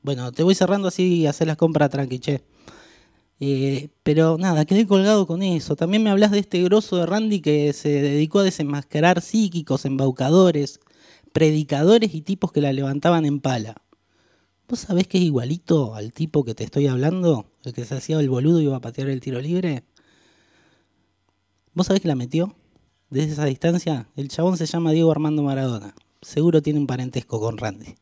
Bueno, 0.00 0.30
te 0.30 0.44
voy 0.44 0.54
cerrando 0.54 0.86
así 0.86 1.22
y 1.22 1.26
hacer 1.26 1.48
las 1.48 1.56
compras 1.56 1.90
tranqui, 1.90 2.20
che. 2.20 2.44
Eh, 3.40 3.88
pero 4.04 4.38
nada, 4.38 4.64
quedé 4.64 4.86
colgado 4.86 5.26
con 5.26 5.42
eso. 5.42 5.74
También 5.74 6.04
me 6.04 6.10
hablas 6.10 6.30
de 6.30 6.38
este 6.38 6.62
grosso 6.62 6.98
de 6.98 7.06
Randy 7.06 7.40
que 7.40 7.72
se 7.72 8.00
dedicó 8.00 8.38
a 8.38 8.44
desenmascarar 8.44 9.22
psíquicos, 9.22 9.86
embaucadores, 9.86 10.78
predicadores 11.32 12.14
y 12.14 12.20
tipos 12.20 12.52
que 12.52 12.60
la 12.60 12.72
levantaban 12.72 13.26
en 13.26 13.40
pala. 13.40 13.74
¿Vos 14.68 14.78
sabés 14.78 15.08
que 15.08 15.18
es 15.18 15.24
igualito 15.24 15.96
al 15.96 16.12
tipo 16.12 16.44
que 16.44 16.54
te 16.54 16.62
estoy 16.62 16.86
hablando? 16.86 17.50
El 17.64 17.72
que 17.72 17.84
se 17.84 17.96
hacía 17.96 18.20
el 18.20 18.30
boludo 18.30 18.60
y 18.60 18.66
iba 18.66 18.76
a 18.76 18.80
patear 18.80 19.08
el 19.08 19.20
tiro 19.20 19.40
libre. 19.40 19.82
¿Vos 21.74 21.88
sabés 21.88 22.02
que 22.02 22.06
la 22.06 22.14
metió? 22.14 22.54
Desde 23.08 23.34
esa 23.34 23.44
distancia, 23.44 24.08
el 24.16 24.26
chabón 24.26 24.56
se 24.56 24.66
llama 24.66 24.90
Diego 24.90 25.12
Armando 25.12 25.44
Maradona. 25.44 25.94
Seguro 26.22 26.60
tiene 26.60 26.80
un 26.80 26.88
parentesco 26.88 27.38
con 27.38 27.56
Randy. 27.56 27.94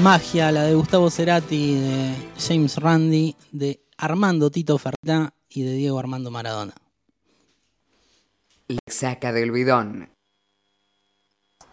Magia, 0.00 0.50
la 0.50 0.62
de 0.62 0.74
Gustavo 0.74 1.10
Cerati, 1.10 1.74
de 1.74 2.14
James 2.38 2.76
Randi, 2.76 3.36
de 3.52 3.80
Armando 3.98 4.50
Tito 4.50 4.78
Ferta 4.78 5.34
y 5.50 5.62
de 5.62 5.74
Diego 5.74 5.98
Armando 5.98 6.30
Maradona. 6.30 6.72
La 8.66 8.78
saca 8.86 9.30
del 9.32 9.50
bidón. 9.50 10.08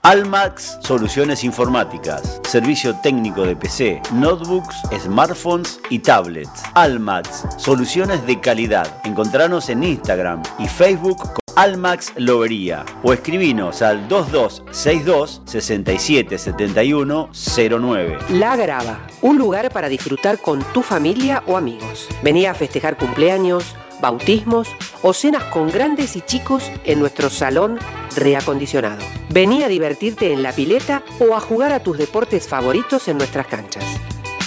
Almax 0.01 0.77
Soluciones 0.81 1.43
Informáticas. 1.45 2.41
Servicio 2.43 2.97
técnico 3.01 3.43
de 3.43 3.55
PC, 3.55 4.01
notebooks, 4.13 4.75
smartphones 5.03 5.79
y 5.89 5.99
tablets. 5.99 6.63
Almax 6.75 7.45
Soluciones 7.57 8.25
de 8.27 8.41
calidad. 8.41 9.01
Encontranos 9.05 9.69
en 9.69 9.83
Instagram 9.83 10.43
y 10.59 10.67
Facebook 10.67 11.17
con 11.17 11.46
Almax 11.57 12.13
Lobería 12.17 12.85
o 13.01 13.13
escribinos 13.13 13.81
al 13.81 14.07
2262 14.07 15.41
6771 15.43 17.29
09. 17.33 18.17
La 18.29 18.55
Grava, 18.55 19.07
un 19.23 19.39
lugar 19.39 19.71
para 19.71 19.89
disfrutar 19.89 20.37
con 20.37 20.61
tu 20.71 20.83
familia 20.83 21.41
o 21.47 21.57
amigos. 21.57 22.07
Vení 22.21 22.45
a 22.45 22.53
festejar 22.53 22.95
cumpleaños, 22.95 23.75
bautismos 23.99 24.69
o 25.01 25.13
cenas 25.13 25.45
con 25.45 25.71
grandes 25.71 26.15
y 26.15 26.21
chicos 26.21 26.71
en 26.83 26.99
nuestro 26.99 27.31
salón 27.31 27.79
reacondicionado. 28.15 29.03
Vení 29.29 29.63
a 29.63 29.67
divertirte 29.67 30.33
en 30.33 30.43
la 30.43 30.51
pileta 30.51 31.01
o 31.19 31.35
a 31.35 31.39
jugar 31.39 31.71
a 31.73 31.79
tus 31.79 31.97
deportes 31.97 32.47
favoritos 32.47 33.07
en 33.07 33.17
nuestras 33.17 33.47
canchas. 33.47 33.83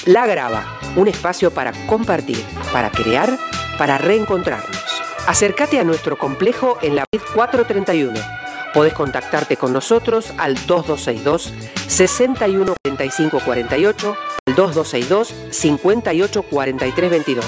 La 0.06 0.28
Grava, 0.28 0.78
un 0.94 1.08
espacio 1.08 1.50
para 1.50 1.72
compartir, 1.88 2.40
para 2.72 2.92
crear, 2.92 3.36
para 3.76 3.98
reencontrarnos. 3.98 4.89
Acércate 5.26 5.78
a 5.78 5.84
nuestro 5.84 6.18
complejo 6.18 6.78
en 6.82 6.96
la 6.96 7.04
red 7.12 7.20
431. 7.34 8.18
Podés 8.74 8.92
contactarte 8.94 9.56
con 9.56 9.72
nosotros 9.72 10.32
al 10.38 10.54
2262 10.66 11.52
61 11.88 12.74
45 12.82 13.40
48, 13.44 14.16
al 14.46 14.54
2262 14.54 15.34
58 15.50 16.42
43 16.42 17.10
22 17.10 17.44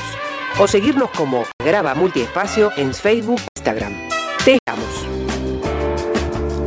o 0.59 0.69
seguirnos 0.69 1.11
como 1.11 1.45
Graba 1.59 1.95
Multiespacio 1.95 2.73
en 2.77 2.93
Facebook 2.93 3.41
e 3.41 3.59
Instagram. 3.59 3.93
Te 4.45 4.55
esperamos. 4.55 5.07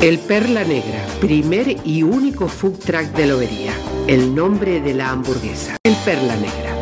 El 0.02 0.20
Perla 0.20 0.64
Negra, 0.64 1.04
primer 1.20 1.78
y 1.84 2.04
único 2.04 2.48
food 2.48 2.80
truck 2.80 3.06
de 3.14 3.28
Lobería. 3.28 3.74
El 4.08 4.36
nombre 4.36 4.80
de 4.80 4.94
la 4.94 5.10
hamburguesa. 5.10 5.78
El 5.84 5.96
Perla 6.06 6.36
Negra. 6.36 6.75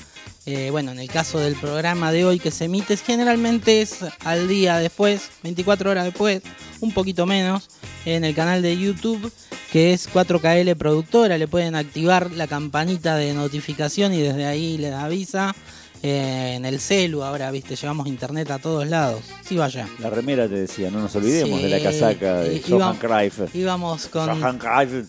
eh, 0.46 0.68
bueno, 0.70 0.92
en 0.92 1.00
el 1.00 1.08
caso 1.08 1.40
del 1.40 1.56
programa 1.56 2.12
de 2.12 2.24
hoy 2.24 2.38
que 2.38 2.52
se 2.52 2.66
emite, 2.66 2.96
generalmente 2.96 3.82
es 3.82 3.98
al 4.24 4.46
día 4.46 4.78
después, 4.78 5.30
24 5.42 5.90
horas 5.90 6.04
después, 6.04 6.42
un 6.80 6.92
poquito 6.92 7.26
menos, 7.26 7.68
en 8.04 8.22
el 8.24 8.34
canal 8.34 8.62
de 8.62 8.78
YouTube 8.78 9.32
que 9.74 9.92
es 9.92 10.08
4KL 10.08 10.76
Productora. 10.76 11.36
Le 11.36 11.48
pueden 11.48 11.74
activar 11.74 12.30
la 12.30 12.46
campanita 12.46 13.16
de 13.16 13.34
notificación 13.34 14.12
y 14.12 14.22
desde 14.22 14.46
ahí 14.46 14.78
les 14.78 14.94
avisa. 14.94 15.52
Eh, 16.06 16.56
en 16.56 16.66
el 16.66 16.80
celu 16.80 17.22
ahora, 17.22 17.50
viste, 17.50 17.76
llevamos 17.76 18.06
internet 18.08 18.50
a 18.50 18.58
todos 18.58 18.86
lados. 18.86 19.22
Sí, 19.42 19.56
vaya. 19.56 19.88
La 20.00 20.10
remera 20.10 20.46
te 20.46 20.54
decía, 20.56 20.90
no 20.90 21.00
nos 21.00 21.16
olvidemos 21.16 21.58
Sí, 21.58 21.64
de 21.64 21.70
la 21.70 21.82
casaca 21.82 22.40
de 22.40 22.60
Johan 22.68 22.96
Cruyff. 22.98 23.54
Íbamos 23.54 24.08
con 24.08 24.26
Johan 24.38 24.58
Cruyff. 24.58 25.06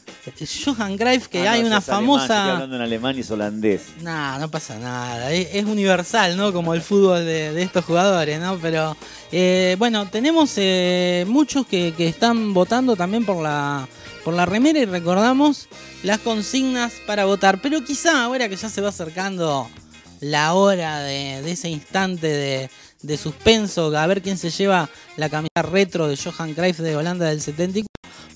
Johan 0.65 0.97
Cruyff, 0.97 1.27
que 1.27 1.45
Ah, 1.45 1.51
hay 1.51 1.61
no, 1.63 1.67
una 1.67 1.79
es 1.79 1.89
alemán, 1.89 2.05
estoy 2.05 2.27
famosa... 2.27 2.53
hablando 2.53 2.75
en 2.77 2.81
alemán 2.81 3.17
y 3.17 3.19
es 3.19 3.29
holandés. 3.29 3.81
Nah, 4.03 4.39
no 4.39 4.49
pasa 4.49 4.79
nada. 4.79 5.33
Es, 5.33 5.49
es 5.53 5.65
universal, 5.65 6.37
¿no? 6.37 6.53
Como 6.53 6.73
el 6.73 6.81
fútbol 6.81 7.25
de, 7.25 7.51
de 7.51 7.61
estos 7.61 7.83
jugadores, 7.83 8.39
¿no? 8.39 8.57
Pero 8.61 8.95
eh, 9.33 9.75
bueno, 9.77 10.07
tenemos 10.09 10.53
eh, 10.55 11.25
muchos 11.27 11.67
que, 11.67 11.93
que 11.97 12.07
están 12.07 12.53
votando 12.53 12.95
también 12.95 13.25
por 13.25 13.43
la, 13.43 13.85
por 14.23 14.33
la 14.33 14.45
remera 14.45 14.79
y 14.79 14.85
recordamos 14.85 15.67
las 16.03 16.19
consignas 16.19 16.93
para 17.05 17.25
votar. 17.25 17.59
Pero 17.61 17.83
quizá 17.83 18.23
ahora 18.23 18.47
que 18.47 18.55
ya 18.55 18.69
se 18.69 18.79
va 18.79 18.87
acercando 18.89 19.69
la 20.25 20.53
hora 20.53 20.99
de, 21.01 21.41
de 21.43 21.51
ese 21.51 21.69
instante 21.69 22.27
de, 22.27 22.69
de 23.01 23.17
suspenso, 23.17 23.95
a 23.95 24.07
ver 24.07 24.21
quién 24.21 24.37
se 24.37 24.49
lleva 24.49 24.89
la 25.17 25.29
camiseta 25.29 25.61
retro 25.61 26.07
de 26.07 26.17
Johan 26.17 26.53
Cruyff 26.53 26.79
de 26.79 26.95
Holanda 26.95 27.27
del 27.27 27.41
74, 27.41 27.87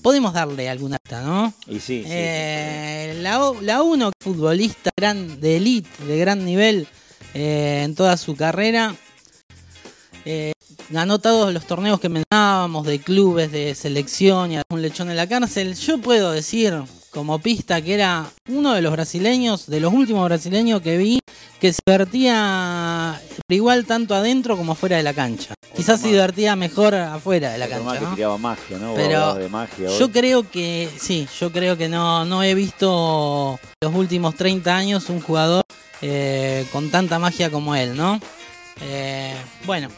podemos 0.02 0.32
darle 0.32 0.68
alguna 0.68 0.98
pista, 0.98 1.22
¿no? 1.22 1.52
Y 1.66 1.80
sí, 1.80 2.02
sí, 2.02 2.04
Eh, 2.06 3.18
La, 3.20 3.82
uno, 3.82 4.12
futbolista 4.20 4.90
gran, 4.96 5.40
de 5.40 5.56
elite, 5.56 6.04
de 6.04 6.18
gran 6.18 6.44
nivel 6.44 6.86
eh, 7.34 7.82
en 7.84 7.94
toda 7.94 8.16
su 8.16 8.36
carrera. 8.36 8.94
Eh, 10.24 10.52
ganó 10.90 11.18
todos 11.18 11.52
los 11.52 11.66
torneos 11.66 11.98
que 11.98 12.08
mencionábamos, 12.08 12.86
de 12.86 13.00
clubes, 13.00 13.50
de 13.50 13.74
selección 13.74 14.52
y 14.52 14.60
un 14.70 14.82
lechón 14.82 15.10
en 15.10 15.16
la 15.16 15.26
cárcel. 15.26 15.74
Yo 15.74 15.98
puedo 15.98 16.30
decir, 16.32 16.74
como 17.10 17.38
pista, 17.38 17.82
que 17.82 17.94
era 17.94 18.30
uno 18.48 18.72
de 18.74 18.82
los 18.82 18.92
brasileños, 18.92 19.66
de 19.66 19.80
los 19.80 19.92
últimos 19.92 20.24
brasileños 20.24 20.80
que 20.80 20.96
vi, 20.96 21.20
que 21.60 21.72
se 21.72 21.80
divertía 21.84 23.20
igual 23.48 23.84
tanto 23.84 24.14
adentro 24.14 24.56
como 24.56 24.74
fuera 24.74 24.96
de 24.96 25.02
la 25.02 25.14
cancha. 25.14 25.54
Quizás 25.74 26.00
se 26.00 26.08
divertía 26.08 26.56
mejor 26.56 26.94
afuera 26.94 27.52
de 27.52 27.58
la 27.58 27.66
más 27.66 27.98
cancha. 27.98 28.16
que 28.16 28.22
¿no? 28.22 28.38
magia, 28.38 28.78
¿no? 28.78 28.94
Pero 28.94 29.34
de 29.34 29.48
magia. 29.48 29.88
Yo 29.98 30.10
creo 30.10 30.48
que, 30.48 30.88
sí, 30.98 31.28
yo 31.38 31.50
creo 31.52 31.76
que 31.76 31.88
no, 31.88 32.24
no 32.24 32.42
he 32.42 32.54
visto 32.54 33.58
los 33.80 33.94
últimos 33.94 34.34
30 34.34 34.76
años 34.76 35.08
un 35.08 35.20
jugador 35.20 35.64
eh, 36.02 36.66
con 36.72 36.90
tanta 36.90 37.18
magia 37.18 37.50
como 37.50 37.74
él, 37.74 37.96
¿no? 37.96 38.20
Eh, 38.82 39.34
bueno, 39.64 39.88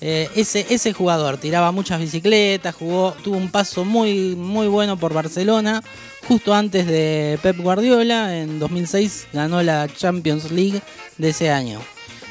eh, 0.00 0.30
ese, 0.34 0.66
ese 0.70 0.92
jugador 0.92 1.36
tiraba 1.36 1.72
muchas 1.72 2.00
bicicletas, 2.00 2.74
jugó, 2.74 3.12
tuvo 3.22 3.36
un 3.36 3.50
paso 3.50 3.84
muy, 3.84 4.34
muy 4.34 4.66
bueno 4.66 4.96
por 4.96 5.12
Barcelona. 5.12 5.82
Justo 6.26 6.54
antes 6.54 6.86
de 6.86 7.38
Pep 7.42 7.58
Guardiola, 7.58 8.38
en 8.38 8.58
2006 8.58 9.28
ganó 9.32 9.62
la 9.62 9.88
Champions 9.88 10.50
League 10.50 10.80
de 11.18 11.28
ese 11.30 11.50
año. 11.50 11.80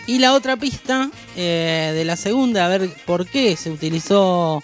Y 0.07 0.17
la 0.17 0.33
otra 0.33 0.57
pista 0.57 1.11
eh, 1.35 1.91
de 1.93 2.05
la 2.05 2.15
segunda, 2.15 2.65
a 2.65 2.69
ver 2.69 2.89
por 3.05 3.27
qué 3.27 3.55
se 3.55 3.69
utilizó 3.69 4.63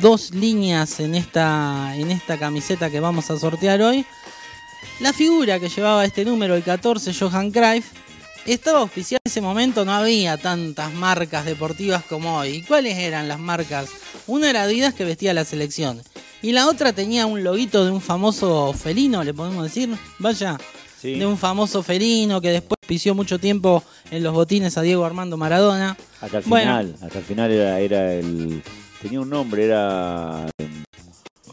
dos 0.00 0.32
líneas 0.32 1.00
en 1.00 1.14
esta, 1.14 1.96
en 1.96 2.10
esta 2.10 2.38
camiseta 2.38 2.90
que 2.90 3.00
vamos 3.00 3.30
a 3.30 3.38
sortear 3.38 3.82
hoy. 3.82 4.06
La 5.00 5.12
figura 5.12 5.58
que 5.58 5.68
llevaba 5.68 6.04
este 6.04 6.24
número, 6.24 6.54
el 6.54 6.62
14, 6.62 7.12
Johan 7.14 7.50
Cruyff, 7.50 7.86
estaba 8.52 8.80
auspiciada 8.80 9.20
en 9.24 9.30
ese 9.30 9.40
momento, 9.40 9.84
no 9.84 9.92
había 9.92 10.36
tantas 10.36 10.92
marcas 10.94 11.44
deportivas 11.44 12.04
como 12.04 12.38
hoy. 12.38 12.48
¿Y 12.56 12.62
cuáles 12.62 12.96
eran 12.98 13.28
las 13.28 13.38
marcas? 13.38 13.88
Una 14.26 14.50
era 14.50 14.62
Adidas 14.62 14.94
que 14.94 15.04
vestía 15.04 15.34
la 15.34 15.44
selección. 15.44 16.02
Y 16.42 16.52
la 16.52 16.68
otra 16.68 16.92
tenía 16.92 17.26
un 17.26 17.42
loguito 17.42 17.84
de 17.84 17.90
un 17.90 18.00
famoso 18.00 18.72
felino, 18.72 19.24
le 19.24 19.34
podemos 19.34 19.64
decir. 19.64 19.88
Vaya. 20.18 20.58
Sí. 21.00 21.14
De 21.18 21.26
un 21.26 21.36
famoso 21.38 21.82
felino 21.82 22.40
que 22.40 22.50
después 22.50 22.78
pisió 22.86 23.14
mucho 23.14 23.38
tiempo 23.38 23.82
en 24.10 24.22
los 24.22 24.32
botines 24.32 24.76
a 24.78 24.82
Diego 24.82 25.04
Armando 25.04 25.36
Maradona. 25.36 25.96
Hasta 26.20 26.38
el 26.38 26.44
Bueno. 26.44 26.64
final, 26.80 26.96
hasta 27.02 27.18
el 27.18 27.24
final 27.24 27.50
era, 27.50 27.80
era 27.80 28.12
el. 28.14 28.62
Tenía 29.02 29.20
un 29.20 29.28
nombre, 29.30 29.64
era. 29.66 30.46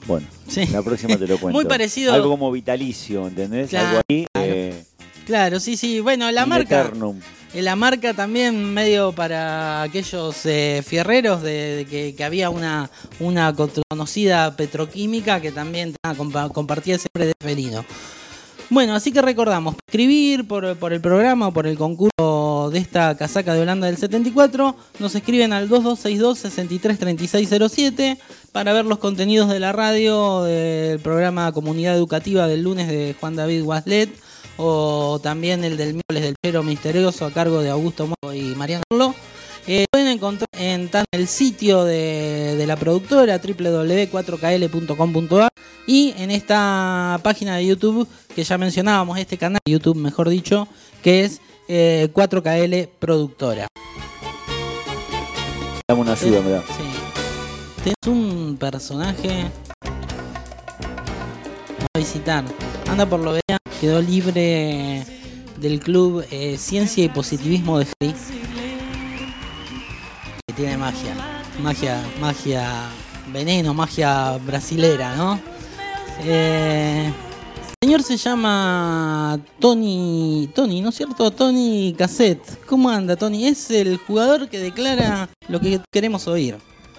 Bueno, 0.05 0.27
Sí. 0.47 0.65
la 0.67 0.81
próxima 0.81 1.17
te 1.17 1.27
lo 1.27 1.37
cuento. 1.39 1.57
Muy 1.59 1.65
parecido- 1.65 2.13
Algo 2.13 2.29
como 2.29 2.51
vitalicio, 2.51 3.27
¿entendés? 3.27 3.69
Claro, 3.69 3.87
Algo 3.89 4.01
ahí. 4.09 4.25
eh, 4.35 4.83
Claro, 5.25 5.59
sí, 5.59 5.77
sí. 5.77 5.99
Bueno, 6.01 6.29
la 6.31 6.43
in 6.43 6.49
marca. 6.49 6.81
eternum. 6.81 7.19
eh, 7.53 7.61
la 7.61 7.75
marca 7.75 8.13
también 8.13 8.73
medio 8.73 9.11
para 9.13 9.81
aquellos 9.83 10.45
eh, 10.45 10.83
fierreros 10.85 11.41
de, 11.41 11.75
de 11.77 11.85
que, 11.85 12.13
que 12.15 12.23
había 12.23 12.49
una, 12.49 12.89
una 13.19 13.53
conocida 13.89 14.55
petroquímica 14.57 15.39
que 15.39 15.51
también 15.51 15.95
ah, 16.03 16.13
compa- 16.15 16.51
compartía 16.51 16.97
siempre 16.97 17.27
de 17.27 17.33
felino. 17.39 17.85
Bueno, 18.69 18.95
así 18.95 19.11
que 19.11 19.21
recordamos, 19.21 19.75
escribir 19.87 20.47
por, 20.47 20.75
por 20.77 20.93
el 20.93 21.01
programa 21.01 21.49
o 21.49 21.53
por 21.53 21.67
el 21.67 21.77
concurso 21.77 22.69
de 22.73 22.79
esta 22.79 23.15
casaca 23.15 23.53
de 23.53 23.61
Holanda 23.61 23.85
del 23.87 23.97
74, 23.97 24.75
nos 24.99 25.13
escriben 25.13 25.53
al 25.53 25.69
2262-633607 25.69 28.17
para 28.51 28.73
ver 28.73 28.85
los 28.85 28.97
contenidos 28.99 29.49
de 29.49 29.59
la 29.59 29.71
radio, 29.73 30.43
del 30.43 30.99
programa 30.99 31.51
Comunidad 31.51 31.95
Educativa 31.95 32.47
del 32.47 32.63
lunes 32.63 32.87
de 32.87 33.15
Juan 33.19 33.35
David 33.35 33.61
Waslet, 33.63 34.09
o 34.57 35.19
también 35.21 35.63
el 35.63 35.77
del 35.77 35.93
miércoles 35.93 36.23
del 36.23 36.35
Pero 36.41 36.63
Misterioso 36.63 37.25
a 37.25 37.31
cargo 37.31 37.61
de 37.61 37.69
Augusto 37.69 38.07
Mogo 38.07 38.33
y 38.33 38.55
Mariano 38.55 38.83
Arlo. 38.91 39.15
Eh, 39.65 39.85
pueden 39.89 40.07
encontrar 40.07 40.49
en 40.53 40.89
el 41.11 41.29
sitio 41.29 41.85
de, 41.85 42.57
de 42.57 42.67
la 42.67 42.75
productora 42.75 43.39
www.4kl.com.ar 43.39 45.47
y 45.87 46.13
en 46.17 46.31
esta 46.31 47.17
página 47.23 47.55
de 47.55 47.67
YouTube 47.67 48.05
que 48.35 48.43
ya 48.43 48.57
mencionábamos, 48.57 49.17
este 49.19 49.37
canal 49.37 49.61
de 49.65 49.71
YouTube 49.71 49.95
mejor 49.95 50.27
dicho, 50.27 50.67
que 51.01 51.23
es 51.23 51.39
eh, 51.67 52.09
4KL 52.13 52.89
Productora. 52.99 53.67
Dame 55.87 56.01
una 56.01 56.13
ayuda, 56.13 56.41
mirá. 56.41 56.61
Sí. 56.61 56.83
Tenés 57.83 58.07
un 58.07 58.57
personaje 58.57 59.51
a 61.81 61.97
visitar. 61.97 62.45
Anda 62.87 63.05
por 63.05 63.19
lo 63.19 63.33
vea, 63.33 63.57
quedó 63.83 64.01
libre 64.01 65.03
del 65.59 65.81
club 65.81 66.25
eh, 66.31 66.57
Ciencia 66.57 67.03
y 67.03 67.09
Positivismo 67.09 67.79
de 67.79 67.85
Free. 67.85 68.15
Que 70.47 70.53
tiene 70.53 70.77
magia. 70.77 71.13
Magia, 71.61 72.01
magia 72.21 72.85
veneno, 73.33 73.73
magia 73.73 74.37
brasilera, 74.37 75.17
¿no? 75.17 75.37
Eh, 76.23 77.11
el 77.81 77.89
señor 77.89 78.03
se 78.03 78.15
llama 78.15 79.37
Tony, 79.59 80.49
Tony, 80.55 80.79
¿no 80.79 80.87
es 80.87 80.95
cierto? 80.95 81.29
Tony 81.31 81.93
Cassette. 81.97 82.63
¿Cómo 82.65 82.89
anda, 82.89 83.17
Tony? 83.17 83.47
Es 83.47 83.69
el 83.69 83.97
jugador 83.97 84.47
que 84.47 84.59
declara 84.59 85.27
lo 85.49 85.59
que 85.59 85.81
queremos 85.91 86.25
oír. 86.29 86.55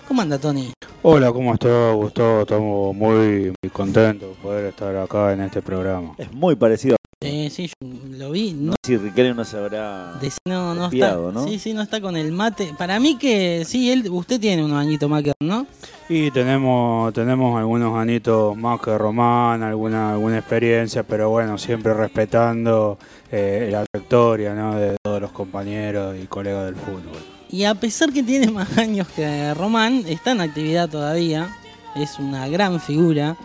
¿Cómo 0.09 0.23
anda, 0.23 0.39
Tony? 0.39 0.73
Hola, 1.03 1.33
¿cómo 1.33 1.55
estás, 1.55 1.95
Gustavo? 1.95 2.43
Estamos 2.43 2.95
muy, 2.95 3.53
muy 3.63 3.71
contentos 3.73 4.29
de 4.37 4.43
poder 4.43 4.67
estar 4.67 4.95
acá 4.97 5.33
en 5.33 5.41
este 5.43 5.63
programa. 5.63 6.15
Es 6.19 6.33
muy 6.33 6.55
parecido. 6.57 6.97
Eh, 7.21 7.49
sí, 7.51 7.69
yo 7.81 7.89
lo 8.19 8.31
vi. 8.33 8.53
No, 8.53 8.75
Si 8.85 8.99
Riquelme 8.99 9.35
no 9.35 9.45
se 9.47 9.57
habrá 9.57 10.13
de- 10.21 10.31
no, 10.47 10.75
no 10.75 10.87
espiado, 10.87 11.29
está. 11.31 11.41
¿no? 11.41 11.49
Sí, 11.49 11.59
sí, 11.59 11.73
no 11.73 11.81
está 11.81 12.01
con 12.03 12.17
el 12.17 12.33
mate. 12.33 12.75
Para 12.77 13.01
mí 13.01 13.17
que 13.17 13.65
sí, 13.67 13.91
él, 13.91 14.07
usted 14.11 14.39
tiene 14.39 14.63
unos 14.63 14.79
añitos 14.79 15.09
más 15.09 15.23
que 15.23 15.33
¿no? 15.41 15.67
Y 16.11 16.31
tenemos, 16.33 17.15
tenemos 17.15 17.59
algunos 17.59 17.97
anitos 17.97 18.55
más 18.59 18.79
que 18.81 18.97
Román, 18.99 19.63
alguna, 19.63 20.13
alguna 20.13 20.39
experiencia, 20.39 21.03
pero 21.03 21.31
bueno, 21.31 21.57
siempre 21.57 21.95
respetando 21.95 22.99
eh, 23.33 23.71
la 23.73 23.85
trayectoria 23.91 24.55
¿no? 24.55 24.75
de 24.77 24.97
todos 25.03 25.23
los 25.23 25.33
compañeros 25.33 26.15
y 26.23 26.27
colegas 26.27 26.67
del 26.67 26.77
fútbol. 26.77 27.34
Y 27.55 27.67
a 27.67 27.77
pesar 27.77 28.13
que 28.13 28.25
tiene 28.25 28.51
más 28.51 28.77
años 28.79 29.07
que 29.15 29.55
Román, 29.55 30.03
está 30.09 30.33
en 30.33 30.41
actividad 30.41 30.89
todavía. 30.89 31.57
Es 31.95 32.19
una 32.19 32.49
gran 32.49 32.81
figura 32.81 33.37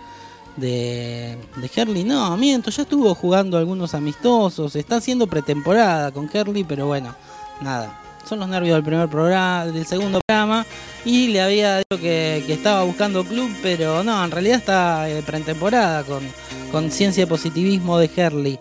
de, 0.58 1.38
de 1.56 1.72
Herley. 1.76 2.04
No, 2.06 2.36
miento, 2.36 2.72
ya 2.72 2.82
estuvo 2.82 3.14
jugando 3.14 3.56
algunos 3.60 3.94
amistosos. 3.94 4.76
Está 4.76 4.96
haciendo 4.96 5.28
pretemporada 5.28 6.12
con 6.12 6.28
Herley, 6.34 6.64
pero 6.64 6.88
bueno, 6.88 7.16
nada. 7.62 8.02
Son 8.28 8.40
los 8.40 8.50
nervios 8.50 8.78
del 8.78 8.84
primer 8.84 9.08
programa, 9.10 9.68
del 9.68 9.86
segundo 9.86 10.22
programa. 10.26 10.66
Y 11.06 11.28
le 11.28 11.42
había 11.42 11.78
dicho 11.78 12.02
que, 12.02 12.44
que 12.48 12.54
estaba 12.54 12.82
buscando 12.86 13.24
club, 13.24 13.52
pero 13.62 14.04
no, 14.04 14.26
en 14.26 14.32
realidad 14.32 14.58
está 14.58 15.08
eh, 15.08 15.22
pretemporada 15.22 16.04
con, 16.04 16.24
con 16.72 16.90
ciencia 16.90 17.26
y 17.26 17.28
positivismo 17.28 18.00
de 18.00 18.10
Herley. 18.16 18.60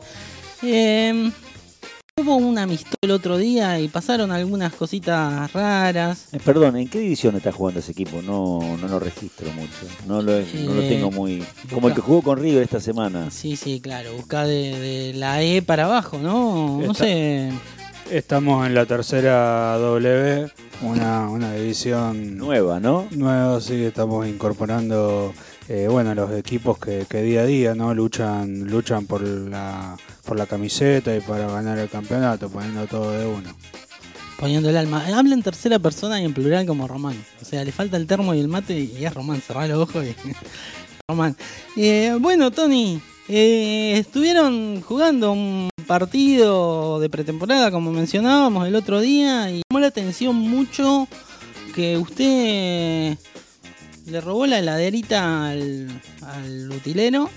Eh, 0.62 1.31
Hubo 2.19 2.35
un 2.36 2.59
amistoso 2.59 2.97
el 3.03 3.12
otro 3.12 3.36
día 3.39 3.78
y 3.78 3.86
pasaron 3.89 4.32
algunas 4.32 4.73
cositas 4.74 5.53
raras. 5.53 6.27
Eh, 6.32 6.40
Perdón, 6.45 6.77
¿en 6.77 6.89
qué 6.89 6.99
división 6.99 7.36
está 7.36 7.53
jugando 7.53 7.78
ese 7.81 7.93
equipo? 7.93 8.20
No, 8.23 8.77
no 8.77 8.89
lo 8.89 8.99
registro 8.99 9.49
mucho. 9.53 9.70
No 10.07 10.20
lo, 10.20 10.32
no 10.32 10.74
lo 10.74 10.82
Eh, 10.82 10.89
tengo 10.89 11.12
muy. 11.12 11.45
Como 11.73 11.86
el 11.89 11.95
que 11.95 12.01
jugó 12.01 12.23
con 12.23 12.39
River 12.40 12.65
esta 12.65 12.81
semana. 12.81 13.31
Sí, 13.31 13.55
sí, 13.55 13.81
claro, 13.81 14.12
busca 14.15 14.45
de, 14.45 14.78
de 14.81 15.12
la 15.15 15.43
E 15.43 15.62
para 15.62 15.85
abajo, 15.85 16.19
¿no? 16.19 16.78
No 16.85 16.90
Está- 16.93 17.05
sé. 17.05 17.53
Estamos 18.11 18.66
en 18.66 18.74
la 18.74 18.86
tercera 18.86 19.77
W, 19.78 20.51
una, 20.82 21.28
una 21.28 21.53
división 21.55 22.36
nueva, 22.39 22.81
¿no? 22.81 23.07
Nueva, 23.11 23.61
sí, 23.61 23.85
estamos 23.85 24.27
incorporando, 24.27 25.35
eh, 25.69 25.89
bueno, 25.90 26.15
los 26.15 26.32
equipos 26.32 26.78
que, 26.78 27.05
que 27.09 27.20
día 27.23 27.43
a 27.43 27.45
día, 27.45 27.74
¿no? 27.74 27.93
Luchan, 27.95 28.65
luchan 28.65 29.05
por 29.07 29.20
la, 29.23 29.95
por 30.28 30.36
la 30.36 30.46
camiseta 30.46 31.16
y 31.16 31.20
para 31.20 31.50
ganar 31.50 31.78
el 31.78 31.88
campeonato, 31.88 32.50
poniendo 32.50 32.86
todo 32.86 33.12
de 33.12 33.26
uno. 33.26 33.48
Poniendo 34.38 34.68
el 34.68 34.76
alma. 34.76 35.05
Habla 35.06 35.34
en 35.34 35.42
tercera 35.42 35.78
persona 35.78 36.20
y 36.20 36.26
en 36.26 36.34
plural 36.34 36.66
como 36.66 36.86
Román. 36.86 37.16
O 37.40 37.44
sea, 37.46 37.64
le 37.64 37.72
falta 37.72 37.96
el 37.96 38.06
termo 38.06 38.34
y 38.34 38.40
el 38.40 38.46
mate 38.46 38.78
y 38.78 39.05
es 39.05 39.14
Román. 39.14 39.40
Cerrá 39.40 39.66
los 39.66 39.88
ojos 39.88 40.05
y. 40.05 40.14
Román. 41.09 41.34
Eh, 41.76 42.14
bueno, 42.20 42.50
Tony, 42.50 43.00
eh, 43.26 43.94
estuvieron 43.96 44.82
jugando 44.82 45.32
un 45.32 45.70
partido 45.86 47.00
de 47.00 47.09
pretemporada, 47.09 47.70
como 47.70 47.90
mencionábamos 47.90 48.68
el 48.68 48.76
otro 48.76 49.00
día, 49.00 49.50
y 49.50 49.62
llamó 49.70 49.80
la 49.80 49.86
atención 49.86 50.36
mucho 50.36 51.09
que 51.74 51.96
usted 51.96 53.16
le 54.06 54.20
robó 54.20 54.46
la 54.46 54.59
heladerita 54.59 55.48
al, 55.48 56.02
al 56.20 56.70
utilero. 56.70 57.30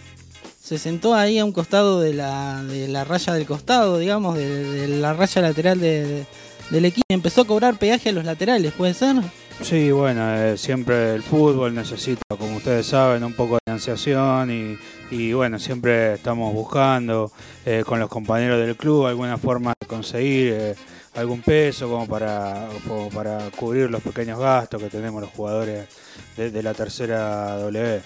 Se 0.72 0.78
sentó 0.78 1.14
ahí 1.14 1.38
a 1.38 1.44
un 1.44 1.52
costado 1.52 2.00
de 2.00 2.14
la, 2.14 2.64
de 2.64 2.88
la 2.88 3.04
raya 3.04 3.34
del 3.34 3.46
costado, 3.46 3.98
digamos, 3.98 4.38
de, 4.38 4.88
la 4.88 5.12
raya 5.12 5.42
lateral 5.42 5.82
de- 5.82 6.08
de- 6.08 6.26
del 6.70 6.86
equipo. 6.86 7.04
Empezó 7.10 7.42
a 7.42 7.46
cobrar 7.46 7.78
peaje 7.78 8.08
a 8.08 8.12
los 8.14 8.24
laterales, 8.24 8.72
¿puede 8.72 8.94
ser? 8.94 9.18
Sí, 9.62 9.92
bueno, 9.92 10.34
eh, 10.34 10.58
siempre 10.58 11.14
el 11.14 11.24
fútbol 11.24 11.76
necesita, 11.76 12.22
como 12.40 12.56
ustedes 12.56 12.86
saben, 12.86 13.22
un 13.26 13.34
poco 13.34 13.56
de 13.56 13.60
financiación 13.66 14.50
y, 14.50 14.78
y 15.14 15.34
bueno, 15.34 15.60
siempre 15.60 16.14
estamos 16.14 16.54
buscando 16.54 17.34
eh, 17.66 17.84
con 17.86 18.00
los 18.00 18.08
compañeros 18.10 18.58
del 18.66 18.78
club 18.78 19.08
alguna 19.08 19.38
forma 19.38 19.74
de 19.78 19.88
conseguir 19.88 20.54
eh, 20.54 20.76
algún 21.16 21.42
peso 21.42 21.90
como 21.90 22.08
para, 22.08 22.70
para 23.14 23.40
cubrir 23.58 23.92
los 23.92 24.02
pequeños 24.02 24.40
gastos 24.40 24.82
que 24.82 24.88
tenemos 24.88 25.20
los 25.22 25.32
jugadores 25.32 25.90
de, 26.38 26.50
de 26.50 26.64
la 26.64 26.74
tercera 26.74 27.58
W. 27.58 28.02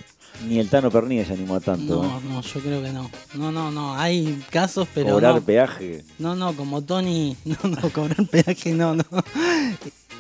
Ni 0.47 0.59
el 0.59 0.69
Tano 0.69 0.91
Pernilla 0.91 1.25
se 1.25 1.33
animó 1.33 1.55
a 1.55 1.59
tanto. 1.59 2.03
No, 2.03 2.17
¿eh? 2.17 2.21
no, 2.29 2.41
yo 2.41 2.59
creo 2.59 2.83
que 2.83 2.91
no. 2.91 3.09
No, 3.35 3.51
no, 3.51 3.71
no. 3.71 3.95
Hay 3.95 4.43
casos, 4.49 4.87
pero. 4.93 5.11
Cobrar 5.11 5.35
no. 5.35 5.41
peaje. 5.41 6.03
No, 6.19 6.35
no, 6.35 6.53
como 6.55 6.81
Tony. 6.83 7.35
No, 7.45 7.69
no, 7.69 7.89
cobrar 7.89 8.25
peaje, 8.27 8.73
no, 8.73 8.95
no. 8.95 9.03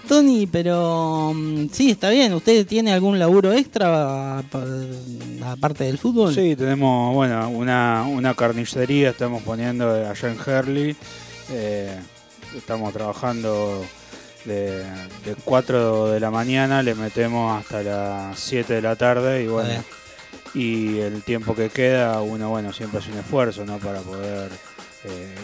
Tony, 0.07 0.45
pero 0.47 1.31
mm, 1.33 1.67
sí, 1.71 1.91
está 1.91 2.09
bien. 2.11 2.33
¿Usted 2.33 2.65
tiene 2.67 2.93
algún 2.93 3.17
laburo 3.19 3.51
extra 3.53 4.43
pa- 4.51 4.63
aparte 5.51 5.83
del 5.85 5.97
fútbol? 5.97 6.33
Sí, 6.33 6.55
tenemos, 6.55 7.13
bueno, 7.13 7.49
una, 7.49 8.03
una 8.07 8.33
carnicería 8.35 9.09
estamos 9.09 9.41
poniendo 9.43 9.91
allá 9.91 10.31
en 10.31 10.37
Herley. 10.45 10.95
Eh, 11.49 11.99
estamos 12.55 12.93
trabajando 12.93 13.83
de, 14.45 14.83
de 15.25 15.35
4 15.43 16.07
de 16.11 16.19
la 16.19 16.29
mañana, 16.31 16.83
le 16.83 16.93
metemos 16.95 17.59
hasta 17.59 17.81
las 17.81 18.39
7 18.39 18.75
de 18.75 18.81
la 18.83 18.95
tarde 18.95 19.43
y 19.43 19.47
bueno, 19.47 19.83
y 20.55 20.99
el 20.99 21.21
tiempo 21.21 21.53
que 21.55 21.69
queda, 21.69 22.21
uno, 22.21 22.49
bueno, 22.49 22.71
siempre 22.73 22.99
hace 22.99 23.11
un 23.11 23.19
esfuerzo, 23.19 23.65
¿no? 23.65 23.77
Para 23.77 23.99
poder 23.99 24.49
eh, 25.03 25.35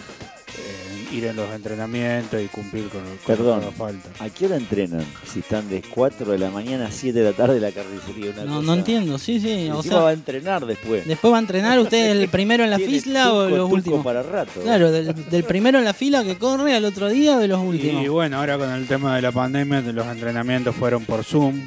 eh, 0.57 1.15
ir 1.15 1.25
en 1.25 1.35
los 1.35 1.49
entrenamientos 1.53 2.41
y 2.41 2.47
cumplir 2.47 2.87
con, 2.89 3.01
con 3.01 3.17
Perdón, 3.27 3.61
lo 3.61 3.69
que 3.71 3.75
falta. 3.75 4.09
¿a 4.23 4.29
qué 4.29 4.45
hora 4.45 4.55
entrenan? 4.57 5.05
Si 5.25 5.39
están 5.39 5.69
de 5.69 5.81
4 5.81 6.31
de 6.31 6.39
la 6.39 6.49
mañana 6.49 6.87
a 6.87 6.91
7 6.91 7.17
de 7.19 7.25
la 7.25 7.33
tarde 7.35 7.59
la 7.59 7.71
carnicería. 7.71 8.31
Una 8.31 8.43
No, 8.45 8.55
cosa- 8.55 8.65
no 8.67 8.73
entiendo, 8.73 9.17
sí, 9.17 9.39
sí. 9.39 9.69
O 9.69 9.83
sea, 9.83 9.99
va 9.99 10.09
a 10.09 10.13
entrenar 10.13 10.65
después. 10.65 11.05
después 11.07 11.33
va 11.33 11.37
a 11.37 11.41
entrenar 11.41 11.79
usted 11.79 12.11
el 12.11 12.29
primero 12.29 12.63
en 12.63 12.69
la 12.69 12.79
fila 12.79 13.33
o 13.33 13.49
los 13.49 13.59
tuco 13.59 13.73
últimos. 13.75 14.03
para 14.05 14.23
rato. 14.23 14.61
Claro, 14.61 14.91
del, 14.91 15.13
del 15.29 15.43
primero 15.43 15.77
en 15.79 15.85
la 15.85 15.93
fila 15.93 16.23
que 16.23 16.37
corre 16.37 16.73
al 16.75 16.85
otro 16.85 17.09
día 17.09 17.35
o 17.37 17.39
de 17.39 17.47
los 17.49 17.59
últimos. 17.59 18.03
Y 18.03 18.07
bueno, 18.07 18.37
ahora 18.37 18.57
con 18.57 18.69
el 18.71 18.87
tema 18.87 19.15
de 19.15 19.21
la 19.21 19.31
pandemia, 19.31 19.81
los 19.81 20.07
entrenamientos 20.07 20.75
fueron 20.75 21.05
por 21.05 21.23
Zoom, 21.23 21.65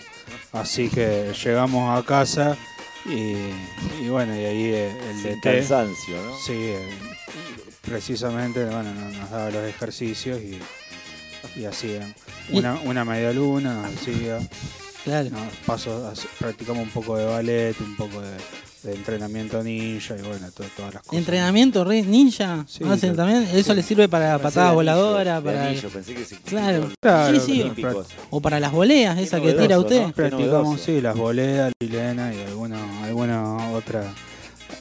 así 0.53 0.89
que 0.89 1.33
llegamos 1.45 1.99
a 1.99 2.03
casa 2.07 2.57
y, 3.07 3.37
y 4.05 4.09
bueno, 4.09 4.35
y 4.35 4.45
ahí 4.45 4.65
el 4.73 5.17
Sin 5.23 5.41
DT. 5.41 5.41
cansancio, 5.43 6.23
¿no? 6.23 6.39
Sí, 6.39 6.53
eh, 6.53 6.89
precisamente, 7.83 8.65
bueno, 8.65 8.93
nos, 8.95 9.31
daba 9.31 9.51
los 9.51 9.65
ejercicios 9.69 10.41
y, 10.41 10.59
y 11.61 11.65
así, 11.65 11.91
eh, 11.93 12.15
una, 12.51 12.75
una 12.85 13.05
media 13.05 13.33
luna 13.33 13.87
hacía. 13.87 14.39
Claro. 15.05 15.29
Nos 15.31 15.55
paso, 15.67 16.07
hace- 16.09 16.29
practicamos 16.39 16.83
un 16.85 16.91
poco 16.91 17.17
de 17.17 17.27
ballet, 17.27 17.79
un 17.81 17.95
poco 17.97 18.21
de, 18.23 18.37
de 18.85 18.95
entrenamiento 18.95 19.63
ninja 19.65 20.15
y 20.17 20.23
bueno, 20.23 20.51
to- 20.53 20.63
todas 20.77 20.95
las 20.95 21.03
cosas. 21.03 21.19
Entrenamiento 21.19 21.85
re 21.85 22.03
ninja, 22.03 22.65
Sí, 22.69 22.85
hacen 22.85 23.13
sí. 23.13 23.17
también. 23.17 23.49
Eso 23.55 23.75
le 23.75 23.83
sirve 23.83 24.09
para 24.09 24.33
Pensé 24.39 24.43
patada 24.43 24.69
de 24.69 24.75
voladora, 24.75 25.37
anillo, 25.37 25.51
de 25.51 25.57
para 25.57 25.67
anillo, 25.69 25.89
pensé 25.89 26.15
que 26.15 26.25
se- 26.25 26.37
claro, 26.39 26.91
sí, 27.33 27.41
sí, 27.41 27.73
o 28.31 28.41
para 28.41 28.61
las 28.61 28.73
voleas, 28.73 29.19
esa 29.19 29.41
que 29.41 29.55
tira 29.55 29.79
usted. 29.79 30.03
¿no? 30.07 30.13
Practicamos, 30.13 30.81
sí, 30.81 31.01
las 31.01 31.17
boleas, 31.17 31.73
Lilena 31.81 32.33
y 32.35 32.43
alguna, 32.43 33.05
alguna 33.05 33.71
otra 33.71 34.05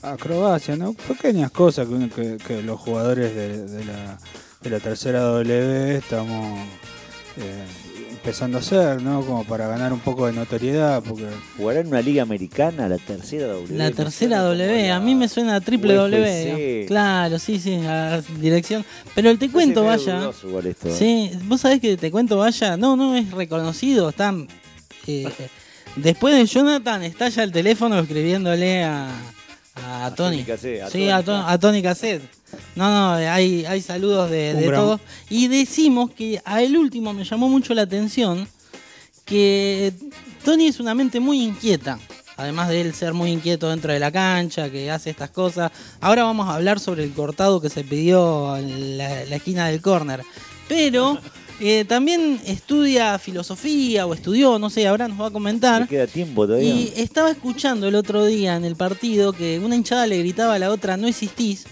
acrobacia, 0.02 0.76
¿no? 0.76 0.94
Pequeñas 0.94 1.52
cosas 1.52 1.88
que, 1.88 2.10
que, 2.10 2.38
que 2.46 2.62
los 2.62 2.80
jugadores 2.80 3.34
de, 3.36 3.66
de 3.68 3.86
la, 3.86 4.18
de 4.62 4.70
la 4.70 4.80
tercera 4.80 5.22
W 5.22 5.96
estamos 5.98 6.60
eh, 7.38 7.66
empezando 8.24 8.58
a 8.58 8.62
hacer, 8.62 9.02
¿no? 9.02 9.22
Como 9.26 9.44
para 9.44 9.68
ganar 9.68 9.92
un 9.92 10.00
poco 10.00 10.28
de 10.28 10.32
notoriedad, 10.32 11.04
porque 11.04 11.26
¿Jugará 11.58 11.82
en 11.82 11.88
una 11.88 12.02
liga 12.02 12.24
americana 12.24 12.88
la 12.88 12.98
tercera 12.98 13.48
W? 13.48 13.78
La 13.78 13.92
tercera 13.92 14.40
W, 14.40 14.88
la 14.88 14.96
a 14.96 15.00
mí 15.02 15.14
me 15.14 15.28
suena 15.28 15.56
a 15.56 15.60
triple 15.60 16.00
UFC. 16.00 16.52
W. 16.52 16.86
Claro, 16.88 17.38
sí, 17.38 17.60
sí, 17.60 17.82
a 17.86 18.22
dirección. 18.40 18.86
Pero 19.14 19.38
te 19.38 19.50
cuento, 19.50 19.84
vaya. 19.84 20.20
dudoso 20.22 20.48
igual 20.48 20.68
esto, 20.68 20.88
¿eh? 20.88 20.96
Sí, 20.98 21.32
vos 21.44 21.60
sabés 21.60 21.82
que 21.82 21.98
te 21.98 22.12
cuento, 22.12 22.38
vaya. 22.38 22.78
No, 22.78 22.96
no 22.96 23.14
es 23.14 23.30
reconocido. 23.30 24.08
Están. 24.08 24.48
eh, 25.06 25.28
después 25.98 26.34
de 26.34 26.46
Jonathan, 26.46 27.04
está 27.04 27.28
ya 27.28 27.44
el 27.44 27.52
teléfono 27.52 28.00
escribiéndole 28.00 28.86
a, 28.86 29.10
a, 29.76 30.12
Tony. 30.16 30.38
Tony 30.38 30.44
Cassette, 30.46 30.82
a 30.82 30.88
sí, 30.88 30.92
Tony. 31.00 31.10
a, 31.10 31.24
To- 31.24 31.36
a 31.48 31.58
Tony 31.60 31.82
Cassette. 31.82 32.22
No, 32.76 32.90
no, 32.90 33.14
hay, 33.14 33.66
hay 33.66 33.82
saludos 33.82 34.30
de, 34.30 34.54
de 34.54 34.70
todos. 34.70 35.02
Y 35.30 35.48
decimos 35.48 36.12
que 36.12 36.42
a 36.46 36.62
el 36.62 36.78
último 36.78 37.12
me 37.14 37.24
llamó 37.24 37.50
mucho 37.50 37.74
la 37.74 37.82
atención 37.84 38.48
que 39.26 39.94
Tony 40.44 40.68
es 40.68 40.80
una 40.80 40.94
mente 40.94 41.20
muy 41.20 41.42
inquieta. 41.42 42.00
Además 42.36 42.70
de 42.70 42.82
él 42.82 42.94
ser 42.96 43.14
muy 43.14 43.32
inquieto 43.32 43.70
dentro 43.70 43.94
de 43.94 44.00
la 44.00 44.12
cancha, 44.12 44.70
que 44.70 44.90
hace 44.90 45.12
estas 45.12 45.30
cosas. 45.30 45.72
Ahora 46.02 46.24
vamos 46.24 46.48
a 46.50 46.56
hablar 46.56 46.80
sobre 46.80 47.04
el 47.04 47.12
cortado 47.14 47.62
que 47.62 47.70
se 47.70 47.84
pidió 47.84 48.58
en 48.58 48.98
la, 48.98 49.26
la 49.26 49.36
esquina 49.36 49.68
del 49.68 49.82
córner. 49.82 50.24
Pero 50.68 51.20
eh, 51.66 51.86
también 51.86 52.42
estudia 52.46 53.18
filosofía 53.20 54.06
o 54.06 54.14
estudió, 54.14 54.60
no 54.60 54.70
sé, 54.70 54.86
ahora 54.86 55.08
nos 55.08 55.22
va 55.22 55.28
a 55.28 55.32
comentar. 55.32 55.84
¿Le 55.84 55.88
queda 55.88 56.08
tiempo 56.08 56.46
todavía? 56.46 56.70
Y 56.70 56.94
estaba 56.98 57.32
escuchando 57.32 57.88
el 57.88 57.96
otro 57.96 58.26
día 58.26 58.58
en 58.58 58.66
el 58.66 58.76
partido 58.76 59.32
que 59.32 59.60
una 59.60 59.78
hinchada 59.78 60.06
le 60.06 60.20
gritaba 60.20 60.56
a 60.56 60.60
la 60.60 60.72
otra, 60.72 60.98
no 60.98 61.08
existís. 61.08 61.64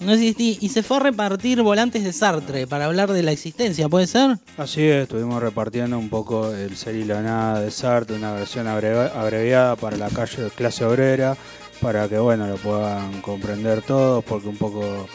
No 0.00 0.14
existís. 0.14 0.62
Y 0.62 0.70
se 0.70 0.82
fue 0.82 0.96
a 0.96 1.00
repartir 1.00 1.60
volantes 1.60 2.04
de 2.04 2.12
Sartre 2.14 2.66
para 2.66 2.86
hablar 2.86 3.12
de 3.12 3.22
la 3.22 3.32
existencia, 3.32 3.86
¿puede 3.90 4.06
ser? 4.06 4.38
Así 4.56 4.82
es, 4.82 5.02
estuvimos 5.02 5.42
repartiendo 5.42 5.98
un 5.98 6.08
poco 6.08 6.50
el 6.54 6.74
ser 6.76 6.94
y 6.96 7.04
la 7.04 7.20
nada 7.20 7.60
de 7.60 7.70
Sartre, 7.70 8.16
una 8.16 8.32
versión 8.32 8.66
abreviada 8.66 9.76
para 9.76 9.98
la 9.98 10.08
calle 10.08 10.48
clase 10.56 10.86
obrera, 10.86 11.36
para 11.82 12.08
que 12.08 12.18
bueno 12.18 12.46
lo 12.46 12.56
puedan 12.56 13.20
comprender 13.20 13.82
todos, 13.82 14.24
porque 14.24 14.48
un 14.48 14.56
poco 14.56 15.06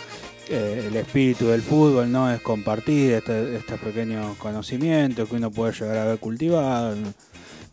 eh, 0.50 0.86
el 0.88 0.96
espíritu 0.96 1.48
del 1.48 1.62
fútbol 1.62 2.12
no 2.12 2.32
es 2.32 2.42
compartir 2.42 3.14
este- 3.14 3.58
estos 3.58 3.80
pequeños 3.80 4.38
conocimientos 4.38 5.28
que 5.30 5.36
uno 5.36 5.52
puede 5.52 5.74
llegar 5.74 5.98
a 5.98 6.04
haber 6.04 6.20
cultivado. 6.20 6.96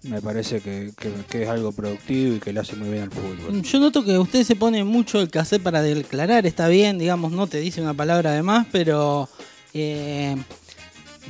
Me 0.02 0.20
parece 0.20 0.60
que, 0.60 0.92
que- 1.30 1.42
es 1.42 1.48
algo 1.48 1.72
productivo 1.72 2.36
y 2.36 2.38
que 2.40 2.52
le 2.52 2.60
hace 2.60 2.76
muy 2.76 2.90
bien 2.90 3.04
al 3.04 3.10
fútbol. 3.10 3.62
Yo 3.62 3.80
noto 3.80 4.04
que 4.04 4.18
usted 4.18 4.44
se 4.44 4.54
pone 4.54 4.84
mucho 4.84 5.20
el 5.20 5.30
cassette 5.30 5.62
para 5.62 5.80
declarar, 5.82 6.44
está 6.46 6.68
bien, 6.68 6.98
digamos, 6.98 7.32
no 7.32 7.46
te 7.46 7.58
dice 7.58 7.80
una 7.80 7.94
palabra 7.94 8.32
de 8.32 8.42
más, 8.42 8.66
pero 8.70 9.28
eh, 9.72 10.36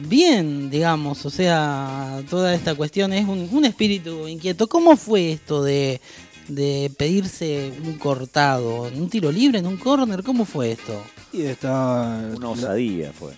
bien, 0.09 0.71
digamos, 0.71 1.25
o 1.25 1.31
sea, 1.31 2.21
toda 2.29 2.53
esta 2.55 2.75
cuestión 2.75 3.13
es 3.13 3.27
un 3.29 3.65
espíritu 3.65 4.27
inquieto. 4.27 4.67
¿Cómo 4.69 4.97
fue 4.97 5.33
esto 5.33 5.63
de, 5.63 6.01
de 6.49 6.91
pedirse 6.99 7.73
un 7.85 7.95
cortado? 7.99 8.87
¿En 8.89 9.01
un 9.01 9.09
tiro 9.09 9.31
libre, 9.33 9.59
en 9.59 9.67
un 9.67 9.77
córner? 9.77 10.23
¿Cómo 10.23 10.45
fue 10.45 10.73
esto? 10.73 11.01
Y 11.33 11.43
está 11.43 12.31
Una 12.37 12.49
osadía 12.51 13.13
fue. 13.13 13.33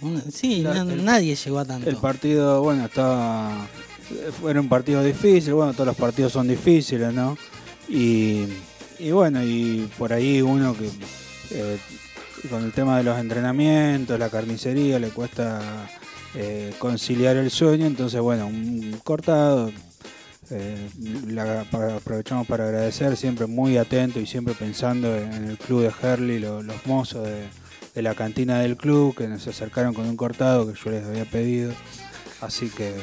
Una- 0.00 0.22
sí, 0.30 0.62
La- 0.62 0.84
na- 0.84 0.92
el- 0.92 1.04
nadie 1.04 1.34
llegó 1.34 1.58
a 1.58 1.64
tanto. 1.64 1.88
El 1.88 1.96
partido, 1.96 2.62
bueno, 2.62 2.86
estaba. 2.86 3.66
Era 4.46 4.60
un 4.60 4.68
partido 4.68 5.02
difícil, 5.02 5.54
bueno, 5.54 5.72
todos 5.72 5.86
los 5.86 5.96
partidos 5.96 6.32
son 6.32 6.46
difíciles, 6.48 7.12
¿no? 7.14 7.36
Y, 7.88 8.44
y 8.98 9.10
bueno, 9.10 9.42
y 9.42 9.88
por 9.98 10.12
ahí 10.12 10.42
uno 10.42 10.74
que 10.76 10.88
eh, 11.50 11.78
con 12.50 12.64
el 12.64 12.72
tema 12.72 12.98
de 12.98 13.04
los 13.04 13.18
entrenamientos, 13.18 14.18
la 14.18 14.28
carnicería, 14.28 14.98
le 14.98 15.08
cuesta 15.10 15.88
eh, 16.34 16.72
conciliar 16.78 17.36
el 17.36 17.50
sueño, 17.50 17.86
entonces, 17.86 18.20
bueno, 18.20 18.46
un 18.46 18.98
cortado. 19.04 19.70
Eh, 20.52 20.88
la- 21.28 21.62
aprovechamos 21.96 22.46
para 22.46 22.64
agradecer, 22.64 23.16
siempre 23.16 23.46
muy 23.46 23.76
atento 23.78 24.20
y 24.20 24.26
siempre 24.26 24.54
pensando 24.54 25.16
en, 25.16 25.32
el 25.50 25.58
club 25.58 25.82
de 25.82 25.92
Herley, 26.02 26.38
lo- 26.38 26.62
los 26.62 26.86
mozos 26.86 27.26
de 27.94 28.02
la 28.02 28.14
cantina 28.14 28.60
del 28.60 28.76
club 28.76 29.14
que 29.16 29.28
nos 29.28 29.46
acercaron 29.48 29.94
con 29.94 30.06
un 30.08 30.16
cortado 30.16 30.66
que 30.72 30.78
yo 30.78 30.90
les 30.90 31.04
había 31.04 31.24
pedido. 31.24 31.72
Así 32.40 32.68
que 32.70 32.94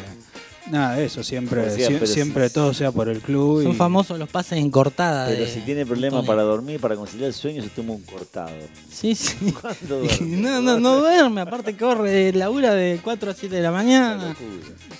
nada, 0.69 0.99
eso, 1.01 1.23
siempre, 1.23 1.61
Decía, 1.65 1.87
sie- 1.87 1.93
pero 1.93 2.05
si- 2.07 2.13
siempre 2.13 2.49
todo 2.49 2.73
sea 2.73 2.91
por 2.91 3.09
el 3.09 3.19
club. 3.21 3.63
Son 3.63 3.71
y- 3.71 3.75
famosos 3.75 4.17
los 4.19 4.29
pases 4.29 4.59
en 4.59 4.69
cortada. 4.71 5.27
Pero 5.27 5.45
de- 5.45 5.51
si 5.51 5.61
tiene 5.61 5.85
problemas 5.85 6.25
para 6.25 6.43
dormir, 6.43 6.79
para 6.79 6.95
conciliar 6.95 7.27
el 7.27 7.33
sueño, 7.33 7.61
se 7.63 7.69
toma 7.69 7.93
un 7.93 8.03
cortado. 8.03 8.51
Sí, 8.91 9.15
sí. 9.15 9.35
¿Cuándo 9.61 9.99
duerme? 9.99 10.37
No, 10.37 10.61
no, 10.61 10.79
no 10.79 10.95
duerme, 10.99 11.41
aparte 11.41 11.75
corre, 11.75 12.31
labura 12.33 12.73
de 12.73 12.99
4 13.03 13.31
a 13.31 13.33
7 13.33 13.55
de 13.55 13.61
la 13.61 13.71
mañana. 13.71 14.35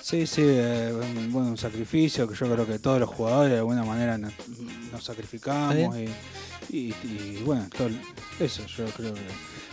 Sí, 0.02 0.26
sí, 0.28 0.42
eh, 0.46 0.94
un, 0.94 1.32
bueno, 1.32 1.50
un 1.50 1.58
sacrificio 1.58 2.28
que 2.28 2.36
yo 2.36 2.52
creo 2.52 2.66
que 2.66 2.80
todos 2.80 3.00
los 3.00 3.10
jugadores 3.10 3.52
de 3.52 3.58
alguna 3.60 3.84
manera 3.84 4.18
nos, 4.18 4.34
nos 4.92 5.04
sacrificamos 5.04 5.96
y, 5.98 6.06
y- 6.76 6.94
y, 7.04 7.42
bueno, 7.46 7.68
todo, 7.78 7.90
eso 8.40 8.64
yo 8.78 8.86
creo 8.96 9.14
que 9.14 9.22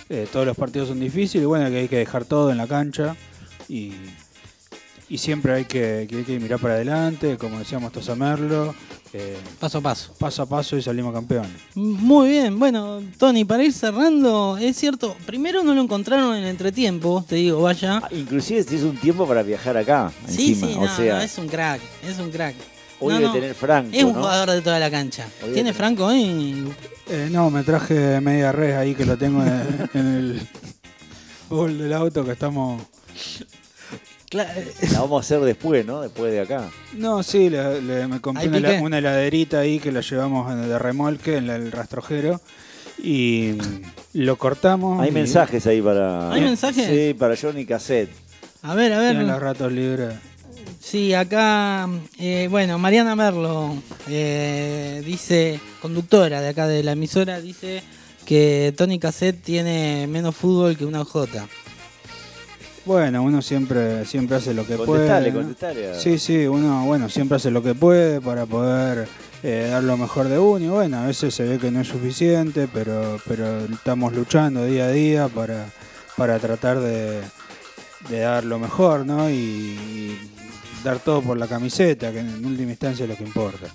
eh, 0.09 0.29
todos 0.33 0.47
los 0.47 0.57
partidos 0.57 0.89
son 0.89 1.01
difíciles 1.01 1.43
y 1.43 1.47
bueno, 1.47 1.69
que 1.69 1.79
hay 1.79 1.89
que 1.89 1.97
dejar 1.99 2.25
todo 2.25 2.51
en 2.51 2.59
la 2.59 2.67
cancha 2.67 3.17
y, 3.69 3.93
y 5.09 5.19
siempre 5.19 5.53
hay 5.55 5.65
que, 5.65 6.07
que 6.11 6.17
hay 6.19 6.25
que 6.25 6.41
mirar 6.41 6.59
para 6.59 6.75
adelante, 6.75 7.37
como 7.39 7.59
decíamos 7.59 7.93
Tosa 7.93 8.15
Merlo, 8.17 8.75
eh, 9.13 9.37
paso 9.61 9.79
a 9.79 9.81
paso. 9.81 10.13
Paso 10.19 10.43
a 10.43 10.47
paso 10.47 10.77
y 10.77 10.83
salimos 10.83 11.15
campeones. 11.15 11.51
Muy 11.75 12.29
bien, 12.31 12.59
bueno, 12.59 13.01
Tony, 13.17 13.45
para 13.45 13.63
ir 13.65 13.73
cerrando, 13.73 14.59
es 14.59 14.77
cierto, 14.77 15.17
primero 15.25 15.63
no 15.63 15.75
lo 15.75 15.83
encontraron 15.83 16.35
en 16.37 16.43
el 16.43 16.49
entretiempo, 16.51 17.25
te 17.29 17.37
digo, 17.37 17.63
vaya. 17.63 18.03
Inclusive 18.11 18.63
se 18.65 18.75
hizo 18.77 18.89
un 18.89 18.97
tiempo 18.97 19.27
para 19.27 19.43
viajar 19.43 19.77
acá, 19.77 20.13
Sí, 20.29 20.51
encima. 20.53 20.67
sí, 20.69 20.75
o 20.77 20.81
no, 20.87 20.97
sea, 20.97 21.15
no, 21.17 21.21
es 21.23 21.39
un 21.39 21.49
crack, 21.49 21.81
es 22.03 22.19
un 22.19 22.31
crack. 22.31 22.55
hoy 22.99 23.13
No, 23.13 23.15
debe 23.21 23.27
no, 23.29 23.33
tener 23.35 23.55
Franco, 23.55 23.91
Es 23.97 24.03
un 24.05 24.13
¿no? 24.13 24.19
jugador 24.19 24.51
de 24.51 24.61
toda 24.63 24.79
la 24.81 24.91
cancha. 24.91 25.29
Hoy 25.45 25.53
¿Tiene 25.53 25.73
Franco 25.73 26.07
hoy? 26.07 26.67
Eh, 27.09 27.29
no, 27.31 27.49
me 27.51 27.63
traje 27.63 28.21
media 28.21 28.51
red 28.51 28.75
ahí 28.77 28.95
que 28.97 29.07
lo 29.07 29.17
tengo 29.17 29.41
en 29.43 29.49
el, 29.49 29.91
en 29.95 30.07
el 30.17 30.41
baúl 31.49 31.79
del 31.79 31.93
auto 31.93 32.25
que 32.25 32.33
estamos... 32.33 32.83
La 34.33 34.47
vamos 35.01 35.19
a 35.19 35.21
hacer 35.25 35.41
después, 35.41 35.87
¿no? 35.87 36.01
Después 36.01 36.33
de 36.33 36.41
acá. 36.41 36.69
No, 36.95 37.23
sí, 37.23 37.49
le, 37.49 37.81
le- 37.81 38.09
me 38.09 38.21
compré 38.21 38.43
¿Hay 38.45 38.49
una, 38.83 38.99
heladerita 38.99 39.61
ahí 39.61 39.79
que 39.79 39.93
la 39.93 40.01
llevamos 40.01 40.51
en- 40.53 40.69
de 40.69 40.79
remolque 40.79 41.37
en 41.37 41.47
la- 41.47 41.57
el 41.57 41.71
rastrojero 41.71 42.41
y 43.03 43.55
lo 44.15 44.37
cortamos. 44.37 45.01
Hay 45.01 45.11
y- 45.11 45.13
mensajes 45.13 45.67
ahí 45.67 45.81
para. 45.81 46.33
¿Hay 46.33 46.41
mensajes? 46.41 46.87
Sí, 46.89 47.15
para 47.15 47.37
Johnny 47.37 47.65
Cassette. 47.65 48.11
A 48.63 48.75
ver, 48.75 48.93
a 48.93 48.99
ver. 48.99 49.11
Tienen 49.13 49.29
los 49.29 49.41
ratos 49.41 49.71
libres. 49.71 50.15
Sí, 50.81 51.15
acá, 51.15 51.89
eh, 52.19 52.49
bueno, 52.51 52.79
Mariana 52.79 53.15
Merlo 53.17 53.75
eh, 54.09 55.03
dice, 55.05 55.61
conductora 55.83 56.41
de 56.41 56.49
acá 56.49 56.67
de 56.67 56.83
la 56.83 56.93
emisora, 56.93 57.41
dice 57.41 57.83
que 58.25 58.73
Tony 58.77 58.99
Cassette 58.99 59.41
tiene 59.43 60.07
menos 60.09 60.35
fútbol 60.35 60.77
que 60.77 60.85
una 60.85 61.01
OJ. 61.03 61.27
Bueno, 62.87 63.23
uno 63.23 63.43
siempre, 63.43 64.05
siempre 64.07 64.37
hace 64.37 64.55
lo 64.55 64.65
que 64.65 64.77
Contestale, 64.77 65.33
puede. 65.33 65.33
¿no? 65.33 65.49
contestale 65.49 65.91
a- 65.91 65.95
Sí, 66.01 66.19
sí, 66.19 66.47
uno, 66.47 66.85
bueno, 66.87 67.09
siempre 67.09 67.37
hace 67.37 67.51
lo 67.51 67.63
que 67.63 67.75
puede 67.75 68.21
para 68.21 68.47
poder 68.47 69.09
eh, 69.43 69.69
dar 69.71 69.83
lo 69.83 69.97
mejor 69.97 70.29
de 70.29 70.39
uno. 70.39 70.65
Y 70.65 70.69
bueno, 70.69 70.99
a 70.99 71.07
veces 71.07 71.35
se 71.35 71.43
ve 71.45 71.59
que 71.59 71.71
no 71.73 71.81
es 71.81 71.89
suficiente, 71.89 72.69
pero, 72.73 73.21
pero 73.27 73.65
estamos 73.67 74.15
luchando 74.15 74.65
día 74.65 74.85
a 74.87 74.91
día 74.91 75.29
para, 75.29 75.67
para 76.17 76.39
tratar 76.39 76.79
de, 76.79 77.21
de 78.09 78.19
dar 78.21 78.45
lo 78.45 78.59
mejor, 78.61 79.05
¿no? 79.05 79.29
Y, 79.29 79.35
y 79.35 80.19
dar 80.85 81.01
todo 81.01 81.23
por 81.23 81.37
la 81.39 81.49
camiseta, 81.49 82.13
que 82.13 82.21
en 82.21 82.45
última 82.47 82.71
instancia 82.71 83.03
es 83.03 83.11
lo 83.11 83.17
que 83.17 83.25
importa. 83.25 83.67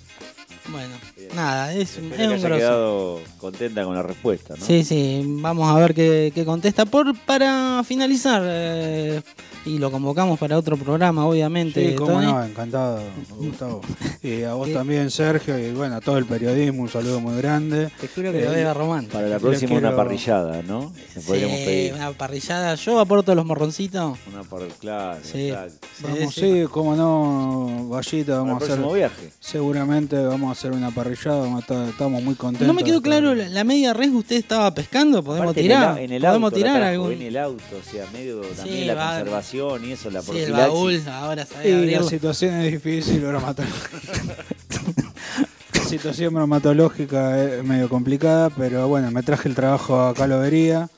Bueno, 0.70 0.94
nada, 1.34 1.72
es, 1.72 1.96
Espero 1.98 2.12
es 2.12 2.16
que 2.18 2.24
un 2.26 2.32
haya 2.32 2.48
grosso. 2.48 2.58
quedado 2.58 3.20
contenta 3.38 3.84
con 3.84 3.94
la 3.94 4.02
respuesta, 4.02 4.54
¿no? 4.58 4.64
Sí, 4.64 4.84
sí, 4.84 5.22
vamos 5.26 5.68
a 5.70 5.78
ver 5.78 5.94
qué, 5.94 6.32
qué 6.34 6.44
contesta. 6.44 6.84
Por, 6.86 7.16
para 7.24 7.82
finalizar, 7.84 8.42
eh, 8.44 9.20
y 9.64 9.78
lo 9.78 9.90
convocamos 9.92 10.38
para 10.38 10.58
otro 10.58 10.76
programa, 10.76 11.24
obviamente. 11.26 11.90
Sí, 11.90 11.94
cómo 11.94 12.12
Tony. 12.14 12.26
no, 12.26 12.44
encantado, 12.44 13.00
Gustavo. 13.36 13.80
Y 14.24 14.44
a 14.44 14.54
vos 14.54 14.72
también, 14.72 15.10
Sergio, 15.10 15.58
y 15.58 15.72
bueno, 15.72 15.96
a 15.96 16.00
todo 16.00 16.16
el 16.16 16.26
periodismo, 16.26 16.82
un 16.82 16.88
saludo 16.88 17.20
muy 17.20 17.36
grande. 17.38 17.90
Te 18.00 18.06
juro 18.06 18.30
que 18.30 18.44
lo 18.44 18.52
deba 18.52 18.72
Román. 18.72 19.06
Para 19.06 19.26
la 19.26 19.40
próxima 19.40 19.76
una 19.76 19.96
parrillada, 19.96 20.62
¿no? 20.62 20.92
Sí, 21.12 21.20
pedir. 21.28 21.94
una 21.94 22.12
parrillada. 22.12 22.76
Yo 22.76 23.00
aporto 23.00 23.34
los 23.34 23.44
morroncitos. 23.44 24.16
Una 24.32 24.44
par... 24.44 24.62
Claro, 24.78 25.18
Sí. 25.24 25.48
exacto. 25.48 25.86
Vamos, 26.02 26.34
sí, 26.34 26.64
cómo 26.70 26.94
no, 26.94 27.88
Vallita, 27.88 28.38
vamos 28.38 28.56
a 28.56 28.58
Para 28.60 28.74
el 28.74 28.80
hacer. 28.84 28.94
viaje. 28.96 29.32
Seguramente 29.40 30.16
vamos 30.24 30.48
a 30.50 30.52
hacer 30.52 30.70
una 30.72 30.90
parrilla 30.92 31.11
está- 31.14 31.88
estamos 31.88 32.22
muy 32.22 32.34
contentos. 32.34 32.66
No 32.66 32.74
me 32.74 32.82
quedó 32.84 33.00
claro, 33.02 33.34
la, 33.34 33.48
la 33.48 33.64
media 33.64 33.92
red 33.92 34.10
usted 34.12 34.36
estaba 34.36 34.72
pescando, 34.74 35.22
podemos 35.22 35.44
Aparte, 35.46 35.62
tirar. 35.62 35.98
En 35.98 36.04
el, 36.04 36.04
en 36.04 36.12
el 36.12 36.22
podemos 36.22 36.46
auto, 36.52 36.56
la 36.56 36.62
tirar 36.64 36.76
trajo, 36.76 36.90
algún. 36.92 37.12
en 37.12 37.22
el 37.22 37.36
auto, 37.36 37.62
o 37.80 37.90
sea, 37.90 38.06
medio 38.12 38.40
también 38.40 38.78
Sí, 38.78 38.84
la 38.84 38.94
va- 38.94 39.08
conservación 39.18 39.84
y 39.84 39.92
eso, 39.92 40.10
la 40.10 40.22
Sí, 40.22 40.38
el 40.38 40.52
baúl, 40.52 41.02
ahora 41.08 41.46
Y 41.64 41.68
la 41.90 42.02
situación 42.02 42.54
es 42.56 42.72
difícil, 42.72 43.20
bromatológica. 43.20 43.98
la 45.74 45.84
situación 45.84 46.34
bromatológica 46.34 47.42
es 47.42 47.64
medio 47.64 47.88
complicada, 47.88 48.50
pero 48.50 48.88
bueno, 48.88 49.10
me 49.10 49.22
traje 49.22 49.48
el 49.48 49.54
trabajo 49.54 50.00
acá 50.00 50.24
a 50.24 50.26
Lobería 50.26 50.88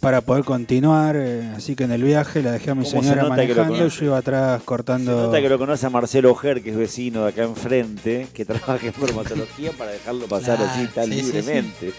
para 0.00 0.22
poder 0.22 0.44
continuar, 0.44 1.14
eh, 1.18 1.52
así 1.54 1.76
que 1.76 1.84
en 1.84 1.92
el 1.92 2.02
viaje 2.02 2.42
la 2.42 2.52
dejé 2.52 2.70
a 2.70 2.74
mi 2.74 2.84
¿Cómo 2.84 3.02
se 3.02 3.08
señora 3.08 3.22
nota 3.28 3.36
que 3.36 3.48
lo 3.48 3.54
manejando 3.54 3.78
conoce? 3.78 3.98
yo 4.00 4.04
iba 4.06 4.18
atrás 4.18 4.60
Se 4.60 4.64
cortando... 4.66 5.12
nota 5.26 5.40
que 5.42 5.48
lo 5.50 5.58
conoce 5.58 5.86
a 5.86 5.90
Marcelo 5.90 6.30
Ojer, 6.32 6.62
que 6.62 6.70
es 6.70 6.76
vecino 6.76 7.24
de 7.24 7.28
acá 7.30 7.42
enfrente, 7.42 8.26
que 8.32 8.44
trabaja 8.46 8.78
en 8.86 8.94
bromatología 8.98 9.72
para 9.72 9.90
dejarlo 9.90 10.26
pasar 10.26 10.56
Claro, 10.56 10.70
así 10.72 10.86
tan 10.86 11.04
sí, 11.06 11.12
sí, 11.12 11.20
sí. 11.20 11.26
libremente. 11.26 11.92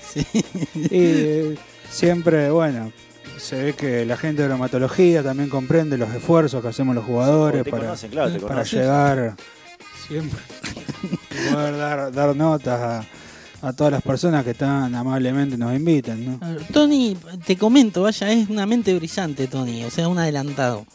Y 0.74 0.88
eh, 0.92 1.58
siempre, 1.92 2.50
bueno, 2.50 2.92
se 3.38 3.62
ve 3.64 3.74
que 3.74 4.06
la 4.06 4.18
gente 4.18 4.42
de 4.42 4.48
bromatología 4.48 5.22
también 5.22 5.50
comprende 5.50 5.98
los 5.98 6.10
esfuerzos 6.14 6.62
que 6.62 6.70
hacemos 6.70 6.96
los 6.96 7.06
jugadores 7.06 7.64
te 7.64 7.70
para, 7.70 7.84
conocen, 7.84 8.10
claro, 8.12 8.32
te 8.32 8.40
para 8.40 8.54
conocen. 8.56 8.80
llegar 8.80 9.36
siempre 10.08 10.40
poder 11.54 11.78
dar, 11.78 12.12
dar 12.12 12.36
notas 12.36 12.80
a, 12.82 13.06
a 13.62 13.74
todas 13.74 13.94
las 13.94 14.02
personas 14.02 14.44
que 14.44 14.54
tan 14.54 14.94
amablemente 14.96 15.58
nos 15.58 15.76
invitan, 15.76 16.26
¿no? 16.26 16.40
Tony, 16.74 17.16
te 17.46 17.58
comento, 17.58 18.02
vaya, 18.02 18.32
es 18.32 18.50
una 18.50 18.66
mente 18.66 18.94
brillante, 18.96 19.48
Tony, 19.48 19.84
o 19.84 19.92
sea, 19.92 20.08
un 20.08 20.18
adelantado. 20.18 20.86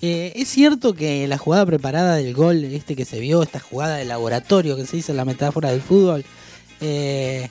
Eh, 0.00 0.32
es 0.36 0.48
cierto 0.48 0.94
que 0.94 1.26
la 1.26 1.38
jugada 1.38 1.66
preparada 1.66 2.16
del 2.16 2.34
gol, 2.34 2.62
este 2.64 2.94
que 2.94 3.04
se 3.04 3.20
vio, 3.20 3.42
esta 3.42 3.58
jugada 3.58 3.96
de 3.96 4.04
laboratorio 4.04 4.76
que 4.76 4.86
se 4.86 4.96
dice 4.96 5.12
en 5.12 5.16
la 5.16 5.24
metáfora 5.24 5.70
del 5.70 5.80
fútbol, 5.80 6.24
eh, 6.80 7.48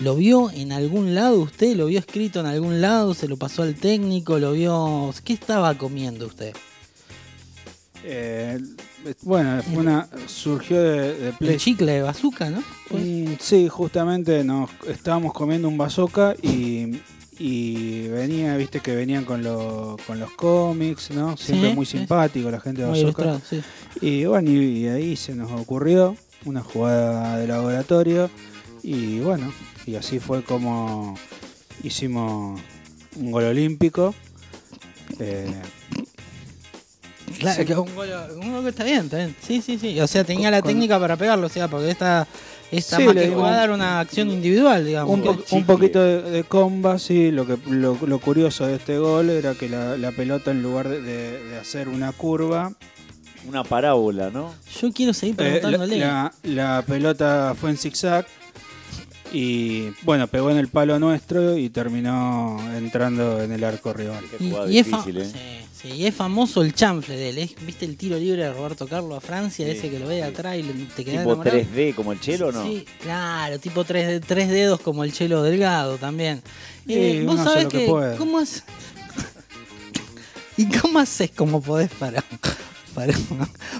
¿lo 0.00 0.16
vio 0.16 0.50
en 0.50 0.72
algún 0.72 1.14
lado 1.14 1.38
usted? 1.40 1.76
¿Lo 1.76 1.86
vio 1.86 1.98
escrito 1.98 2.40
en 2.40 2.46
algún 2.46 2.80
lado? 2.80 3.14
¿Se 3.14 3.28
lo 3.28 3.36
pasó 3.36 3.62
al 3.62 3.76
técnico? 3.76 4.38
¿Lo 4.38 4.52
vio? 4.52 5.14
¿Qué 5.24 5.32
estaba 5.32 5.78
comiendo 5.78 6.26
usted? 6.26 6.54
Eh, 8.02 8.58
bueno, 9.22 9.62
fue 9.62 9.78
una, 9.78 10.08
surgió 10.26 10.82
de, 10.82 11.14
de 11.18 11.32
Play- 11.32 11.54
El 11.54 11.60
chicle 11.60 11.92
de 11.92 12.02
bazooka, 12.02 12.50
¿no? 12.50 12.62
Sí, 13.40 13.68
justamente 13.68 14.44
nos 14.44 14.70
estábamos 14.88 15.32
comiendo 15.32 15.68
un 15.68 15.76
bazooka 15.78 16.34
y, 16.42 17.00
y 17.38 18.08
venía, 18.08 18.56
viste 18.56 18.80
que 18.80 18.94
venían 18.94 19.24
con, 19.24 19.42
lo- 19.42 19.96
con 20.06 20.18
los 20.20 20.30
cómics, 20.32 21.10
¿no? 21.10 21.36
Siempre 21.36 21.70
Sí, 21.70 21.74
muy 21.76 21.86
sí. 21.86 21.98
simpático 21.98 22.50
la 22.50 22.60
gente 22.60 22.82
de 22.82 22.88
bazooka. 22.88 23.40
sí. 23.48 23.60
Y 24.00 24.24
bueno, 24.24 24.50
y, 24.50 24.54
y 24.80 24.86
ahí 24.88 25.16
se 25.16 25.34
nos 25.34 25.50
ocurrió 25.52 26.16
una 26.44 26.62
jugada 26.62 27.38
de 27.38 27.46
laboratorio 27.46 28.30
y 28.82 29.20
bueno, 29.20 29.52
y 29.86 29.94
así 29.96 30.18
fue 30.18 30.42
como 30.42 31.16
hicimos 31.82 32.60
un 33.16 33.30
gol 33.30 33.44
olímpico. 33.44 34.14
Eh, 35.20 35.46
Claro, 37.38 37.60
Sí. 37.60 37.64
que 37.66 37.74
un 37.74 37.94
gol, 37.94 38.08
un 38.40 38.52
gol 38.52 38.62
que 38.62 38.68
está 38.70 38.84
bien, 38.84 39.00
está 39.04 39.16
bien. 39.18 39.36
Sí, 39.40 39.60
sí, 39.62 39.78
sí. 39.78 40.00
O 40.00 40.06
sea, 40.06 40.24
tenía 40.24 40.50
la 40.50 40.60
Con- 40.60 40.70
técnica 40.70 40.98
para 41.00 41.16
pegarlo, 41.16 41.46
o 41.46 41.50
sea, 41.50 41.68
porque 41.68 41.90
esta, 41.90 42.26
esta 42.70 42.96
Sí, 42.96 43.04
más 43.04 43.14
le 43.14 43.22
que 43.28 43.34
jugada 43.34 43.64
era 43.64 43.74
una 43.74 44.00
acción 44.00 44.30
individual, 44.30 44.84
digamos. 44.84 45.10
un, 45.12 45.22
po- 45.22 45.44
un 45.50 45.64
poquito 45.64 46.02
de, 46.02 46.22
de 46.22 46.44
comba, 46.44 46.98
sí. 46.98 47.30
Lo, 47.30 47.46
que, 47.46 47.56
lo, 47.70 47.96
lo 48.06 48.18
curioso 48.18 48.66
de 48.66 48.76
este 48.76 48.98
gol 48.98 49.30
era 49.30 49.54
que 49.54 49.68
la, 49.68 49.96
la 49.96 50.12
pelota, 50.12 50.50
en 50.50 50.62
lugar 50.62 50.88
de, 50.88 51.00
de- 51.02 51.42
de 51.44 51.58
hacer 51.58 51.88
una 51.88 52.12
curva, 52.12 52.72
Una 53.46 53.62
parábola, 53.62 54.30
¿no? 54.30 54.54
Yo 54.80 54.90
quiero 54.90 55.12
seguir 55.12 55.34
eh, 55.38 55.44
la, 55.44 55.50
preguntándole. 55.60 55.98
la- 55.98 56.32
la 56.44 56.82
pelota 56.86 57.54
fue 57.60 57.68
en 57.70 57.76
zigzag 57.76 58.26
y, 59.32 59.88
bueno, 60.02 60.28
pegó 60.28 60.50
en 60.50 60.58
el 60.58 60.68
palo 60.68 60.98
nuestro 60.98 61.58
y 61.58 61.68
terminó 61.68 62.58
entrando 62.76 63.42
en 63.42 63.52
el 63.52 63.64
arco 63.64 63.92
rival. 63.92 64.24
y, 64.38 64.54
y 64.72 64.78
es 64.78 64.86
fa- 64.86 65.02
sí, 65.04 65.12
sí, 65.84 65.92
y 65.92 66.06
es 66.06 66.14
famoso 66.14 66.62
el 66.62 66.74
chanfle 66.74 67.16
de 67.16 67.28
él. 67.30 67.38
¿eh? 67.38 67.50
¿Viste 67.64 67.84
el 67.84 67.96
tiro 67.96 68.18
libre 68.18 68.42
de 68.42 68.52
Roberto 68.52 68.88
Carlos 68.88 69.16
a 69.16 69.20
Francia? 69.20 69.64
Sí, 69.66 69.70
ese 69.78 69.90
que 69.90 70.00
lo 70.00 70.08
ve 70.08 70.16
de 70.16 70.24
atrás 70.24 70.56
y 70.56 70.62
le- 70.64 70.72
te 70.72 71.04
queda 71.04 71.18
Tipo 71.20 71.32
enamorado. 71.34 71.56
3D 71.58 71.94
como 71.94 72.12
el 72.12 72.20
chelo, 72.20 72.50
¿no? 72.50 72.64
Sí, 72.64 72.84
claro, 73.00 73.58
tipo 73.60 73.84
tres, 73.84 74.08
de- 74.08 74.20
tres 74.20 74.48
dedos 74.48 74.80
como 74.80 75.04
el 75.04 75.12
chelo 75.12 75.42
delgado 75.42 75.96
también. 75.98 76.42
Sí, 76.86 76.94
Eh, 76.94 77.24
vos 77.26 77.36
sabés 77.44 77.68
que. 77.68 77.86
¿Y 80.56 80.66
cómo 80.78 80.98
haces 81.00 81.30
como 81.32 81.60
podés 81.60 81.90
para, 81.98 82.22
para, 82.94 83.12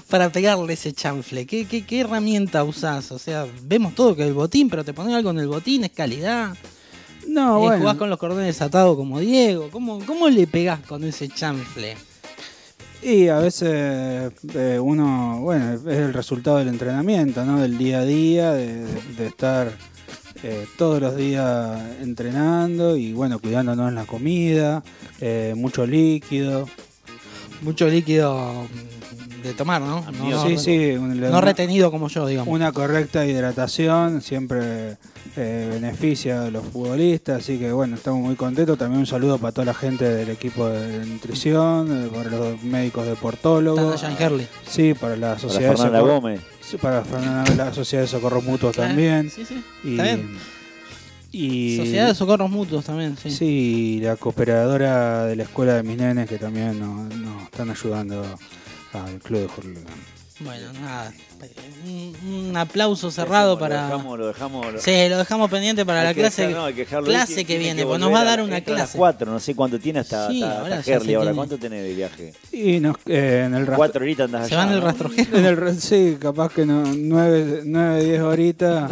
para 0.09 0.29
pegarle 0.29 0.73
ese 0.73 0.91
chanfle? 0.93 1.45
¿Qué, 1.45 1.65
qué, 1.65 1.85
qué 1.85 2.01
herramienta 2.01 2.63
usás? 2.65 3.11
O 3.11 3.19
sea, 3.19 3.47
vemos 3.63 3.95
todo 3.95 4.15
que 4.15 4.23
el 4.23 4.33
botín, 4.33 4.69
pero 4.69 4.83
te 4.83 4.93
pones 4.93 5.15
algo 5.15 5.29
en 5.31 5.39
el 5.39 5.47
botín, 5.47 5.85
es 5.85 5.91
calidad. 5.91 6.55
No, 7.27 7.57
Eh, 7.57 7.59
bueno. 7.59 7.77
Jugás 7.79 7.97
con 7.97 8.09
los 8.09 8.19
cordones 8.19 8.61
atados 8.61 8.95
como 8.95 9.19
Diego. 9.19 9.69
¿Cómo, 9.71 9.99
¿Cómo 10.05 10.29
le 10.29 10.47
pegás 10.47 10.79
con 10.81 11.03
ese 11.03 11.27
chanfle? 11.29 11.95
Y 13.01 13.27
a 13.27 13.37
veces 13.37 14.31
eh, 14.53 14.79
uno, 14.81 15.39
bueno, 15.41 15.73
es 15.73 15.85
el 15.85 16.13
resultado 16.13 16.57
del 16.57 16.69
entrenamiento, 16.69 17.45
¿no? 17.45 17.59
Del 17.59 17.77
día 17.77 17.99
a 17.99 18.05
día, 18.05 18.53
de, 18.53 18.87
estar 19.25 19.71
eh, 20.41 20.65
todos 20.77 21.01
los 21.01 21.15
días 21.15 21.79
entrenando 22.01 22.97
y 22.97 23.13
bueno, 23.13 23.39
cuidándonos 23.39 23.89
en 23.89 23.95
la 23.95 24.05
comida, 24.05 24.83
mucho 25.55 25.85
líquido. 25.85 26.67
Mucho 27.61 27.87
líquido 27.87 28.67
de 29.45 29.53
tomar, 29.53 29.81
¿no? 29.81 30.01
No, 30.11 30.43
sí, 30.47 30.53
no- 30.53 30.59
sí. 30.59 30.91
un- 30.91 31.19
no 31.19 31.41
retenido 31.41 31.91
como 31.91 32.07
yo, 32.07 32.25
digamos. 32.27 32.53
Una 32.53 32.71
correcta 32.71 33.25
hidratación 33.25 34.21
siempre 34.21 34.97
eh, 35.37 35.67
beneficia 35.71 36.45
a 36.45 36.49
los 36.51 36.65
futbolistas, 36.65 37.41
así 37.41 37.57
que 37.57 37.71
bueno, 37.71 37.95
estamos 37.95 38.21
muy 38.21 38.35
contentos. 38.35 38.77
También 38.77 39.01
un 39.01 39.05
saludo 39.05 39.37
para 39.37 39.51
toda 39.51 39.65
la 39.65 39.73
gente 39.73 40.05
del 40.05 40.29
equipo 40.29 40.67
de 40.67 41.05
nutrición, 41.05 42.05
eh, 42.05 42.09
para 42.13 42.29
los 42.29 42.63
médicos 42.63 43.05
deportólogos. 43.05 44.01
En 44.03 44.15
Herli. 44.17 44.47
Sí, 44.67 44.93
para 44.93 45.17
la 45.17 45.37
sociedad 45.37 45.71
de 45.71 45.75
Fernanda 45.77 45.99
socorro- 45.99 46.13
Gómez. 46.21 46.41
Sí, 46.61 46.77
para 46.77 47.03
Fernanda- 47.03 47.53
la 47.55 47.73
sociedad 47.73 48.03
de 48.03 48.07
socorros 48.07 48.43
mutuos 48.43 48.73
Claro, 48.73 48.87
también. 48.89 49.29
sí, 49.29 49.45
sí, 49.45 49.61
Y, 49.83 49.91
está 49.91 50.03
bien. 50.03 50.37
y- 51.31 51.77
Sociedad 51.77 52.07
de 52.07 52.15
Socorros 52.15 52.49
Mutuos 52.49 52.85
también, 52.85 53.17
sí. 53.21 53.29
Sí, 53.29 53.45
y 53.97 54.01
la 54.01 54.15
cooperadora 54.15 55.25
de 55.25 55.35
la 55.35 55.43
escuela 55.43 55.73
de 55.75 55.83
mis 55.83 55.97
nenes 55.97 56.29
que 56.29 56.37
también 56.37 56.79
nos, 56.79 57.13
nos 57.13 57.43
están 57.43 57.69
ayudando 57.69 58.23
al 59.03 59.19
club 59.19 59.39
de 59.41 59.45
Hurlingham. 59.57 59.93
Bueno, 60.41 60.73
nada. 60.81 61.13
Un, 61.85 62.13
un 62.49 62.57
aplauso 62.57 63.09
cerrado 63.09 63.53
Lo 63.53 63.59
para. 63.59 63.83
dejamos, 63.85 64.19
lo 64.19 64.27
dejamos. 64.27 64.73
lo- 64.73 64.81
Sí, 64.81 65.07
lo 65.07 65.17
dejamos 65.17 65.49
pendiente 65.49 65.85
para 65.85 66.01
Hay 66.01 66.07
la 66.07 66.13
que 66.13 66.19
clase, 66.19 66.41
dejar- 66.47 66.57
no, 66.59 66.65
hay 66.65 66.73
que 66.73 66.79
dejarlo 66.81 67.05
clase 67.07 67.35
que 67.35 67.43
tiene 67.45 67.59
viene, 67.63 67.81
que 67.83 67.87
pues 67.87 67.99
nos 68.01 68.11
va 68.13 68.19
a 68.19 68.23
dar 68.25 68.41
una 68.41 68.57
entra 68.57 68.73
a 68.75 68.77
las 68.79 68.87
clase. 68.89 68.97
4, 68.97 69.31
no 69.31 69.39
sé 69.39 69.55
cuánto 69.55 69.79
tiene 69.79 69.99
hasta, 69.99 70.27
Sí, 70.29 70.43
hasta- 70.43 70.59
ahora 70.59 70.77
hasta 70.79 70.91
Herli 70.91 71.13
ahora. 71.13 71.25
tiene. 71.27 71.35
¿Cuánto 71.37 71.57
tenés 71.57 71.83
de 71.83 71.93
viaje? 71.93 72.33
Y 72.51 72.79
nos, 72.81 72.97
eh, 73.05 73.43
en 73.45 73.53
el 73.55 73.61
rastro- 73.65 73.77
Cuatro 73.77 74.01
horitas 74.03 74.25
andás 74.25 74.47
Se 74.49 74.55
allá, 74.55 74.63
van 74.65 74.67
en 74.67 74.73
el 74.75 74.79
¿no? 74.81 74.85
rastrojero. 74.87 75.37
En 75.37 75.45
el, 75.45 75.81
sí, 75.81 76.17
capaz 76.19 76.51
que 76.51 76.65
no, 76.65 76.83
9, 76.85 77.61
9 77.63 78.03
10 78.03 78.21
horitas 78.21 78.91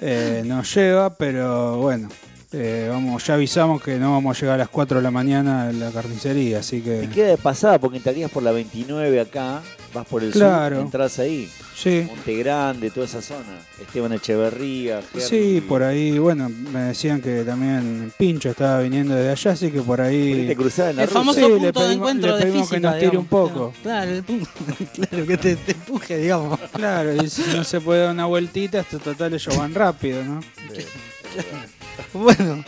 eh, 0.00 0.42
nos 0.44 0.74
lleva, 0.74 1.14
pero 1.16 1.76
bueno, 1.76 2.08
eh, 2.52 2.88
vamos, 2.90 3.24
ya 3.26 3.34
avisamos 3.34 3.82
que 3.82 3.96
no 3.98 4.12
vamos 4.12 4.36
a 4.36 4.40
llegar 4.40 4.54
a 4.56 4.58
las 4.58 4.68
4 4.68 4.98
de 4.98 5.02
la 5.02 5.10
mañana 5.10 5.68
a 5.68 5.72
la 5.72 5.90
carnicería, 5.90 6.58
así 6.58 6.80
Te 6.80 7.00
que 7.00 7.08
queda 7.08 7.28
de 7.28 7.36
pasada 7.38 7.78
porque 7.78 7.96
entrarías 7.98 8.30
por 8.30 8.42
la 8.42 8.52
29 8.52 9.20
acá, 9.20 9.62
vas 9.94 10.06
por 10.06 10.22
el 10.22 10.30
Claro. 10.32 10.76
sur, 10.76 10.84
entras 10.84 11.18
ahí. 11.18 11.48
Sí. 11.74 12.04
Monte 12.06 12.36
Grande, 12.36 12.90
toda 12.90 13.06
esa 13.06 13.22
zona. 13.22 13.58
Esteban 13.80 14.12
Echeverría, 14.12 15.00
sí, 15.18 15.64
por 15.66 15.82
ahí, 15.82 16.18
bueno, 16.18 16.48
me 16.48 16.80
decían 16.80 17.20
que 17.22 17.42
también 17.44 18.12
Pincho 18.18 18.50
estaba 18.50 18.80
viniendo 18.80 19.14
desde 19.14 19.30
allá, 19.30 19.50
así 19.52 19.70
que 19.70 19.80
por 19.80 20.00
ahí... 20.00 20.46
Te 20.46 20.54
cruzás 20.54 20.90
en 20.90 20.96
la 20.96 21.02
El 21.02 21.08
ruta. 21.08 21.20
famoso 21.20 21.38
Sí, 21.40 21.44
punto 21.46 21.58
le 21.60 21.66
de 21.66 21.72
pedimos- 21.72 21.94
encuentro 21.96 22.30
le 22.30 22.36
de 22.36 22.42
pedimos 22.42 22.68
física, 22.68 22.76
que 22.76 22.80
nos 22.82 22.94
tire 22.94 23.06
digamos. 23.10 23.22
un 23.24 23.28
poco. 23.28 23.72
Claro, 23.82 24.10
el 24.10 24.22
punto, 24.22 24.48
claro 24.94 25.26
que 25.26 25.36
te, 25.38 25.56
te 25.56 25.72
empuje, 25.72 26.18
digamos. 26.18 26.60
Claro, 26.72 27.14
y 27.24 27.28
si 27.30 27.42
no 27.56 27.64
se 27.64 27.80
puede 27.80 28.02
dar 28.02 28.12
una 28.12 28.26
vueltita, 28.26 28.80
esto 28.80 28.98
total 28.98 29.32
ellos 29.34 29.56
van 29.56 29.74
rápido, 29.74 30.22
¿no? 30.24 30.40
Bueno, 32.14 32.64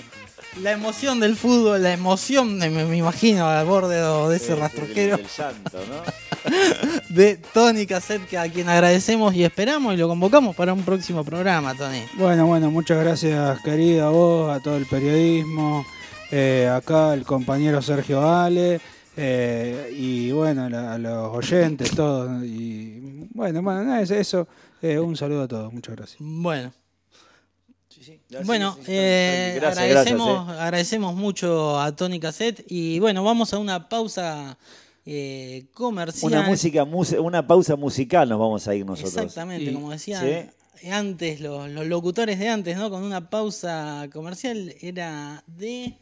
la 0.63 0.73
emoción 0.73 1.19
del 1.21 1.37
fútbol, 1.37 1.83
la 1.83 1.93
emoción, 1.93 2.59
de- 2.61 2.71
me, 2.71 2.85
me 2.85 2.97
imagino, 2.97 3.47
al 3.49 3.67
borde 3.67 3.97
de, 3.97 4.29
de 4.29 4.37
ese 4.37 4.55
Del- 4.55 5.17
del 5.17 5.27
llanto, 5.37 5.79
¿no? 5.89 6.45
de 7.15 7.37
Tony 7.53 7.87
Cassette, 7.87 8.27
que 8.29 8.39
a 8.39 8.49
quien 8.51 8.69
agradecemos 8.69 9.35
y 9.35 9.45
esperamos 9.45 9.95
y 9.95 9.97
lo 9.97 10.09
convocamos 10.09 10.55
para 10.55 10.73
un 10.73 10.83
próximo 10.83 11.25
programa, 11.25 11.75
Tony. 11.75 12.03
Bueno, 12.19 12.47
bueno, 12.47 12.71
muchas 12.71 13.03
gracias 13.03 13.59
querida 13.63 14.07
a 14.07 14.11
vos, 14.11 14.55
a 14.55 14.61
todo 14.61 14.77
el 14.77 14.87
periodismo, 14.87 15.85
eh, 16.31 16.71
acá 16.73 17.15
el 17.15 17.25
compañero 17.25 17.81
Sergio 17.83 18.29
Ale, 18.29 18.81
eh, 19.17 19.93
y 19.97 20.31
bueno, 20.33 20.69
la- 20.69 20.95
a 20.95 20.99
los 20.99 21.35
oyentes, 21.35 21.91
todos. 21.93 22.31
Y 22.45 23.27
bueno, 23.33 23.63
bueno, 23.63 23.85
nada, 23.85 24.01
es 24.03 24.11
eso. 24.11 24.47
Eh, 24.83 24.99
un 24.99 25.17
saludo 25.17 25.45
a 25.45 25.49
todos, 25.49 25.73
muchas 25.73 25.97
gracias. 25.97 26.19
Bueno. 26.21 26.73
Bueno, 28.45 28.77
eh, 28.87 29.53
gracias, 29.61 29.85
agradecemos, 29.85 30.45
gracias, 30.47 30.61
agradecemos 30.63 31.15
mucho 31.15 31.79
a 31.81 31.95
Tony 31.95 32.19
Cassette 32.19 32.65
y 32.69 32.99
bueno, 32.99 33.23
vamos 33.23 33.53
a 33.55 33.59
una 33.59 33.89
pausa 33.89 34.59
eh, 35.07 35.67
comercial. 35.75 36.33
Una 36.33 36.43
música, 36.43 36.85
una 36.85 37.47
pausa 37.47 37.77
musical 37.77 38.29
nos 38.29 38.39
vamos 38.39 38.67
a 38.67 38.75
ir 38.75 38.85
nosotros. 38.85 39.15
Exactamente, 39.17 39.71
Y- 39.71 39.75
como 39.75 39.91
decía, 39.91 40.21
¿sí? 40.21 40.89
antes, 40.91 41.41
los, 41.41 41.71
los 41.71 41.87
locutores 41.87 42.39
de 42.39 42.49
antes, 42.49 42.77
¿no? 42.77 42.91
Con 42.91 43.03
una 43.03 43.31
pausa 43.31 44.09
comercial, 44.13 44.75
era 44.81 45.43
de. 45.47 45.97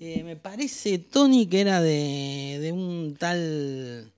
eh, 0.00 0.22
me 0.24 0.36
parece, 0.36 0.98
Tony, 0.98 1.46
que 1.46 1.60
era 1.60 1.80
de, 1.80 2.58
de 2.60 2.72
un 2.72 3.16
tal 3.18 4.12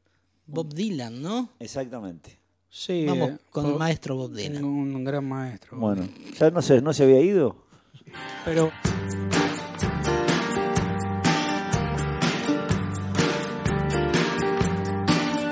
Bob 0.47 0.75
Dylan, 0.75 1.23
¿no? 1.23 1.51
Exactamente. 1.61 2.40
Sí, 2.71 3.05
Vamos 3.07 3.31
eh, 3.31 3.39
con 3.51 3.67
el 3.67 3.75
maestro 3.77 4.17
Bob 4.17 4.33
Dylan. 4.33 4.65
Un 4.65 5.05
gran 5.05 5.29
maestro. 5.29 5.77
Bueno, 5.77 6.09
ya 6.39 6.51
no 6.51 6.63
se, 6.63 6.81
no 6.81 6.93
se 6.93 7.03
había 7.03 7.21
ido. 7.21 7.57
Pero 8.45 8.71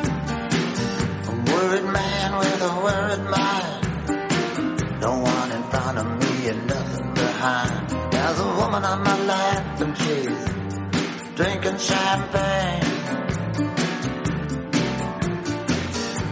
A 0.09 1.31
worried 1.53 1.85
man 1.85 2.39
with 2.39 2.63
a 2.63 2.73
worried 2.85 3.25
mind. 3.35 5.01
No 5.01 5.13
one 5.21 5.53
in 5.53 5.63
front 5.71 5.99
of 5.99 6.07
me 6.21 6.49
and 6.51 6.67
nothing 6.67 7.15
behind. 7.15 7.89
There's 8.13 8.39
a 8.41 8.49
woman 8.61 8.85
on 8.85 9.03
my 9.03 9.19
lap 9.27 9.81
and 9.81 9.97
she's 9.99 11.35
drinking 11.37 11.79
champagne. 11.79 13.28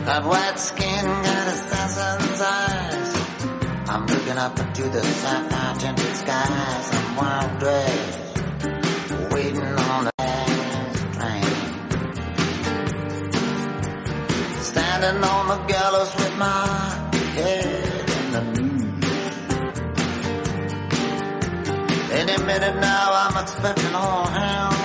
Got 0.07 0.25
white 0.25 0.57
skin, 0.57 1.05
got 1.05 1.49
assassin's 1.49 2.41
eyes. 2.41 3.13
I'm 3.89 4.07
looking 4.07 4.39
up 4.39 4.57
into 4.57 4.85
the 4.85 5.03
sapphire 5.03 5.75
tinted 5.81 6.17
skies. 6.17 6.91
I'm 6.95 7.17
wild 7.17 7.59
dressed, 7.59 8.19
waiting 9.33 9.65
on 9.67 10.05
the 10.05 10.13
last 10.17 10.97
train. 11.17 11.43
Standing 14.63 15.25
on 15.25 15.49
the 15.49 15.59
gallows 15.67 16.15
with 16.15 16.37
my 16.39 16.69
head 17.35 18.11
in 18.19 18.31
the 18.31 18.43
news. 18.61 19.35
Any 22.13 22.37
minute 22.45 22.77
now, 22.81 23.11
I'm 23.13 23.37
expecting 23.43 23.95
all 23.97 24.27
hell 24.29 24.76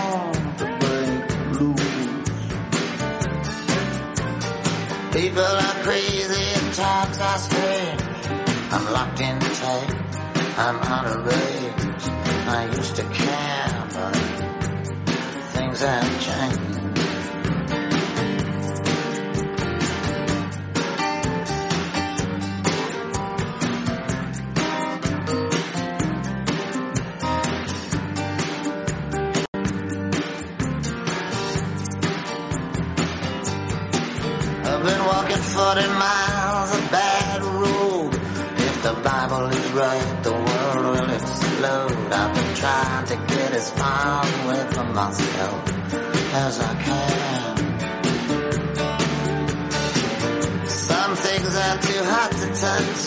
People 5.11 5.43
are 5.43 5.83
crazy 5.83 6.41
and 6.41 6.73
times 6.73 7.19
are 7.19 7.37
strange. 7.37 8.01
I'm 8.71 8.85
locked 8.93 9.19
in 9.19 9.39
tight. 9.39 9.93
I'm 10.57 10.77
out 10.77 11.05
of 11.05 11.25
range. 11.25 12.03
I 12.47 12.69
used 12.73 12.95
to 12.95 13.03
care, 13.03 13.87
but 13.93 14.15
things 15.53 15.81
have 15.81 16.21
changed. 16.21 16.80
40 35.73 35.87
miles 35.87 36.75
of 36.75 36.91
bad 36.91 37.41
road. 37.43 38.13
If 38.13 38.83
the 38.83 38.93
Bible 38.93 39.45
is 39.47 39.71
right, 39.71 40.23
the 40.23 40.33
world 40.33 40.85
will 40.85 41.09
explode. 41.09 42.11
I've 42.11 42.35
been 42.35 42.55
trying 42.55 43.05
to 43.05 43.15
get 43.15 43.53
as 43.53 43.71
far 43.71 44.25
away 44.25 44.67
from 44.73 44.93
myself 44.93 45.69
as 46.33 46.59
I 46.59 46.75
can. 46.83 47.57
Some 50.67 51.15
things 51.15 51.55
are 51.55 51.77
too 51.87 52.03
hot 52.13 52.31
to 52.41 52.47
touch. 52.65 53.01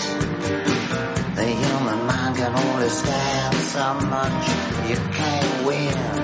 The 1.37 1.45
human 1.45 2.07
mind 2.07 2.37
can 2.37 2.55
only 2.57 2.89
stand 2.89 3.55
so 3.75 3.95
much. 4.09 4.49
You 4.89 4.97
can't 5.13 5.67
win 5.67 6.24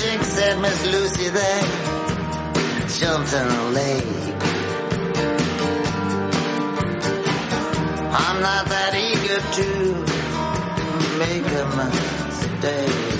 Chick 0.00 0.22
said 0.22 0.60
Miss 0.60 0.86
Lucy 0.86 1.28
they 1.28 1.60
jumped 3.00 3.32
in 3.32 3.48
the 3.48 3.62
lake. 3.80 4.34
I'm 8.24 8.38
not 8.48 8.64
that 8.74 8.92
eager 8.94 9.40
to 9.58 9.68
make 11.18 11.48
a 11.62 11.66
mistake. 11.80 13.18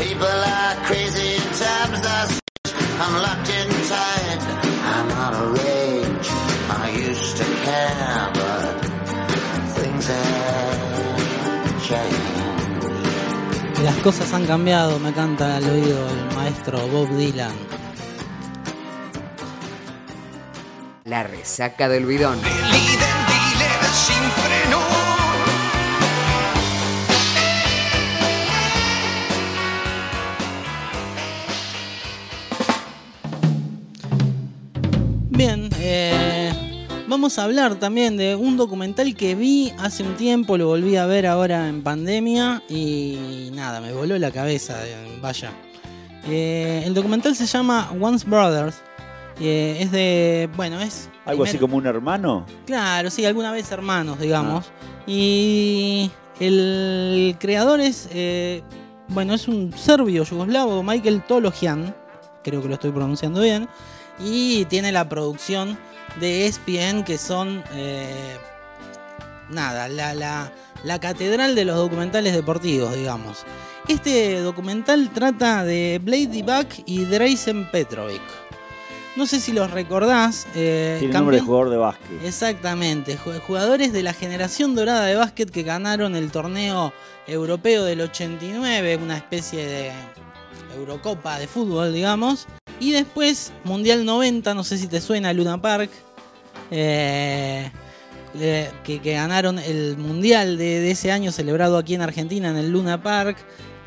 People 0.00 0.38
are 0.58 0.74
crazy, 0.86 1.32
times 1.58 2.06
are 2.14 2.26
strange. 2.26 3.00
I'm 3.02 3.14
locked 3.26 3.50
in 3.50 3.77
Las 13.98 14.04
cosas 14.04 14.32
han 14.32 14.46
cambiado, 14.46 15.00
me 15.00 15.12
canta 15.12 15.56
al 15.56 15.68
oído 15.68 16.08
el 16.08 16.36
maestro 16.36 16.86
Bob 16.86 17.10
Dylan. 17.16 17.52
La 21.04 21.24
resaca 21.24 21.88
del 21.88 22.06
bidón. 22.06 22.38
Vamos 37.18 37.36
a 37.40 37.42
hablar 37.42 37.74
también 37.74 38.16
de 38.16 38.36
un 38.36 38.56
documental 38.56 39.12
que 39.16 39.34
vi 39.34 39.72
hace 39.76 40.04
un 40.04 40.14
tiempo, 40.14 40.56
lo 40.56 40.68
volví 40.68 40.94
a 40.94 41.04
ver 41.04 41.26
ahora 41.26 41.68
en 41.68 41.82
pandemia 41.82 42.62
y 42.68 43.50
nada, 43.54 43.80
me 43.80 43.92
voló 43.92 44.16
la 44.18 44.30
cabeza, 44.30 44.78
vaya. 45.20 45.50
Eh, 46.28 46.84
el 46.86 46.94
documental 46.94 47.34
se 47.34 47.44
llama 47.44 47.90
Once 48.00 48.24
Brothers. 48.24 48.76
eh, 49.40 49.78
es 49.80 49.90
de, 49.90 50.48
bueno, 50.54 50.80
es... 50.80 51.10
Algo 51.24 51.42
así 51.42 51.58
como 51.58 51.76
un 51.76 51.86
hermano. 51.86 52.46
Claro, 52.66 53.10
sí, 53.10 53.26
alguna 53.26 53.50
vez 53.50 53.68
hermanos, 53.72 54.20
digamos. 54.20 54.66
Y 55.04 56.12
el 56.38 57.34
creador 57.40 57.80
es, 57.80 58.08
eh, 58.12 58.62
bueno, 59.08 59.34
es 59.34 59.48
un 59.48 59.72
serbio 59.76 60.22
yugoslavo, 60.22 60.84
Michael 60.84 61.24
Tologian, 61.26 61.96
creo 62.44 62.62
que 62.62 62.68
lo 62.68 62.74
estoy 62.74 62.92
pronunciando 62.92 63.40
bien, 63.40 63.68
y 64.24 64.66
tiene 64.66 64.92
la 64.92 65.08
producción 65.08 65.76
de 66.20 66.46
ESPN, 66.46 67.04
que 67.04 67.18
son, 67.18 67.62
eh, 67.74 68.36
nada, 69.50 69.88
la, 69.88 70.14
la- 70.14 70.52
la 70.84 71.00
catedral 71.00 71.54
de 71.56 71.64
los 71.64 71.76
documentales 71.76 72.32
deportivos, 72.34 72.94
digamos. 72.94 73.44
Este 73.88 74.40
documental 74.40 75.10
trata 75.12 75.64
de 75.64 76.00
Blade 76.02 76.26
Divac 76.28 76.82
y 76.86 77.04
Dreisen 77.04 77.68
Petrovic. 77.70 78.20
No 79.16 79.26
sé 79.26 79.40
si 79.40 79.50
los 79.52 79.70
recordás. 79.72 80.46
eh, 80.54 80.96
Tiene 81.00 81.14
nombre 81.14 81.36
de 81.38 81.42
jugador 81.42 81.70
de 81.70 81.76
básquet. 81.78 82.22
Exactamente, 82.24 83.18
ju- 83.18 83.40
jugadores 83.40 83.92
de 83.92 84.02
la 84.04 84.12
generación 84.12 84.76
dorada 84.76 85.06
de 85.06 85.16
básquet 85.16 85.50
que 85.50 85.64
ganaron 85.64 86.14
el 86.14 86.30
torneo 86.30 86.92
europeo 87.26 87.82
del 87.84 88.02
89, 88.02 88.96
una 89.02 89.16
especie 89.16 89.66
de 89.66 89.92
Eurocopa 90.78 91.38
de 91.38 91.46
fútbol, 91.46 91.92
digamos. 91.92 92.46
Y 92.80 92.92
después, 92.92 93.52
Mundial 93.64 94.04
90, 94.04 94.54
no 94.54 94.64
sé 94.64 94.78
si 94.78 94.86
te 94.86 95.00
suena, 95.00 95.32
Luna 95.32 95.60
Park, 95.60 95.90
eh, 96.70 97.70
eh, 98.38 98.70
que, 98.84 99.00
que 99.00 99.12
ganaron 99.14 99.58
el 99.58 99.96
Mundial 99.96 100.58
de, 100.58 100.80
de 100.80 100.90
ese 100.90 101.10
año 101.10 101.32
celebrado 101.32 101.78
aquí 101.78 101.94
en 101.94 102.02
Argentina, 102.02 102.50
en 102.50 102.56
el 102.56 102.70
Luna 102.70 103.02
Park. 103.02 103.36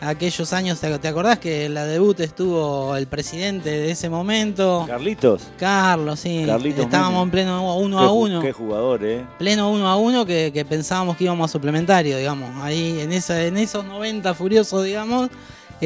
Aquellos 0.03 0.51
años, 0.51 0.79
¿te 0.79 0.97
te 0.97 1.07
acordás 1.07 1.37
que 1.37 1.65
en 1.65 1.75
la 1.75 1.85
debut 1.85 2.19
estuvo 2.21 2.95
el 2.95 3.05
presidente 3.05 3.69
de 3.69 3.91
ese 3.91 4.09
momento? 4.09 4.83
Carlitos. 4.87 5.43
Carlos, 5.59 6.19
sí. 6.21 6.41
Carlitos 6.43 6.85
Estábamos 6.85 7.21
en 7.23 7.29
pleno 7.29 7.75
uno 7.77 7.99
Qué 7.99 8.03
a 8.03 8.07
ju- 8.07 8.13
uno. 8.15 8.41
Qué 8.41 8.51
jugador, 8.51 9.05
¿eh? 9.05 9.23
Pleno 9.37 9.69
uno 9.69 9.87
a 9.87 9.97
uno 9.97 10.25
que, 10.25 10.49
que 10.51 10.65
pensábamos 10.65 11.17
que 11.17 11.25
íbamos 11.25 11.47
a 11.47 11.53
suplementario, 11.53 12.17
digamos. 12.17 12.49
Ahí 12.63 12.99
en, 12.99 13.11
esa, 13.11 13.43
en 13.45 13.57
esos 13.57 13.85
90 13.85 14.33
furiosos, 14.33 14.83
digamos, 14.83 15.29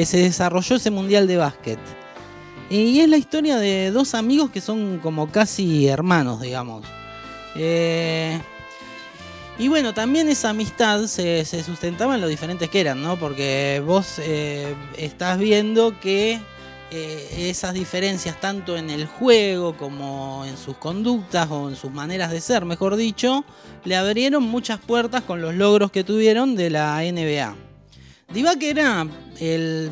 se 0.04 0.18
desarrolló 0.18 0.76
ese 0.76 0.92
mundial 0.92 1.28
de 1.28 1.38
básquet. 1.38 1.80
Y 2.70 3.00
es 3.00 3.08
la 3.08 3.18
historia 3.18 3.58
de 3.58 3.92
dos 3.92 4.16
amigos 4.16 4.50
que 4.50 4.60
son 4.60 5.00
como 5.00 5.32
casi 5.32 5.88
hermanos, 5.88 6.42
digamos. 6.42 6.84
Eh, 7.56 8.40
y 9.58 9.70
bueno, 9.70 9.94
también 9.94 10.28
esa 10.28 10.50
amistad 10.50 11.06
se, 11.06 11.46
se 11.46 11.64
sustentaba 11.64 12.16
en 12.16 12.22
lo 12.22 12.28
diferentes 12.28 12.70
que 12.70 12.82
eran, 12.82 13.02
¿no? 13.02 13.18
Porque 13.18 13.82
vos 13.86 14.20
eh, 14.20 14.76
estás 14.98 15.38
viendo 15.38 15.98
que 16.00 16.42
eh, 16.92 17.50
esas 17.50 17.74
diferencias 17.74 18.40
tanto 18.40 18.78
en 18.78 18.90
el 18.90 19.06
juego 19.06 19.76
como 19.76 20.44
en 20.46 20.58
sus 20.58 20.78
conductas 20.78 21.50
o 21.50 21.70
en 21.70 21.76
sus 21.76 21.92
maneras 21.92 22.32
de 22.32 22.42
ser, 22.42 22.66
mejor 22.66 22.96
dicho, 22.96 23.46
le 23.86 23.96
abrieron 23.96 24.44
muchas 24.44 24.80
puertas 24.80 25.24
con 25.24 25.42
los 25.42 25.56
logros 25.56 25.92
que 25.92 26.04
tuvieron 26.04 26.56
de 26.56 26.70
la 26.70 27.02
NBA. 27.02 27.56
Divac 28.34 28.62
era 28.62 29.08
el 29.40 29.90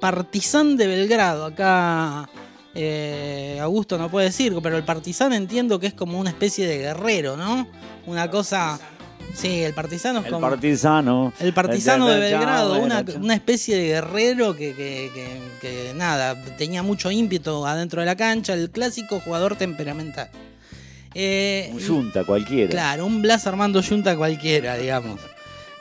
partizán 0.00 0.76
de 0.76 0.86
Belgrado, 0.86 1.44
acá 1.46 2.28
eh, 2.74 3.58
Augusto 3.60 3.98
no 3.98 4.10
puede 4.10 4.26
decir, 4.26 4.54
pero 4.62 4.76
el 4.76 4.84
partizán 4.84 5.32
entiendo 5.32 5.78
que 5.78 5.86
es 5.88 5.94
como 5.94 6.18
una 6.18 6.30
especie 6.30 6.66
de 6.66 6.78
guerrero, 6.78 7.36
¿no? 7.36 7.68
Una 8.06 8.30
cosa... 8.30 8.78
Sí, 9.34 9.62
el 9.62 9.72
partisano 9.72 10.18
es 10.18 10.26
El 10.26 10.32
como... 10.32 10.46
partisano. 10.50 11.32
El 11.40 11.54
partisano 11.54 12.06
de 12.06 12.12
Chao, 12.30 12.38
Belgrado, 12.40 12.78
una, 12.80 13.04
una 13.18 13.34
especie 13.34 13.76
de 13.76 13.86
guerrero 13.86 14.54
que, 14.54 14.74
que- 14.74 15.10
que- 15.14 15.52
que, 15.60 15.94
nada, 15.94 16.34
tenía 16.58 16.82
mucho 16.82 17.10
ímpetu 17.10 17.64
adentro 17.64 18.00
de 18.00 18.06
la 18.06 18.16
cancha, 18.16 18.52
el 18.52 18.70
clásico 18.70 19.20
jugador 19.20 19.56
temperamental. 19.56 20.28
Eh, 21.14 21.70
Un 21.72 21.80
Junta 21.86 22.24
cualquiera. 22.24 22.70
Claro, 22.70 23.06
un 23.06 23.22
Blas 23.22 23.46
Armando 23.46 23.80
Junta 23.82 24.16
cualquiera, 24.16 24.76
digamos. 24.76 25.20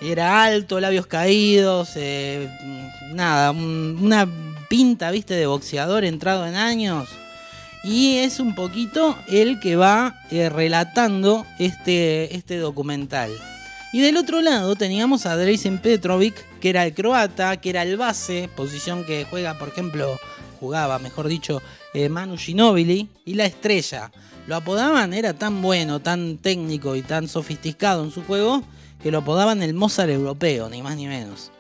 Era 0.02 0.44
alto, 0.44 0.80
labios 0.80 1.06
caídos, 1.06 1.91
eh, 1.95 2.49
nada, 3.14 3.52
un- 3.52 3.99
una 4.02 4.28
pinta, 4.68 5.11
viste, 5.11 5.36
de 5.36 5.45
boxeador 5.45 6.03
entrado 6.06 6.45
en 6.48 6.56
años. 6.56 7.07
Y 7.84 8.18
es 8.18 8.40
un 8.40 8.56
poquito 8.56 9.18
el 9.28 9.60
que 9.60 9.76
va 9.76 10.15
eh, 10.32 10.49
relatando 10.49 11.45
este, 11.60 12.36
este 12.36 12.57
documental. 12.57 13.32
Y 13.94 13.99
del 13.99 14.18
otro 14.18 14.41
lado 14.41 14.76
teníamos 14.76 15.26
a 15.26 15.36
Dreisen 15.36 15.78
Petrovic, 15.80 16.34
que 16.60 16.69
era 16.69 16.86
el 16.86 16.94
croata, 16.94 17.57
que 17.57 17.69
era 17.72 17.84
el 17.84 17.98
base, 17.98 18.49
posición 18.56 19.03
que 19.03 19.26
juega, 19.30 19.57
por 19.60 19.68
ejemplo, 19.69 20.18
jugaba, 20.60 20.98
mejor 20.99 21.28
dicho, 21.28 21.61
eh, 21.94 22.07
Manu 22.07 22.38
Ginóbili, 22.38 23.10
y 23.26 23.34
la 23.34 23.45
estrella. 23.45 24.11
Lo 24.48 24.56
apodaban, 24.56 25.14
era 25.14 25.34
tan 25.34 25.61
bueno, 25.61 25.99
tan 25.99 26.38
técnico 26.38 26.95
y 26.95 27.02
tan 27.02 27.28
sofisticado 27.28 28.03
en 28.03 28.11
su 28.11 28.23
juego, 28.23 28.64
que 29.02 29.11
lo 29.11 29.19
apodaban 29.19 29.61
el 29.64 29.73
Mozart 29.73 30.10
europeo, 30.10 30.69
ni 30.69 30.82
más 30.82 30.95
ni 30.95 31.07
menos. 31.07 31.52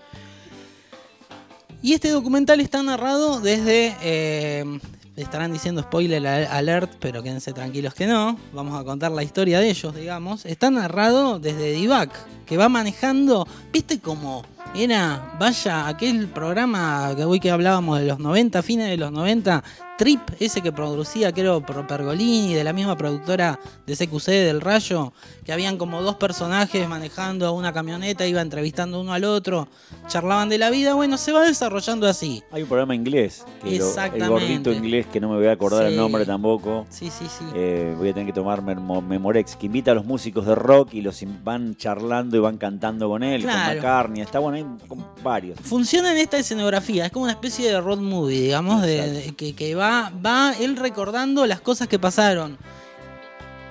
Y 1.81 1.93
este 1.93 2.09
documental 2.09 2.59
está 2.59 2.83
narrado 2.83 3.39
desde. 3.39 3.95
eh, 4.01 4.79
estarán 5.15 5.51
diciendo 5.51 5.81
spoiler 5.81 6.25
alert, 6.25 6.91
pero 6.99 7.21
quédense 7.21 7.53
tranquilos 7.53 7.93
que 7.93 8.07
no. 8.07 8.37
Vamos 8.53 8.79
a 8.79 8.83
contar 8.83 9.11
la 9.11 9.23
historia 9.23 9.59
de 9.59 9.69
ellos, 9.69 9.93
digamos. 9.95 10.45
Está 10.45 10.69
narrado 10.69 11.39
desde 11.39 11.73
Divac, 11.73 12.11
que 12.45 12.57
va 12.57 12.69
manejando. 12.69 13.47
¿Viste 13.71 13.99
cómo 13.99 14.43
era? 14.75 15.33
Vaya, 15.39 15.87
aquel 15.87 16.27
programa 16.27 17.13
que 17.15 17.25
hoy 17.25 17.39
que 17.39 17.51
hablábamos 17.51 17.99
de 17.99 18.05
los 18.05 18.19
90, 18.19 18.61
fines 18.63 18.89
de 18.89 18.97
los 18.97 19.11
90. 19.11 19.63
Trip, 19.97 20.19
ese 20.39 20.61
que 20.61 20.71
producía, 20.71 21.31
creo, 21.31 21.63
Pergolini, 21.63 22.55
de 22.55 22.63
la 22.63 22.73
misma 22.73 22.97
productora 22.97 23.59
de 23.85 23.95
CQC 23.95 24.31
del 24.31 24.59
Rayo, 24.59 25.13
que 25.45 25.53
habían 25.53 25.77
como 25.77 26.01
dos 26.01 26.15
personajes 26.15 26.89
manejando 26.89 27.53
una 27.53 27.71
camioneta, 27.71 28.25
iba 28.25 28.41
entrevistando 28.41 28.99
uno 28.99 29.13
al 29.13 29.25
otro, 29.25 29.67
charlaban 30.07 30.49
de 30.49 30.57
la 30.57 30.71
vida. 30.71 30.95
Bueno, 30.95 31.17
se 31.17 31.31
va 31.31 31.41
desarrollando 31.45 32.07
así. 32.07 32.41
Hay 32.51 32.63
un 32.63 32.67
programa 32.67 32.95
inglés. 32.95 33.45
Que 33.61 33.65
lo- 33.65 33.71
el 33.75 33.89
Exactamente. 33.89 34.27
gordito 34.27 34.71
inglés 34.73 35.05
que 35.05 35.19
no 35.19 35.29
me 35.29 35.35
voy 35.35 35.45
a 35.45 35.51
acordar 35.51 35.85
el 35.85 35.95
nombre 35.95 36.25
tampoco. 36.25 36.87
Sí, 36.89 37.11
sí, 37.11 37.25
sí. 37.27 37.45
Eh, 37.53 37.93
voy 37.95 38.09
a 38.09 38.13
tener 38.13 38.25
que 38.25 38.33
tomar 38.33 38.63
Memo- 38.63 39.03
Memorex, 39.03 39.55
que 39.55 39.67
invita 39.67 39.91
a 39.91 39.93
los 39.93 40.05
músicos 40.05 40.47
de 40.47 40.55
rock 40.55 40.95
y 40.95 41.01
los 41.01 41.23
van 41.43 41.75
charlando 41.75 42.35
y 42.37 42.39
van 42.39 42.57
cantando 42.57 43.07
con 43.07 43.21
él, 43.21 43.43
Claro. 43.43 43.65
con 43.67 43.75
McCartney. 43.75 44.21
Está 44.23 44.39
bueno, 44.39 44.57
hay 44.61 44.97
varios. 45.23 45.59
Funciona 45.61 46.11
en 46.11 46.17
esta 46.17 46.37
escenografía, 46.37 47.05
es 47.05 47.11
como 47.11 47.23
una 47.23 47.33
especie 47.33 47.69
de 47.71 47.79
road 47.81 47.99
movie, 47.99 48.41
digamos, 48.41 48.81
de, 48.81 49.09
de- 49.11 49.35
que, 49.35 49.53
que 49.53 49.75
va, 49.75 50.11
va 50.25 50.53
él 50.59 50.75
recordando 50.77 51.45
las 51.45 51.61
cosas 51.61 51.87
que 51.87 51.99
pasaron 51.99 52.57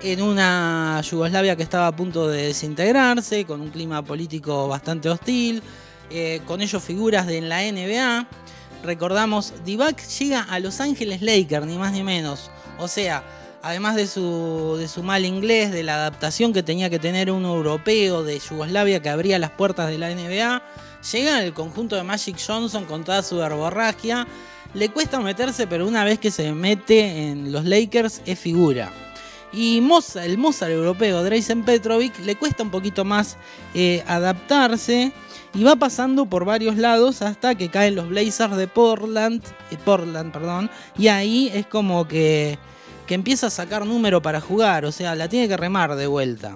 en 0.03 0.23
una 0.23 1.01
Yugoslavia 1.03 1.57
que 1.57 1.63
estaba 1.63 1.87
a 1.89 1.95
punto 1.97 2.29
de 2.29 2.47
desintegrarse, 2.47 3.45
con 3.45 3.61
un 3.61 3.69
clima 3.71 4.03
político 4.03 4.67
bastante 4.67 5.11
hostil, 5.11 5.63
eh, 6.11 6.41
con 6.47 6.61
ellos 6.63 6.83
figuras 6.83 7.27
de 7.27 7.39
en 7.39 7.49
la 7.49 7.61
NBA. 7.63 8.27
Recordamos, 8.83 9.53
Divac 9.65 10.03
llega 10.19 10.41
a 10.43 10.59
Los 10.59 10.81
Ángeles 10.81 11.21
Lakers, 11.21 11.67
ni 11.67 11.77
más 11.77 11.93
ni 11.93 12.03
menos. 12.03 12.51
O 12.79 12.89
sea, 12.89 13.23
además 13.63 13.97
de 13.97 14.07
su, 14.07 15.03
mal 15.03 15.25
inglés, 15.25 15.73
de 15.73 15.83
la 15.83 15.95
adaptación 15.97 16.53
que 16.53 16.63
tenía 16.63 16.91
que 16.91 16.99
tener 16.99 17.31
un 17.31 17.45
europeo 17.45 18.23
de 18.23 18.39
Yugoslavia 18.39 19.01
que 19.01 19.09
abría 19.09 19.39
las 19.39 19.51
puertas 19.51 19.89
de 19.89 19.99
la 19.99 20.11
NBA, 20.15 20.63
llega 21.13 21.39
al 21.39 21.55
conjunto 21.55 21.97
de 21.97 22.03
Magic 22.03 22.37
Johnson 22.45 22.85
con 22.85 23.05
toda 23.05 23.23
su 23.23 23.37
verborragia. 23.37 24.27
Le 24.75 24.89
cuesta 24.89 25.21
meterse, 25.21 25.67
pero 25.67 25.87
una 25.87 26.05
vez 26.05 26.19
que 26.19 26.31
se 26.31 26.53
mete 26.53 27.29
en 27.29 27.53
los 27.53 27.65
Lakers 27.65 28.23
es 28.25 28.39
figura. 28.39 28.93
Y 29.53 29.81
Mozart, 29.81 30.27
el 30.27 30.39
Mozart 30.39 30.71
europeo, 30.71 31.25
Dreisen 31.25 31.65
Petrovic, 31.65 32.17
le 32.21 32.37
cuesta 32.37 32.63
un 32.63 32.71
poquito 32.71 33.05
más 33.05 33.37
eh, 33.75 34.05
adaptarse 34.07 35.13
y 35.55 35.65
va 35.65 35.75
pasando 35.75 36.27
por 36.27 36.45
varios 36.45 36.77
lados 36.77 37.23
hasta 37.23 37.57
que 37.57 37.69
caen 37.69 37.97
los 37.97 38.09
Blazers 38.09 38.57
de 38.57 38.69
Portland, 38.69 39.43
eh, 39.73 39.77
Portland 39.85 40.33
perdón, 40.33 40.71
y 40.97 41.09
ahí 41.09 41.51
es 41.53 41.67
como 41.67 42.07
que, 42.07 42.59
que 43.11 43.15
empieza 43.17 43.49
a 43.49 43.51
sacar 43.51 43.85
número 43.85 44.23
para 44.23 44.41
jugar, 44.41 44.85
o 44.85 44.93
sea, 44.93 45.17
la 45.17 45.29
tiene 45.29 45.49
que 45.49 45.57
remar 45.57 45.97
de 45.97 46.07
vuelta. 46.07 46.55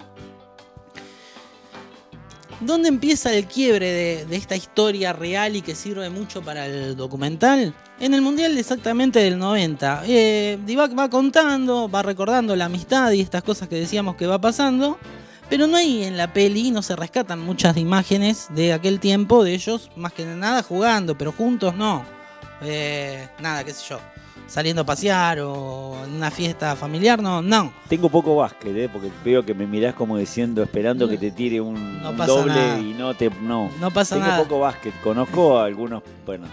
¿Dónde 2.60 2.88
empieza 2.88 3.34
el 3.34 3.46
quiebre 3.46 4.24
de, 4.24 4.36
esta 4.36 4.54
historia 4.54 5.12
real 5.12 5.56
y 5.56 5.62
que 5.62 5.74
sirve 5.74 6.10
mucho 6.10 6.42
para 6.42 6.66
el 6.66 6.94
documental? 6.94 7.74
En 7.98 8.14
el 8.14 8.22
Mundial 8.22 8.56
exactamente 8.56 9.18
del 9.18 9.36
90. 9.36 10.04
Eh, 10.06 10.60
Divac 10.64 10.96
va 10.96 11.10
contando, 11.10 11.90
va 11.90 12.02
recordando 12.02 12.54
la 12.54 12.66
amistad 12.66 13.10
y 13.10 13.20
estas 13.20 13.42
cosas 13.42 13.66
que 13.66 13.74
decíamos 13.74 14.14
que 14.14 14.28
va 14.28 14.40
pasando. 14.40 14.96
Pero 15.50 15.66
no 15.66 15.76
hay 15.76 16.04
en 16.04 16.16
la 16.16 16.32
peli, 16.32 16.70
no 16.70 16.82
se 16.82 16.94
rescatan 16.94 17.40
muchas 17.40 17.76
imágenes 17.76 18.46
de 18.50 18.72
aquel 18.72 19.00
tiempo 19.00 19.42
de 19.42 19.54
ellos, 19.54 19.90
más 19.96 20.12
que 20.12 20.24
nada 20.24 20.62
jugando, 20.62 21.18
pero 21.18 21.32
juntos 21.32 21.74
no. 21.74 22.04
Eh, 22.62 23.28
nada, 23.40 23.64
qué 23.64 23.74
sé 23.74 23.82
yo. 23.88 24.13
Saliendo 24.46 24.82
a 24.82 24.84
pasear 24.86 25.40
o 25.40 25.96
en 26.04 26.14
una 26.16 26.30
fiesta 26.30 26.76
familiar, 26.76 27.20
no, 27.22 27.40
no. 27.42 27.72
Tengo 27.88 28.08
poco 28.10 28.36
básquet, 28.36 28.76
¿eh? 28.76 28.88
porque 28.92 29.10
veo 29.24 29.44
que 29.44 29.54
me 29.54 29.66
mirás 29.66 29.94
como 29.94 30.18
diciendo, 30.18 30.62
esperando 30.62 31.08
que 31.08 31.16
te 31.16 31.30
tire 31.30 31.60
un, 31.60 32.02
No 32.02 32.10
un 32.10 32.16
pasa 32.16 32.32
doble 32.32 32.54
nada. 32.54 32.78
y 32.78 32.92
no 32.94 33.14
te. 33.14 33.30
No, 33.40 33.70
No 33.80 33.90
pasa 33.90 34.16
Tengo 34.16 34.28
nada. 34.28 34.42
poco 34.42 34.60
básquet. 34.60 34.92
Conozco 35.02 35.58
a 35.58 35.64
algunos. 35.64 36.02
Bueno. 36.26 36.46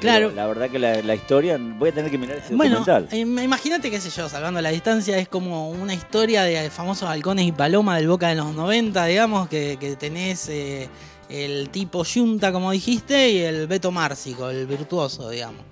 Claro. 0.00 0.30
La 0.36 0.46
verdad 0.46 0.68
que 0.68 0.78
la, 0.78 1.00
la 1.02 1.14
historia. 1.14 1.58
Voy 1.58 1.88
a 1.88 1.92
tener 1.94 2.10
que 2.10 2.18
mirar 2.18 2.36
ese 2.36 2.54
Bueno, 2.54 2.84
eh, 3.10 3.20
imagínate, 3.20 3.90
qué 3.90 3.98
sé 4.00 4.10
yo, 4.10 4.28
salvando 4.28 4.60
la 4.60 4.68
distancia, 4.68 5.16
es 5.16 5.28
como 5.28 5.70
una 5.70 5.94
historia 5.94 6.42
de 6.42 6.68
famosos 6.68 7.08
halcones 7.08 7.46
y 7.46 7.52
paloma 7.52 7.96
del 7.96 8.08
Boca 8.08 8.28
de 8.28 8.34
los 8.34 8.54
90, 8.54 9.06
digamos, 9.06 9.48
que, 9.48 9.78
que 9.80 9.96
tenés 9.96 10.48
eh, 10.50 10.90
el 11.30 11.70
tipo 11.70 12.04
Junta, 12.04 12.52
como 12.52 12.70
dijiste, 12.70 13.30
y 13.30 13.38
el 13.38 13.66
Beto 13.66 13.90
Márcico, 13.90 14.50
el 14.50 14.66
virtuoso, 14.66 15.30
digamos. 15.30 15.62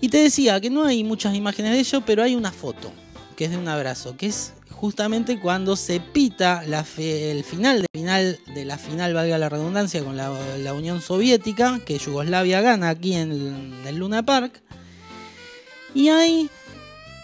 Y 0.00 0.08
te 0.08 0.18
decía 0.18 0.60
que 0.60 0.70
no 0.70 0.84
hay 0.84 1.02
muchas 1.02 1.34
imágenes 1.34 1.72
de 1.72 1.80
ello, 1.80 2.02
pero 2.06 2.22
hay 2.22 2.36
una 2.36 2.52
foto, 2.52 2.92
que 3.36 3.46
es 3.46 3.50
de 3.50 3.56
un 3.56 3.68
abrazo, 3.68 4.16
que 4.16 4.26
es 4.26 4.54
justamente 4.70 5.40
cuando 5.40 5.74
se 5.74 5.98
pita 5.98 6.62
el 6.64 7.42
final 7.42 7.82
de, 7.82 7.86
final 7.92 8.38
de 8.54 8.64
la 8.64 8.78
final, 8.78 9.12
valga 9.12 9.36
la 9.38 9.48
redundancia, 9.48 10.04
con 10.04 10.16
la, 10.16 10.30
Unión 10.72 11.00
Soviética, 11.00 11.80
que 11.84 11.98
Yugoslavia 11.98 12.60
gana 12.60 12.90
aquí 12.90 13.14
en 13.14 13.32
el, 13.32 13.72
en 13.86 13.98
Luna 13.98 14.22
Park. 14.22 14.62
Y 15.94 16.10
hay, 16.10 16.48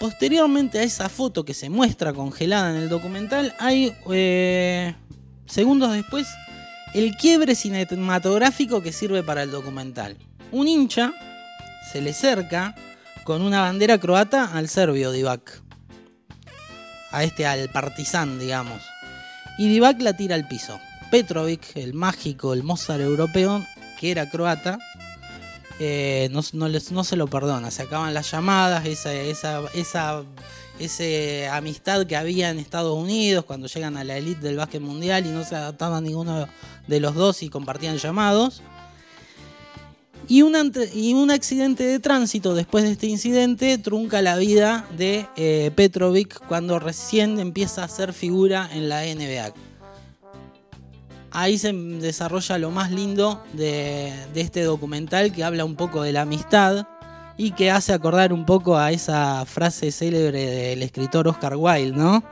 posteriormente 0.00 0.80
a 0.80 0.82
esa 0.82 1.08
foto 1.08 1.44
que 1.44 1.54
se 1.54 1.70
muestra 1.70 2.12
congelada 2.12 2.70
en 2.70 2.82
el 2.82 2.88
documental, 2.88 3.54
hay 3.60 3.94
eh, 4.10 4.96
segundos 5.46 5.92
después 5.92 6.26
el 6.92 7.16
quiebre 7.16 7.54
cinematográfico 7.54 8.82
que 8.82 8.92
sirve 8.92 9.22
para 9.22 9.44
el 9.44 9.52
documental. 9.52 10.16
Un 10.50 10.66
hincha 10.66 11.12
se 11.94 12.00
le 12.00 12.12
cerca 12.12 12.74
con 13.22 13.40
una 13.40 13.60
bandera 13.60 13.98
croata 13.98 14.50
al 14.52 14.68
serbio 14.68 15.12
Divac. 15.12 15.62
A 17.12 17.22
este, 17.22 17.46
al 17.46 17.68
partizan, 17.68 18.40
digamos. 18.40 18.82
Y 19.58 19.68
Divac 19.68 20.00
la 20.00 20.16
tira 20.16 20.34
al 20.34 20.48
piso. 20.48 20.80
Petrovic, 21.12 21.76
el 21.76 21.94
mágico, 21.94 22.52
el 22.52 22.64
Mozart 22.64 23.00
europeo, 23.00 23.64
que 24.00 24.10
era 24.10 24.28
croata, 24.28 24.80
eh, 25.78 26.28
no, 26.32 26.42
se 27.04 27.16
lo 27.16 27.28
perdona. 27.28 27.70
Se 27.70 27.82
acaban 27.82 28.12
las 28.12 28.28
llamadas, 28.28 28.84
esa, 28.86 30.24
amistad 31.52 32.06
que 32.06 32.16
había 32.16 32.50
en 32.50 32.58
Estados 32.58 32.98
Unidos 32.98 33.44
cuando 33.44 33.68
llegan 33.68 33.96
a 33.96 34.02
la 34.02 34.16
elite 34.16 34.40
del 34.40 34.56
básquet 34.56 34.82
mundial 34.82 35.26
y 35.26 35.28
no 35.28 35.44
se 35.44 35.54
adaptaban 35.54 36.02
ninguno 36.02 36.48
de 36.88 36.98
los 36.98 37.14
dos 37.14 37.44
y 37.44 37.50
compartían 37.50 37.98
llamados. 37.98 38.62
Y 40.26 40.42
un, 40.42 40.54
y 40.94 41.14
un 41.14 41.30
accidente 41.30 41.84
de 41.84 41.98
tránsito 41.98 42.54
después 42.54 42.84
de 42.84 42.92
este 42.92 43.06
incidente 43.06 43.76
trunca 43.78 44.22
la 44.22 44.36
vida 44.36 44.86
de 44.96 45.26
eh, 45.36 45.70
Petrovic 45.74 46.40
cuando 46.46 46.78
recién 46.78 47.38
empieza 47.38 47.84
a 47.84 47.88
ser 47.88 48.12
figura 48.12 48.68
en 48.72 48.88
la 48.88 49.02
NBA. 49.02 49.52
Ahí 51.30 51.58
se 51.58 51.72
desarrolla 51.72 52.58
lo 52.58 52.70
más 52.70 52.90
lindo 52.90 53.42
de, 53.52 54.12
de 54.32 54.40
este 54.40 54.62
documental 54.62 55.32
que 55.32 55.44
habla 55.44 55.64
un 55.64 55.74
poco 55.74 56.02
de 56.02 56.12
la 56.12 56.22
amistad 56.22 56.86
y 57.36 57.50
que 57.50 57.70
hace 57.70 57.92
acordar 57.92 58.32
un 58.32 58.46
poco 58.46 58.76
a 58.76 58.92
esa 58.92 59.44
frase 59.44 59.90
célebre 59.90 60.46
del 60.46 60.82
escritor 60.82 61.26
Oscar 61.28 61.56
Wilde, 61.56 61.96
¿no? 61.96 62.22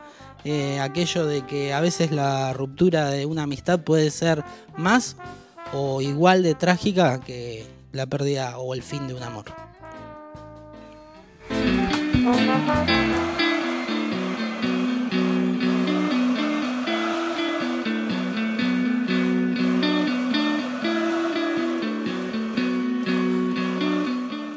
Eh, 0.45 0.81
aquello 0.81 1.27
de 1.27 1.43
que 1.47 1.73
a 1.73 1.81
veces 1.81 2.11
la 2.11 2.53
ruptura 2.53 3.11
de 3.11 3.27
una 3.27 3.45
amistad 3.45 3.81
puede 3.81 4.11
ser 4.11 4.43
más 4.77 5.17
o 5.73 6.01
igual 6.01 6.43
de 6.43 6.55
trágica 6.55 7.21
que 7.21 7.65
la 7.93 8.07
pérdida 8.07 8.59
o 8.59 8.75
el 8.75 8.83
fin 8.83 9.07
de 9.07 9.15
un 9.15 9.23
amor. 9.23 9.45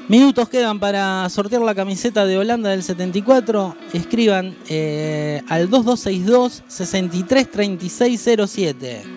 Minutos 0.07 0.47
quedan 0.49 0.79
para 0.79 1.27
sortear 1.29 1.63
la 1.63 1.73
camiseta 1.73 2.25
de 2.25 2.37
Holanda 2.37 2.69
del 2.69 2.83
74. 2.83 3.75
Escriban 3.91 4.55
eh, 4.69 5.41
al 5.49 5.67
2262 5.69 6.63
633607. 6.67 9.14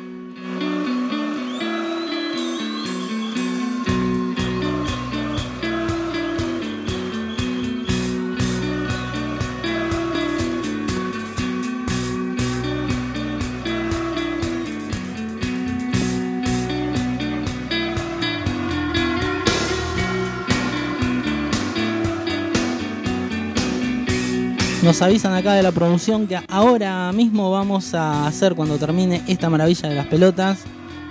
Nos 24.89 25.03
avisan 25.03 25.35
acá 25.35 25.53
de 25.53 25.63
la 25.63 25.71
producción 25.71 26.27
que 26.27 26.41
ahora 26.49 27.13
mismo 27.13 27.51
vamos 27.51 27.93
a 27.93 28.27
hacer 28.27 28.55
cuando 28.55 28.79
termine 28.79 29.21
esta 29.29 29.51
maravilla 29.51 29.87
de 29.87 29.95
las 29.95 30.07
pelotas, 30.07 30.61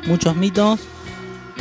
muchos 0.07 0.35
mitos, 0.35 0.79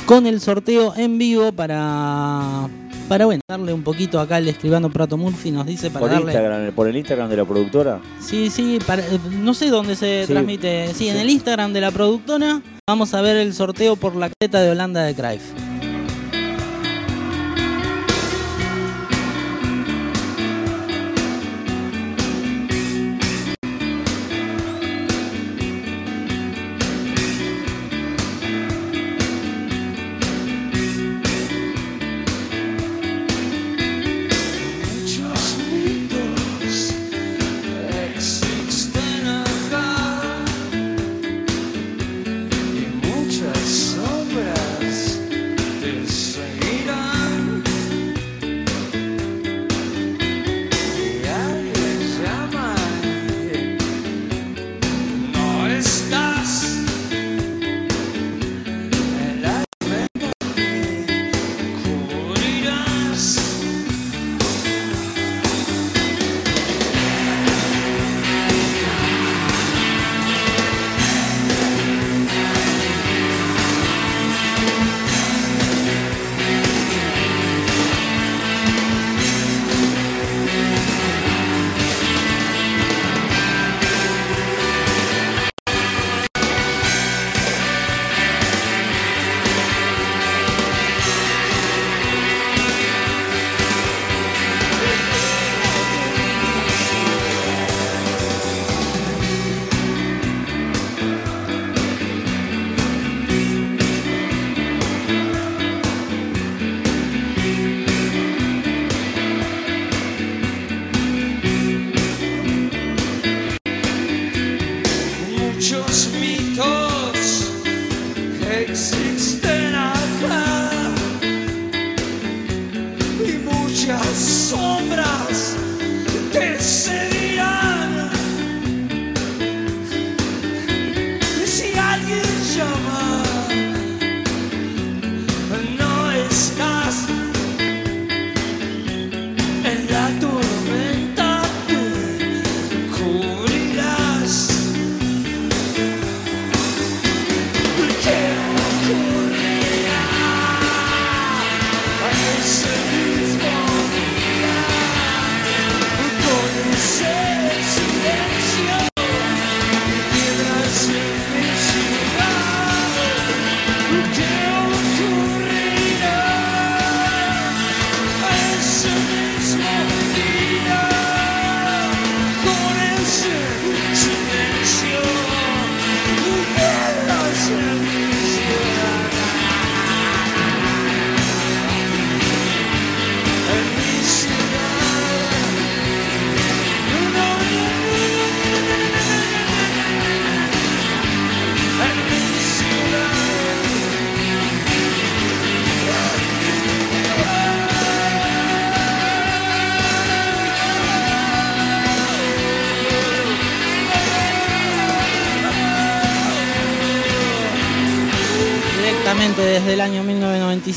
con 0.07 0.27
el 0.27 0.41
sorteo 0.41 0.95
en 0.97 1.19
vivo 1.19 1.53
para, 1.53 2.71
para 3.07 3.27
bueno, 3.27 3.43
darle 3.47 3.75
un 3.75 3.83
poquito 3.83 4.19
acá 4.19 4.37
al 4.37 4.49
escribano 4.49 4.89
Prato 4.89 5.19
Murphy, 5.19 5.51
nos 5.51 5.67
dice 5.67 5.91
para 5.91 6.01
Por 6.01 6.11
darle... 6.11 6.33
Instagram, 6.33 6.73
por 6.73 6.89
el 6.89 6.97
Instagram 6.97 7.29
de 7.29 7.37
la 7.37 7.45
productora. 7.45 8.01
Sí, 8.19 8.49
sí, 8.49 8.79
para- 8.87 9.03
eh, 9.03 9.21
no 9.43 9.53
sé 9.53 9.69
dónde 9.69 9.95
se 9.95 10.25
Sí. 10.27 10.33
transmite. 10.33 10.95
Sí, 10.95 11.11
en 11.11 11.19
el 11.19 11.29
Instagram 11.29 11.75
de 11.75 11.83
la 11.83 11.91
productora 11.91 12.63
vamos 12.89 13.13
a 13.13 13.21
ver 13.21 13.37
el 13.37 13.53
sorteo 13.53 13.95
por 13.97 14.17
la 14.17 14.31
caseta 14.31 14.63
de 14.63 14.71
Holanda 14.71 15.03
de 15.03 15.15
Cruyff. 15.15 15.43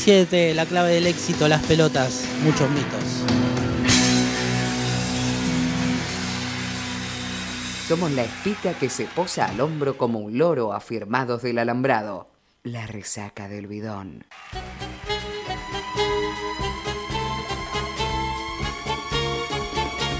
1997, 0.00 0.54
la 0.54 0.64
clave 0.64 0.94
del 0.94 1.06
éxito, 1.06 1.46
las 1.46 1.62
pelotas, 1.64 2.24
muchos 2.42 2.70
mitos. 2.70 3.04
Somos 7.86 8.10
la 8.12 8.22
espita 8.22 8.72
que 8.74 8.88
se 8.88 9.04
posa 9.04 9.46
al 9.46 9.60
hombro 9.60 9.98
como 9.98 10.20
un 10.20 10.38
loro 10.38 10.72
afirmados 10.72 11.42
del 11.42 11.58
alambrado. 11.58 12.28
La 12.62 12.86
resaca 12.86 13.48
del 13.48 13.66
bidón. 13.66 14.24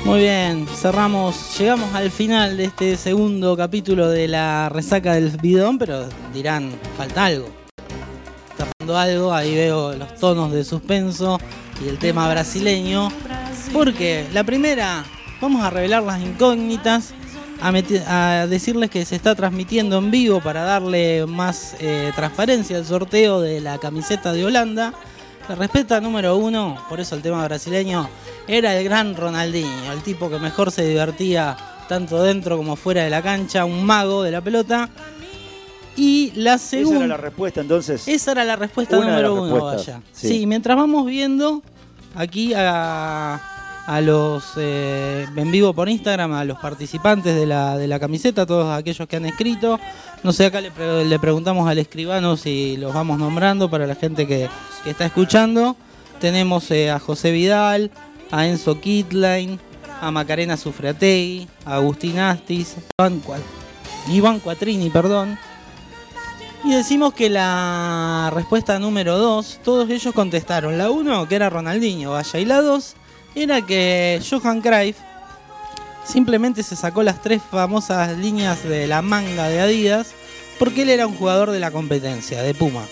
Muy 0.05 0.21
bien, 0.21 0.67
cerramos, 0.67 1.59
llegamos 1.59 1.95
al 1.95 2.11
final 2.11 2.57
de 2.57 2.65
este 2.65 2.97
segundo 2.97 3.57
capítulo 3.57 4.09
de 4.11 4.29
la 4.29 4.69
resaca 4.69 5.15
del 5.15 5.31
bidón, 5.39 5.79
pero 5.79 6.09
dirán, 6.35 6.73
falta 6.99 7.27
algo. 7.27 7.60
Algo, 8.97 9.33
ahí 9.33 9.55
veo 9.55 9.95
los 9.95 10.15
tonos 10.17 10.53
de 10.53 10.65
suspenso 10.65 11.39
y 11.85 11.89
el 11.89 11.99
tema 11.99 12.29
brasileño. 12.29 13.11
Porque 13.73 14.27
la 14.33 14.45
primera, 14.45 15.05
vamos 15.41 15.63
a 15.63 15.71
revelar 15.71 16.03
las 16.03 16.21
incógnitas, 16.21 17.13
a, 17.63 18.47
decirles 18.49 18.91
que 18.91 19.05
se 19.05 19.17
está 19.17 19.35
transmitiendo 19.35 19.99
en 19.99 20.11
vivo 20.11 20.41
para 20.41 20.63
darle 20.63 21.27
más 21.27 21.77
eh, 21.81 22.11
transparencia 22.15 22.77
al 22.77 22.87
sorteo 22.87 23.41
de 23.41 23.61
la 23.61 23.79
camiseta 23.79 24.33
de 24.33 24.45
Holanda. 24.45 24.95
La 25.49 25.55
respuesta 25.55 26.01
número 26.01 26.37
uno, 26.37 26.83
por 26.89 27.01
eso 27.01 27.17
el 27.17 27.23
tema 27.23 27.45
brasileño, 27.45 28.09
era 28.47 28.77
el 28.77 28.85
gran 28.85 29.17
Ronaldinho, 29.17 29.93
el 29.93 30.03
tipo 30.03 30.31
que 30.31 30.39
mejor 30.39 30.71
se 30.71 30.87
divertía 30.87 31.57
tanto 31.89 32.23
dentro 32.23 32.57
como 32.57 32.77
fuera 32.77 33.03
de 33.03 33.11
la 33.11 33.21
cancha, 33.21 33.65
un 33.65 33.85
mago 33.85 34.23
de 34.23 34.31
la 34.31 34.41
pelota. 34.41 34.89
Y 36.03 36.33
la 36.35 36.55
Esa 36.55 36.67
segunda... 36.67 36.99
era 37.01 37.07
la 37.09 37.17
respuesta 37.19 37.61
entonces. 37.61 38.09
Esa 38.09 38.33
era 38.33 38.45
la 38.45 38.57
respuesta 38.57 38.97
Una 38.97 39.17
de 39.17 39.23
número 39.23 39.35
las 39.47 39.53
uno, 39.55 39.65
vaya. 39.67 40.01
sí. 40.13 40.29
Sí. 40.29 40.47
mientras 40.47 40.77
vamos 40.77 41.05
viendo 41.07 41.63
aquí 42.15 42.55
a, 42.55 43.41
a 43.87 44.01
los 44.01 44.45
eh, 44.57 45.27
en 45.37 45.51
vivo 45.51 45.75
por 45.75 45.89
Instagram, 45.89 46.33
a 46.33 46.45
los 46.45 46.59
participantes 46.59 47.35
de 47.35 47.45
la, 47.47 47.77
de 47.77 47.87
la 47.87 48.01
camiseta, 48.01 48.47
todos 48.47 48.73
aquellos 48.77 49.07
que 49.09 49.17
han 49.17 49.27
escrito. 49.27 49.79
No 50.23 50.33
sé, 50.33 50.47
acá 50.47 50.61
le, 50.61 50.71
pre- 50.71 51.05
le 51.05 51.19
preguntamos 51.19 51.69
al 51.69 51.79
escribano 51.79 52.37
si 52.37 52.77
los 52.79 52.95
vamos 52.95 53.19
nombrando 53.19 53.69
para 53.71 53.87
la 53.87 53.95
gente 53.95 54.27
que, 54.27 54.49
que 54.85 54.91
está 54.91 55.05
escuchando. 55.07 55.77
Tenemos 56.19 56.71
eh, 56.71 56.91
a 56.91 56.99
José 56.99 57.31
Vidal, 57.31 57.91
a 58.31 58.47
Enzo 58.47 58.81
Kitline, 58.81 59.59
a 60.01 60.11
Macarena 60.11 60.57
Sufrategui, 60.57 61.47
a 61.67 61.77
Agustín 61.77 62.19
Astis, 62.19 62.77
Iván, 62.99 63.23
Cua- 63.23 63.39
Iván 64.09 64.41
Cuatrini, 64.41 64.89
perdón. 64.91 65.39
Y 66.63 66.73
decimos 66.73 67.15
que 67.15 67.31
la 67.31 68.31
respuesta 68.35 68.79
número 68.79 69.19
2, 69.19 69.61
todos 69.65 69.89
ellos 69.89 70.13
contestaron. 70.15 70.77
La 70.77 70.91
1, 70.91 71.27
que 71.27 71.35
era 71.35 71.49
Ronaldinho, 71.49 72.13
vaya. 72.13 72.39
Y 72.39 72.45
la 72.45 72.61
2, 72.61 72.95
era 73.35 73.63
que 73.63 74.21
Johan 74.29 74.61
Cruyff 74.61 74.97
simplemente 76.05 76.63
se 76.63 76.77
sacó 76.77 77.03
las 77.03 77.23
tres 77.23 77.41
famosas 77.51 78.17
líneas 78.19 78.63
de 78.65 78.87
la 78.87 79.01
manga 79.01 79.49
de 79.49 79.61
Adidas 79.61 80.13
porque 80.59 80.83
él 80.83 80.91
era 80.91 81.07
un 81.07 81.17
jugador 81.17 81.51
de 81.51 81.61
la 81.61 81.71
competencia, 81.71 82.43
de 82.43 82.53
Puma. 82.53 82.85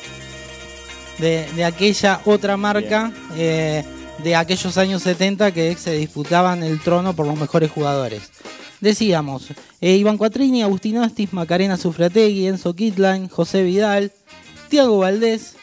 De, 1.18 1.46
de 1.54 1.64
aquella 1.64 2.20
otra 2.24 2.56
marca 2.56 3.12
eh, 3.36 3.84
de 4.22 4.36
aquellos 4.36 4.78
años 4.78 5.02
70 5.02 5.52
que 5.52 5.74
se 5.76 5.92
disputaban 5.92 6.62
el 6.62 6.80
trono 6.80 7.14
por 7.14 7.26
los 7.26 7.38
mejores 7.38 7.70
jugadores. 7.70 8.30
Decíamos, 8.80 9.48
eh, 9.80 9.96
Iván 9.96 10.18
Cuatrini, 10.18 10.62
Agustín 10.62 10.98
Astis, 10.98 11.32
Macarena 11.32 11.76
Sufrategui, 11.76 12.46
Enzo 12.46 12.74
Kitline, 12.74 13.28
José 13.28 13.62
Vidal, 13.64 14.12
Tiago 14.68 14.98
Valdés, 14.98 15.56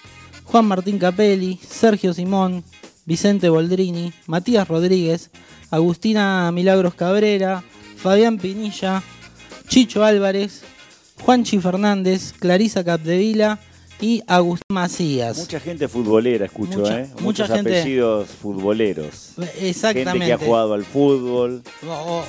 Juan 0.43 0.65
Martín 0.65 0.99
Capelli, 0.99 1.59
Sergio 1.67 2.13
Simón, 2.13 2.63
Vicente 3.05 3.49
Boldrini, 3.49 4.11
Matías 4.27 4.67
Rodríguez, 4.67 5.29
Agustina 5.71 6.51
Milagros 6.51 6.93
Cabrera, 6.95 7.63
Fabián 7.95 8.37
Pinilla, 8.37 9.01
Chicho 9.67 10.03
Álvarez, 10.03 10.63
Juanchi 11.21 11.59
Fernández, 11.59 12.33
Clarisa 12.33 12.83
Capdevila 12.83 13.59
y 14.01 14.21
Agustín 14.27 14.61
Macías. 14.73 15.37
Mucha 15.37 15.59
gente 15.61 15.87
futbolera, 15.87 16.45
escucho, 16.45 16.79
Mucha- 16.79 17.01
¿eh? 17.01 17.09
Muchos 17.21 17.47
gente- 17.49 17.79
apellidos 17.79 18.27
futboleros. 18.29 19.31
Exactamente. 19.61 20.11
Gente 20.11 20.25
que 20.25 20.33
ha 20.33 20.37
jugado 20.37 20.73
al 20.73 20.83
fútbol. 20.83 21.63
O- 21.87 21.91
o- 21.91 22.19
o- 22.19 22.25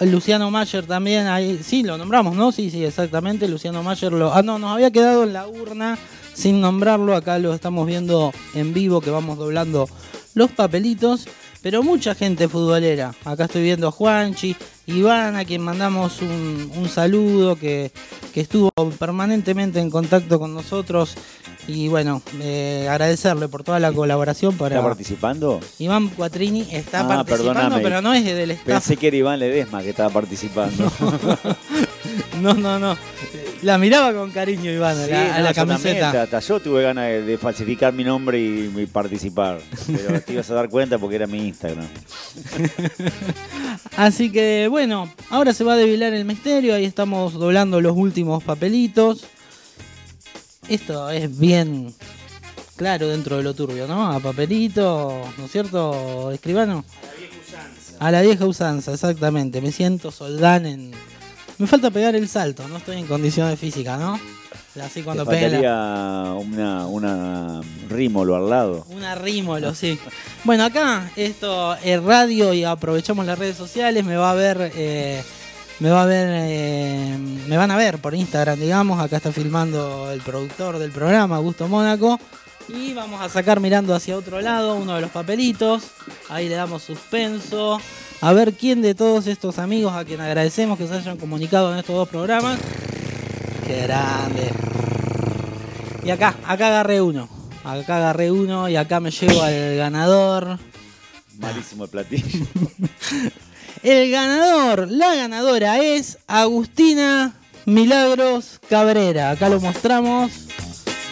Luciano 0.00 0.50
Mayer 0.50 0.86
también, 0.86 1.26
ahí, 1.26 1.60
sí, 1.62 1.82
lo 1.82 1.98
nombramos, 1.98 2.36
¿no? 2.36 2.52
Sí, 2.52 2.70
sí, 2.70 2.84
exactamente. 2.84 3.48
Luciano 3.48 3.82
Mayer 3.82 4.12
lo. 4.12 4.32
Ah, 4.32 4.42
no, 4.42 4.58
nos 4.58 4.72
había 4.72 4.90
quedado 4.90 5.24
en 5.24 5.32
la 5.32 5.46
urna 5.46 5.98
sin 6.34 6.60
nombrarlo. 6.60 7.14
Acá 7.14 7.38
lo 7.38 7.54
estamos 7.54 7.86
viendo 7.86 8.32
en 8.54 8.72
vivo 8.72 9.00
que 9.00 9.10
vamos 9.10 9.38
doblando 9.38 9.88
los 10.34 10.50
papelitos. 10.50 11.26
Pero 11.62 11.84
mucha 11.84 12.16
gente 12.16 12.48
futbolera. 12.48 13.14
Acá 13.24 13.44
estoy 13.44 13.62
viendo 13.62 13.86
a 13.86 13.92
Juanchi, 13.92 14.56
Iván, 14.86 15.36
a 15.36 15.44
quien 15.44 15.62
mandamos 15.62 16.20
un, 16.20 16.72
un 16.76 16.88
saludo, 16.88 17.54
que, 17.54 17.92
que 18.34 18.40
estuvo 18.40 18.68
permanentemente 18.98 19.78
en 19.78 19.88
contacto 19.88 20.40
con 20.40 20.52
nosotros. 20.54 21.14
Y 21.68 21.86
bueno, 21.88 22.22
eh, 22.40 22.88
agradecerle 22.90 23.46
por 23.48 23.62
toda 23.62 23.78
la 23.78 23.92
colaboración 23.92 24.56
para. 24.56 24.76
¿Está 24.76 24.88
participando? 24.88 25.60
Iván 25.78 26.08
Cuatrini 26.08 26.66
está 26.72 27.00
Ah, 27.00 27.08
participando, 27.24 27.52
perdóname. 27.54 27.82
pero 27.82 28.02
no 28.02 28.12
es 28.12 28.24
del 28.24 28.50
staff. 28.52 28.66
Pensé 28.66 28.96
que 28.96 29.08
era 29.08 29.16
Iván 29.16 29.38
Ledesma 29.38 29.80
que 29.82 29.90
estaba 29.90 30.10
participando. 30.10 30.90
No, 32.42 32.54
no, 32.54 32.78
no. 32.78 32.96
La 33.62 33.78
miraba 33.78 34.12
con 34.12 34.32
cariño 34.32 34.70
Iván 34.72 34.98
a 34.98 35.06
la, 35.06 35.34
a 35.36 35.38
no, 35.38 35.44
la 35.44 35.52
yo 35.52 35.64
también, 35.66 35.98
camiseta. 36.00 36.40
yo 36.40 36.60
tuve 36.60 36.82
ganas 36.82 37.04
de, 37.06 37.22
de 37.22 37.38
falsificar 37.38 37.92
mi 37.92 38.02
nombre 38.02 38.38
y, 38.40 38.72
y 38.76 38.86
participar. 38.86 39.60
Pero 39.86 40.20
te 40.26 40.32
ibas 40.32 40.50
a 40.50 40.54
dar 40.54 40.68
cuenta 40.68 40.98
porque 40.98 41.16
era 41.16 41.26
mi 41.28 41.46
Instagram. 41.46 41.86
Así 43.96 44.30
que 44.30 44.66
bueno, 44.68 45.08
ahora 45.30 45.52
se 45.52 45.64
va 45.64 45.74
a 45.74 45.76
develar 45.76 46.12
el 46.14 46.24
misterio. 46.24 46.74
Ahí 46.74 46.84
estamos 46.84 47.34
doblando 47.34 47.80
los 47.80 47.96
últimos 47.96 48.42
papelitos. 48.42 49.24
Esto 50.72 51.10
es 51.10 51.38
bien 51.38 51.92
claro 52.76 53.08
dentro 53.08 53.36
de 53.36 53.42
lo 53.42 53.52
turbio, 53.54 53.86
¿no? 53.86 54.10
A 54.10 54.20
papelito, 54.20 55.22
¿no 55.36 55.44
es 55.44 55.52
cierto, 55.52 56.30
escribano? 56.32 56.84
A 57.98 58.10
la 58.10 58.22
vieja 58.22 58.46
usanza, 58.46 58.92
exactamente. 58.94 59.60
Me 59.60 59.70
siento 59.70 60.10
soldán 60.10 60.64
en. 60.66 60.90
Me 61.58 61.66
falta 61.66 61.90
pegar 61.90 62.16
el 62.16 62.26
salto, 62.28 62.66
no 62.68 62.78
estoy 62.78 62.96
en 62.98 63.06
condiciones 63.06 63.58
físicas, 63.58 64.00
¿no? 64.00 64.18
Así 64.82 65.00
Te 65.00 65.04
cuando 65.04 65.24
la- 65.26 65.30
faltaría 65.30 66.34
una, 66.38 66.86
una 66.86 67.60
rímolo 67.90 68.34
al 68.34 68.48
lado. 68.48 68.86
Una 68.88 69.14
rímolo, 69.14 69.74
sí. 69.74 69.98
Bueno, 70.44 70.64
acá 70.64 71.10
esto 71.16 71.74
es 71.84 72.02
radio 72.02 72.54
y 72.54 72.64
aprovechamos 72.64 73.26
las 73.26 73.38
redes 73.38 73.58
sociales. 73.58 74.02
Me 74.06 74.16
va 74.16 74.30
a 74.30 74.34
ver, 74.34 74.72
eh, 74.74 75.22
me 75.82 75.90
va 75.90 76.04
a 76.04 76.06
ver, 76.06 76.28
eh, 76.30 77.18
me 77.48 77.56
van 77.56 77.72
a 77.72 77.76
ver 77.76 77.98
por 77.98 78.14
Instagram, 78.14 78.56
digamos. 78.56 79.00
Acá 79.00 79.16
está 79.16 79.32
filmando 79.32 80.12
el 80.12 80.20
productor 80.20 80.78
del 80.78 80.92
programa, 80.92 81.34
Augusto 81.34 81.66
Mónaco. 81.66 82.20
Y 82.68 82.94
vamos 82.94 83.20
a 83.20 83.28
sacar 83.28 83.58
mirando 83.58 83.92
hacia 83.92 84.16
otro 84.16 84.40
lado 84.40 84.76
uno 84.76 84.94
de 84.94 85.00
los 85.00 85.10
papelitos. 85.10 85.82
Ahí 86.28 86.48
le 86.48 86.54
damos 86.54 86.84
suspenso. 86.84 87.80
A 88.20 88.32
ver 88.32 88.52
quién 88.52 88.80
de 88.80 88.94
todos 88.94 89.26
estos 89.26 89.58
amigos 89.58 89.92
a 89.94 90.04
quien 90.04 90.20
agradecemos 90.20 90.78
que 90.78 90.86
se 90.86 90.94
hayan 90.94 91.16
comunicado 91.16 91.72
en 91.72 91.80
estos 91.80 91.96
dos 91.96 92.08
programas. 92.08 92.60
Qué 93.66 93.82
grande. 93.82 94.52
Y 96.04 96.10
acá, 96.10 96.36
acá 96.46 96.68
agarré 96.68 97.00
uno. 97.00 97.28
Acá 97.64 97.96
agarré 97.96 98.30
uno 98.30 98.68
y 98.68 98.76
acá 98.76 99.00
me 99.00 99.10
llevo 99.10 99.42
al 99.42 99.76
ganador. 99.78 100.60
Malísimo 101.40 101.84
el 101.84 101.90
platillo. 101.90 102.46
El 103.82 104.10
ganador, 104.10 104.90
la 104.90 105.14
ganadora 105.14 105.78
es 105.82 106.18
Agustina 106.26 107.34
Milagros 107.66 108.60
Cabrera. 108.68 109.30
Acá 109.30 109.48
lo 109.48 109.60
mostramos. 109.60 110.30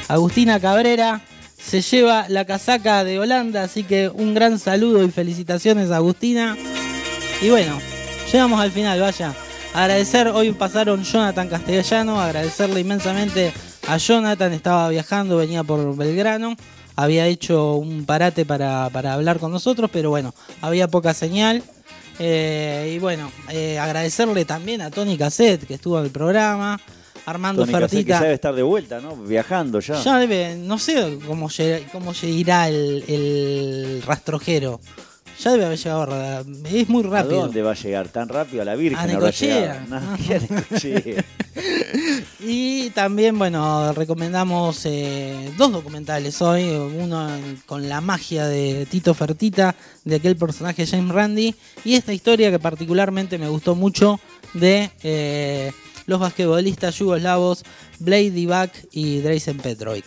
Agustina 0.08 0.60
Cabrera 0.60 1.20
se 1.56 1.82
lleva 1.82 2.26
la 2.28 2.44
casaca 2.44 3.04
de 3.04 3.18
Holanda, 3.18 3.62
así 3.62 3.84
que 3.84 4.08
un 4.08 4.34
gran 4.34 4.58
saludo 4.58 5.04
y 5.04 5.10
felicitaciones 5.10 5.90
Agustina. 5.90 6.56
Y 7.42 7.50
bueno, 7.50 7.78
llegamos 8.32 8.60
al 8.60 8.70
final, 8.70 9.00
vaya. 9.00 9.34
Agradecer, 9.72 10.28
hoy 10.28 10.52
pasaron 10.52 11.04
Jonathan 11.04 11.48
Castellano, 11.48 12.20
agradecerle 12.20 12.80
inmensamente 12.80 13.52
a 13.86 13.96
Jonathan, 13.98 14.52
estaba 14.52 14.88
viajando, 14.88 15.36
venía 15.36 15.62
por 15.62 15.96
Belgrano, 15.96 16.56
había 16.96 17.26
hecho 17.26 17.74
un 17.74 18.04
parate 18.04 18.44
para, 18.44 18.90
para 18.90 19.14
hablar 19.14 19.38
con 19.38 19.52
nosotros, 19.52 19.88
pero 19.92 20.10
bueno, 20.10 20.34
había 20.60 20.88
poca 20.88 21.14
señal. 21.14 21.62
Eh, 22.22 22.92
y 22.94 22.98
bueno, 22.98 23.32
eh, 23.48 23.78
agradecerle 23.78 24.44
también 24.44 24.82
a 24.82 24.90
Tony 24.90 25.16
Cassette, 25.16 25.66
que 25.66 25.74
estuvo 25.74 25.98
en 25.98 26.05
el 26.05 26.10
programa, 26.10 26.78
Armando 27.24 27.62
Tony 27.62 27.72
que 27.72 27.78
Fertita. 27.78 28.14
ya 28.16 28.20
debe 28.20 28.34
estar 28.34 28.55
de 28.55 28.62
vuelta, 28.62 29.01
¿no? 29.01 29.16
Viajando 29.16 29.80
ya. 29.80 30.02
Ya 30.02 30.18
debe, 30.18 30.55
no 30.55 30.78
sé 30.78 31.18
cómo, 31.26 31.48
cómo 31.90 32.12
irá 32.22 32.68
el, 32.68 33.05
el 33.09 34.02
rastrojero. 34.05 34.80
Ya 35.42 35.52
debe 35.52 35.64
haber 35.66 35.78
llegado, 35.78 36.02
a- 36.12 36.44
es 36.70 36.88
muy 36.88 37.04
¿A 37.04 37.08
rápido. 37.08 37.40
dónde 37.42 37.62
va 37.62 37.70
a 37.72 37.74
llegar? 37.74 38.08
¿Tan 38.08 38.28
rápido? 38.28 38.62
A 38.62 38.64
la 38.66 38.74
Virgen 38.74 38.98
A 38.98 39.06
Necochea. 39.06 39.86
No, 39.88 40.00
¿qué 40.26 40.34
a? 40.36 41.24
Y 42.42 42.90
también, 42.90 43.38
bueno, 43.38 43.92
recomendamos 43.92 44.82
eh, 44.86 45.50
dos 45.58 45.72
documentales 45.72 46.40
hoy. 46.40 46.64
Uno 46.70 47.28
con 47.66 47.88
la 47.88 48.00
magia 48.00 48.46
de 48.46 48.86
Tito 48.90 49.12
Fertita, 49.14 49.74
de 50.04 50.16
aquel 50.16 50.36
personaje 50.36 50.86
James 50.86 51.12
Randy. 51.12 51.54
Y 51.84 51.94
esta 51.94 52.12
historia 52.12 52.50
que 52.50 52.58
particularmente 52.58 53.36
me 53.38 53.48
gustó 53.48 53.74
mucho 53.74 54.20
de 54.54 54.90
eh, 55.02 55.72
los 56.06 56.18
basquetbolistas 56.20 56.94
yugoslavos 56.98 57.62
Blade 57.98 58.30
Divac 58.30 58.72
y 58.92 59.18
Drazen 59.20 59.58
Petrovic. 59.58 60.04